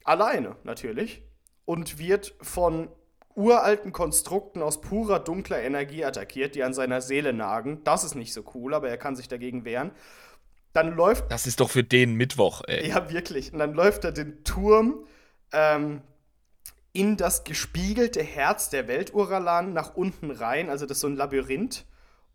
[0.05, 1.23] Alleine, natürlich.
[1.67, 2.89] Und wird von
[3.35, 7.83] uralten Konstrukten aus purer dunkler Energie attackiert, die an seiner Seele nagen.
[7.85, 9.91] Das ist nicht so cool, aber er kann sich dagegen wehren.
[10.75, 11.31] Dann läuft.
[11.31, 12.89] Das ist doch für den Mittwoch, ey.
[12.89, 13.53] Ja, wirklich.
[13.53, 15.07] Und dann läuft er den Turm
[15.53, 16.03] ähm,
[16.93, 20.69] in das gespiegelte Herz der Welturalan nach unten rein.
[20.69, 21.87] Also das ist so ein Labyrinth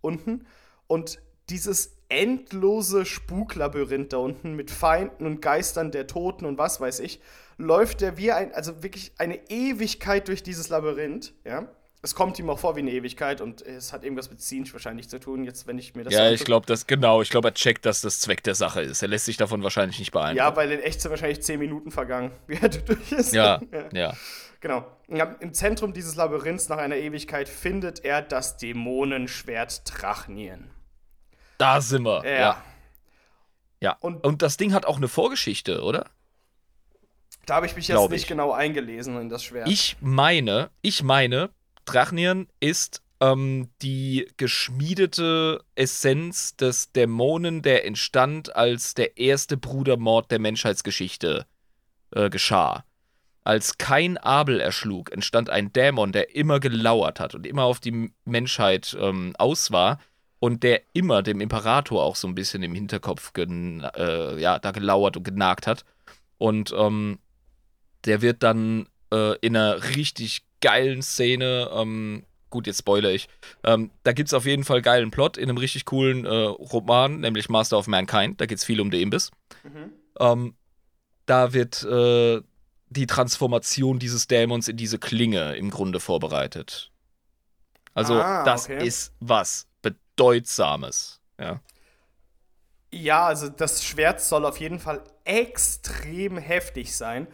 [0.02, 0.48] unten.
[0.88, 7.02] Und dieses endlose Spuklabyrinth da unten mit Feinden und Geistern der Toten und was weiß
[7.02, 7.20] ich,
[7.58, 11.68] läuft er wie ein, also wirklich eine Ewigkeit durch dieses Labyrinth, ja
[12.02, 15.10] es kommt ihm auch vor wie eine Ewigkeit und es hat irgendwas mit Zinch wahrscheinlich
[15.10, 17.54] zu tun, jetzt, wenn ich mir das Ja, ich glaube, das, genau, ich glaube, er
[17.54, 19.02] checkt, dass das Zweck der Sache ist.
[19.02, 20.38] Er lässt sich davon wahrscheinlich nicht beeinflussen.
[20.38, 23.34] Ja, weil in echt sind wahrscheinlich zehn Minuten vergangen, wie er durch ist.
[23.34, 23.90] Ja, ja.
[23.92, 24.14] ja.
[24.62, 24.86] Genau.
[25.08, 30.70] Im Zentrum dieses Labyrinths nach einer Ewigkeit findet er das Dämonenschwert Drachnien.
[31.58, 32.26] Da sind wir.
[32.26, 32.40] Ja.
[32.40, 32.64] Ja.
[33.80, 33.98] ja.
[34.02, 36.10] Und, und das Ding hat auch eine Vorgeschichte, oder?
[37.46, 39.70] Da habe ich mich jetzt nicht genau eingelesen in das Schwert.
[39.70, 41.50] Ich meine, ich meine,
[41.92, 50.40] Drachnien ist ähm, die geschmiedete Essenz des Dämonen, der entstand, als der erste Brudermord der
[50.40, 51.48] Menschheitsgeschichte
[52.12, 52.84] äh, geschah.
[53.44, 58.14] als kein Abel erschlug, entstand ein Dämon, der immer gelauert hat und immer auf die
[58.26, 60.00] Menschheit ähm, aus war
[60.40, 65.18] und der immer dem Imperator auch so ein bisschen im Hinterkopf äh, ja, da gelauert
[65.18, 65.84] und genagt hat.
[66.38, 67.18] Und ähm,
[68.06, 73.28] der wird dann äh, in einer richtig geilen Szene, ähm, gut, jetzt spoilere ich,
[73.64, 77.20] ähm, da gibt es auf jeden Fall geilen Plot in einem richtig coolen äh, Roman,
[77.20, 78.42] nämlich Master of Mankind.
[78.42, 79.32] Da geht es viel um den Imbiss.
[79.64, 79.92] Mhm.
[80.20, 80.56] Ähm,
[81.26, 82.42] da wird äh,
[82.90, 86.92] die Transformation dieses Dämons in diese Klinge im Grunde vorbereitet.
[87.94, 88.86] Also, ah, das okay.
[88.86, 91.20] ist was Bedeutsames.
[91.40, 91.62] Ja.
[92.92, 97.28] Ja, also das Schwert soll auf jeden Fall extrem heftig sein.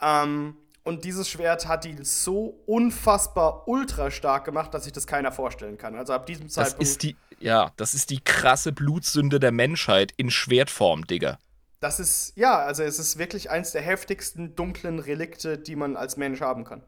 [0.00, 0.56] Ähm,
[0.90, 5.78] und dieses Schwert hat ihn so unfassbar ultra stark gemacht, dass sich das keiner vorstellen
[5.78, 5.94] kann.
[5.94, 6.82] Also ab diesem Zeitpunkt.
[6.82, 11.38] Das ist die, ja, das ist die krasse Blutsünde der Menschheit in Schwertform, Digga.
[11.78, 16.16] Das ist, ja, also es ist wirklich eins der heftigsten dunklen Relikte, die man als
[16.16, 16.82] Mensch haben kann.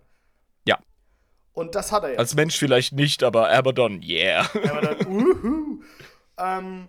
[0.67, 0.81] Ja.
[1.53, 2.19] Und das hat er jetzt.
[2.19, 4.41] Als Mensch vielleicht nicht, aber Abaddon, yeah.
[4.69, 5.83] Abaddon, uhu.
[6.39, 6.89] ähm,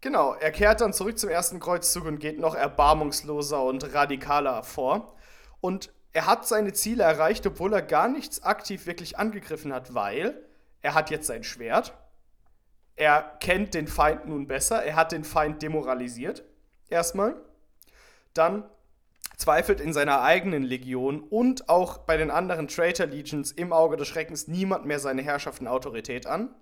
[0.00, 5.16] genau, er kehrt dann zurück zum ersten Kreuzzug und geht noch erbarmungsloser und radikaler vor.
[5.60, 10.42] Und er hat seine Ziele erreicht, obwohl er gar nichts aktiv wirklich angegriffen hat, weil
[10.82, 11.94] er hat jetzt sein Schwert.
[12.96, 14.82] Er kennt den Feind nun besser.
[14.82, 16.44] Er hat den Feind demoralisiert
[16.88, 17.36] erstmal.
[18.34, 18.64] Dann
[19.36, 24.08] zweifelt in seiner eigenen Legion und auch bei den anderen Traitor Legions im Auge des
[24.08, 26.54] Schreckens niemand mehr seine Herrschaft und Autorität an.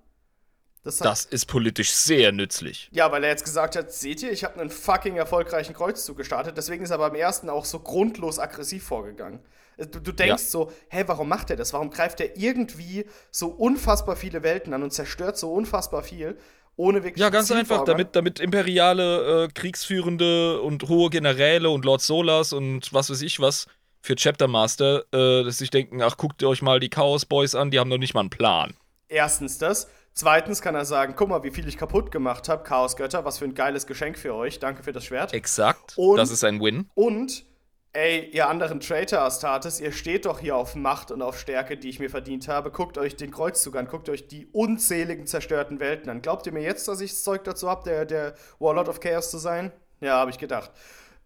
[0.89, 2.89] Das, das, ist politisch sehr nützlich.
[2.93, 6.56] Ja, weil er jetzt gesagt hat, seht ihr, ich habe einen fucking erfolgreichen Kreuzzug gestartet,
[6.56, 9.40] deswegen ist er beim ersten auch so grundlos aggressiv vorgegangen.
[9.77, 10.48] Du, du denkst ja.
[10.48, 11.73] so, hä, warum macht er das?
[11.73, 16.36] Warum greift er irgendwie so unfassbar viele Welten an und zerstört so unfassbar viel?
[16.78, 17.20] ohne wirklich.
[17.20, 22.93] Ja, ganz einfach, damit, damit imperiale äh, Kriegsführende und hohe Generäle und Lord Solas und
[22.94, 23.66] was weiß ich was
[24.01, 27.55] für Chapter Master, äh, dass sich denken, ach, guckt ihr euch mal die Chaos Boys
[27.55, 28.74] an, die haben noch nicht mal einen Plan.
[29.09, 29.89] Erstens das.
[30.19, 33.39] Zweitens kann er sagen, guck mal, wie viel ich kaputt gemacht habe, Chaos Götter, was
[33.39, 35.32] für ein geiles Geschenk für euch, danke für das Schwert.
[35.32, 36.90] Exakt, und, das ist ein Win.
[36.95, 37.45] Und
[37.93, 41.89] ey, ihr anderen Traitor Astartes, ihr steht doch hier auf Macht und auf Stärke, die
[41.89, 42.73] ich mir verdient habe.
[42.73, 46.20] Guckt euch den Kreuzzug an, guckt euch die unzähligen zerstörten Welten an.
[46.20, 49.31] Glaubt ihr mir jetzt, dass ich das Zeug dazu habe, der, der Warlord of Chaos
[49.31, 49.70] zu sein?
[50.01, 50.73] Ja, habe ich gedacht.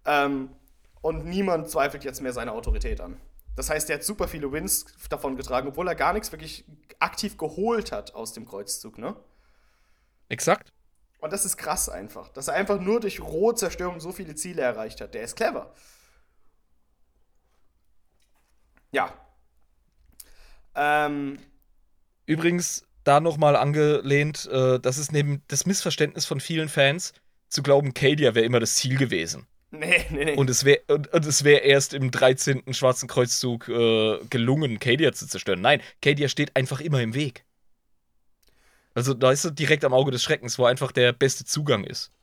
[0.04, 0.50] Ähm,
[1.00, 3.18] und niemand zweifelt jetzt mehr seine Autorität an.
[3.56, 6.64] Das heißt, er hat super viele Wins davon getragen, obwohl er gar nichts wirklich
[7.02, 9.16] aktiv geholt hat aus dem Kreuzzug, ne?
[10.28, 10.72] Exakt.
[11.18, 14.62] Und das ist krass einfach, dass er einfach nur durch rohe Zerstörung so viele Ziele
[14.62, 15.14] erreicht hat.
[15.14, 15.72] Der ist clever.
[18.90, 19.12] Ja.
[20.74, 21.38] Ähm,
[22.26, 27.12] Übrigens, da nochmal angelehnt, äh, das ist neben das Missverständnis von vielen Fans,
[27.48, 29.46] zu glauben, Cadia wäre immer das Ziel gewesen.
[29.72, 30.36] Nee, nee, nee.
[30.36, 32.74] Und es wäre und, und es wär erst im 13.
[32.74, 35.62] Schwarzen Kreuzzug äh, gelungen, Cadia zu zerstören.
[35.62, 37.44] Nein, Cadia steht einfach immer im Weg.
[38.94, 42.10] Also da ist er direkt am Auge des Schreckens, wo einfach der beste Zugang ist.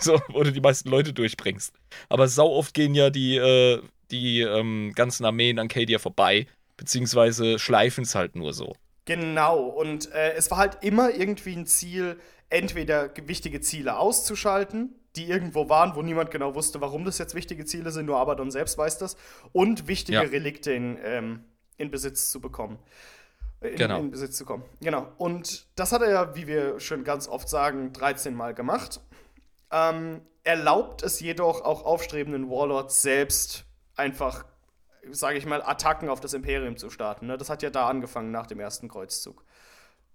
[0.00, 1.74] So, wo du die meisten Leute durchbringst.
[2.08, 6.46] Aber sau oft gehen ja die äh, die ähm, ganzen Armeen an Cadia vorbei,
[6.78, 8.74] beziehungsweise schleifen es halt nur so.
[9.04, 12.18] Genau, und äh, es war halt immer irgendwie ein Ziel,
[12.48, 17.64] entweder wichtige Ziele auszuschalten, die irgendwo waren, wo niemand genau wusste, warum das jetzt wichtige
[17.64, 19.16] Ziele sind, nur Abaddon selbst weiß das,
[19.52, 20.28] und wichtige ja.
[20.28, 21.44] Relikte in, ähm,
[21.76, 22.78] in Besitz zu bekommen.
[23.60, 23.98] In, genau.
[23.98, 24.64] in Besitz zu kommen.
[24.80, 25.06] Genau.
[25.18, 29.00] Und das hat er ja, wie wir schon ganz oft sagen, 13 Mal gemacht.
[29.70, 33.64] Ähm, erlaubt es jedoch auch aufstrebenden Warlords selbst
[33.94, 34.44] einfach,
[35.10, 37.26] sage ich mal, Attacken auf das Imperium zu starten.
[37.26, 37.38] Ne?
[37.38, 39.44] Das hat ja da angefangen nach dem ersten Kreuzzug.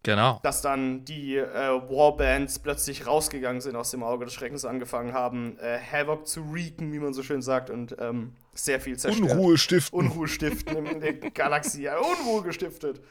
[0.07, 0.39] Genau.
[0.41, 5.59] Dass dann die äh, Warbands plötzlich rausgegangen sind aus dem Auge des Schreckens, angefangen haben,
[5.59, 9.31] äh, Havoc zu wreaken, wie man so schön sagt, und ähm, sehr viel zerstört.
[9.31, 9.99] Unruhe stiften.
[9.99, 11.89] Unruhe stiften in der Galaxie.
[11.89, 13.01] Unruhe gestiftet.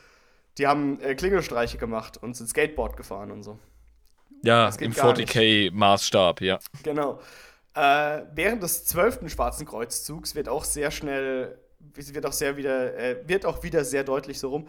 [0.56, 3.58] Die haben äh, Klingelstreiche gemacht und sind Skateboard gefahren und so.
[4.42, 6.58] Ja, im 40k-Maßstab, ja.
[6.82, 7.20] Genau.
[7.74, 13.28] Äh, während des zwölften Schwarzen Kreuzzugs wird auch sehr schnell, wird auch sehr wieder, äh,
[13.28, 14.66] wird auch wieder sehr deutlich so rum,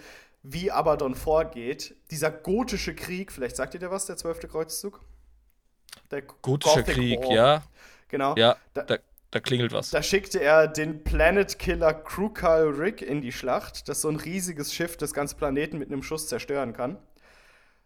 [0.50, 1.96] wie Abaddon vorgeht.
[2.12, 5.02] Dieser gotische Krieg, vielleicht sagt ihr dir was, der zwölfte Kreuzzug?
[6.12, 7.32] Der Gotische Gothic Krieg, War.
[7.32, 7.64] ja.
[8.10, 8.36] Genau.
[8.38, 8.98] Ja, da, da,
[9.32, 9.90] da, klingelt was.
[9.90, 14.74] Da schickte er den Planet Killer Krukal Rick in die Schlacht, das so ein riesiges
[14.74, 16.98] Schiff des ganzen Planeten mit einem Schuss zerstören kann.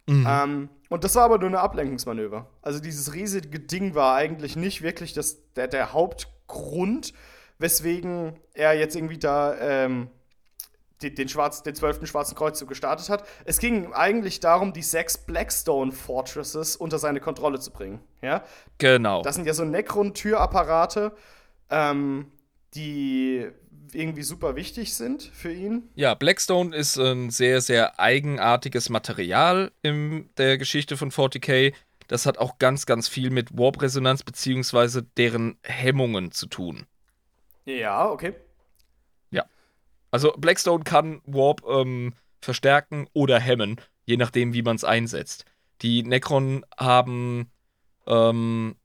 [0.07, 0.27] Mhm.
[0.29, 2.47] Ähm, und das war aber nur eine Ablenkungsmanöver.
[2.61, 7.13] Also dieses riesige Ding war eigentlich nicht wirklich das, der, der Hauptgrund,
[7.57, 10.09] weswegen er jetzt irgendwie da ähm,
[11.01, 12.07] den, den, Schwarz, den 12.
[12.07, 13.25] Schwarzen Kreuzzug gestartet hat.
[13.45, 17.99] Es ging eigentlich darum, die sechs Blackstone Fortresses unter seine Kontrolle zu bringen.
[18.21, 18.43] Ja?
[18.77, 19.21] Genau.
[19.21, 21.13] Das sind ja so Necron-Türapparate,
[21.69, 22.31] ähm,
[22.73, 23.47] die
[23.93, 25.89] irgendwie super wichtig sind für ihn.
[25.95, 31.73] Ja, Blackstone ist ein sehr, sehr eigenartiges Material in der Geschichte von 40k.
[32.07, 35.01] Das hat auch ganz, ganz viel mit Warp-Resonanz bzw.
[35.17, 36.85] deren Hemmungen zu tun.
[37.65, 38.33] Ja, okay.
[40.11, 45.45] Also Blackstone kann Warp ähm, verstärken oder hemmen, je nachdem, wie man es einsetzt.
[45.81, 47.49] Die Necron haben
[48.07, 48.75] ähm,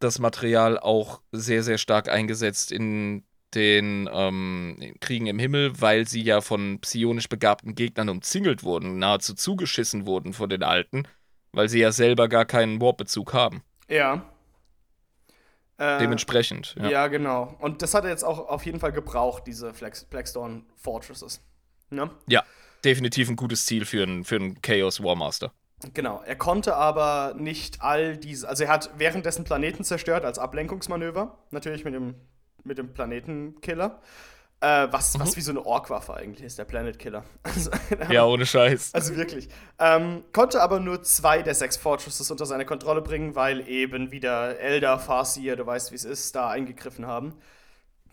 [0.00, 3.24] das Material auch sehr, sehr stark eingesetzt in
[3.54, 9.34] den ähm, Kriegen im Himmel, weil sie ja von psionisch begabten Gegnern umzingelt wurden, nahezu
[9.34, 11.04] zugeschissen wurden von den Alten,
[11.52, 13.62] weil sie ja selber gar keinen Warp-Bezug haben.
[13.88, 14.24] Ja.
[15.78, 16.76] Äh, Dementsprechend.
[16.78, 16.88] Ja.
[16.88, 17.06] ja.
[17.08, 17.56] genau.
[17.58, 21.42] Und das hat er jetzt auch auf jeden Fall gebraucht, diese Flex Blackstone Fortresses.
[21.90, 22.10] Ne?
[22.26, 22.44] Ja,
[22.84, 25.52] definitiv ein gutes Ziel für einen für Chaos Warmaster.
[25.92, 31.36] Genau, er konnte aber nicht all diese, also er hat währenddessen Planeten zerstört als Ablenkungsmanöver,
[31.50, 32.14] natürlich mit dem,
[32.62, 34.00] mit dem Planetenkiller.
[34.64, 35.20] Äh, was, mhm.
[35.20, 37.24] was wie so eine Orkwaffe eigentlich ist, der Planet Killer.
[37.42, 37.70] Also,
[38.10, 38.94] ja, ohne Scheiß.
[38.94, 39.48] Also wirklich.
[39.78, 44.58] Ähm, konnte aber nur zwei der sechs Fortresses unter seine Kontrolle bringen, weil eben wieder
[44.58, 47.34] Elder, Farseer, du weißt, wie es ist, da eingegriffen haben.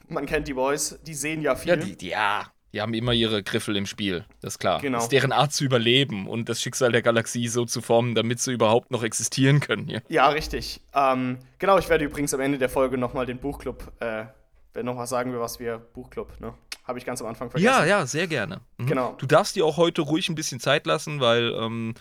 [0.10, 1.70] Man kennt die Boys, die sehen ja viel.
[1.70, 4.82] Ja, die, ja, die haben immer ihre Griffel im Spiel, das ist klar.
[4.82, 4.98] Genau.
[4.98, 8.42] Das ist deren Art zu überleben und das Schicksal der Galaxie so zu formen, damit
[8.42, 10.02] sie überhaupt noch existieren können hier.
[10.10, 10.82] Ja, richtig.
[10.94, 14.26] Ähm, genau, ich werde übrigens am Ende der Folge nochmal den Buchclub, äh,
[14.74, 16.54] wenn nochmal sagen wir, was wir, Buchclub, ne?
[16.84, 17.72] Habe ich ganz am Anfang vergessen.
[17.72, 18.62] Ja, ja, sehr gerne.
[18.78, 18.88] Mhm.
[18.88, 19.16] Genau.
[19.18, 21.94] Du darfst dir auch heute ruhig ein bisschen Zeit lassen, weil ähm,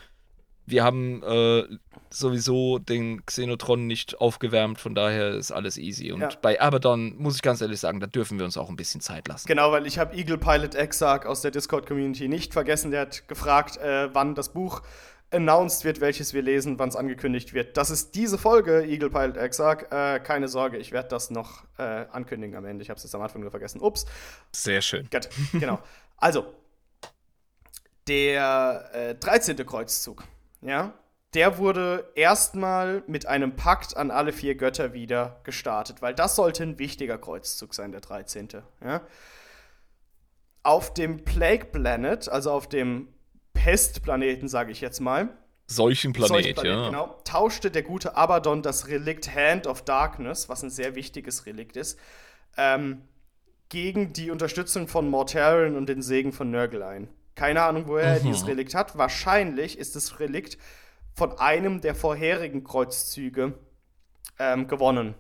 [0.65, 1.65] wir haben äh,
[2.11, 6.13] sowieso den Xenotron nicht aufgewärmt, von daher ist alles easy.
[6.13, 6.31] Und ja.
[6.41, 9.29] bei Abaddon muss ich ganz ehrlich sagen, da dürfen wir uns auch ein bisschen Zeit
[9.29, 9.47] lassen.
[9.47, 12.91] Genau, weil ich habe Eagle Pilot Exarch aus der Discord-Community nicht vergessen.
[12.91, 14.83] Der hat gefragt, äh, wann das Buch
[15.31, 17.77] announced wird, welches wir lesen, wann es angekündigt wird.
[17.77, 19.91] Das ist diese Folge, Eagle Pilot Exarch.
[19.91, 22.83] Äh, keine Sorge, ich werde das noch äh, ankündigen am Ende.
[22.83, 23.81] Ich habe es jetzt am Anfang nur vergessen.
[23.81, 24.07] Ups.
[24.53, 25.09] Sehr schön.
[25.11, 25.79] Gut, genau.
[26.17, 26.53] Also,
[28.09, 29.59] der 13.
[29.59, 30.25] Äh, Kreuzzug
[30.63, 30.95] ja,
[31.35, 36.63] der wurde erstmal mit einem Pakt an alle vier Götter wieder gestartet, weil das sollte
[36.65, 38.49] ein wichtiger Kreuzzug sein, der 13.
[38.85, 39.03] Ja.
[40.63, 43.09] Auf dem Plague Planet, also auf dem
[43.63, 45.29] Pestplaneten, sage ich jetzt mal,
[45.67, 46.87] Seuchenplanet, ja.
[46.87, 51.77] Genau, tauschte der gute Abaddon das Relikt Hand of Darkness, was ein sehr wichtiges Relikt
[51.77, 51.99] ist,
[52.57, 53.03] ähm,
[53.69, 57.09] gegen die Unterstützung von Mortarion und den Segen von Nurgle ein.
[57.37, 58.29] Keine Ahnung, woher er mhm.
[58.29, 58.99] dieses Relikt hat.
[58.99, 60.59] Wahrscheinlich ist das Relikt
[61.15, 63.55] von einem der vorherigen Kreuzzüge
[64.39, 65.15] ähm, gewonnen.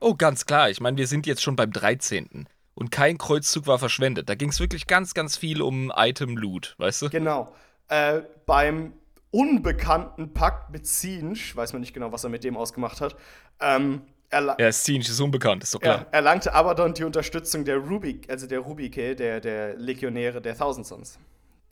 [0.00, 0.70] Oh, ganz klar.
[0.70, 2.48] Ich meine, wir sind jetzt schon beim 13.
[2.74, 4.28] Und kein Kreuzzug war verschwendet.
[4.28, 7.10] Da ging es wirklich ganz, ganz viel um Item-Loot, weißt du?
[7.10, 7.52] Genau.
[7.88, 8.94] Äh, beim
[9.30, 13.16] unbekannten Pakt mit Zinch, weiß man nicht genau, was er mit dem ausgemacht hat,
[13.60, 14.02] ähm,
[14.32, 15.98] ja, Zinch ist unbekannt, ist doch klar.
[15.98, 20.86] Ja, erlangte Abaddon die Unterstützung der Rubik, also der Rubike, der, der Legionäre der Thousand
[20.86, 21.18] Sons.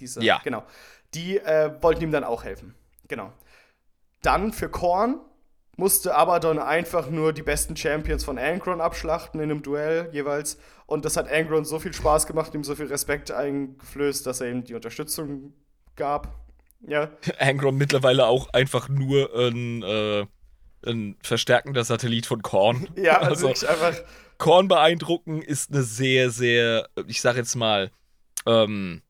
[0.00, 0.40] Diese, ja.
[0.42, 0.64] Genau.
[1.14, 2.74] Die äh, wollten ihm dann auch helfen.
[3.06, 3.32] Genau.
[4.22, 5.20] Dann für Korn
[5.78, 10.58] musste Abaddon einfach nur die besten Champions von Angron abschlachten in einem Duell jeweils.
[10.86, 14.50] Und das hat Angron so viel Spaß gemacht, ihm so viel Respekt eingeflößt, dass er
[14.50, 15.54] ihm die Unterstützung
[15.94, 16.34] gab.
[16.86, 17.10] Ja.
[17.38, 19.82] Angron mittlerweile auch einfach nur ein.
[19.82, 20.26] Äh
[20.86, 22.88] ein verstärkender Satellit von Korn.
[22.96, 23.96] Ja, also, also einfach.
[24.38, 27.90] Korn beeindrucken ist eine sehr, sehr, ich sag jetzt mal,
[28.46, 29.02] ähm,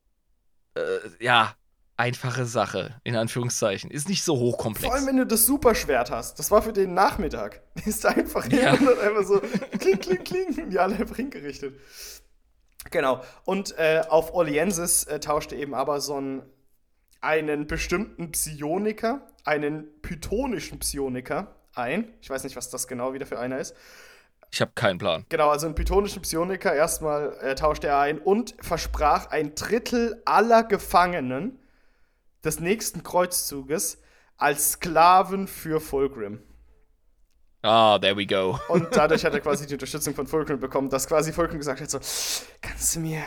[0.74, 0.80] äh,
[1.20, 1.54] ja,
[1.98, 3.90] einfache Sache, in Anführungszeichen.
[3.90, 4.86] Ist nicht so hochkomplex.
[4.86, 6.38] Vor allem, wenn du das Superschwert hast.
[6.38, 7.60] Das war für den Nachmittag.
[7.84, 8.72] Ist einfach ja.
[8.72, 9.40] und einfach so
[9.78, 11.78] kling, kling, kling, in die alle Ring gerichtet.
[12.90, 13.22] Genau.
[13.44, 16.42] Und äh, auf Oliensis äh, tauschte eben aber so ein
[17.20, 22.12] einen bestimmten Psioniker, einen pythonischen Psioniker, ein.
[22.20, 23.74] Ich weiß nicht, was das genau wieder für einer ist.
[24.50, 25.26] Ich habe keinen Plan.
[25.28, 30.62] Genau, also einen pythonischen Psioniker erstmal äh, tauscht er ein und versprach ein Drittel aller
[30.62, 31.58] Gefangenen
[32.48, 33.98] des nächsten Kreuzzuges
[34.38, 36.42] als Sklaven für Fulgrim.
[37.60, 38.58] Ah, there we go.
[38.68, 41.90] Und dadurch hat er quasi die Unterstützung von Fulgrim bekommen, dass quasi Fulgrim gesagt hat:
[41.90, 41.98] so,
[42.62, 43.22] kannst du mir,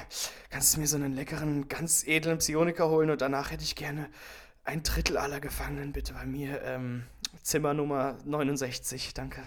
[0.49, 4.09] kannst du mir so einen leckeren, ganz edlen Psioniker holen und danach hätte ich gerne
[4.63, 6.61] ein Drittel aller Gefangenen bitte bei mir.
[6.63, 7.03] Ähm,
[7.43, 9.41] Zimmer Nummer 69, danke.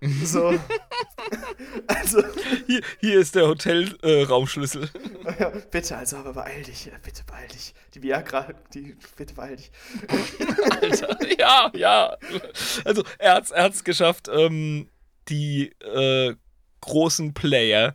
[0.24, 0.58] So.
[1.86, 2.22] also.
[2.66, 4.88] Hier, hier, ist der Hotelraumschlüssel.
[5.24, 7.74] Äh, ja, bitte, also, aber beeil dich, bitte beeil dich.
[7.94, 9.70] Die Viagra, die, bitte beeil dich.
[10.80, 12.16] Alter, ja, ja.
[12.84, 14.88] Also, er hat es er hat's geschafft, ähm,
[15.28, 16.34] die äh,
[16.80, 17.94] großen Player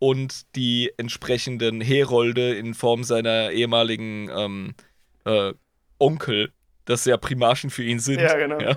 [0.00, 4.74] und die entsprechenden Herolde in Form seiner ehemaligen ähm,
[5.24, 5.52] äh,
[5.98, 6.52] Onkel,
[6.84, 8.20] das ja Primarchen für ihn sind.
[8.20, 8.58] Ja, genau.
[8.60, 8.76] Ja,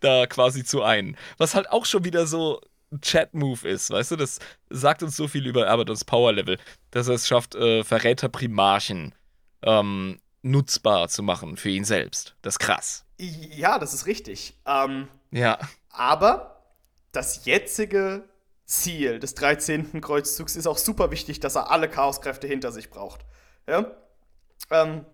[0.00, 1.16] da quasi zu ein.
[1.38, 2.60] Was halt auch schon wieder so
[2.92, 4.16] ein Chat-Move ist, weißt du?
[4.16, 6.58] Das sagt uns so viel über Abadons Power-Level,
[6.90, 9.14] dass er es schafft, äh, Verräter-Primarchen
[9.62, 12.34] ähm, nutzbar zu machen für ihn selbst.
[12.42, 13.04] Das ist krass.
[13.18, 14.58] Ja, das ist richtig.
[14.66, 15.58] Ähm, ja.
[15.90, 16.64] Aber
[17.12, 18.28] das jetzige
[18.64, 20.00] Ziel des 13.
[20.00, 23.20] Kreuzzugs ist auch super wichtig, dass er alle Chaoskräfte hinter sich braucht.
[23.68, 23.90] Ja?
[24.70, 25.04] Ähm,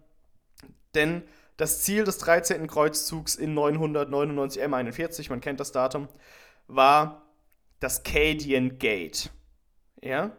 [0.94, 1.22] denn
[1.56, 2.66] das Ziel des 13.
[2.66, 6.08] Kreuzzugs in 999 M41, man kennt das Datum,
[6.66, 7.26] war
[7.80, 9.30] das Cadian Gate.
[10.02, 10.36] Ja?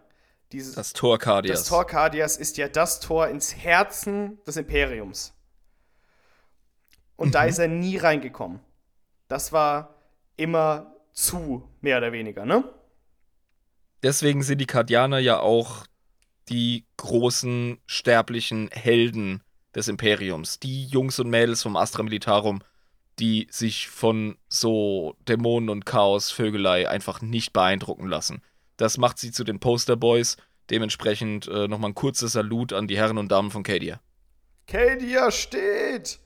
[0.52, 1.60] Dieses, das Tor Cardias.
[1.60, 5.34] Das Tor Cardias ist ja das Tor ins Herzen des Imperiums.
[7.15, 7.31] Und mhm.
[7.31, 8.60] da ist er nie reingekommen.
[9.27, 9.95] Das war
[10.38, 12.64] immer zu, mehr oder weniger, ne?
[14.03, 15.85] Deswegen sind die Kardianer ja auch
[16.49, 19.44] die großen sterblichen Helden
[19.76, 20.60] des Imperiums.
[20.60, 22.61] Die Jungs und Mädels vom Astra Militarum,
[23.19, 28.41] die sich von so Dämonen und Chaos, Vögelei einfach nicht beeindrucken lassen.
[28.77, 30.38] Das macht sie zu den Posterboys.
[30.69, 33.99] Dementsprechend äh, nochmal ein kurzes Salut an die Herren und Damen von Cadia.
[34.68, 36.19] Cadia steht!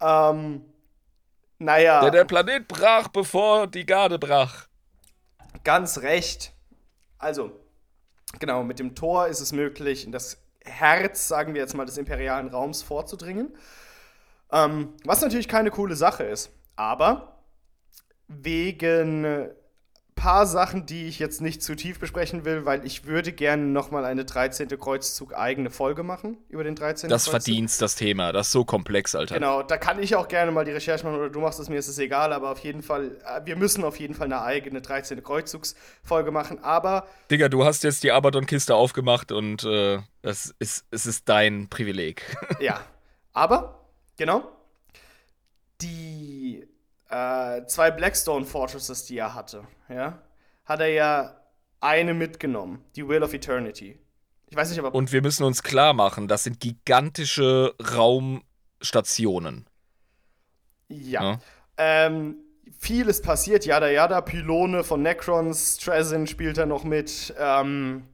[0.00, 0.62] Ähm,
[1.58, 2.00] naja.
[2.00, 4.66] Der, der Planet brach, bevor die Garde brach.
[5.64, 6.52] Ganz recht.
[7.18, 7.52] Also,
[8.40, 11.98] genau, mit dem Tor ist es möglich, in das Herz, sagen wir jetzt mal, des
[11.98, 13.56] imperialen Raums vorzudringen.
[14.50, 16.50] Ähm, was natürlich keine coole Sache ist.
[16.76, 17.38] Aber
[18.28, 19.48] wegen
[20.22, 24.04] paar Sachen, die ich jetzt nicht zu tief besprechen will, weil ich würde gerne nochmal
[24.04, 24.68] eine 13.
[24.78, 27.10] Kreuzzug eigene Folge machen über den 13.
[27.10, 27.42] Das Kreuzzug.
[27.42, 29.34] verdienst das Thema, das ist so komplex, Alter.
[29.34, 31.76] Genau, da kann ich auch gerne mal die Recherche machen oder du machst es mir,
[31.76, 34.80] ist es egal, aber auf jeden Fall, äh, wir müssen auf jeden Fall eine eigene
[34.80, 35.20] 13.
[35.24, 37.08] Kreuzzugsfolge machen, aber...
[37.28, 42.22] Digga, du hast jetzt die Abaddon-Kiste aufgemacht und äh, das ist, es ist dein Privileg.
[42.60, 42.80] ja,
[43.32, 43.80] aber,
[44.16, 44.44] genau,
[45.80, 46.64] die
[47.12, 50.22] äh, zwei Blackstone Fortresses, die er hatte, ja,
[50.64, 51.36] hat er ja
[51.80, 53.98] eine mitgenommen, die Will of Eternity.
[54.48, 54.94] Ich weiß nicht, aber.
[54.94, 59.66] Und wir müssen uns klar machen, das sind gigantische Raumstationen.
[60.88, 61.22] Ja.
[61.22, 61.38] ja.
[61.78, 62.36] Ähm,
[62.78, 67.34] vieles passiert, Yada Yada, Pylone von Necrons, Strezin spielt er noch mit.
[67.38, 68.08] Ähm,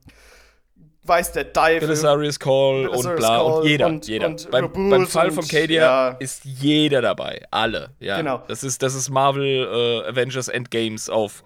[1.08, 1.80] weiß der Teufel.
[1.80, 3.86] Belisarius Call Belisarius und bla Call und jeder.
[3.86, 4.26] Und, jeder.
[4.26, 6.08] Und beim, beim, Fall von Cadia ja.
[6.18, 7.46] ist jeder dabei.
[7.50, 7.90] Alle.
[7.98, 8.18] Ja.
[8.18, 8.42] Genau.
[8.46, 11.44] Das ist, das ist Marvel äh, Avengers Endgames auf,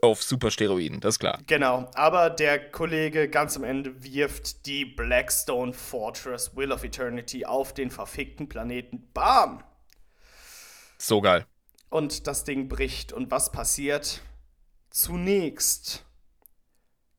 [0.00, 1.38] auf Supersteroiden, das ist klar.
[1.46, 1.90] Genau.
[1.94, 7.90] Aber der Kollege ganz am Ende wirft die Blackstone Fortress Will of Eternity auf den
[7.90, 9.08] verfickten Planeten.
[9.12, 9.62] Bam!
[10.98, 11.44] So geil.
[11.90, 13.12] Und das Ding bricht.
[13.12, 14.20] Und was passiert?
[14.90, 16.05] Zunächst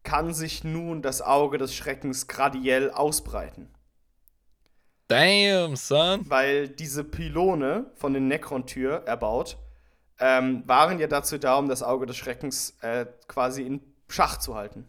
[0.07, 3.67] kann sich nun das Auge des Schreckens gradiell ausbreiten.
[5.09, 6.21] Damn, son.
[6.29, 9.57] Weil diese Pylone von den Necron-Tür erbaut,
[10.21, 14.55] ähm, waren ja dazu da, um das Auge des Schreckens äh, quasi in Schach zu
[14.55, 14.87] halten.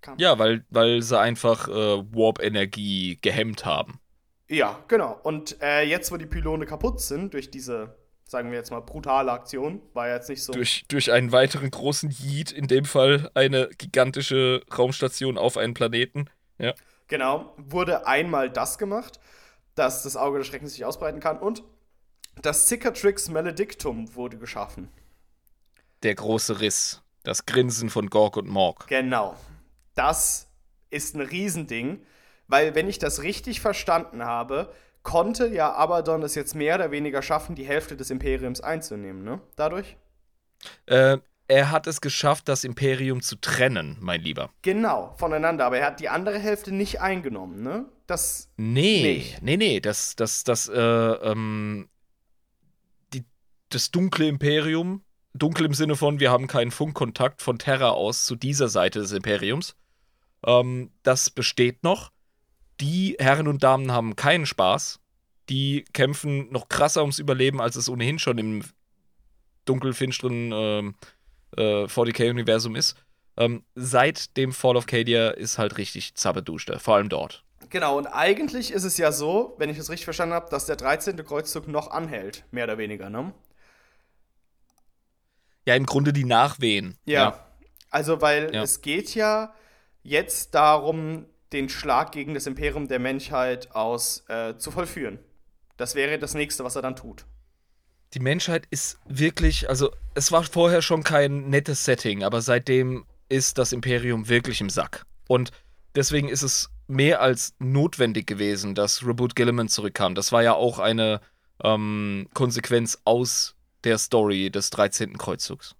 [0.00, 0.18] Kam.
[0.18, 4.00] Ja, weil, weil sie einfach äh, Warp-Energie gehemmt haben.
[4.48, 5.16] Ja, genau.
[5.22, 7.96] Und äh, jetzt, wo die Pylone kaputt sind durch diese
[8.26, 9.82] sagen wir jetzt mal, brutale Aktion.
[9.92, 10.52] War ja jetzt nicht so.
[10.52, 16.26] Durch, durch einen weiteren großen Yeet, in dem Fall eine gigantische Raumstation auf einen Planeten.
[16.58, 16.74] Ja.
[17.08, 19.20] Genau, wurde einmal das gemacht,
[19.74, 21.62] dass das Auge des Schreckens sich ausbreiten kann und
[22.42, 24.88] das Cicatrix Maledictum wurde geschaffen.
[26.02, 27.02] Der große Riss.
[27.22, 28.86] Das Grinsen von Gorg und Morg.
[28.88, 29.36] Genau.
[29.94, 30.48] Das
[30.90, 32.04] ist ein Riesending,
[32.48, 37.22] weil, wenn ich das richtig verstanden habe, konnte ja Abaddon es jetzt mehr oder weniger
[37.22, 39.40] schaffen, die Hälfte des Imperiums einzunehmen, ne?
[39.54, 39.96] Dadurch?
[40.86, 44.50] Äh, er hat es geschafft, das Imperium zu trennen, mein Lieber.
[44.62, 45.66] Genau, voneinander.
[45.66, 47.84] Aber er hat die andere Hälfte nicht eingenommen, ne?
[48.06, 48.48] Das.
[48.56, 49.42] Nee, nicht.
[49.42, 49.80] nee, nee.
[49.80, 51.88] Das, das, das, äh, ähm,
[53.12, 53.24] die,
[53.68, 55.04] das dunkle Imperium,
[55.34, 59.12] dunkel im Sinne von, wir haben keinen Funkkontakt von Terra aus zu dieser Seite des
[59.12, 59.76] Imperiums.
[60.46, 62.10] Ähm, das besteht noch
[62.80, 65.00] die Herren und Damen haben keinen Spaß.
[65.48, 68.62] Die kämpfen noch krasser ums Überleben, als es ohnehin schon im
[69.66, 70.94] dunkelfinsteren ähm,
[71.56, 72.96] äh, 40k-Universum ist.
[73.36, 77.44] Ähm, seit dem Fall of Cadia ist halt richtig Zappeduschte, vor allem dort.
[77.70, 80.76] Genau, und eigentlich ist es ja so, wenn ich es richtig verstanden habe, dass der
[80.76, 81.16] 13.
[81.24, 83.32] Kreuzzug noch anhält, mehr oder weniger, ne?
[85.66, 86.98] Ja, im Grunde die Nachwehen.
[87.04, 87.12] Ja.
[87.12, 87.46] ja.
[87.90, 88.62] Also, weil ja.
[88.62, 89.54] es geht ja
[90.02, 95.18] jetzt darum, den Schlag gegen das Imperium der Menschheit aus äh, zu vollführen.
[95.76, 97.24] Das wäre das nächste, was er dann tut.
[98.12, 103.58] Die Menschheit ist wirklich, also es war vorher schon kein nettes Setting, aber seitdem ist
[103.58, 105.04] das Imperium wirklich im Sack.
[105.26, 105.50] Und
[105.94, 110.14] deswegen ist es mehr als notwendig gewesen, dass Reboot Gilliman zurückkam.
[110.14, 111.20] Das war ja auch eine
[111.62, 115.18] ähm, Konsequenz aus der Story des 13.
[115.18, 115.74] Kreuzzugs.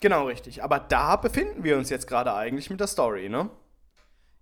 [0.00, 0.62] Genau, richtig.
[0.62, 3.50] Aber da befinden wir uns jetzt gerade eigentlich mit der Story, ne?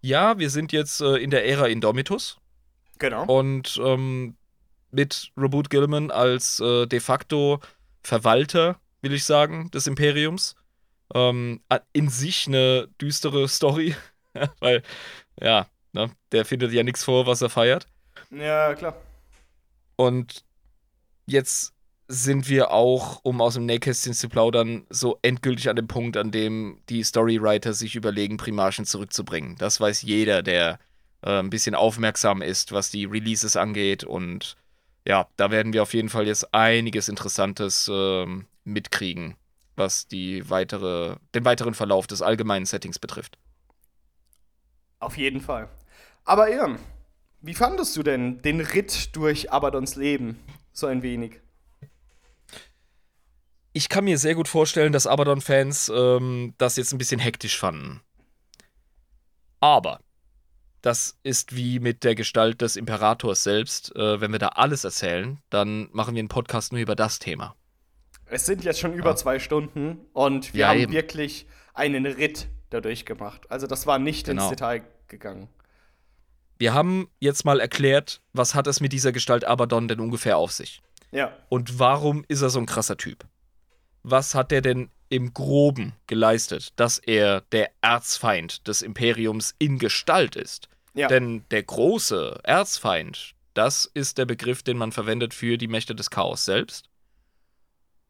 [0.03, 2.37] Ja, wir sind jetzt äh, in der Ära Indomitus.
[2.99, 3.25] Genau.
[3.25, 4.37] Und ähm,
[4.91, 7.61] mit Reboot Gilliman als äh, de facto
[8.03, 10.57] Verwalter, will ich sagen, des Imperiums.
[11.15, 11.63] Ähm,
[11.93, 13.95] in sich eine düstere Story,
[14.61, 14.83] weil,
[15.41, 17.87] ja, ne, der findet ja nichts vor, was er feiert.
[18.31, 18.97] Ja, klar.
[19.97, 20.45] Und
[21.27, 21.72] jetzt
[22.13, 26.31] sind wir auch, um aus dem Nähkästchen zu plaudern, so endgültig an dem Punkt, an
[26.31, 29.57] dem die Storywriter sich überlegen, Primarchen zurückzubringen.
[29.57, 30.79] Das weiß jeder, der
[31.23, 34.05] äh, ein bisschen aufmerksam ist, was die Releases angeht.
[34.05, 34.59] Und
[35.07, 38.27] ja, da werden wir auf jeden Fall jetzt einiges Interessantes äh,
[38.65, 39.37] mitkriegen,
[39.77, 43.39] was die weitere, den weiteren Verlauf des allgemeinen Settings betrifft.
[44.99, 45.71] Auf jeden Fall.
[46.27, 46.79] Aber Irm,
[47.41, 50.39] wie fandest du denn den Ritt durch Abadons Leben?
[50.75, 51.42] So ein wenig
[53.73, 58.01] ich kann mir sehr gut vorstellen, dass Abaddon-Fans ähm, das jetzt ein bisschen hektisch fanden.
[59.61, 60.01] Aber
[60.83, 63.95] das ist wie mit der Gestalt des Imperators selbst.
[63.97, 67.55] Äh, wenn wir da alles erzählen, dann machen wir einen Podcast nur über das Thema.
[68.27, 69.17] Es sind jetzt schon über ja.
[69.17, 70.93] zwei Stunden und wir ja, haben eben.
[70.93, 73.51] wirklich einen Ritt dadurch gemacht.
[73.51, 74.43] Also das war nicht genau.
[74.43, 75.49] ins Detail gegangen.
[76.59, 80.53] Wir haben jetzt mal erklärt, was hat es mit dieser Gestalt Abaddon denn ungefähr auf
[80.53, 80.81] sich?
[81.11, 81.37] Ja.
[81.49, 83.27] Und warum ist er so ein krasser Typ?
[84.03, 90.37] Was hat er denn im Groben geleistet, dass er der Erzfeind des Imperiums in Gestalt
[90.37, 90.69] ist?
[90.95, 91.09] Ja.
[91.09, 96.11] Denn der große Erzfeind, das ist der Begriff, den man verwendet für die Mächte des
[96.11, 96.89] Chaos selbst.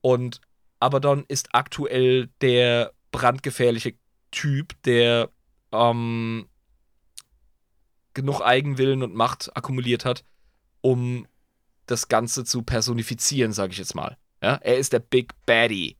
[0.00, 0.40] Und
[0.80, 3.94] Abaddon ist aktuell der brandgefährliche
[4.30, 5.30] Typ, der
[5.70, 6.48] ähm,
[8.14, 10.24] genug Eigenwillen und Macht akkumuliert hat,
[10.80, 11.26] um
[11.86, 14.16] das Ganze zu personifizieren, sage ich jetzt mal.
[14.42, 15.96] Ja, er ist der Big Baddie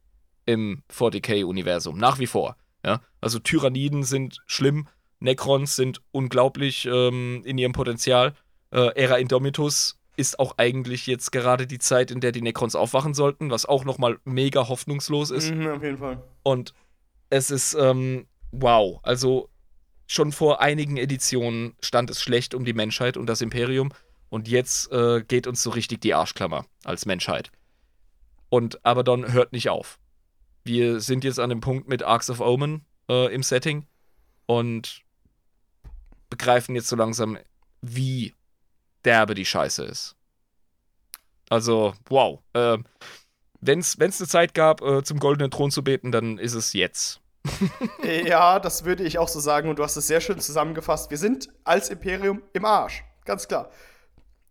[0.47, 2.56] im 40k-Universum, nach wie vor.
[2.85, 4.89] Ja, also Tyranniden sind schlimm,
[5.20, 8.35] Necrons sind unglaublich ähm, in ihrem Potenzial.
[8.73, 13.14] Äh, Era Indomitus ist auch eigentlich jetzt gerade die Zeit, in der die Necrons aufwachen
[13.14, 15.55] sollten, was auch nochmal mega hoffnungslos ist.
[15.55, 16.23] Mhm, auf jeden Fall.
[16.43, 16.74] Und
[17.31, 19.48] es ist, ähm, wow, also
[20.06, 23.90] schon vor einigen Editionen stand es schlecht um die Menschheit und das Imperium.
[24.28, 27.51] Und jetzt äh, geht uns so richtig die Arschklammer als Menschheit.
[28.53, 29.99] Und Abaddon hört nicht auf.
[30.62, 33.87] Wir sind jetzt an dem Punkt mit Arcs of Omen äh, im Setting
[34.45, 35.01] und
[36.29, 37.39] begreifen jetzt so langsam,
[37.81, 38.35] wie
[39.07, 40.16] derbe die Scheiße ist.
[41.49, 42.41] Also, wow.
[42.53, 42.77] Äh,
[43.62, 47.23] Wenn es eine Zeit gab, äh, zum goldenen Thron zu beten, dann ist es jetzt.
[48.03, 51.11] ja, das würde ich auch so sagen und du hast es sehr schön zusammengefasst.
[51.11, 53.70] Wir sind als Imperium im Arsch, ganz klar.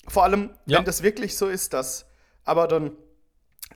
[0.08, 0.80] Vor allem, ja.
[0.80, 2.08] wenn das wirklich so ist, dass
[2.45, 2.98] Abaddon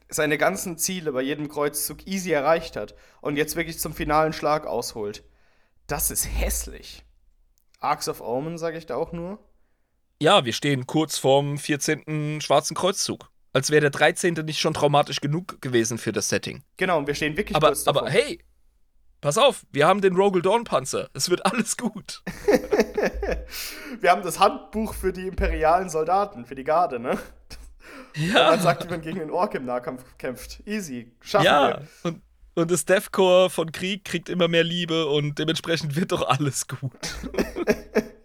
[0.10, 4.66] seine ganzen Ziele bei jedem Kreuzzug easy erreicht hat und jetzt wirklich zum finalen Schlag
[4.66, 5.24] ausholt.
[5.88, 7.04] Das ist hässlich.
[7.80, 9.40] Arcs of Omen, sage ich da auch nur.
[10.22, 12.40] Ja, wir stehen kurz vorm 14.
[12.42, 13.30] Schwarzen Kreuzzug.
[13.54, 14.34] Als wäre der 13.
[14.46, 16.64] nicht schon traumatisch genug gewesen für das Setting.
[16.78, 18.04] Genau, und wir stehen wirklich aber, kurz davor.
[18.04, 18.44] Aber hey,
[19.22, 21.10] pass auf, wir haben den Rogel Dawn Panzer.
[21.14, 22.22] Es wird alles gut.
[24.02, 27.18] wir haben das Handbuch für die imperialen Soldaten, für die Garde, ne?
[28.16, 28.52] Ja.
[28.52, 30.62] man sagt, wie man gegen den Ork im Nahkampf kämpft.
[30.66, 31.12] Easy.
[31.22, 31.68] Schaffen ja.
[31.68, 31.88] wir.
[32.04, 32.22] Und,
[32.56, 36.92] und das Deathcore von Krieg kriegt immer mehr Liebe und dementsprechend wird doch alles gut.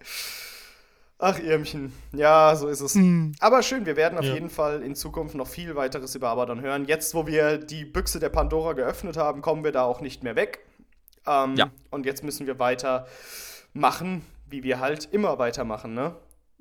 [1.23, 1.93] Ach, Irmchen.
[2.13, 2.95] Ja, so ist es.
[2.95, 3.35] Mhm.
[3.41, 4.33] Aber schön, wir werden auf ja.
[4.33, 6.87] jeden Fall in Zukunft noch viel weiteres über Abaddon hören.
[6.87, 10.35] Jetzt, wo wir die Büchse der Pandora geöffnet haben, kommen wir da auch nicht mehr
[10.35, 10.61] weg.
[11.27, 11.71] Ähm, ja.
[11.91, 13.07] Und jetzt müssen wir weiter
[13.75, 16.17] machen, wie wir halt immer weitermachen, ne?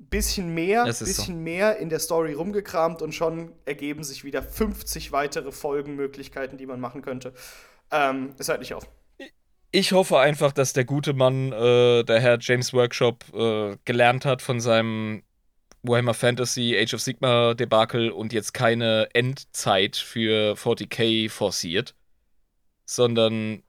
[0.08, 1.32] Bisschen mehr, bisschen so.
[1.32, 6.80] mehr in der Story rumgekramt und schon ergeben sich wieder 50 weitere Folgenmöglichkeiten, die man
[6.80, 7.32] machen könnte.
[7.90, 8.88] Ähm, es hört nicht auf.
[9.72, 14.42] Ich hoffe einfach, dass der gute Mann, äh, der Herr James Workshop, äh, gelernt hat
[14.42, 15.22] von seinem
[15.82, 21.94] Warhammer Fantasy Age of Sigma Debakel und jetzt keine Endzeit für 40k forciert,
[22.84, 23.62] sondern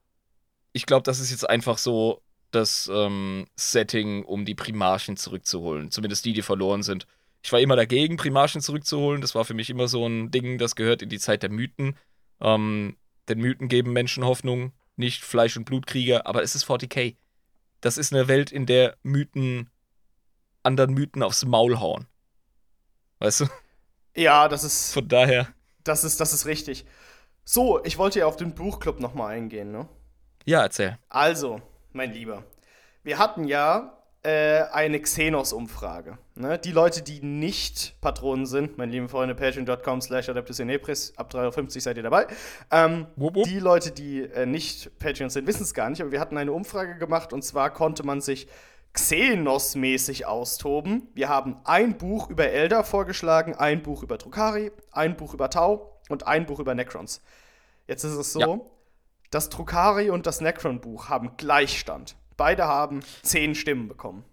[0.74, 2.22] ich glaube, das ist jetzt einfach so
[2.52, 5.92] das ähm, Setting, um die Primarchen zurückzuholen.
[5.92, 7.08] Zumindest die, die verloren sind.
[7.44, 9.22] Ich war immer dagegen, Primarchen zurückzuholen.
[9.22, 11.98] Das war für mich immer so ein Ding, das gehört in die Zeit der Mythen.
[12.40, 12.98] Ähm,
[13.28, 17.16] denn Mythen geben Menschen Hoffnung, nicht Fleisch- und Blutkrieger, aber es ist 40k.
[17.80, 19.70] Das ist eine Welt, in der Mythen
[20.64, 22.08] anderen Mythen aufs Maul hauen.
[23.20, 23.46] Weißt du?
[24.16, 24.94] Ja, das ist.
[24.94, 25.48] Von daher.
[25.84, 26.86] Das ist, das ist richtig.
[27.44, 29.88] So, ich wollte ja auf den Buchclub nochmal eingehen, ne?
[30.46, 30.98] Ja, erzähl.
[31.10, 31.62] Also,
[31.94, 32.44] mein Lieber.
[33.04, 36.18] Wir hatten ja äh, eine Xenos-Umfrage.
[36.36, 36.60] Ne?
[36.60, 41.80] Die Leute, die nicht Patronen sind, meine lieben Freunde, patreon.com slash adeptusinepris, ab 3,50 Euro
[41.80, 42.28] seid ihr dabei.
[42.70, 43.46] Ähm, wupp, wupp.
[43.46, 46.52] Die Leute, die äh, nicht Patreons sind, wissen es gar nicht, aber wir hatten eine
[46.52, 48.48] Umfrage gemacht und zwar konnte man sich
[48.94, 51.08] Xenos-mäßig austoben.
[51.14, 56.00] Wir haben ein Buch über Elder vorgeschlagen, ein Buch über Drukari, ein Buch über Tau
[56.10, 57.22] und ein Buch über Necrons.
[57.88, 58.60] Jetzt ist es so, ja.
[59.32, 62.16] Das Drukari und das Necron-Buch haben Gleichstand.
[62.38, 64.24] Beide haben zehn Stimmen bekommen.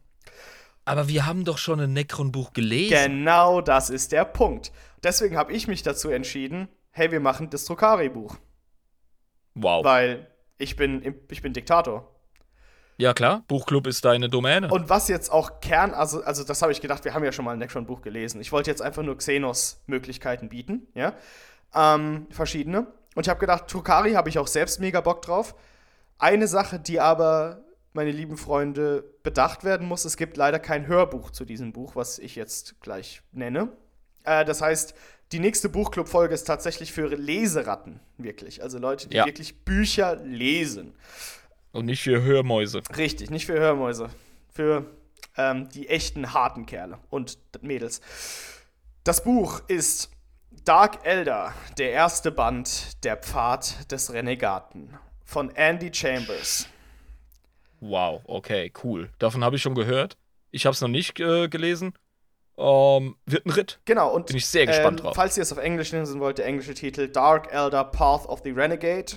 [0.84, 2.90] Aber wir haben doch schon ein Necron-Buch gelesen.
[2.94, 4.72] Genau das ist der Punkt.
[5.02, 8.36] Deswegen habe ich mich dazu entschieden, hey, wir machen das Drukari-Buch.
[9.54, 9.84] Wow.
[9.84, 12.14] Weil ich bin, ich bin Diktator.
[12.96, 14.68] Ja, klar, Buchclub ist deine Domäne.
[14.72, 17.44] Und was jetzt auch Kern, also, also das habe ich gedacht, wir haben ja schon
[17.44, 18.40] mal ein Necron-Buch gelesen.
[18.40, 21.14] Ich wollte jetzt einfach nur Xenos-Möglichkeiten bieten, ja.
[21.72, 22.88] Ähm, verschiedene.
[23.18, 25.56] Und ich habe gedacht, Drukari habe ich auch selbst mega Bock drauf.
[26.18, 30.04] Eine Sache, die aber meine lieben Freunde, bedacht werden muss.
[30.04, 33.72] Es gibt leider kein Hörbuch zu diesem Buch, was ich jetzt gleich nenne.
[34.22, 34.94] Äh, das heißt,
[35.32, 38.62] die nächste Buchclub-Folge ist tatsächlich für Leseratten, wirklich.
[38.62, 39.26] Also Leute, die ja.
[39.26, 40.94] wirklich Bücher lesen.
[41.72, 42.82] Und nicht für Hörmäuse.
[42.96, 44.10] Richtig, nicht für Hörmäuse.
[44.54, 44.86] Für
[45.36, 48.00] ähm, die echten harten Kerle und Mädels.
[49.02, 50.08] Das Buch ist
[50.68, 56.68] Dark Elder, der erste Band, Der Pfad des Renegaten von Andy Chambers.
[57.80, 59.08] Wow, okay, cool.
[59.18, 60.18] Davon habe ich schon gehört.
[60.50, 61.94] Ich habe es noch nicht äh, gelesen.
[62.58, 63.80] Ähm, wird ein Ritt.
[63.86, 65.16] Genau, und bin ich sehr gespannt ähm, drauf.
[65.16, 68.50] Falls ihr es auf Englisch lesen wollt, der englische Titel Dark Elder Path of the
[68.50, 69.12] Renegade.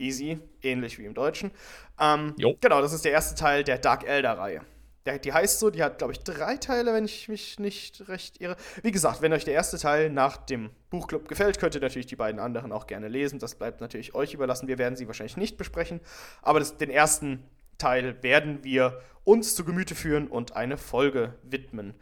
[0.00, 1.52] Easy, ähnlich wie im Deutschen.
[2.00, 4.62] Ähm, genau, das ist der erste Teil der Dark Elder-Reihe.
[5.06, 8.56] Die heißt so, die hat, glaube ich, drei Teile, wenn ich mich nicht recht irre.
[8.82, 12.16] Wie gesagt, wenn euch der erste Teil nach dem Buchclub gefällt, könnt ihr natürlich die
[12.16, 13.38] beiden anderen auch gerne lesen.
[13.38, 14.68] Das bleibt natürlich euch überlassen.
[14.68, 16.00] Wir werden sie wahrscheinlich nicht besprechen.
[16.42, 17.44] Aber das, den ersten
[17.78, 21.94] Teil werden wir uns zu Gemüte führen und eine Folge widmen.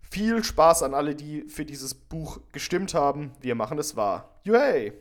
[0.00, 3.32] Viel Spaß an alle, die für dieses Buch gestimmt haben.
[3.40, 4.40] Wir machen es wahr.
[4.44, 4.92] Yay!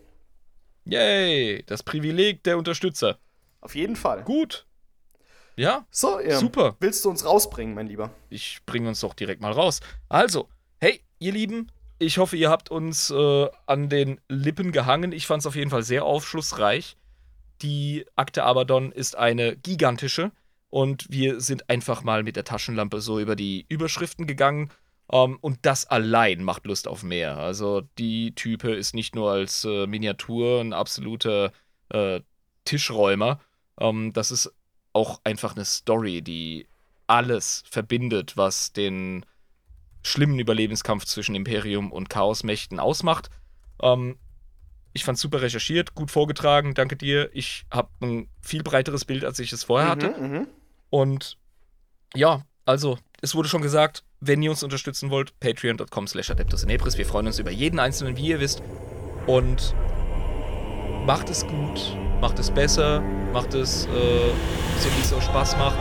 [0.85, 1.63] Yay!
[1.67, 3.17] Das Privileg der Unterstützer.
[3.61, 4.23] Auf jeden Fall.
[4.23, 4.65] Gut.
[5.55, 5.85] Ja?
[5.89, 6.37] So, ja.
[6.37, 6.75] Super.
[6.79, 8.11] Willst du uns rausbringen, mein Lieber?
[8.29, 9.79] Ich bringe uns doch direkt mal raus.
[10.09, 15.11] Also, hey, ihr Lieben, ich hoffe, ihr habt uns äh, an den Lippen gehangen.
[15.11, 16.97] Ich fand es auf jeden Fall sehr aufschlussreich.
[17.61, 20.31] Die Akte Abaddon ist eine gigantische
[20.69, 24.71] und wir sind einfach mal mit der Taschenlampe so über die Überschriften gegangen.
[25.07, 27.37] Um, ähm, und das allein macht Lust auf mehr.
[27.37, 31.51] Also die Type ist nicht nur als äh, Miniatur ein absoluter
[31.89, 32.21] äh,
[32.65, 33.39] Tischräumer.
[33.75, 34.51] Um, ähm, das ist
[34.95, 36.67] auch einfach eine Story, die
[37.05, 39.25] alles verbindet, was den
[40.01, 43.29] schlimmen Überlebenskampf zwischen Imperium und Chaosmächten ausmacht.
[43.81, 44.17] Ähm,
[44.93, 47.29] ich fand super recherchiert, gut vorgetragen, danke dir.
[47.33, 50.15] Ich habe ein viel breiteres Bild, als ich es vorher hatte.
[50.17, 50.47] Mhm, mhm,
[50.89, 51.37] Und
[52.15, 56.97] ja, also, es wurde schon gesagt, wenn ihr uns unterstützen wollt, patreon.com slash adeptusinepris.
[56.97, 58.63] Wir freuen uns über jeden einzelnen, wie ihr wisst.
[59.27, 59.75] Und
[61.05, 63.01] macht es gut, macht es besser,
[63.31, 63.89] macht es äh,
[64.79, 65.77] so, wie es euch Spaß macht.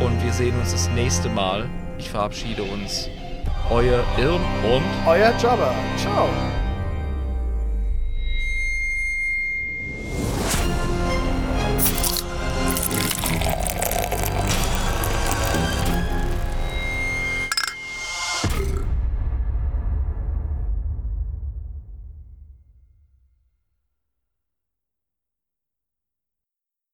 [0.00, 1.68] Und wir sehen uns das nächste Mal.
[1.98, 3.08] Ich verabschiede uns.
[3.70, 5.74] Euer Irm und euer Jabba.
[5.96, 6.28] Ciao.